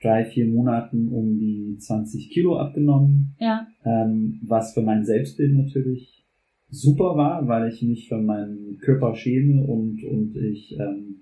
drei, 0.02 0.26
vier 0.26 0.48
Monaten 0.48 1.10
um 1.10 1.38
die 1.38 1.78
20 1.78 2.30
Kilo 2.30 2.58
abgenommen, 2.58 3.36
Ja. 3.40 3.68
ähm, 3.84 4.40
was 4.44 4.74
für 4.74 4.82
mein 4.82 5.04
Selbstbild 5.06 5.54
natürlich 5.54 6.26
super 6.70 7.16
war, 7.16 7.48
weil 7.48 7.72
ich 7.72 7.82
mich 7.82 8.08
für 8.08 8.18
meinen 8.22 8.78
Körper 8.80 9.16
schäme 9.16 9.64
und, 9.66 10.04
und 10.04 10.36
ich 10.36 10.78
ähm, 10.80 11.22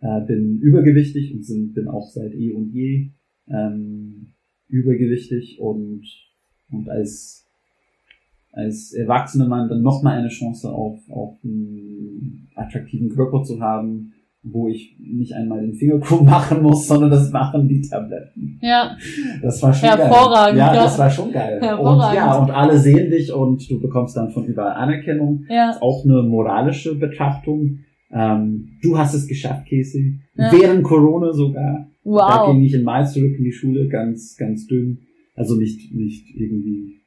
äh, 0.00 0.20
bin 0.26 0.58
übergewichtig 0.60 1.34
und 1.34 1.44
sind, 1.44 1.74
bin 1.74 1.88
auch 1.88 2.08
seit 2.10 2.34
eh 2.34 2.52
und 2.52 2.70
je 2.72 3.10
ähm, 3.48 4.32
übergewichtig 4.68 5.60
und, 5.60 6.04
und 6.70 6.88
als 6.88 7.49
als 8.52 8.92
erwachsener 8.92 9.46
Mann 9.48 9.68
dann 9.68 9.82
nochmal 9.82 10.18
eine 10.18 10.28
Chance 10.28 10.70
auf, 10.70 10.98
auf 11.08 11.36
einen 11.44 12.48
attraktiven 12.54 13.08
Körper 13.10 13.42
zu 13.42 13.60
haben, 13.60 14.12
wo 14.42 14.68
ich 14.68 14.96
nicht 14.98 15.34
einmal 15.34 15.60
den 15.60 15.74
Finger 15.74 15.98
krumm 16.00 16.24
machen 16.30 16.62
muss, 16.62 16.88
sondern 16.88 17.10
das 17.10 17.30
machen 17.30 17.68
die 17.68 17.82
Tabletten. 17.82 18.58
Ja. 18.62 18.96
Das 19.42 19.62
war 19.62 19.72
schon 19.72 19.88
Hervorragend, 19.88 20.58
geil. 20.58 20.68
Ja, 20.68 20.74
ja. 20.74 20.82
das 20.84 20.98
war 20.98 21.10
schon 21.10 21.30
geil. 21.32 21.58
Und 21.58 21.64
Hervorragend. 21.66 22.16
ja, 22.16 22.38
und 22.38 22.50
alle 22.50 22.78
sehen 22.78 23.10
dich 23.10 23.32
und 23.32 23.70
du 23.70 23.80
bekommst 23.80 24.16
dann 24.16 24.30
von 24.30 24.46
überall 24.46 24.72
Anerkennung. 24.72 25.44
Ja. 25.48 25.70
Ist 25.70 25.82
auch 25.82 26.04
eine 26.04 26.22
moralische 26.22 26.94
Betrachtung. 26.96 27.80
Ähm, 28.12 28.70
du 28.82 28.98
hast 28.98 29.14
es 29.14 29.28
geschafft, 29.28 29.68
Casey. 29.68 30.18
Ja. 30.34 30.50
Während 30.52 30.82
Corona 30.84 31.32
sogar. 31.32 31.86
Da 32.02 32.10
Wow. 32.10 32.50
ging 32.50 32.62
ich 32.62 32.72
in 32.72 32.82
Mai 32.82 33.04
zurück 33.04 33.34
in 33.36 33.44
die 33.44 33.52
Schule, 33.52 33.86
ganz, 33.88 34.36
ganz 34.38 34.66
dünn. 34.66 35.00
Also 35.36 35.54
nicht, 35.56 35.94
nicht 35.94 36.34
irgendwie 36.34 36.99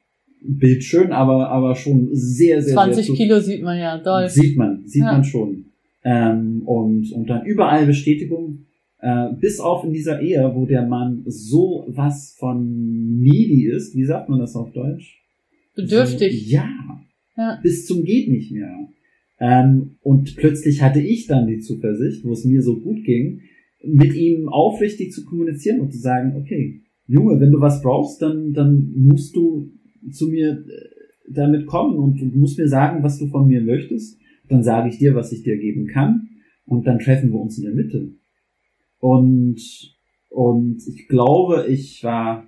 bildschön, 0.46 1.12
aber, 1.12 1.48
aber 1.48 1.74
schon 1.74 2.08
sehr, 2.12 2.62
sehr, 2.62 2.74
20 2.74 3.06
sehr 3.06 3.14
Kilo 3.16 3.40
sieht 3.40 3.62
man 3.62 3.78
ja, 3.78 3.98
doll. 3.98 4.28
Sieht 4.28 4.56
man, 4.56 4.86
sieht 4.86 5.02
Ja. 5.02 5.12
man 5.12 5.24
schon. 5.24 5.64
Ähm, 6.04 6.62
und, 6.66 7.10
und 7.12 7.26
dann 7.30 7.46
überall 7.46 7.86
Bestätigung, 7.86 8.66
äh, 9.00 9.28
bis 9.40 9.58
auf 9.58 9.84
in 9.84 9.92
dieser 9.92 10.20
Ehe, 10.20 10.52
wo 10.54 10.66
der 10.66 10.86
Mann 10.86 11.22
so 11.26 11.86
was 11.88 12.36
von 12.38 13.18
needy 13.20 13.66
ist, 13.66 13.96
wie 13.96 14.04
sagt 14.04 14.28
man 14.28 14.38
das 14.38 14.54
auf 14.54 14.72
Deutsch? 14.72 15.20
Bedürftig. 15.74 16.46
So, 16.46 16.52
ja, 16.54 16.68
Ja. 17.36 17.58
bis 17.62 17.86
zum 17.86 18.04
geht 18.04 18.28
nicht 18.28 18.52
mehr. 18.52 18.70
Ähm, 19.40 19.96
und 20.02 20.36
plötzlich 20.36 20.82
hatte 20.82 21.00
ich 21.00 21.26
dann 21.26 21.46
die 21.46 21.58
Zuversicht, 21.58 22.24
wo 22.24 22.32
es 22.32 22.44
mir 22.44 22.62
so 22.62 22.80
gut 22.80 23.02
ging, 23.04 23.40
mit 23.82 24.14
ihm 24.14 24.48
aufrichtig 24.48 25.12
zu 25.12 25.24
kommunizieren 25.24 25.80
und 25.80 25.92
zu 25.92 25.98
sagen, 25.98 26.36
okay, 26.36 26.80
Junge, 27.06 27.40
wenn 27.40 27.50
du 27.52 27.60
was 27.60 27.82
brauchst, 27.82 28.22
dann, 28.22 28.52
dann 28.54 28.92
musst 28.96 29.36
du 29.36 29.70
zu 30.10 30.28
mir 30.28 30.50
äh, 30.52 31.32
damit 31.32 31.66
kommen 31.66 31.96
und 31.96 32.20
du 32.20 32.38
musst 32.38 32.58
mir 32.58 32.68
sagen, 32.68 33.02
was 33.02 33.18
du 33.18 33.26
von 33.28 33.46
mir 33.46 33.60
möchtest. 33.62 34.18
Dann 34.48 34.62
sage 34.62 34.88
ich 34.90 34.98
dir, 34.98 35.14
was 35.14 35.32
ich 35.32 35.42
dir 35.42 35.56
geben 35.56 35.86
kann 35.86 36.28
und 36.66 36.86
dann 36.86 36.98
treffen 36.98 37.30
wir 37.32 37.40
uns 37.40 37.58
in 37.58 37.64
der 37.64 37.74
Mitte. 37.74 38.10
Und, 38.98 39.60
und 40.28 40.82
ich 40.86 41.08
glaube, 41.08 41.66
ich 41.68 42.04
war 42.04 42.46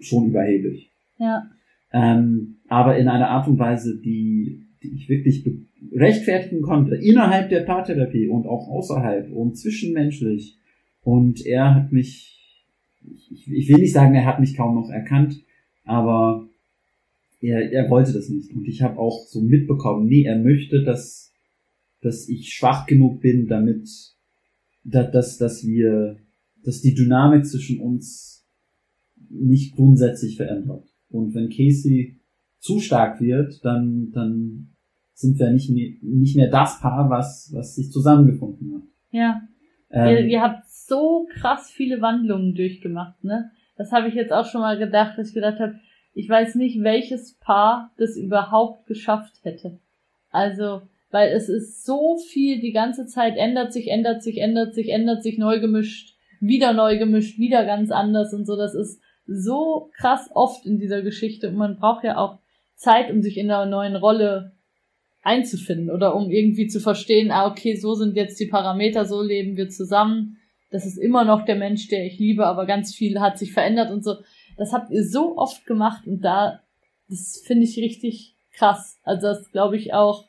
schon 0.00 0.28
überheblich 0.28 0.92
Ja. 1.18 1.50
ähm, 1.92 2.58
aber 2.68 2.98
in 2.98 3.08
einer 3.08 3.30
Art 3.30 3.48
und 3.48 3.58
Weise, 3.58 3.98
die, 4.00 4.66
die 4.82 4.94
ich 4.94 5.08
wirklich 5.08 5.44
rechtfertigen 5.92 6.62
konnte, 6.62 6.94
innerhalb 6.96 7.48
der 7.48 7.60
Paartherapie 7.60 8.28
und 8.28 8.46
auch 8.46 8.68
außerhalb 8.68 9.32
und 9.32 9.56
zwischenmenschlich. 9.56 10.58
Und 11.02 11.44
er 11.46 11.74
hat 11.74 11.92
mich, 11.92 12.64
ich, 13.30 13.50
ich 13.50 13.68
will 13.68 13.78
nicht 13.78 13.92
sagen, 13.92 14.14
er 14.14 14.26
hat 14.26 14.40
mich 14.40 14.56
kaum 14.56 14.74
noch 14.74 14.90
erkannt, 14.90 15.42
aber 15.88 16.48
er, 17.40 17.72
er 17.72 17.90
wollte 17.90 18.12
das 18.12 18.28
nicht. 18.28 18.52
Und 18.54 18.66
ich 18.66 18.82
habe 18.82 18.98
auch 18.98 19.26
so 19.26 19.40
mitbekommen, 19.40 20.06
nee, 20.06 20.24
er 20.24 20.38
möchte, 20.38 20.82
dass, 20.82 21.32
dass 22.00 22.28
ich 22.28 22.52
schwach 22.52 22.86
genug 22.86 23.20
bin, 23.20 23.46
damit, 23.46 23.88
dass, 24.84 25.38
dass, 25.38 25.66
wir, 25.66 26.18
dass 26.64 26.80
die 26.80 26.94
Dynamik 26.94 27.46
zwischen 27.46 27.80
uns 27.80 28.46
nicht 29.30 29.74
grundsätzlich 29.76 30.36
verändert. 30.36 30.88
Und 31.10 31.34
wenn 31.34 31.48
Casey 31.48 32.20
zu 32.58 32.80
stark 32.80 33.20
wird, 33.20 33.64
dann, 33.64 34.10
dann 34.12 34.74
sind 35.14 35.38
wir 35.38 35.50
nicht 35.50 35.70
mehr, 35.70 35.90
nicht 36.02 36.36
mehr 36.36 36.50
das 36.50 36.80
Paar, 36.80 37.10
was, 37.10 37.50
was 37.52 37.74
sich 37.74 37.90
zusammengefunden 37.90 38.74
hat. 38.74 38.82
Ja. 39.10 39.42
Ähm, 39.90 40.08
Ihr, 40.08 40.26
ihr 40.26 40.42
habt 40.42 40.68
so 40.68 41.26
krass 41.34 41.70
viele 41.70 42.00
Wandlungen 42.00 42.54
durchgemacht, 42.54 43.22
ne? 43.24 43.50
Das 43.78 43.92
habe 43.92 44.08
ich 44.08 44.14
jetzt 44.14 44.32
auch 44.32 44.44
schon 44.44 44.60
mal 44.60 44.76
gedacht, 44.76 45.16
dass 45.16 45.28
ich 45.28 45.34
gedacht 45.34 45.60
habe, 45.60 45.80
ich 46.12 46.28
weiß 46.28 46.56
nicht, 46.56 46.82
welches 46.82 47.38
Paar 47.38 47.92
das 47.96 48.16
überhaupt 48.16 48.86
geschafft 48.86 49.36
hätte. 49.42 49.78
Also, 50.30 50.82
weil 51.10 51.32
es 51.32 51.48
ist 51.48 51.86
so 51.86 52.18
viel, 52.18 52.60
die 52.60 52.72
ganze 52.72 53.06
Zeit 53.06 53.36
ändert 53.36 53.72
sich, 53.72 53.88
ändert 53.88 54.22
sich, 54.22 54.38
ändert 54.38 54.74
sich, 54.74 54.90
ändert 54.90 55.22
sich, 55.22 55.38
neu 55.38 55.60
gemischt, 55.60 56.16
wieder 56.40 56.72
neu 56.72 56.98
gemischt, 56.98 57.38
wieder 57.38 57.64
ganz 57.64 57.90
anders 57.90 58.34
und 58.34 58.46
so. 58.46 58.56
Das 58.56 58.74
ist 58.74 59.00
so 59.26 59.90
krass 59.96 60.28
oft 60.34 60.66
in 60.66 60.78
dieser 60.78 61.02
Geschichte 61.02 61.48
und 61.48 61.56
man 61.56 61.76
braucht 61.76 62.04
ja 62.04 62.16
auch 62.18 62.38
Zeit, 62.74 63.10
um 63.10 63.22
sich 63.22 63.38
in 63.38 63.50
einer 63.50 63.66
neuen 63.66 63.96
Rolle 63.96 64.52
einzufinden 65.22 65.90
oder 65.90 66.14
um 66.14 66.30
irgendwie 66.30 66.68
zu 66.68 66.80
verstehen, 66.80 67.30
ah, 67.30 67.48
okay, 67.48 67.76
so 67.76 67.94
sind 67.94 68.16
jetzt 68.16 68.40
die 68.40 68.46
Parameter, 68.46 69.04
so 69.04 69.22
leben 69.22 69.56
wir 69.56 69.68
zusammen. 69.68 70.38
Das 70.70 70.84
ist 70.84 70.98
immer 70.98 71.24
noch 71.24 71.44
der 71.44 71.56
Mensch, 71.56 71.88
der 71.88 72.04
ich 72.04 72.18
liebe, 72.18 72.46
aber 72.46 72.66
ganz 72.66 72.94
viel 72.94 73.20
hat 73.20 73.38
sich 73.38 73.52
verändert 73.52 73.90
und 73.90 74.04
so. 74.04 74.16
Das 74.56 74.72
habt 74.72 74.90
ihr 74.90 75.04
so 75.04 75.36
oft 75.36 75.64
gemacht 75.66 76.06
und 76.06 76.20
da, 76.20 76.60
das 77.08 77.42
finde 77.44 77.64
ich 77.64 77.78
richtig 77.78 78.34
krass. 78.52 78.98
Also 79.02 79.28
das 79.28 79.50
glaube 79.50 79.76
ich 79.76 79.94
auch, 79.94 80.26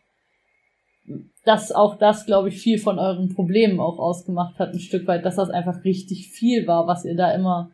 dass 1.44 1.72
auch 1.72 1.98
das, 1.98 2.26
glaube 2.26 2.50
ich, 2.50 2.60
viel 2.60 2.78
von 2.78 3.00
euren 3.00 3.30
Problemen 3.30 3.80
auch 3.80 3.98
ausgemacht 3.98 4.60
hat, 4.60 4.74
ein 4.74 4.80
Stück 4.80 5.08
weit, 5.08 5.26
dass 5.26 5.36
das 5.36 5.50
einfach 5.50 5.84
richtig 5.84 6.30
viel 6.30 6.68
war, 6.68 6.88
was 6.88 7.06
ihr 7.06 7.16
da 7.16 7.34
immer 7.34 7.72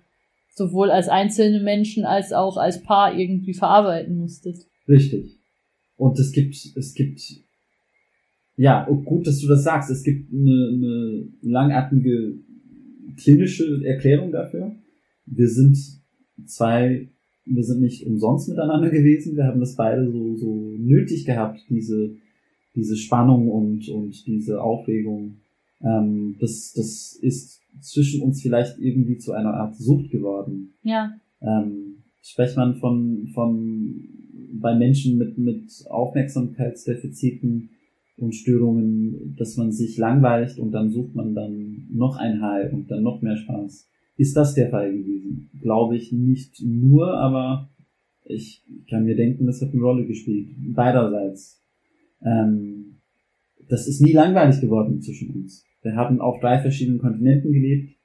sowohl 0.56 0.90
als 0.90 1.10
einzelne 1.10 1.60
Menschen 1.60 2.06
als 2.06 2.32
auch 2.32 2.58
als 2.58 2.82
Paar 2.82 3.14
irgendwie 3.14 3.54
verarbeiten 3.54 4.18
musstet. 4.18 4.56
Richtig. 4.88 5.38
Und 5.98 6.18
es 6.18 6.32
gibt, 6.32 6.56
es 6.56 6.94
gibt, 6.94 7.22
ja, 8.56 8.88
oh, 8.90 8.96
gut, 8.96 9.28
dass 9.28 9.40
du 9.42 9.48
das 9.48 9.64
sagst. 9.64 9.90
Es 9.90 10.04
gibt 10.04 10.32
eine, 10.32 10.70
eine 10.74 11.28
langatmige 11.42 12.36
klinische 13.18 13.82
Erklärung 13.86 14.32
dafür. 14.32 14.76
Wir 15.26 15.48
sind 15.48 15.78
zwei 16.46 17.08
wir 17.46 17.64
sind 17.64 17.82
nicht 17.82 18.06
umsonst 18.06 18.50
miteinander 18.50 18.90
gewesen. 18.90 19.36
Wir 19.36 19.46
haben 19.46 19.60
das 19.60 19.76
beide 19.76 20.12
so, 20.12 20.36
so 20.36 20.76
nötig 20.78 21.26
gehabt, 21.26 21.64
diese, 21.70 22.16
diese 22.76 22.98
Spannung 22.98 23.50
und, 23.50 23.88
und 23.90 24.26
diese 24.26 24.62
Aufregung. 24.62 25.38
Ähm, 25.82 26.36
das, 26.40 26.74
das 26.74 27.18
ist 27.22 27.62
zwischen 27.82 28.22
uns 28.22 28.42
vielleicht 28.42 28.80
irgendwie 28.80 29.18
zu 29.18 29.34
einer 29.34 29.54
Art 29.54 29.76
Sucht 29.76 30.10
geworden. 30.10 30.74
Ja. 30.84 31.14
Ähm, 31.42 32.04
spricht 32.22 32.58
man 32.58 32.76
von, 32.76 33.28
von 33.34 34.10
bei 34.54 34.74
Menschen 34.74 35.18
mit, 35.18 35.38
mit 35.38 35.70
Aufmerksamkeitsdefiziten 35.90 37.70
und 38.18 38.34
Störungen, 38.34 39.36
dass 39.38 39.58
man 39.58 39.72
sich 39.72 39.98
langweilt 39.98 40.58
und 40.58 40.72
dann 40.72 40.90
sucht 40.90 41.16
man 41.16 41.36
dann 41.36 41.88
noch 41.92 42.18
ein 42.18 42.42
High 42.42 42.72
und 42.74 42.90
dann 42.90 43.04
noch 43.04 43.22
mehr 43.22 43.36
Spaß. 43.36 43.90
Ist 44.18 44.38
das 44.38 44.54
der 44.54 44.70
Fall 44.70 44.92
gewesen? 44.92 45.50
Glaube 45.62 45.98
ich 45.98 46.12
nicht 46.12 46.62
nur, 46.64 47.14
aber 47.18 47.70
ich 48.24 48.64
kann 48.90 49.04
mir 49.04 49.16
denken, 49.16 49.46
das 49.46 49.62
hat 49.62 49.74
eine 49.74 49.82
Rolle 49.82 50.06
gespielt. 50.06 50.50
Beiderseits. 50.74 51.62
Ähm, 52.24 52.96
das 53.68 53.88
ist 53.88 54.02
nie 54.02 54.14
langweilig 54.14 54.62
geworden 54.62 55.02
zwischen 55.02 55.32
uns. 55.32 55.66
Wir 55.82 55.96
haben 55.96 56.22
auf 56.22 56.40
drei 56.40 56.60
verschiedenen 56.60 57.00
Kontinenten 57.00 57.52
gelebt. 57.52 57.96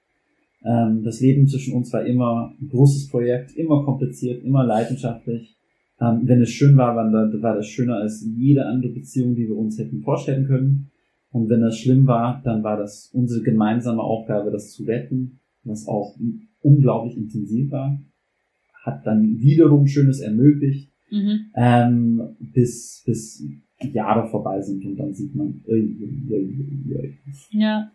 Ähm, 0.64 1.02
das 1.04 1.20
Leben 1.20 1.46
zwischen 1.46 1.74
uns 1.74 1.92
war 1.92 2.04
immer 2.04 2.54
ein 2.60 2.68
großes 2.68 3.08
Projekt, 3.08 3.56
immer 3.56 3.84
kompliziert, 3.84 4.44
immer 4.44 4.64
leidenschaftlich. 4.64 5.56
Ähm, 6.00 6.22
wenn 6.24 6.40
es 6.40 6.50
schön 6.50 6.76
war, 6.76 6.96
war, 6.96 7.12
war 7.12 7.56
das 7.56 7.66
schöner 7.66 7.96
als 7.96 8.24
jede 8.36 8.66
andere 8.66 8.92
Beziehung, 8.92 9.34
die 9.34 9.46
wir 9.48 9.56
uns 9.56 9.78
hätten 9.78 10.00
vorstellen 10.02 10.46
können. 10.46 10.90
Und 11.30 11.48
wenn 11.48 11.60
das 11.60 11.78
schlimm 11.78 12.06
war, 12.06 12.40
dann 12.44 12.62
war 12.62 12.76
das 12.76 13.10
unsere 13.12 13.42
gemeinsame 13.42 14.02
Aufgabe, 14.02 14.50
das 14.50 14.72
zu 14.72 14.84
retten, 14.84 15.40
was 15.62 15.86
auch 15.86 16.16
unglaublich 16.62 17.16
intensiv 17.16 17.70
war. 17.70 18.00
Hat 18.84 19.06
dann 19.06 19.38
wiederum 19.40 19.86
Schönes 19.86 20.20
ermöglicht, 20.20 20.90
Mhm. 21.12 21.46
ähm, 21.56 22.22
bis, 22.38 23.02
bis 23.04 23.44
Jahre 23.80 24.28
vorbei 24.30 24.60
sind 24.62 24.84
und 24.86 24.96
dann 24.96 25.12
sieht 25.12 25.34
man, 25.34 25.60
äh, 25.66 25.72
äh, 25.72 26.34
äh, 26.34 26.94
äh, 26.94 27.14
Ja. 27.50 27.90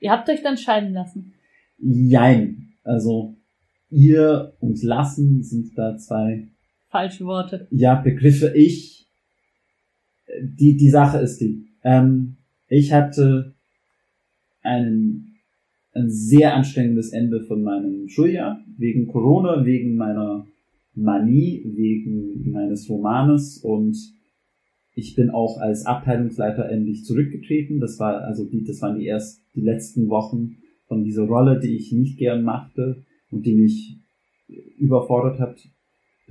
Ihr 0.00 0.10
habt 0.10 0.28
euch 0.28 0.42
dann 0.42 0.56
scheiden 0.56 0.92
lassen. 0.92 1.32
jein. 1.78 2.72
Also 2.82 3.36
ihr 3.90 4.54
und 4.60 4.82
lassen 4.82 5.42
sind 5.44 5.78
da 5.78 5.96
zwei 5.96 6.48
Falsche 6.92 7.24
Worte. 7.24 7.66
ja, 7.70 7.94
Begriffe. 7.94 8.52
Ich, 8.54 9.08
die, 10.42 10.76
die 10.76 10.90
Sache 10.90 11.18
ist 11.18 11.38
die, 11.40 11.64
ähm, 11.82 12.36
ich 12.68 12.92
hatte 12.92 13.54
einen, 14.62 15.38
ein 15.94 16.10
sehr 16.10 16.54
anstrengendes 16.54 17.14
Ende 17.14 17.44
von 17.44 17.62
meinem 17.62 18.08
Schuljahr, 18.08 18.60
wegen 18.76 19.06
Corona, 19.06 19.64
wegen 19.64 19.96
meiner 19.96 20.46
Manie, 20.94 21.62
wegen 21.64 22.50
meines 22.52 22.90
Romanes 22.90 23.56
und 23.56 23.96
ich 24.94 25.14
bin 25.14 25.30
auch 25.30 25.56
als 25.58 25.86
Abteilungsleiter 25.86 26.68
endlich 26.68 27.06
zurückgetreten. 27.06 27.80
Das 27.80 27.98
war 27.98 28.20
also 28.20 28.44
die, 28.44 28.64
das 28.64 28.82
waren 28.82 28.98
die 28.98 29.06
erst 29.06 29.40
die 29.54 29.62
letzten 29.62 30.10
Wochen 30.10 30.58
von 30.88 31.04
dieser 31.04 31.22
Rolle, 31.22 31.58
die 31.58 31.74
ich 31.74 31.90
nicht 31.90 32.18
gern 32.18 32.42
machte 32.42 33.02
und 33.30 33.46
die 33.46 33.54
mich 33.54 33.96
überfordert 34.76 35.40
hat 35.40 35.71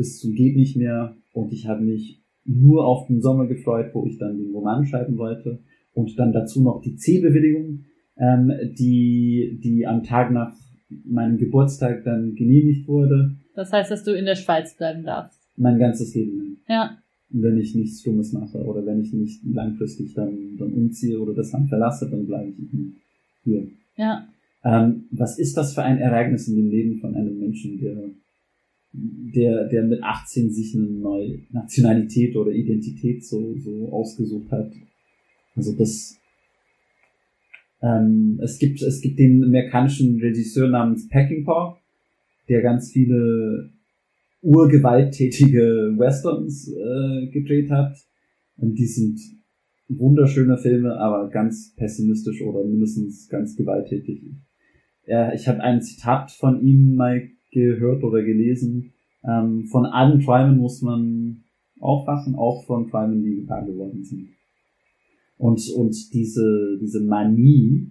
bis 0.01 0.19
zum 0.19 0.33
geht 0.33 0.55
nicht 0.55 0.75
mehr 0.75 1.15
und 1.33 1.53
ich 1.53 1.67
habe 1.67 1.83
mich 1.83 2.19
nur 2.43 2.87
auf 2.87 3.05
den 3.05 3.21
Sommer 3.21 3.45
gefreut, 3.45 3.91
wo 3.93 4.07
ich 4.07 4.17
dann 4.17 4.37
den 4.37 4.51
Roman 4.51 4.83
schreiben 4.83 5.15
wollte 5.17 5.59
und 5.93 6.17
dann 6.17 6.31
dazu 6.33 6.63
noch 6.63 6.81
die 6.81 6.95
C-Bewilligung, 6.95 7.85
ähm, 8.17 8.51
die 8.79 9.59
die 9.63 9.85
am 9.85 10.01
Tag 10.01 10.31
nach 10.31 10.55
meinem 11.05 11.37
Geburtstag 11.37 12.03
dann 12.03 12.33
genehmigt 12.33 12.87
wurde, 12.87 13.35
Das 13.53 13.71
heißt, 13.71 13.91
dass 13.91 14.03
du 14.03 14.11
in 14.17 14.25
der 14.25 14.35
Schweiz 14.35 14.75
bleiben 14.75 15.03
darfst. 15.03 15.39
mein 15.55 15.77
ganzes 15.77 16.15
Leben 16.15 16.37
lang. 16.39 16.57
Ja. 16.67 16.97
Wenn 17.29 17.57
ich 17.59 17.75
nichts 17.75 18.01
Dummes 18.03 18.33
mache 18.33 18.57
oder 18.65 18.83
wenn 18.87 19.01
ich 19.01 19.13
nicht 19.13 19.41
langfristig 19.45 20.15
dann, 20.15 20.57
dann 20.57 20.73
umziehe 20.73 21.19
oder 21.19 21.33
das 21.35 21.51
Land 21.51 21.69
verlasse, 21.69 22.09
dann 22.09 22.25
bleibe 22.25 22.49
ich 22.49 22.69
hier. 23.43 23.67
Ja. 23.97 24.27
Ähm, 24.63 25.05
was 25.11 25.39
ist 25.39 25.55
das 25.57 25.73
für 25.75 25.83
ein 25.83 25.99
Ereignis 25.99 26.47
in 26.47 26.55
dem 26.55 26.69
Leben 26.69 26.99
von 26.99 27.15
einem 27.15 27.37
Menschen, 27.39 27.79
der, 27.79 27.95
der, 28.93 29.67
der 29.67 29.83
mit 29.83 30.03
18 30.03 30.51
sich 30.51 30.75
eine 30.75 30.85
neue 30.85 31.39
Nationalität 31.51 32.35
oder 32.35 32.51
Identität 32.51 33.25
so, 33.25 33.55
so 33.57 33.91
ausgesucht 33.91 34.51
hat? 34.51 34.71
Also 35.55 35.75
das, 35.77 36.17
ähm, 37.81 38.39
es 38.43 38.59
gibt, 38.59 38.81
es 38.81 39.01
gibt 39.01 39.19
den 39.19 39.43
amerikanischen 39.43 40.19
Regisseur 40.19 40.69
namens 40.69 41.07
Peckinpah, 41.07 41.77
der 42.49 42.61
ganz 42.61 42.91
viele 42.91 43.71
urgewalttätige 44.41 45.93
Westerns 45.97 46.67
äh, 46.69 47.27
gedreht 47.27 47.69
hat. 47.69 47.97
Und 48.57 48.75
die 48.77 48.87
sind 48.87 49.19
wunderschöne 49.87 50.57
Filme, 50.57 50.97
aber 50.97 51.29
ganz 51.29 51.73
pessimistisch 51.75 52.41
oder 52.41 52.63
mindestens 52.63 53.27
ganz 53.29 53.55
gewalttätig. 53.55 54.21
Ja, 55.05 55.33
ich 55.33 55.47
habe 55.47 55.61
ein 55.61 55.81
Zitat 55.81 56.31
von 56.31 56.61
ihm 56.61 56.95
mal 56.95 57.29
gehört 57.51 58.03
oder 58.03 58.23
gelesen. 58.23 58.93
Ähm, 59.23 59.65
von 59.65 59.85
allen 59.85 60.21
Träumen 60.21 60.57
muss 60.57 60.81
man 60.81 61.43
aufwachen, 61.79 62.35
auch 62.35 62.65
von 62.65 62.89
Träumen, 62.89 63.23
die 63.23 63.47
wahr 63.47 63.65
geworden 63.65 64.03
sind. 64.03 64.29
Und, 65.37 65.61
und 65.75 66.13
diese, 66.13 66.77
diese 66.79 67.01
Manie 67.01 67.87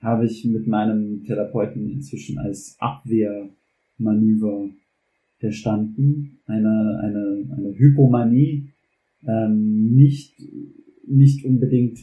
habe 0.00 0.26
ich 0.26 0.44
mit 0.44 0.66
meinem 0.66 1.22
Therapeuten 1.24 1.90
inzwischen 1.90 2.38
als 2.38 2.76
Abwehrmanöver 2.78 4.70
verstanden. 5.38 6.38
Eine, 6.46 7.00
eine, 7.02 7.54
eine 7.56 7.74
Hypomanie, 7.76 8.70
ähm, 9.26 9.94
nicht, 9.94 10.34
nicht 11.06 11.44
unbedingt 11.44 11.98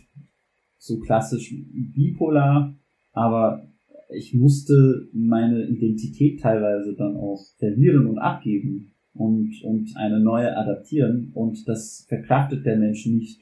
so 0.78 1.00
klassisch 1.00 1.56
bipolar, 1.96 2.76
aber 3.12 3.68
ich 4.10 4.34
musste 4.34 5.08
meine 5.14 5.66
Identität 5.68 6.42
teilweise 6.42 6.96
dann 6.96 7.16
auch 7.16 7.44
verlieren 7.58 8.06
und 8.08 8.18
abgeben 8.18 8.92
und, 9.14 9.62
und 9.64 9.96
eine 9.96 10.20
neue 10.20 10.56
adaptieren 10.56 11.32
und 11.34 11.68
das 11.68 12.06
verkraftet 12.08 12.66
der 12.66 12.78
Mensch 12.78 13.06
nicht 13.06 13.40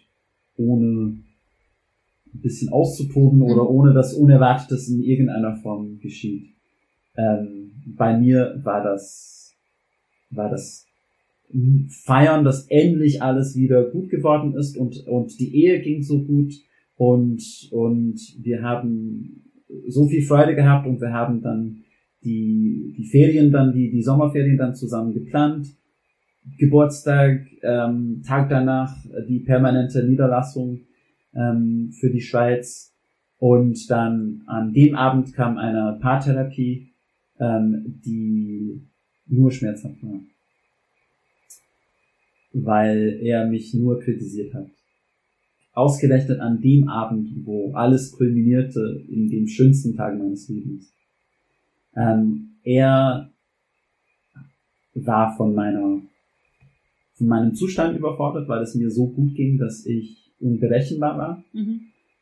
ohne 0.56 1.18
ein 2.34 2.42
bisschen 2.42 2.70
auszutoben 2.70 3.40
Mhm. 3.40 3.46
oder 3.46 3.70
ohne 3.70 3.94
dass 3.94 4.14
Unerwartetes 4.14 4.90
in 4.90 5.04
irgendeiner 5.04 5.56
Form 5.58 6.00
geschieht. 6.00 6.48
Ähm, 7.16 7.72
bei 7.86 8.18
mir 8.18 8.60
war 8.64 8.84
das, 8.84 9.54
war 10.30 10.50
das 10.50 10.88
Feiern, 11.90 12.44
dass 12.44 12.66
endlich 12.68 13.22
alles 13.22 13.56
wieder 13.56 13.84
gut 13.92 14.10
geworden 14.10 14.56
ist 14.56 14.76
und, 14.76 15.06
und 15.06 15.40
die 15.40 15.56
Ehe 15.56 15.82
ging 15.82 16.02
so 16.02 16.24
gut 16.24 16.54
und, 16.98 17.70
und 17.72 18.20
wir 18.42 18.64
haben 18.64 19.44
so 19.88 20.08
viel 20.08 20.24
Freude 20.24 20.56
gehabt 20.56 20.88
und 20.88 21.02
wir 21.02 21.12
haben 21.12 21.42
dann 21.42 21.84
die, 22.24 22.94
die 22.98 23.06
Ferien 23.06 23.52
dann, 23.52 23.74
die, 23.74 23.92
die 23.92 24.02
Sommerferien 24.02 24.58
dann 24.58 24.76
zusammen 24.76 25.14
geplant. 25.14 25.68
Geburtstag, 26.58 27.46
ähm, 27.62 28.22
Tag 28.26 28.50
danach 28.50 28.94
äh, 29.06 29.26
die 29.28 29.40
permanente 29.40 30.04
Niederlassung 30.04 30.82
ähm, 31.34 31.92
für 32.00 32.10
die 32.10 32.22
Schweiz 32.22 32.94
und 33.38 33.90
dann 33.90 34.44
an 34.46 34.74
dem 34.74 34.96
Abend 34.96 35.34
kam 35.34 35.58
eine 35.58 35.98
Paartherapie, 36.02 36.90
ähm, 37.40 38.02
die 38.06 38.82
nur 39.28 39.52
schmerzhaft 39.52 40.04
war, 40.04 40.20
weil 42.54 43.20
er 43.22 43.48
mich 43.48 43.74
nur 43.74 44.00
kritisiert 44.00 44.54
hat. 44.54 44.68
Ausgerechnet 45.74 46.40
an 46.40 46.62
dem 46.62 46.88
Abend, 46.88 47.46
wo 47.46 47.74
alles 47.74 48.12
kulminierte 48.12 49.04
in 49.10 49.28
den 49.30 49.48
schönsten 49.48 49.96
Tagen 49.96 50.20
meines 50.20 50.48
Lebens. 50.48 50.94
Ähm, 51.96 52.50
er 52.64 53.30
war 54.94 55.36
von 55.36 55.54
meiner 55.56 56.02
von 57.16 57.28
meinem 57.28 57.54
Zustand 57.54 57.96
überfordert, 57.98 58.48
weil 58.48 58.64
es 58.64 58.74
mir 58.76 58.90
so 58.90 59.08
gut 59.08 59.36
ging, 59.36 59.58
dass 59.60 59.86
ich 59.86 60.32
unberechenbar 60.40 61.18
war, 61.18 61.44
Mhm. 61.54 61.82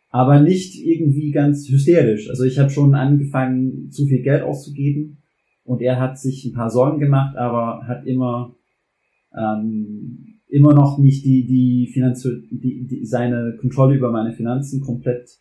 aber 0.09 0.41
nicht 0.41 0.75
irgendwie 0.75 1.31
ganz 1.31 1.67
hysterisch. 1.69 2.29
Also 2.29 2.43
ich 2.43 2.59
habe 2.59 2.69
schon 2.69 2.93
angefangen, 2.93 3.89
zu 3.91 4.05
viel 4.05 4.21
Geld 4.21 4.43
auszugeben 4.43 5.17
und 5.63 5.81
er 5.81 5.99
hat 5.99 6.19
sich 6.19 6.43
ein 6.45 6.53
paar 6.53 6.69
Sorgen 6.69 6.99
gemacht, 6.99 7.37
aber 7.37 7.87
hat 7.87 8.05
immer 8.05 8.53
ähm, 9.37 10.30
immer 10.51 10.73
noch 10.73 10.97
nicht 10.97 11.25
die 11.25 11.45
die 11.47 11.87
Finanzio 11.87 12.31
die, 12.51 12.85
die 12.85 13.05
seine 13.05 13.57
Kontrolle 13.59 13.95
über 13.95 14.11
meine 14.11 14.33
Finanzen 14.33 14.81
komplett 14.81 15.39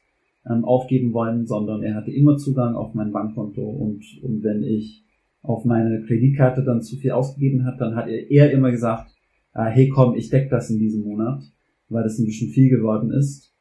ähm, 0.49 0.65
aufgeben 0.65 1.13
wollen, 1.13 1.47
sondern 1.47 1.83
er 1.83 1.97
hatte 1.97 2.13
immer 2.13 2.37
Zugang 2.37 2.77
auf 2.77 2.95
mein 2.95 3.13
Bankkonto 3.13 3.63
und 3.63 4.05
und 4.23 4.43
wenn 4.43 4.63
ich 4.63 5.05
auf 5.43 5.65
meine 5.65 6.03
Kreditkarte 6.03 6.63
dann 6.63 6.83
zu 6.83 6.97
viel 6.97 7.11
ausgegeben 7.11 7.65
hat, 7.65 7.81
dann 7.81 7.97
hat 7.97 8.09
er, 8.09 8.31
er 8.31 8.53
immer 8.53 8.71
gesagt, 8.71 9.11
ah, 9.53 9.67
hey 9.67 9.89
komm, 9.89 10.15
ich 10.15 10.31
deck 10.31 10.49
das 10.49 10.71
in 10.71 10.79
diesem 10.79 11.03
Monat, 11.03 11.43
weil 11.89 12.05
das 12.05 12.19
ein 12.19 12.27
bisschen 12.27 12.51
viel 12.51 12.71
geworden 12.71 13.11
ist. 13.11 13.53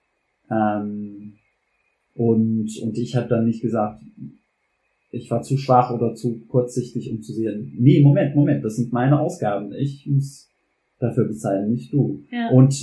Ähm, 0.51 1.34
und, 2.13 2.69
und 2.81 2.97
ich 2.97 3.15
habe 3.15 3.30
dann 3.30 3.45
nicht 3.45 3.61
gesagt, 3.61 4.03
ich 5.11 5.31
war 5.31 5.41
zu 5.41 5.57
schwach 5.57 5.91
oder 5.91 6.13
zu 6.13 6.41
kurzsichtig, 6.47 7.09
um 7.11 7.21
zu 7.21 7.34
sehen, 7.34 7.73
nee, 7.80 8.01
Moment, 8.01 8.35
Moment, 8.35 8.63
das 8.63 8.76
sind 8.76 8.93
meine 8.93 9.19
Ausgaben. 9.19 9.73
Ich 9.73 10.05
muss 10.05 10.48
dafür 10.99 11.26
bezahlen, 11.26 11.71
nicht 11.71 11.93
du. 11.93 12.23
Ja. 12.31 12.49
Und, 12.49 12.76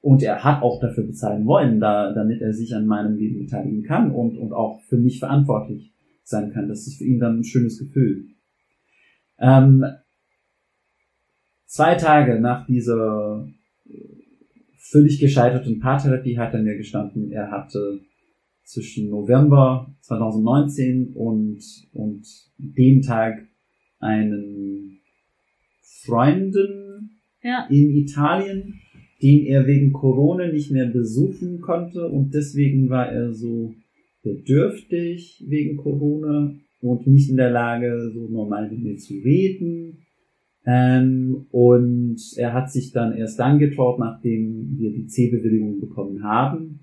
und 0.00 0.22
er 0.22 0.44
hat 0.44 0.62
auch 0.62 0.80
dafür 0.80 1.04
bezahlen 1.04 1.46
wollen, 1.46 1.80
da, 1.80 2.12
damit 2.12 2.40
er 2.40 2.52
sich 2.52 2.74
an 2.74 2.86
meinem 2.86 3.16
Leben 3.16 3.38
beteiligen 3.38 3.82
kann 3.82 4.10
und, 4.10 4.36
und 4.36 4.52
auch 4.52 4.80
für 4.82 4.96
mich 4.96 5.18
verantwortlich 5.18 5.92
sein 6.22 6.52
kann. 6.52 6.68
Das 6.68 6.86
ist 6.86 6.98
für 6.98 7.04
ihn 7.04 7.18
dann 7.18 7.40
ein 7.40 7.44
schönes 7.44 7.78
Gefühl. 7.78 8.26
Ähm, 9.38 9.84
zwei 11.66 11.94
Tage 11.94 12.40
nach 12.40 12.66
dieser 12.66 13.48
völlig 14.90 15.18
gescheiterten 15.18 15.80
Paartherapie 15.80 16.38
hat 16.38 16.54
er 16.54 16.62
mir 16.62 16.76
gestanden, 16.76 17.32
er 17.32 17.50
hatte 17.50 18.00
zwischen 18.62 19.10
November 19.10 19.94
2019 20.00 21.12
und, 21.14 21.62
und 21.92 22.26
dem 22.58 23.02
Tag 23.02 23.46
einen 23.98 25.00
Freunden 26.04 26.85
Ja. 27.42 27.66
in 27.70 27.90
Italien, 27.90 28.80
den 29.22 29.46
er 29.46 29.66
wegen 29.66 29.92
Corona 29.92 30.48
nicht 30.48 30.70
mehr 30.70 30.86
besuchen 30.86 31.60
konnte 31.60 32.08
und 32.08 32.34
deswegen 32.34 32.88
war 32.90 33.10
er 33.10 33.32
so 33.32 33.74
bedürftig 34.22 35.44
wegen 35.46 35.76
Corona 35.76 36.54
und 36.80 37.06
nicht 37.06 37.30
in 37.30 37.36
der 37.36 37.50
Lage, 37.50 38.10
so 38.12 38.28
normal 38.28 38.70
mit 38.70 38.82
mir 38.82 38.96
zu 38.96 39.14
reden. 39.14 39.98
Ähm, 40.66 41.46
und 41.52 42.18
er 42.36 42.52
hat 42.52 42.72
sich 42.72 42.92
dann 42.92 43.16
erst 43.16 43.38
dann 43.38 43.58
getraut, 43.58 44.00
nachdem 44.00 44.76
wir 44.78 44.92
die 44.92 45.06
C-Bewilligung 45.06 45.80
bekommen 45.80 46.24
haben, 46.24 46.80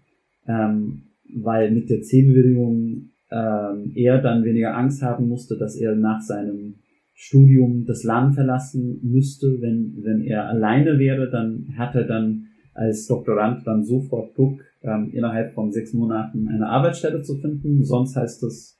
ähm, 0.47 1.03
weil 1.35 1.71
mit 1.71 1.89
der 1.89 2.01
C-Bewilligung 2.01 3.09
ähm, 3.29 3.91
er 3.95 4.21
dann 4.21 4.45
weniger 4.45 4.77
Angst 4.77 5.01
haben 5.01 5.27
musste, 5.27 5.57
dass 5.57 5.75
er 5.75 5.95
nach 5.95 6.21
seinem 6.21 6.75
Studium 7.13 7.85
das 7.85 8.03
Land 8.03 8.35
verlassen 8.35 8.99
müsste. 9.03 9.61
Wenn, 9.61 9.97
wenn 10.03 10.21
er 10.21 10.47
alleine 10.47 10.97
wäre, 10.99 11.29
dann 11.29 11.73
hat 11.77 11.95
er 11.95 12.03
dann 12.05 12.47
als 12.73 13.05
Doktorand 13.07 13.65
dann 13.67 13.83
sofort 13.85 14.35
Druck, 14.37 14.59
ähm, 14.81 15.11
innerhalb 15.13 15.53
von 15.53 15.71
sechs 15.71 15.93
Monaten 15.93 16.47
eine 16.47 16.67
Arbeitsstelle 16.67 17.21
zu 17.21 17.37
finden. 17.37 17.83
Sonst 17.83 18.15
heißt 18.15 18.41
das, 18.43 18.77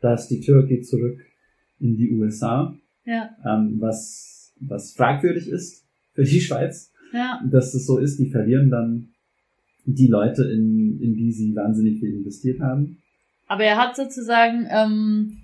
dass 0.00 0.28
die 0.28 0.40
Tür 0.40 0.66
geht 0.66 0.86
zurück 0.86 1.18
in 1.78 1.96
die 1.96 2.10
USA, 2.12 2.74
Ja. 3.04 3.30
ähm, 3.44 3.76
was, 3.78 4.52
was 4.60 4.92
fragwürdig 4.92 5.48
ist 5.48 5.84
für 6.14 6.24
die 6.24 6.40
Schweiz, 6.40 6.92
Ja. 7.12 7.40
dass 7.50 7.72
es 7.74 7.86
so 7.86 7.98
ist, 7.98 8.18
die 8.18 8.30
verlieren 8.30 8.68
dann 8.70 9.08
die 9.84 10.08
Leute, 10.08 10.42
in, 10.44 10.98
in 11.00 11.14
die 11.14 11.30
sie 11.30 11.54
wahnsinnig 11.54 12.00
viel 12.00 12.12
investiert 12.14 12.60
haben. 12.60 12.98
Aber 13.46 13.62
er 13.62 13.76
hat 13.76 13.94
sozusagen 13.94 14.66
ähm, 14.68 15.38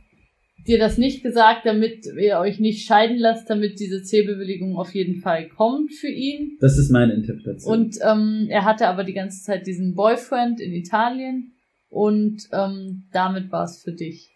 dir 0.66 0.78
das 0.78 0.98
nicht 0.98 1.22
gesagt, 1.22 1.66
damit 1.66 2.06
ihr 2.06 2.38
euch 2.38 2.60
nicht 2.60 2.86
scheiden 2.86 3.18
lasst, 3.18 3.48
damit 3.50 3.80
diese 3.80 4.02
C-Bewilligung 4.02 4.76
auf 4.76 4.94
jeden 4.94 5.20
Fall 5.20 5.48
kommt 5.48 5.92
für 5.92 6.08
ihn. 6.08 6.56
Das 6.60 6.78
ist 6.78 6.90
meine 6.90 7.14
Interpretation. 7.14 7.72
Und 7.72 7.98
ähm, 8.02 8.46
er 8.48 8.64
hatte 8.64 8.88
aber 8.88 9.04
die 9.04 9.12
ganze 9.12 9.42
Zeit 9.42 9.66
diesen 9.66 9.94
Boyfriend 9.94 10.60
in 10.60 10.72
Italien 10.72 11.52
und 11.88 12.48
ähm, 12.52 13.04
damit 13.12 13.50
war 13.50 13.64
es 13.64 13.82
für 13.82 13.92
dich 13.92 14.30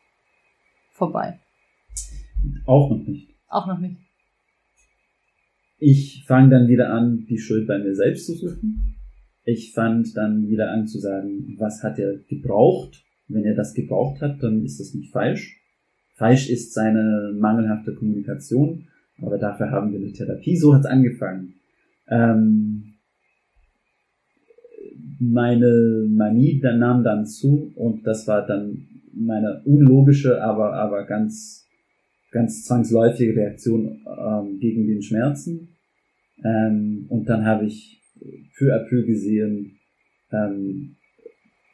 vorbei. 0.93 1.40
auch 2.66 2.90
noch 2.90 3.07
nicht. 3.07 3.28
Auch 3.48 3.66
noch 3.66 3.78
nicht. 3.78 3.97
Ich 5.78 6.24
fange 6.27 6.51
dann 6.51 6.69
wieder 6.69 6.93
an, 6.93 7.27
die 7.28 7.39
Schuld 7.39 7.66
bei 7.66 7.78
mir 7.78 7.94
selbst 7.94 8.27
zu 8.27 8.35
suchen. 8.35 8.97
Ich 9.44 9.73
fand 9.74 10.16
dann 10.16 10.48
wieder 10.48 10.70
an 10.70 10.86
zu 10.86 10.98
sagen, 10.98 11.55
was 11.59 11.82
hat 11.82 11.98
er 11.98 12.16
gebraucht? 12.16 13.05
Wenn 13.28 13.44
er 13.44 13.55
das 13.55 13.74
gebraucht 13.74 14.20
hat, 14.23 14.43
dann 14.43 14.65
ist 14.65 14.81
das 14.81 14.94
nicht 14.94 15.12
falsch. 15.12 15.61
Falsch 16.16 16.48
ist 16.48 16.72
seine 16.72 17.34
mangelhafte 17.38 17.94
Kommunikation, 17.94 18.88
aber 19.20 19.38
dafür 19.38 19.70
haben 19.70 19.93
wir 19.93 20.01
eine 20.01 20.12
Therapie. 20.12 20.56
So 20.56 20.74
hat's 20.74 20.86
angefangen. 20.86 21.55
Ähm, 22.09 22.94
meine 25.18 26.06
Manie 26.09 26.59
dann 26.60 26.78
nahm 26.78 27.05
dann 27.05 27.26
zu 27.26 27.72
und 27.74 28.06
das 28.06 28.26
war 28.26 28.47
dann 28.47 28.86
meine 29.14 29.62
unlogische, 29.64 30.43
aber 30.43 30.74
aber 30.74 31.05
ganz 31.05 31.66
ganz 32.30 32.64
zwangsläufige 32.64 33.36
Reaktion 33.36 34.01
ähm, 34.06 34.59
gegen 34.59 34.86
den 34.86 35.02
Schmerzen. 35.02 35.76
Ähm, 36.44 37.06
und 37.09 37.28
dann 37.28 37.44
habe 37.44 37.66
ich 37.66 38.02
peu 38.59 38.74
à 38.74 38.86
peu 38.88 39.05
gesehen, 39.05 39.78
ähm, 40.32 40.97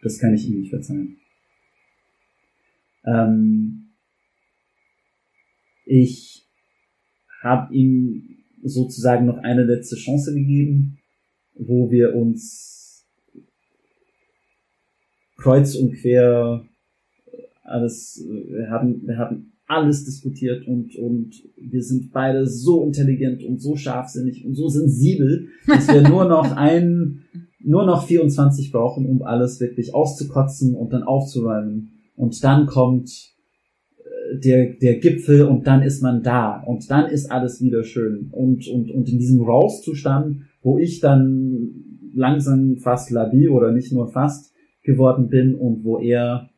das 0.03 0.19
kann 0.19 0.35
ich 0.35 0.49
ihm 0.49 0.61
nicht 0.61 0.71
verzeihen. 0.71 1.17
Ähm, 3.05 3.82
ich 5.85 6.49
habe 7.43 7.75
ihm 7.75 8.45
sozusagen 8.63 9.27
noch 9.27 9.39
eine 9.39 9.65
letzte 9.65 9.97
Chance 9.97 10.35
gegeben, 10.35 10.99
wo 11.55 11.91
wir 11.91 12.15
uns 12.15 13.07
kreuz 15.37 15.75
und 15.75 15.93
quer 15.95 16.65
alles, 17.65 18.25
wir 18.29 18.71
haben, 18.71 19.07
wir 19.07 19.19
haben 19.19 19.53
alles 19.67 20.05
diskutiert 20.05 20.67
und, 20.67 20.95
und 20.97 21.35
wir 21.57 21.83
sind 21.83 22.13
beide 22.13 22.47
so 22.47 22.85
intelligent 22.85 23.43
und 23.45 23.61
so 23.61 23.77
scharfsinnig 23.77 24.45
und 24.45 24.55
so 24.55 24.69
sensibel, 24.69 25.49
dass 25.67 25.89
wir 25.89 26.07
nur 26.07 26.27
noch 26.27 26.53
ein, 26.57 27.25
nur 27.61 27.87
noch 27.87 28.07
24 28.07 28.71
brauchen, 28.71 29.07
um 29.07 29.23
alles 29.23 29.61
wirklich 29.61 29.95
auszukotzen 29.95 30.75
und 30.75 30.93
dann 30.93 31.03
aufzuräumen. 31.03 31.93
Und 32.17 32.43
dann 32.45 32.67
kommt 32.67 33.09
äh, 33.09 33.42
der, 34.39 34.75
der 34.75 34.99
Gipfel 34.99 35.43
und 35.43 35.67
dann 35.67 35.83
ist 35.83 36.03
man 36.03 36.23
da 36.23 36.63
und 36.63 36.91
dann 36.91 37.11
ist 37.11 37.31
alles 37.31 37.63
wieder 37.63 37.85
schön. 37.85 38.29
Und, 38.31 38.69
und, 38.69 38.91
und 38.91 39.09
in 39.09 39.19
diesem 39.19 39.43
Rauszustand, 39.43 40.43
wo 40.63 40.79
ich 40.79 41.01
dann 41.01 41.71
langsam 42.15 42.77
fast 42.79 43.11
labil 43.11 43.49
oder 43.49 43.73
nicht 43.73 43.93
nur 43.93 44.09
fast 44.09 44.53
geworden 44.83 45.29
bin 45.29 45.55
und 45.55 45.85
wo 45.85 45.99
er 45.99 46.51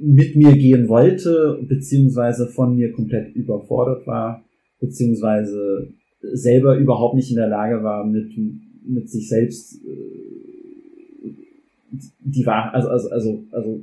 mit 0.00 0.36
mir 0.36 0.52
gehen 0.52 0.88
wollte, 0.88 1.58
beziehungsweise 1.68 2.46
von 2.46 2.76
mir 2.76 2.92
komplett 2.92 3.34
überfordert 3.34 4.06
war, 4.06 4.44
beziehungsweise 4.80 5.92
selber 6.20 6.76
überhaupt 6.76 7.16
nicht 7.16 7.30
in 7.30 7.36
der 7.36 7.48
Lage 7.48 7.82
war, 7.82 8.06
mit, 8.06 8.32
mit 8.86 9.10
sich 9.10 9.28
selbst 9.28 9.84
äh, 9.84 11.28
die 12.20 12.46
Wahrheit, 12.46 12.74
also, 12.74 12.88
also, 12.88 13.10
also, 13.10 13.44
also 13.50 13.82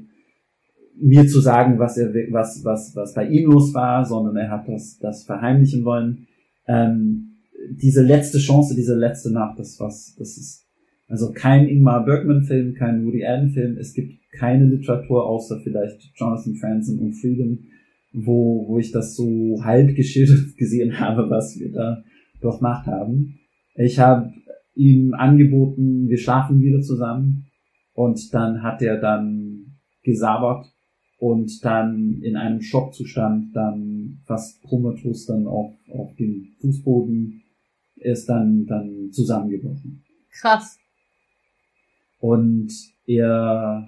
mir 0.98 1.28
zu 1.28 1.40
sagen, 1.40 1.80
was 1.80 1.98
er, 1.98 2.14
was, 2.32 2.64
was, 2.64 2.96
was 2.96 3.14
bei 3.14 3.28
ihm 3.28 3.52
los 3.52 3.74
war, 3.74 4.06
sondern 4.06 4.38
er 4.38 4.50
hat 4.50 4.68
das, 4.68 4.98
das 5.00 5.24
verheimlichen 5.24 5.84
wollen. 5.84 6.28
Ähm, 6.68 7.38
diese 7.72 8.04
letzte 8.04 8.38
Chance, 8.38 8.76
diese 8.76 8.96
letzte 8.96 9.32
Nacht, 9.32 9.60
das 9.60 9.80
was, 9.80 10.16
das 10.18 10.38
ist 10.38 10.66
also 11.08 11.32
kein 11.34 11.68
Ingmar 11.68 12.04
Bergman-Film, 12.06 12.74
kein 12.74 13.06
Woody 13.06 13.26
Allen-Film. 13.26 13.78
Es 13.78 13.94
gibt 13.94 14.14
keine 14.32 14.66
Literatur 14.66 15.26
außer 15.26 15.60
vielleicht 15.62 16.12
Jonathan 16.16 16.56
Franzen 16.56 17.00
und 17.00 17.14
Freedom, 17.14 17.60
wo, 18.14 18.68
wo 18.68 18.80
ich 18.80 18.92
das 18.92 19.16
so 19.16 19.62
halb 19.64 19.96
geschildert 19.96 20.56
gesehen 20.58 21.00
habe, 21.00 21.30
was 21.30 21.60
wir 21.60 21.72
da 21.72 22.04
durchmacht 22.42 22.88
haben. 22.88 23.40
Ich 23.76 24.00
habe 24.00 24.34
ihm 24.74 25.14
angeboten, 25.14 26.08
wir 26.10 26.18
schlafen 26.18 26.62
wieder 26.62 26.82
zusammen 26.82 27.46
und 27.94 28.34
dann 28.34 28.64
hat 28.64 28.82
er 28.82 28.98
dann 29.00 29.78
gesabert 30.04 30.66
und 31.26 31.66
dann 31.66 32.22
in 32.22 32.36
einem 32.36 32.62
Schockzustand 32.62 33.56
dann 33.56 34.20
fast 34.28 34.62
komatos 34.62 35.26
dann 35.26 35.48
auf, 35.48 35.74
auf 35.92 36.16
dem 36.18 36.50
Fußboden 36.62 37.42
ist 37.96 38.30
dann, 38.30 38.68
dann 38.68 39.12
zusammengebrochen. 39.12 40.04
Krass. 40.30 40.78
Und 42.20 42.72
er 43.08 43.88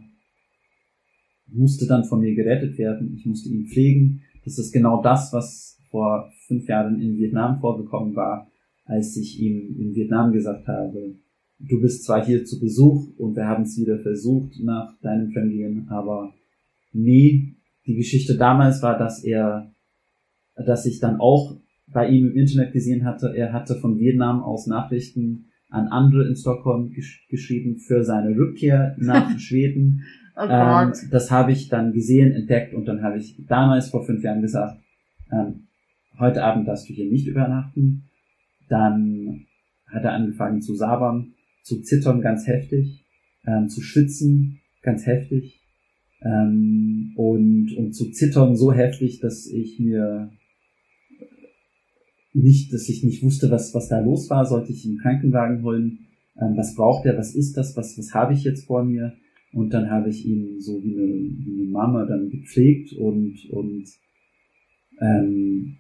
musste 1.46 1.86
dann 1.86 2.06
von 2.06 2.22
mir 2.22 2.34
gerettet 2.34 2.76
werden. 2.80 3.14
Ich 3.16 3.28
musste 3.28 3.50
ihn 3.50 3.68
pflegen. 3.68 4.24
Das 4.44 4.58
ist 4.58 4.72
genau 4.72 5.04
das, 5.04 5.32
was 5.32 5.80
vor 5.92 6.32
fünf 6.48 6.68
Jahren 6.68 7.00
in 7.00 7.18
Vietnam 7.18 7.60
vorgekommen 7.60 8.16
war, 8.16 8.48
als 8.86 9.16
ich 9.16 9.40
ihm 9.40 9.76
in 9.78 9.94
Vietnam 9.94 10.32
gesagt 10.32 10.68
habe, 10.68 11.14
du 11.60 11.82
bist 11.82 12.04
zwar 12.04 12.26
hier 12.26 12.46
zu 12.46 12.60
Besuch 12.60 13.16
und 13.20 13.36
wir 13.36 13.46
haben 13.46 13.62
es 13.62 13.78
wieder 13.78 14.00
versucht 14.00 14.60
nach 14.60 15.00
deinem 15.02 15.30
Fremdgehen, 15.30 15.88
aber 15.90 16.34
nee, 16.98 17.56
die 17.86 17.96
Geschichte 17.96 18.38
damals 18.38 18.82
war, 18.82 18.98
dass 18.98 19.24
er, 19.24 19.74
dass 20.56 20.86
ich 20.86 21.00
dann 21.00 21.20
auch 21.20 21.58
bei 21.88 22.10
ihm 22.10 22.28
im 22.28 22.36
Internet 22.36 22.74
gesehen 22.74 23.06
hatte, 23.06 23.34
er 23.36 23.54
hatte 23.54 23.76
von 23.76 23.98
Vietnam 23.98 24.44
aus 24.44 24.68
Nachrichten 24.68 25.46
an 25.70 25.88
andere 25.88 26.28
in 26.28 26.36
Stockholm 26.36 26.92
gesch 26.92 27.28
geschrieben 27.30 27.78
für 27.78 28.04
seine 28.04 28.36
Rückkehr 28.36 28.96
nach 29.00 29.38
Schweden. 29.40 30.04
Oh 30.36 30.46
Ähm, 30.50 30.94
das 31.12 31.32
habe 31.32 31.52
ich 31.52 31.70
dann 31.70 31.94
gesehen, 31.94 32.32
entdeckt 32.32 32.74
und 32.74 32.86
dann 32.86 33.02
habe 33.02 33.18
ich 33.18 33.36
damals 33.48 33.90
vor 33.90 34.06
fünf 34.06 34.24
Jahren 34.24 34.42
gesagt, 34.42 34.80
ähm, 35.32 35.68
heute 36.20 36.44
Abend 36.44 36.68
darfst 36.68 36.90
du 36.90 36.94
hier 36.94 37.10
nicht 37.10 37.28
übernachten. 37.28 38.10
Dann 38.70 39.46
hat 39.88 40.04
er 40.04 40.14
angefangen 40.14 40.62
zu 40.62 40.76
sabern, 40.76 41.34
zu 41.64 41.82
zittern 41.82 42.22
ganz 42.22 42.48
heftig, 42.48 43.06
ähm, 43.46 43.70
zu 43.70 43.82
schwitzen 43.82 44.60
ganz 44.82 45.06
heftig. 45.06 45.62
Ähm, 46.22 47.14
und, 47.16 47.74
und 47.78 47.94
zu 47.94 48.12
zittern 48.12 48.56
so 48.56 48.72
heftig, 48.72 49.20
dass 49.20 49.48
ich 49.48 49.80
mir 49.80 50.32
nicht, 52.34 52.74
dass 52.74 52.88
ich 52.90 53.04
nicht 53.04 53.24
wusste, 53.24 53.50
was, 53.50 53.74
was 53.74 53.88
da 53.88 54.00
los 54.00 54.30
war, 54.30 54.46
sollte 54.46 54.72
ich 54.72 54.86
einen 54.86 55.00
Krankenwagen 55.00 55.64
holen. 55.64 56.00
Ähm, 56.40 56.56
was 56.56 56.76
braucht 56.76 57.06
er, 57.06 57.18
was 57.18 57.36
ist 57.36 57.58
das, 57.58 57.76
was, 57.76 57.98
was 57.98 58.14
habe 58.14 58.34
ich 58.34 58.44
jetzt 58.44 58.66
vor 58.66 58.84
mir? 58.84 59.14
Und 59.54 59.74
dann 59.74 59.90
habe 59.90 60.10
ich 60.10 60.26
ihn 60.26 60.60
so 60.60 60.84
wie 60.84 60.94
eine, 60.94 61.08
wie 61.08 61.62
eine 61.62 61.72
Mama 61.72 62.06
dann 62.06 62.30
gepflegt 62.30 62.94
und, 62.94 63.50
und 63.50 63.86
ähm, 65.02 65.78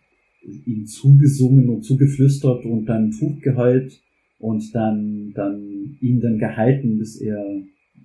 ihm 0.66 0.86
zugesungen 0.86 1.70
und 1.70 1.84
zugeflüstert 1.84 2.66
und 2.66 2.86
dann 2.86 3.12
Tuch 3.12 3.40
geheult 3.42 4.02
und 4.40 4.74
dann, 4.74 5.34
dann 5.34 5.98
ihn 6.00 6.22
dann 6.22 6.40
gehalten, 6.40 6.98
bis 6.98 7.20
er 7.20 7.44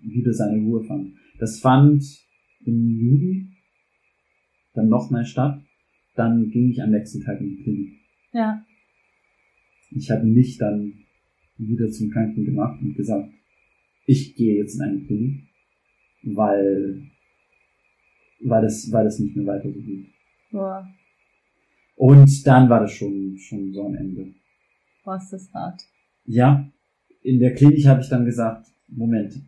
wieder 0.03 0.33
seine 0.33 0.63
Ruhe 0.63 0.83
fand. 0.83 1.13
Das 1.43 1.59
fand 1.59 2.05
im 2.65 3.01
Juli 3.01 3.49
dann 4.75 4.89
nochmal 4.89 5.25
statt. 5.27 5.61
Dann 6.15 6.51
ging 6.51 6.71
ich 6.71 6.81
am 6.81 6.93
nächsten 6.93 7.21
Tag 7.21 7.41
in 7.41 7.57
die 7.57 7.63
Klinik. 7.65 7.99
Ja. 8.33 8.65
Ich 9.91 10.09
habe 10.13 10.25
mich 10.25 10.57
dann 10.59 10.93
wieder 11.59 11.91
zum 11.91 12.11
Kranken 12.11 12.45
gemacht 12.45 12.81
und 12.81 12.95
gesagt, 12.95 13.29
ich 14.07 14.37
gehe 14.37 14.59
jetzt 14.59 14.77
in 14.77 14.83
eine 14.83 15.01
Klinik, 15.01 15.49
weil, 16.23 17.11
weil 18.45 18.63
das, 18.63 18.93
weil 18.93 19.03
das 19.03 19.19
nicht 19.19 19.35
mehr 19.35 19.47
weiter 19.47 19.73
so 19.73 19.81
geht. 19.81 20.07
Boah, 20.53 20.89
Und 21.97 22.47
dann 22.47 22.71
war 22.71 22.83
das 22.83 22.93
schon, 22.93 23.37
schon 23.37 23.73
so 23.73 23.87
am 23.87 23.97
Ende. 23.97 24.33
ist 25.17 25.33
das 25.33 25.53
hart. 25.53 25.83
Ja, 26.25 26.71
in 27.23 27.41
der 27.41 27.53
Klinik 27.53 27.85
habe 27.87 28.01
ich 28.01 28.09
dann 28.09 28.25
gesagt, 28.25 28.69
Moment, 28.87 29.43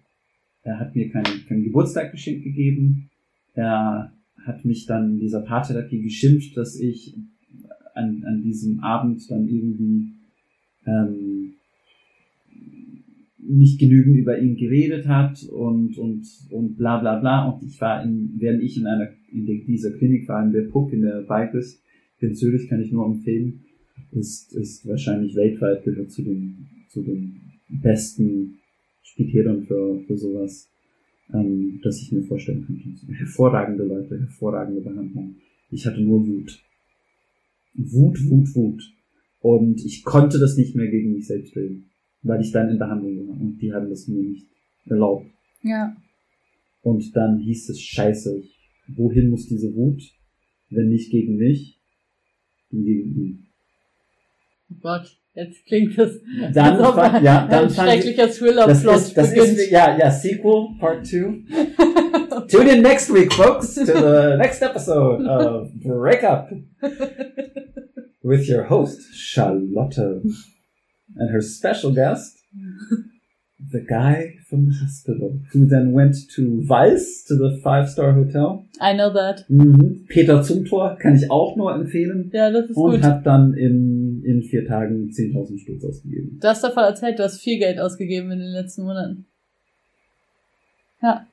er 0.65 0.81
hat 0.81 0.97
mir 0.97 1.11
kein, 1.11 1.25
kein 1.47 1.63
Geburtstag 1.63 2.11
geschenkt 2.11 2.43
gegeben. 2.43 3.11
Er 3.55 4.13
hat 4.45 4.65
mich 4.65 4.87
dann 4.87 5.13
in 5.13 5.21
dieser 5.21 5.41
Paartherapie 5.41 6.03
geschimpft, 6.03 6.57
dass 6.57 6.79
ich 6.81 7.15
an, 7.95 8.25
an 8.27 8.43
diesem 8.43 8.81
Abend 8.81 9.31
dann 9.31 9.49
irgendwie 9.49 10.09
ähm, 10.87 11.53
nicht 13.39 13.79
genügend 13.79 14.17
über 14.17 14.39
ihn 14.39 14.57
geredet 14.57 15.07
hat 15.07 15.45
und, 15.45 15.99
und, 15.99 16.27
und 16.51 16.77
bla 16.77 16.99
bla 16.99 17.19
bla. 17.21 17.49
Und 17.49 17.63
ich 17.63 17.79
war 17.81 18.03
in, 18.03 18.35
während 18.39 18.63
ich 18.63 18.79
in 18.79 18.87
einer, 18.87 19.11
in 19.31 19.47
dieser 19.47 19.93
Klinik 19.93 20.27
war, 20.29 20.45
in 20.45 20.53
der 20.53 20.63
Puck, 20.63 20.93
in 20.93 21.03
der 21.03 21.23
Bikes, 21.23 21.81
in 22.21 22.35
Zürich 22.35 22.69
kann 22.69 22.81
ich 22.81 22.91
nur 22.91 23.05
empfehlen, 23.05 23.65
ist, 24.13 24.55
ist 24.55 24.89
wahrscheinlich 24.89 25.37
weltweit 25.37 25.85
gehört 25.85 26.11
zu 26.11 26.23
den, 26.23 26.67
zu 26.89 27.03
den 27.03 27.41
besten 27.69 28.61
Spitälern 29.05 29.63
für, 29.63 30.01
für 30.07 30.17
sowas, 30.17 30.69
ähm, 31.33 31.81
das 31.85 32.01
ich 32.01 32.11
mir 32.11 32.23
vorstellen 32.23 32.65
könnte. 32.67 33.13
Hervorragende 33.13 33.85
Leute, 33.85 34.19
hervorragende 34.19 34.81
Behandlung. 34.81 35.37
Ich 35.71 35.87
hatte 35.87 36.01
nur 36.01 36.27
Wut. 36.27 36.61
Wut, 37.75 38.19
Wut, 38.29 38.55
Wut. 38.55 38.83
Und 39.41 39.85
ich 39.85 40.03
konnte 40.05 40.39
das 40.39 40.57
nicht 40.57 40.75
mehr 40.75 40.89
gegen 40.89 41.13
mich 41.13 41.27
selbst 41.27 41.55
reden, 41.55 41.91
weil 42.23 42.41
ich 42.41 42.51
dann 42.51 42.71
in 42.71 42.79
Behandlung 42.79 43.29
war 43.29 43.41
und 43.41 43.59
die 43.59 43.73
haben 43.73 43.91
das 43.91 44.09
mir 44.09 44.23
nicht 44.23 44.47
erlaubt. 44.87 45.27
Ja. 45.63 45.95
Und 46.83 47.15
dann 47.15 47.39
hieß 47.39 47.69
es, 47.69 47.81
scheiße, 47.81 48.39
ich, 48.39 48.59
wohin 48.97 49.29
muss 49.29 49.47
diese 49.47 49.75
Wut, 49.75 50.03
wenn 50.71 50.89
nicht 50.89 51.11
gegen 51.11 51.37
mich, 51.37 51.79
dann 52.71 52.85
gegen 52.85 53.15
ihn. 53.17 53.47
Oh 54.71 54.77
Gott, 54.81 55.19
jetzt 55.35 55.67
klingt 55.67 55.99
das, 55.99 56.13
Dann, 56.53 56.77
als 56.81 56.89
ob 56.89 57.23
ja, 57.23 57.47
dann 57.47 57.65
ein 57.65 57.71
schrecklicher 57.71 58.27
das 58.27 58.39
Thriller-Plot 58.39 58.97
ist, 58.97 59.17
das 59.17 59.33
ist, 59.33 59.71
ja, 59.71 59.97
ja, 59.97 60.11
Sequel, 60.11 60.69
Part 60.79 61.07
2. 61.07 61.17
Tune 62.49 62.71
in 62.71 62.83
next 62.83 63.13
week, 63.13 63.33
folks, 63.33 63.75
to 63.75 63.85
the 63.85 64.37
next 64.39 64.63
episode 64.63 65.27
of 65.27 65.69
Breakup 65.83 66.51
with 68.23 68.49
your 68.49 68.65
host, 68.65 69.01
Charlotte, 69.15 69.99
and 69.99 71.31
her 71.31 71.41
special 71.41 71.93
guest, 71.93 72.39
the 73.71 73.81
guy 73.81 74.39
from 74.49 74.67
the 74.67 74.75
hospital, 74.81 75.41
who 75.53 75.67
then 75.67 75.93
went 75.93 76.15
to 76.37 76.63
Weiss, 76.69 77.25
to 77.25 77.35
the 77.37 77.61
five-star 77.63 78.13
hotel. 78.13 78.65
I 78.81 78.95
know 78.95 79.13
that. 79.13 79.45
Mhm. 79.49 80.07
Peter 80.09 80.43
Zumthor 80.43 80.97
kann 80.97 81.17
ich 81.17 81.31
auch 81.31 81.57
nur 81.57 81.75
empfehlen. 81.75 82.31
Ja, 82.33 82.51
das 82.51 82.71
ist 82.71 82.77
Und 82.77 82.93
gut. 82.93 83.03
hat 83.03 83.25
dann 83.27 83.55
in, 83.55 84.23
in 84.25 84.43
vier 84.43 84.67
Tagen 84.67 85.11
10.000 85.11 85.59
Stutz 85.59 85.85
ausgegeben. 85.85 86.39
Du 86.41 86.49
hast 86.49 86.63
davon 86.63 86.85
erzählt, 86.85 87.19
du 87.19 87.23
hast 87.25 87.41
viel 87.41 87.59
Geld 87.59 87.79
ausgegeben 87.79 88.31
in 88.31 88.39
den 88.41 88.53
letzten 88.53 88.83
Monaten. 88.85 89.27
Ja. 91.03 91.27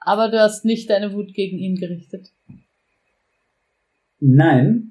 Aber 0.00 0.30
du 0.30 0.38
hast 0.40 0.64
nicht 0.64 0.90
deine 0.90 1.12
Wut 1.14 1.32
gegen 1.34 1.58
ihn 1.58 1.76
gerichtet. 1.76 2.30
Nein. 4.20 4.90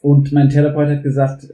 Und 0.00 0.32
mein 0.32 0.48
Therapeut 0.48 0.88
hat 0.88 1.02
gesagt, 1.02 1.46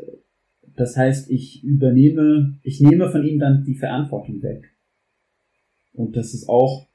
das 0.77 0.97
heißt, 0.97 1.31
ich 1.31 1.63
übernehme, 1.63 2.59
ich 2.63 2.81
nehme 2.81 3.11
von 3.11 3.25
ihm 3.25 3.39
dann 3.39 3.65
die 3.65 3.77
Verantwortung 3.77 4.43
weg. 4.43 4.73
Und 5.93 6.17
das 6.17 6.35
ist 6.35 6.49
auch, 6.49 6.89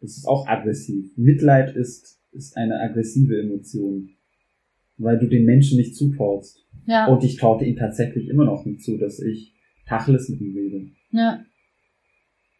das 0.00 0.16
ist 0.16 0.26
auch 0.26 0.46
aggressiv. 0.46 1.16
Mitleid 1.16 1.74
ist, 1.74 2.20
ist 2.32 2.56
eine 2.56 2.80
aggressive 2.80 3.40
Emotion. 3.40 4.10
Weil 4.96 5.18
du 5.18 5.26
den 5.26 5.44
Menschen 5.44 5.78
nicht 5.78 5.96
zutraust. 5.96 6.64
Ja. 6.86 7.06
Und 7.06 7.24
ich 7.24 7.36
traute 7.36 7.64
ihm 7.64 7.76
tatsächlich 7.76 8.28
immer 8.28 8.44
noch 8.44 8.64
nicht 8.64 8.82
zu, 8.82 8.98
dass 8.98 9.20
ich 9.20 9.54
Tacheles 9.86 10.28
mit 10.28 10.40
ihm 10.40 10.54
rede. 10.54 10.90
ja. 11.10 11.44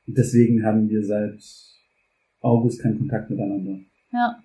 Deswegen 0.07 0.65
haben 0.65 0.89
wir 0.89 1.05
seit 1.05 1.41
August 2.41 2.83
keinen 2.83 2.99
Kontakt 2.99 3.31
miteinander. 3.31 3.79
Ja. 4.13 4.43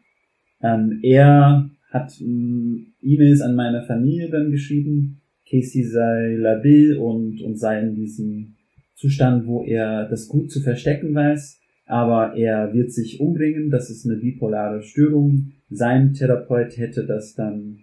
Ähm, 0.61 0.99
er 1.01 1.71
hat 1.89 2.21
ähm, 2.21 2.93
E-Mails 3.01 3.41
an 3.41 3.55
meine 3.55 3.81
Familie 3.83 4.29
dann 4.29 4.51
geschrieben, 4.51 5.21
Casey 5.49 5.83
sei 5.83 6.35
labil 6.37 6.97
und, 6.97 7.41
und 7.41 7.57
sei 7.57 7.81
in 7.81 7.95
diesem 7.95 8.55
Zustand, 8.95 9.45
wo 9.45 9.63
er 9.63 10.07
das 10.09 10.27
gut 10.27 10.51
zu 10.51 10.61
verstecken 10.61 11.13
weiß, 11.13 11.59
aber 11.85 12.35
er 12.35 12.73
wird 12.73 12.91
sich 12.91 13.19
umbringen, 13.19 13.69
das 13.69 13.89
ist 13.89 14.05
eine 14.05 14.17
bipolare 14.17 14.81
Störung. 14.81 15.51
Sein 15.69 16.13
Therapeut 16.13 16.77
hätte 16.77 17.05
das 17.05 17.35
dann 17.35 17.79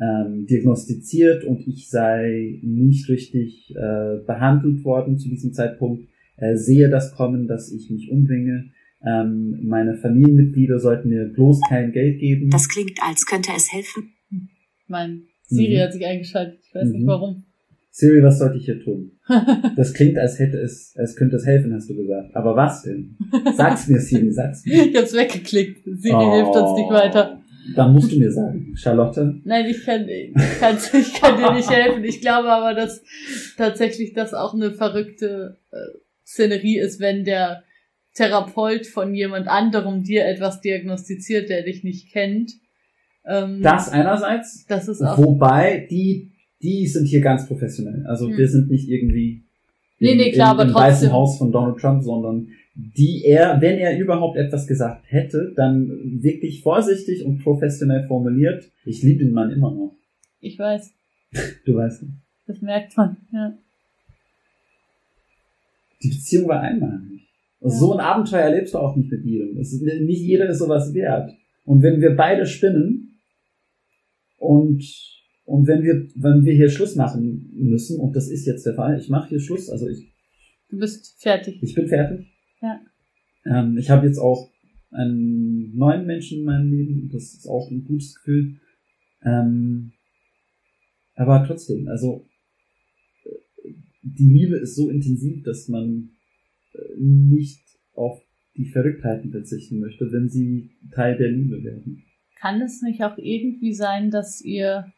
ähm, 0.00 0.46
diagnostiziert 0.46 1.44
und 1.44 1.66
ich 1.68 1.88
sei 1.88 2.58
nicht 2.62 3.08
richtig 3.08 3.72
äh, 3.76 4.24
behandelt 4.26 4.84
worden 4.84 5.18
zu 5.18 5.28
diesem 5.28 5.52
Zeitpunkt. 5.52 6.08
Er 6.36 6.56
sehe 6.56 6.88
das 6.88 7.14
kommen, 7.14 7.46
dass 7.46 7.70
ich 7.70 7.90
mich 7.90 8.10
umbringe. 8.10 8.70
Ähm, 9.06 9.60
meine 9.62 9.96
Familienmitglieder 9.96 10.80
sollten 10.80 11.10
mir 11.10 11.26
bloß 11.26 11.60
kein 11.68 11.92
Geld 11.92 12.18
geben. 12.18 12.50
Das 12.50 12.68
klingt, 12.68 12.98
als 13.06 13.26
könnte 13.26 13.52
es 13.54 13.72
helfen. 13.72 14.14
Mein 14.88 15.28
Siri 15.46 15.76
Mhm. 15.76 15.80
hat 15.80 15.92
sich 15.92 16.04
eingeschaltet. 16.06 16.60
Ich 16.66 16.74
weiß 16.74 16.88
nicht 16.88 17.02
Mhm. 17.02 17.06
warum. 17.06 17.44
Siri, 17.90 18.22
was 18.22 18.38
sollte 18.38 18.58
ich 18.58 18.64
hier 18.64 18.80
tun? 18.82 19.12
Das 19.76 19.92
klingt, 19.94 20.18
als 20.18 20.38
hätte 20.38 20.58
es, 20.58 20.94
als 20.96 21.14
könnte 21.16 21.36
es 21.36 21.46
helfen, 21.46 21.72
hast 21.74 21.88
du 21.88 21.94
gesagt. 21.96 22.34
Aber 22.34 22.56
was 22.56 22.82
denn? 22.82 23.16
Sag's 23.56 23.88
mir, 23.88 24.00
Siri, 24.00 24.30
sag's 24.32 24.64
mir. 24.66 24.86
ich 24.86 24.96
hab's 24.96 25.14
weggeklickt. 25.14 25.82
Siri 25.84 26.24
hilft 26.36 26.56
uns 26.56 26.78
nicht 26.78 26.90
weiter. 26.90 27.40
Dann 27.76 27.92
musst 27.94 28.12
du 28.12 28.18
mir 28.18 28.30
sagen, 28.30 28.74
Charlotte. 28.76 29.40
Nein, 29.44 29.66
ich 29.70 29.82
kann, 29.84 30.06
ich 30.08 30.32
kann, 30.60 30.76
ich 30.92 31.14
kann 31.14 31.38
dir 31.38 31.52
nicht 31.54 31.70
helfen. 31.70 32.04
Ich 32.04 32.20
glaube 32.20 32.48
aber, 32.50 32.74
dass 32.74 33.02
tatsächlich 33.56 34.12
das 34.12 34.34
auch 34.34 34.52
eine 34.54 34.72
verrückte 34.72 35.56
äh, 35.70 35.76
Szenerie 36.26 36.78
ist, 36.78 37.00
wenn 37.00 37.24
der 37.24 37.62
Therapeut 38.14 38.86
von 38.86 39.14
jemand 39.14 39.48
anderem 39.48 40.02
dir 40.04 40.26
etwas 40.26 40.60
diagnostiziert, 40.60 41.48
der 41.48 41.62
dich 41.62 41.84
nicht 41.84 42.12
kennt. 42.12 42.52
Ähm, 43.26 43.62
Das 43.62 43.88
einerseits, 43.90 44.66
das 44.66 44.88
ist 44.88 45.02
auch. 45.02 45.16
wobei 45.18 45.86
die, 45.90 46.30
die 46.62 46.86
sind 46.86 47.06
hier 47.06 47.20
ganz 47.20 47.46
professionell. 47.46 48.04
Also 48.06 48.28
Hm. 48.28 48.36
wir 48.36 48.48
sind 48.48 48.70
nicht 48.70 48.88
irgendwie 48.88 49.42
Nee, 50.00 50.12
im, 50.12 50.16
nee, 50.18 50.32
klar, 50.32 50.52
im, 50.54 50.60
aber 50.60 50.68
im 50.68 50.74
Weißen 50.74 51.08
trotzdem. 51.08 51.12
Haus 51.12 51.38
von 51.38 51.52
Donald 51.52 51.78
Trump, 51.78 52.02
sondern 52.02 52.48
die 52.74 53.22
er, 53.24 53.60
wenn 53.60 53.78
er 53.78 53.96
überhaupt 53.98 54.36
etwas 54.36 54.66
gesagt 54.66 55.04
hätte, 55.06 55.52
dann 55.56 56.20
wirklich 56.22 56.62
vorsichtig 56.62 57.24
und 57.24 57.38
professionell 57.38 58.06
formuliert. 58.08 58.70
Ich 58.84 59.02
liebe 59.02 59.24
den 59.24 59.32
Mann 59.32 59.50
immer 59.52 59.70
noch. 59.70 59.94
Ich 60.40 60.58
weiß, 60.58 60.92
Du 61.64 61.76
weißt. 61.76 62.04
das 62.46 62.60
merkt 62.60 62.96
man. 62.96 63.16
Ja. 63.32 63.54
Die 66.02 66.08
Beziehung 66.08 66.48
war 66.48 66.60
einmalig. 66.60 67.22
Also 67.62 67.78
So 67.86 67.92
ein 67.94 68.00
Abenteuer 68.00 68.40
erlebst 68.42 68.74
du 68.74 68.78
auch 68.78 68.94
nicht 68.96 69.10
mit 69.10 69.24
jedem. 69.24 69.56
Ist, 69.58 69.80
nicht 69.80 70.20
jeder 70.20 70.48
ist 70.48 70.58
sowas 70.58 70.92
wert. 70.92 71.32
Und 71.64 71.82
wenn 71.82 72.00
wir 72.00 72.14
beide 72.14 72.44
spinnen 72.46 72.93
und, 74.44 74.84
und 75.44 75.66
wenn 75.66 75.82
wir, 75.82 76.06
wenn 76.16 76.44
wir 76.44 76.54
hier 76.54 76.68
Schluss 76.68 76.96
machen 76.96 77.50
müssen, 77.54 77.98
und 77.98 78.14
das 78.14 78.28
ist 78.28 78.46
jetzt 78.46 78.66
der 78.66 78.74
Fall, 78.74 78.98
ich 78.98 79.08
mache 79.08 79.30
hier 79.30 79.40
Schluss, 79.40 79.70
also 79.70 79.88
ich, 79.88 80.12
Du 80.68 80.78
bist 80.78 81.20
fertig. 81.20 81.62
ich 81.62 81.74
bin 81.74 81.88
fertig. 81.88 82.26
Ja. 82.60 82.80
Ähm, 83.46 83.78
ich 83.78 83.88
habe 83.90 84.06
jetzt 84.06 84.18
auch 84.18 84.50
einen 84.90 85.74
neuen 85.76 86.06
Menschen 86.06 86.40
in 86.40 86.44
meinem 86.44 86.70
Leben, 86.70 87.08
das 87.12 87.34
ist 87.34 87.46
auch 87.46 87.70
ein 87.70 87.84
gutes 87.84 88.14
Gefühl. 88.16 88.60
Ähm, 89.22 89.92
aber 91.14 91.44
trotzdem, 91.46 91.88
also 91.88 92.26
die 94.02 94.30
Liebe 94.30 94.56
ist 94.56 94.76
so 94.76 94.90
intensiv, 94.90 95.42
dass 95.44 95.68
man 95.68 96.10
äh, 96.74 96.78
nicht 96.98 97.62
auf 97.94 98.20
die 98.56 98.66
Verrücktheiten 98.66 99.30
verzichten 99.30 99.80
möchte, 99.80 100.12
wenn 100.12 100.28
sie 100.28 100.70
Teil 100.92 101.16
der 101.16 101.30
Liebe 101.30 101.62
werden. 101.64 102.04
Kann 102.44 102.60
es 102.60 102.82
nicht 102.82 103.02
auch 103.02 103.16
irgendwie 103.16 103.72
sein, 103.72 104.10
dass 104.10 104.42
ihr 104.42 104.92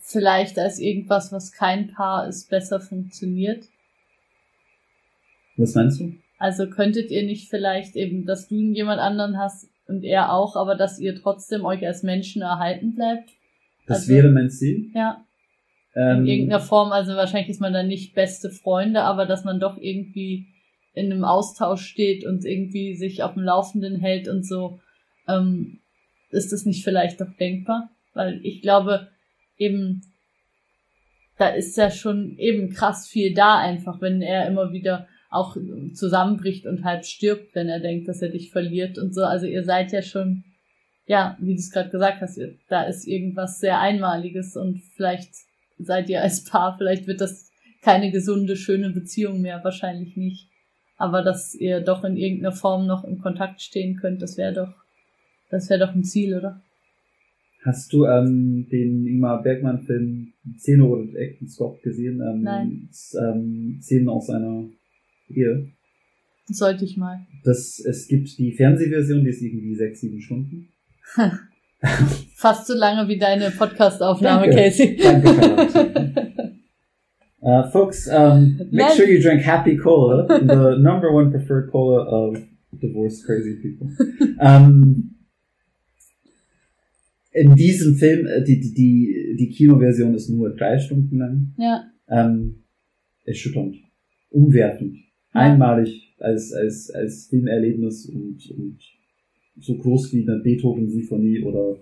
vielleicht 0.00 0.58
als 0.58 0.80
irgendwas, 0.80 1.30
was 1.30 1.52
kein 1.52 1.86
Paar 1.92 2.26
ist, 2.26 2.50
besser 2.50 2.80
funktioniert? 2.80 3.68
Was 5.56 5.76
meinst 5.76 6.00
du? 6.00 6.14
Also 6.38 6.68
könntet 6.68 7.12
ihr 7.12 7.22
nicht 7.22 7.48
vielleicht 7.48 7.94
eben, 7.94 8.26
dass 8.26 8.48
du 8.48 8.56
jemand 8.56 9.00
anderen 9.00 9.38
hast 9.38 9.68
und 9.86 10.02
er 10.02 10.32
auch, 10.32 10.56
aber 10.56 10.74
dass 10.74 10.98
ihr 10.98 11.14
trotzdem 11.14 11.64
euch 11.64 11.86
als 11.86 12.02
Menschen 12.02 12.42
erhalten 12.42 12.96
bleibt? 12.96 13.30
Das 13.86 13.98
Also- 13.98 14.14
wäre 14.14 14.30
mein 14.30 14.50
Ziel. 14.50 14.90
Ja, 14.96 15.24
Ähm, 15.94 16.22
in 16.22 16.26
irgendeiner 16.26 16.58
Form. 16.60 16.90
Also 16.90 17.14
wahrscheinlich 17.14 17.50
ist 17.50 17.60
man 17.60 17.72
dann 17.72 17.86
nicht 17.86 18.16
beste 18.16 18.50
Freunde, 18.50 19.02
aber 19.02 19.26
dass 19.26 19.44
man 19.44 19.60
doch 19.60 19.76
irgendwie 19.78 20.48
in 20.92 21.12
einem 21.12 21.22
Austausch 21.24 21.86
steht 21.86 22.26
und 22.26 22.44
irgendwie 22.44 22.96
sich 22.96 23.22
auf 23.22 23.34
dem 23.34 23.44
Laufenden 23.44 24.00
hält 24.00 24.26
und 24.26 24.44
so, 24.44 24.80
ähm, 25.28 25.80
ist 26.30 26.52
das 26.52 26.64
nicht 26.64 26.84
vielleicht 26.84 27.20
doch 27.20 27.32
denkbar? 27.38 27.90
Weil 28.12 28.40
ich 28.44 28.62
glaube, 28.62 29.08
eben, 29.56 30.02
da 31.38 31.48
ist 31.48 31.76
ja 31.76 31.90
schon 31.90 32.36
eben 32.38 32.70
krass 32.70 33.08
viel 33.08 33.34
da 33.34 33.58
einfach, 33.58 34.00
wenn 34.00 34.22
er 34.22 34.46
immer 34.46 34.72
wieder 34.72 35.08
auch 35.30 35.56
zusammenbricht 35.94 36.66
und 36.66 36.84
halb 36.84 37.04
stirbt, 37.04 37.54
wenn 37.54 37.68
er 37.68 37.80
denkt, 37.80 38.08
dass 38.08 38.22
er 38.22 38.28
dich 38.28 38.52
verliert 38.52 38.98
und 38.98 39.14
so. 39.14 39.22
Also 39.24 39.46
ihr 39.46 39.64
seid 39.64 39.90
ja 39.90 40.00
schon, 40.00 40.44
ja, 41.06 41.36
wie 41.40 41.54
du 41.54 41.58
es 41.58 41.72
gerade 41.72 41.90
gesagt 41.90 42.20
hast, 42.20 42.40
da 42.68 42.84
ist 42.84 43.06
irgendwas 43.06 43.58
sehr 43.58 43.80
Einmaliges 43.80 44.56
und 44.56 44.80
vielleicht 44.94 45.30
seid 45.78 46.08
ihr 46.08 46.22
als 46.22 46.44
Paar, 46.44 46.76
vielleicht 46.78 47.08
wird 47.08 47.20
das 47.20 47.50
keine 47.82 48.12
gesunde, 48.12 48.56
schöne 48.56 48.90
Beziehung 48.90 49.40
mehr, 49.40 49.62
wahrscheinlich 49.64 50.16
nicht. 50.16 50.48
Aber 50.96 51.22
dass 51.22 51.54
ihr 51.54 51.80
doch 51.80 52.04
in 52.04 52.16
irgendeiner 52.16 52.54
Form 52.54 52.86
noch 52.86 53.04
in 53.04 53.18
Kontakt 53.18 53.60
stehen 53.60 53.96
könnt, 53.96 54.22
das 54.22 54.36
wäre 54.36 54.52
doch, 54.52 54.83
das 55.50 55.70
wäre 55.70 55.80
doch 55.80 55.94
ein 55.94 56.04
Ziel, 56.04 56.36
oder? 56.36 56.62
Hast 57.64 57.92
du 57.92 58.04
ähm, 58.04 58.66
den 58.70 59.06
Ingmar 59.06 59.42
Bergmann-Film 59.42 60.32
Szene 60.58 60.84
oder 60.84 61.18
Echten 61.18 61.48
Scott 61.48 61.82
gesehen? 61.82 62.20
Ähm, 62.20 62.42
Nein. 62.42 62.88
Ähm, 63.18 63.78
Szenen 63.80 64.08
aus 64.08 64.26
seiner 64.26 64.64
Ehe. 65.30 65.70
Sollte 66.46 66.84
ich 66.84 66.98
mal. 66.98 67.26
Das, 67.42 67.80
es 67.80 68.06
gibt 68.06 68.36
die 68.38 68.52
Fernsehversion, 68.52 69.24
die 69.24 69.30
ist 69.30 69.40
irgendwie 69.40 69.74
sechs, 69.76 70.00
sieben 70.00 70.20
Stunden. 70.20 70.68
Fast 72.34 72.66
so 72.66 72.74
lange 72.74 73.08
wie 73.08 73.18
deine 73.18 73.50
Podcast-Aufnahme, 73.50 74.48
Danke. 74.48 74.56
Casey. 74.56 74.96
Danke. 74.96 76.34
Uh, 77.40 77.70
folks, 77.70 78.08
um, 78.08 78.58
make 78.72 78.94
sure 78.94 79.06
you 79.06 79.20
drink 79.20 79.42
Happy 79.42 79.76
Cola, 79.76 80.26
the 80.26 80.76
number 80.78 81.12
one 81.12 81.30
preferred 81.30 81.70
cola 81.70 82.02
of 82.02 82.42
divorced 82.80 83.26
crazy 83.26 83.56
people. 83.60 83.86
Um, 84.40 85.10
in 87.34 87.54
diesem 87.54 87.96
Film, 87.96 88.26
äh, 88.26 88.42
die, 88.44 88.60
die, 88.60 88.72
die, 88.72 89.36
die 89.38 89.48
Kinoversion 89.50 90.14
ist 90.14 90.30
nur 90.30 90.54
drei 90.56 90.78
Stunden 90.78 91.18
lang. 91.18 91.54
ja, 91.58 91.84
Ähm, 92.08 92.64
erschütternd, 93.24 93.76
umwerfend, 94.30 94.96
Ja. 95.34 95.40
einmalig 95.40 96.14
als, 96.20 96.52
als, 96.52 96.90
als 96.90 97.26
Filmerlebnis 97.28 98.06
und, 98.06 98.38
und 98.56 98.78
so 99.60 99.76
groß 99.76 100.12
wie 100.12 100.22
eine 100.22 100.40
Beethoven-Sinfonie 100.40 101.42
oder, 101.42 101.76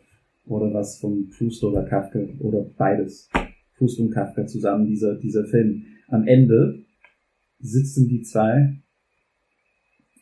oder 0.47 0.73
was 0.75 0.99
von 0.99 1.29
Proust 1.31 1.63
oder 1.65 1.85
Kafka 1.85 2.21
oder 2.41 2.63
beides. 2.77 3.29
Proust 3.77 3.99
und 4.01 4.11
Kafka 4.11 4.47
zusammen, 4.47 4.87
dieser, 4.87 5.17
dieser 5.19 5.45
Film. 5.47 5.85
Am 6.09 6.27
Ende 6.27 6.85
sitzen 7.59 8.09
die 8.09 8.23
zwei 8.23 8.79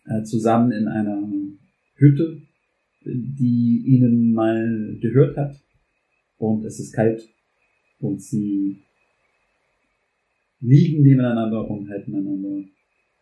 äh, 0.06 0.22
zusammen 0.22 0.72
in 0.72 0.86
einer 0.88 1.22
Hütte, 1.96 2.42
die 3.04 3.82
ihnen 3.86 4.32
mal 4.32 4.98
gehört 5.00 5.36
hat. 5.36 5.56
Und 6.38 6.64
es 6.64 6.80
ist 6.80 6.92
kalt 6.92 7.28
und 7.98 8.22
sie 8.22 8.78
liegen 10.60 11.02
nebeneinander 11.02 11.68
und 11.68 11.88
halten 11.88 12.14
einander 12.14 12.64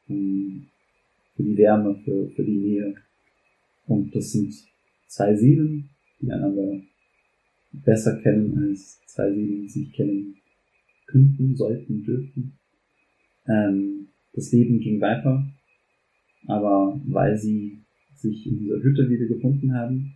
für 0.06 1.42
die 1.42 1.56
Wärme, 1.56 1.96
für, 2.04 2.28
für 2.30 2.44
die 2.44 2.58
Nähe. 2.58 2.94
Und 3.86 4.14
das 4.14 4.32
sind 4.32 4.54
zwei 5.06 5.34
Seelen, 5.34 5.90
die 6.20 6.30
einander 6.30 6.80
besser 7.72 8.20
kennen 8.20 8.56
als 8.58 9.00
zwei 9.06 9.32
Seelen, 9.32 9.62
die 9.62 9.68
sich 9.68 9.92
kennen 9.92 10.36
könnten, 11.06 11.56
sollten, 11.56 12.04
dürften. 12.04 12.58
Ähm, 13.46 14.08
das 14.32 14.52
Leben 14.52 14.78
ging 14.78 15.00
weiter, 15.00 15.46
aber 16.46 17.00
weil 17.06 17.36
sie 17.36 17.82
sich 18.18 18.46
in 18.46 18.58
dieser 18.58 18.82
Hütte 18.82 19.08
wieder 19.08 19.26
gefunden 19.26 19.74
haben, 19.74 20.14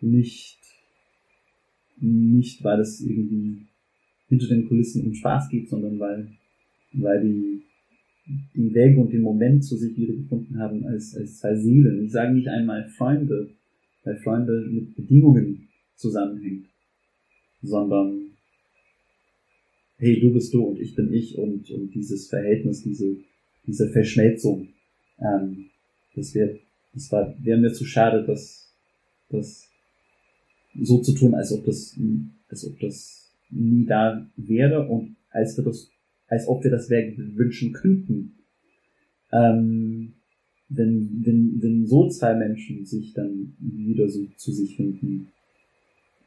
nicht, 0.00 0.58
nicht 1.98 2.62
weil 2.64 2.80
es 2.80 3.00
irgendwie 3.00 3.66
hinter 4.28 4.48
den 4.48 4.68
Kulissen 4.68 5.06
um 5.06 5.14
Spaß 5.14 5.48
geht, 5.48 5.68
sondern 5.68 5.98
weil, 5.98 6.28
weil 6.92 7.22
die 7.22 7.62
den 8.56 8.74
Weg 8.74 8.96
und 8.96 9.12
den 9.12 9.20
Moment 9.20 9.64
zu 9.64 9.76
sich 9.76 9.96
wieder 9.96 10.14
gefunden 10.14 10.58
haben 10.58 10.84
als, 10.86 11.14
als 11.14 11.38
zwei 11.38 11.54
Seelen. 11.54 12.04
Ich 12.04 12.12
sage 12.12 12.34
nicht 12.34 12.48
einmal 12.48 12.88
Freunde, 12.88 13.50
weil 14.02 14.16
Freunde 14.16 14.66
mit 14.70 14.96
Bedingungen 14.96 15.68
zusammenhängt, 15.94 16.66
sondern 17.62 18.30
hey, 19.98 20.20
du 20.20 20.32
bist 20.32 20.52
du 20.52 20.62
und 20.62 20.80
ich 20.80 20.94
bin 20.94 21.12
ich 21.12 21.36
und, 21.38 21.70
und 21.70 21.94
dieses 21.94 22.28
Verhältnis, 22.28 22.82
diese, 22.82 23.16
diese 23.66 23.88
Verschmelzung, 23.90 24.68
ähm, 25.18 25.66
das 26.14 26.34
wäre 26.34 26.58
das 26.94 27.10
war, 27.10 27.34
wäre 27.42 27.58
mir 27.58 27.72
zu 27.72 27.84
schade, 27.84 28.24
das, 28.24 28.72
das 29.28 29.68
so 30.80 31.00
zu 31.00 31.12
tun, 31.14 31.34
als 31.34 31.52
ob 31.52 31.64
das, 31.64 31.98
als 32.48 32.66
ob 32.66 32.78
das 32.80 33.32
nie 33.50 33.84
da 33.84 34.26
wäre 34.36 34.88
und 34.88 35.16
als 35.30 35.56
wir 35.56 35.64
das, 35.64 35.90
als 36.28 36.48
ob 36.48 36.62
wir 36.64 36.70
das 36.70 36.88
wünschen 36.90 37.72
könnten. 37.72 38.36
Ähm, 39.32 40.14
wenn, 40.68 41.22
wenn, 41.24 41.62
wenn 41.62 41.86
so 41.86 42.08
zwei 42.08 42.34
Menschen 42.34 42.84
sich 42.84 43.12
dann 43.12 43.54
wieder 43.58 44.08
so 44.08 44.26
zu 44.36 44.52
sich 44.52 44.76
finden, 44.76 45.28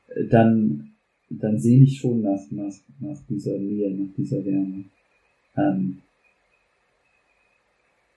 äh, 0.09 0.25
dann, 0.27 0.91
dann 1.29 1.59
sehe 1.59 1.83
ich 1.83 1.97
schon 1.97 2.21
nach, 2.21 2.39
nach, 2.51 2.73
nach 2.99 3.21
dieser 3.29 3.57
Nähe, 3.57 3.91
nach 3.91 4.13
dieser 4.15 4.45
Wärme. 4.45 4.85
Ähm, 5.55 5.99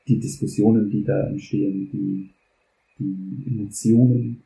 die 0.09 0.19
Diskussionen, 0.19 0.91
die 0.91 1.05
da 1.05 1.29
entstehen, 1.29 1.89
die, 1.93 2.31
die 3.01 3.47
Emotionen, 3.49 4.43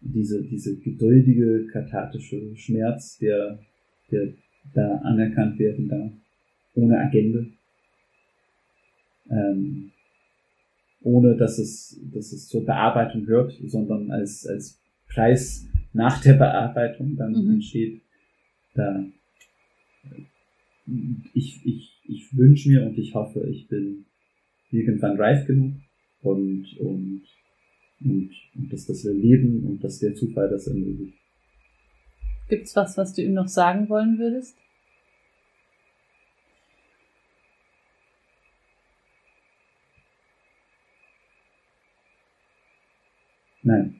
diese, 0.00 0.42
diese 0.44 0.76
geduldige, 0.76 1.66
kathartische 1.72 2.54
Schmerz, 2.56 3.18
der, 3.18 3.58
der 4.10 4.28
da 4.74 4.96
anerkannt 4.98 5.58
werden 5.58 5.88
darf, 5.88 6.12
ohne 6.74 6.98
Agenda, 6.98 7.44
ähm, 9.30 9.90
ohne 11.02 11.36
dass 11.36 11.58
es, 11.58 12.00
dass 12.12 12.32
es 12.32 12.48
zur 12.48 12.64
Bearbeitung 12.64 13.26
hört, 13.26 13.52
sondern 13.64 14.10
als, 14.10 14.46
als 14.46 14.78
Preis 15.08 15.66
nach 15.92 16.20
der 16.20 16.34
Bearbeitung 16.34 17.16
dann 17.16 17.32
Mhm. 17.32 17.54
entsteht, 17.54 18.02
da 18.74 19.04
ich, 21.34 21.64
ich, 21.64 22.00
ich 22.06 22.36
wünsche 22.36 22.68
mir 22.68 22.86
und 22.86 22.98
ich 22.98 23.14
hoffe, 23.14 23.46
ich 23.48 23.66
bin 23.68 24.04
irgendwann 24.70 25.16
reif 25.16 25.46
genug 25.46 25.74
und, 26.22 26.66
und, 26.78 27.22
und, 28.00 28.30
und 28.54 28.72
dass 28.72 28.86
das 28.86 29.04
wir 29.04 29.12
leben 29.14 29.64
und 29.64 29.82
dass 29.82 29.98
der 29.98 30.14
Zufall 30.14 30.48
das 30.50 30.66
ermöglicht. 30.66 31.14
Gibt's 32.48 32.76
was, 32.76 32.96
was 32.96 33.12
du 33.14 33.22
ihm 33.22 33.34
noch 33.34 33.48
sagen 33.48 33.88
wollen 33.88 34.18
würdest? 34.18 34.56
Nein, 43.62 43.96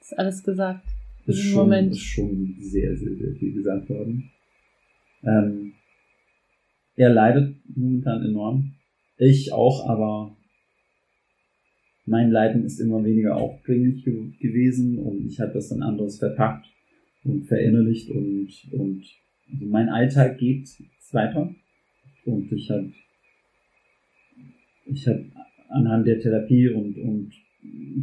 Ist 0.00 0.18
alles 0.18 0.42
gesagt. 0.42 0.86
Ist 1.24 1.38
schon, 1.42 1.62
Moment. 1.68 1.92
ist 1.92 2.00
schon 2.00 2.56
sehr, 2.58 2.94
sehr, 2.96 3.16
sehr 3.16 3.34
viel 3.36 3.54
gesagt 3.54 3.88
worden. 3.88 4.30
Ähm, 5.22 5.72
er 6.96 7.08
leidet 7.10 7.56
momentan 7.74 8.22
enorm. 8.24 8.74
Ich 9.16 9.52
auch, 9.52 9.88
aber 9.88 10.36
mein 12.12 12.30
Leiden 12.30 12.66
ist 12.66 12.78
immer 12.78 13.02
weniger 13.02 13.36
aufdringlich 13.36 14.04
ge 14.04 14.14
gewesen 14.38 14.98
und 14.98 15.26
ich 15.26 15.40
habe 15.40 15.54
das 15.54 15.70
dann 15.70 15.82
anderes 15.82 16.18
verpackt 16.18 16.66
und 17.24 17.46
verinnerlicht 17.46 18.10
und, 18.10 18.50
und 18.70 19.02
also 19.50 19.66
mein 19.66 19.88
Alltag 19.88 20.36
geht 20.36 20.68
weiter 21.12 21.54
und 22.26 22.52
ich 22.52 22.70
habe 22.70 22.92
ich 24.84 25.08
habe 25.08 25.24
anhand 25.70 26.06
der 26.06 26.20
Therapie 26.20 26.68
und, 26.68 26.98
und 26.98 27.32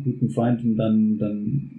guten 0.04 0.30
Freunden 0.30 0.76
dann, 0.76 1.18
dann 1.20 1.70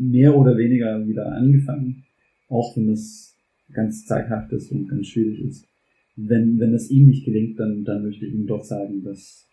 mehr 0.00 0.36
oder 0.36 0.56
weniger 0.56 1.06
wieder 1.06 1.30
angefangen, 1.30 2.02
auch 2.48 2.76
wenn 2.76 2.88
das 2.88 3.36
ganz 3.72 4.04
zaghaft 4.04 4.50
ist 4.52 4.72
und 4.72 4.88
ganz 4.88 5.06
schwierig 5.06 5.40
ist. 5.44 5.68
wenn, 6.16 6.58
wenn 6.58 6.74
es 6.74 6.90
ihm 6.90 7.06
nicht 7.06 7.24
gelingt, 7.24 7.60
dann, 7.60 7.84
dann 7.84 8.02
möchte 8.02 8.26
ich 8.26 8.34
ihm 8.34 8.48
doch 8.48 8.64
sagen, 8.64 9.04
dass, 9.04 9.49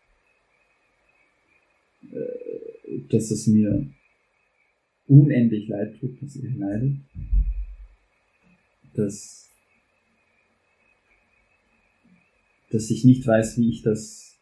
dass 3.09 3.31
es 3.31 3.47
mir 3.47 3.88
unendlich 5.07 5.67
leid 5.67 5.99
tut, 5.99 6.21
dass 6.21 6.35
ihr 6.35 6.51
leidet. 6.51 6.97
Dass, 8.93 9.49
dass 12.71 12.89
ich 12.89 13.05
nicht 13.05 13.25
weiß, 13.25 13.57
wie 13.57 13.69
ich 13.69 13.84
das 13.84 14.38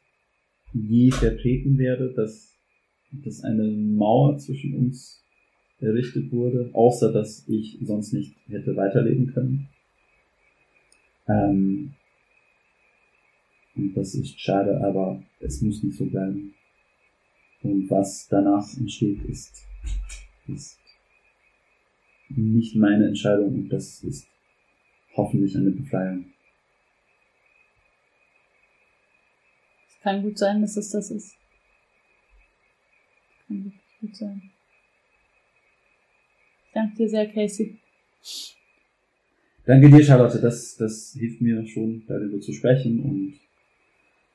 je 0.73 1.11
vertreten 1.11 1.77
werde, 1.77 2.13
dass, 2.13 2.55
dass 3.11 3.43
eine 3.43 3.67
Mauer 3.67 4.37
zwischen 4.37 4.75
uns 4.75 5.21
errichtet 5.79 6.31
wurde, 6.31 6.69
außer 6.73 7.11
dass 7.11 7.47
ich 7.47 7.77
sonst 7.81 8.13
nicht 8.13 8.35
hätte 8.47 8.75
weiterleben 8.75 9.27
können. 9.33 9.67
Ähm, 11.27 11.93
und 13.75 13.93
das 13.95 14.15
ist 14.15 14.39
schade, 14.39 14.81
aber 14.81 15.21
es 15.39 15.61
muss 15.61 15.83
nicht 15.83 15.97
so 15.97 16.05
bleiben. 16.05 16.54
Und 17.65 17.89
was 17.89 18.27
danach 18.27 18.71
entsteht, 18.77 19.23
ist, 19.23 19.65
ist 20.47 20.79
nicht 22.29 22.75
meine 22.75 23.07
Entscheidung 23.07 23.55
und 23.55 23.69
das 23.69 24.03
ist 24.03 24.27
hoffentlich 25.15 25.55
eine 25.57 25.71
Befreiung. 25.71 26.25
Es 29.87 29.99
kann 30.01 30.21
gut 30.21 30.37
sein, 30.37 30.61
dass 30.61 30.77
es 30.77 30.91
das 30.91 31.09
ist. 31.09 31.35
Kann 33.47 33.65
wirklich 33.65 33.99
gut 33.99 34.15
sein. 34.15 34.51
Danke 36.71 36.97
dir 36.97 37.09
sehr, 37.09 37.33
Casey. 37.33 37.79
Danke 39.65 39.89
dir, 39.89 40.03
Charlotte. 40.03 40.39
Das, 40.39 40.77
das 40.77 41.15
hilft 41.17 41.41
mir 41.41 41.65
schon, 41.65 42.03
darüber 42.05 42.39
zu 42.39 42.53
sprechen 42.53 42.99
und 42.99 43.39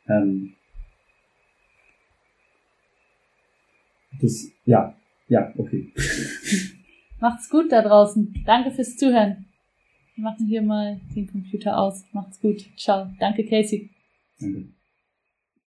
ähm, 0.09 0.55
das, 4.21 4.51
ja, 4.65 4.95
ja, 5.29 5.53
okay. 5.57 5.93
Macht's 7.21 7.49
gut 7.51 7.71
da 7.71 7.83
draußen. 7.83 8.43
Danke 8.47 8.71
fürs 8.71 8.97
Zuhören. 8.97 9.47
Wir 10.15 10.25
machen 10.25 10.47
hier 10.47 10.63
mal 10.63 11.01
den 11.15 11.27
Computer 11.27 11.79
aus. 11.79 12.05
Macht's 12.13 12.41
gut. 12.41 12.69
Ciao. 12.77 13.11
Danke, 13.19 13.45
Casey. 13.45 13.91
Danke. 14.39 14.69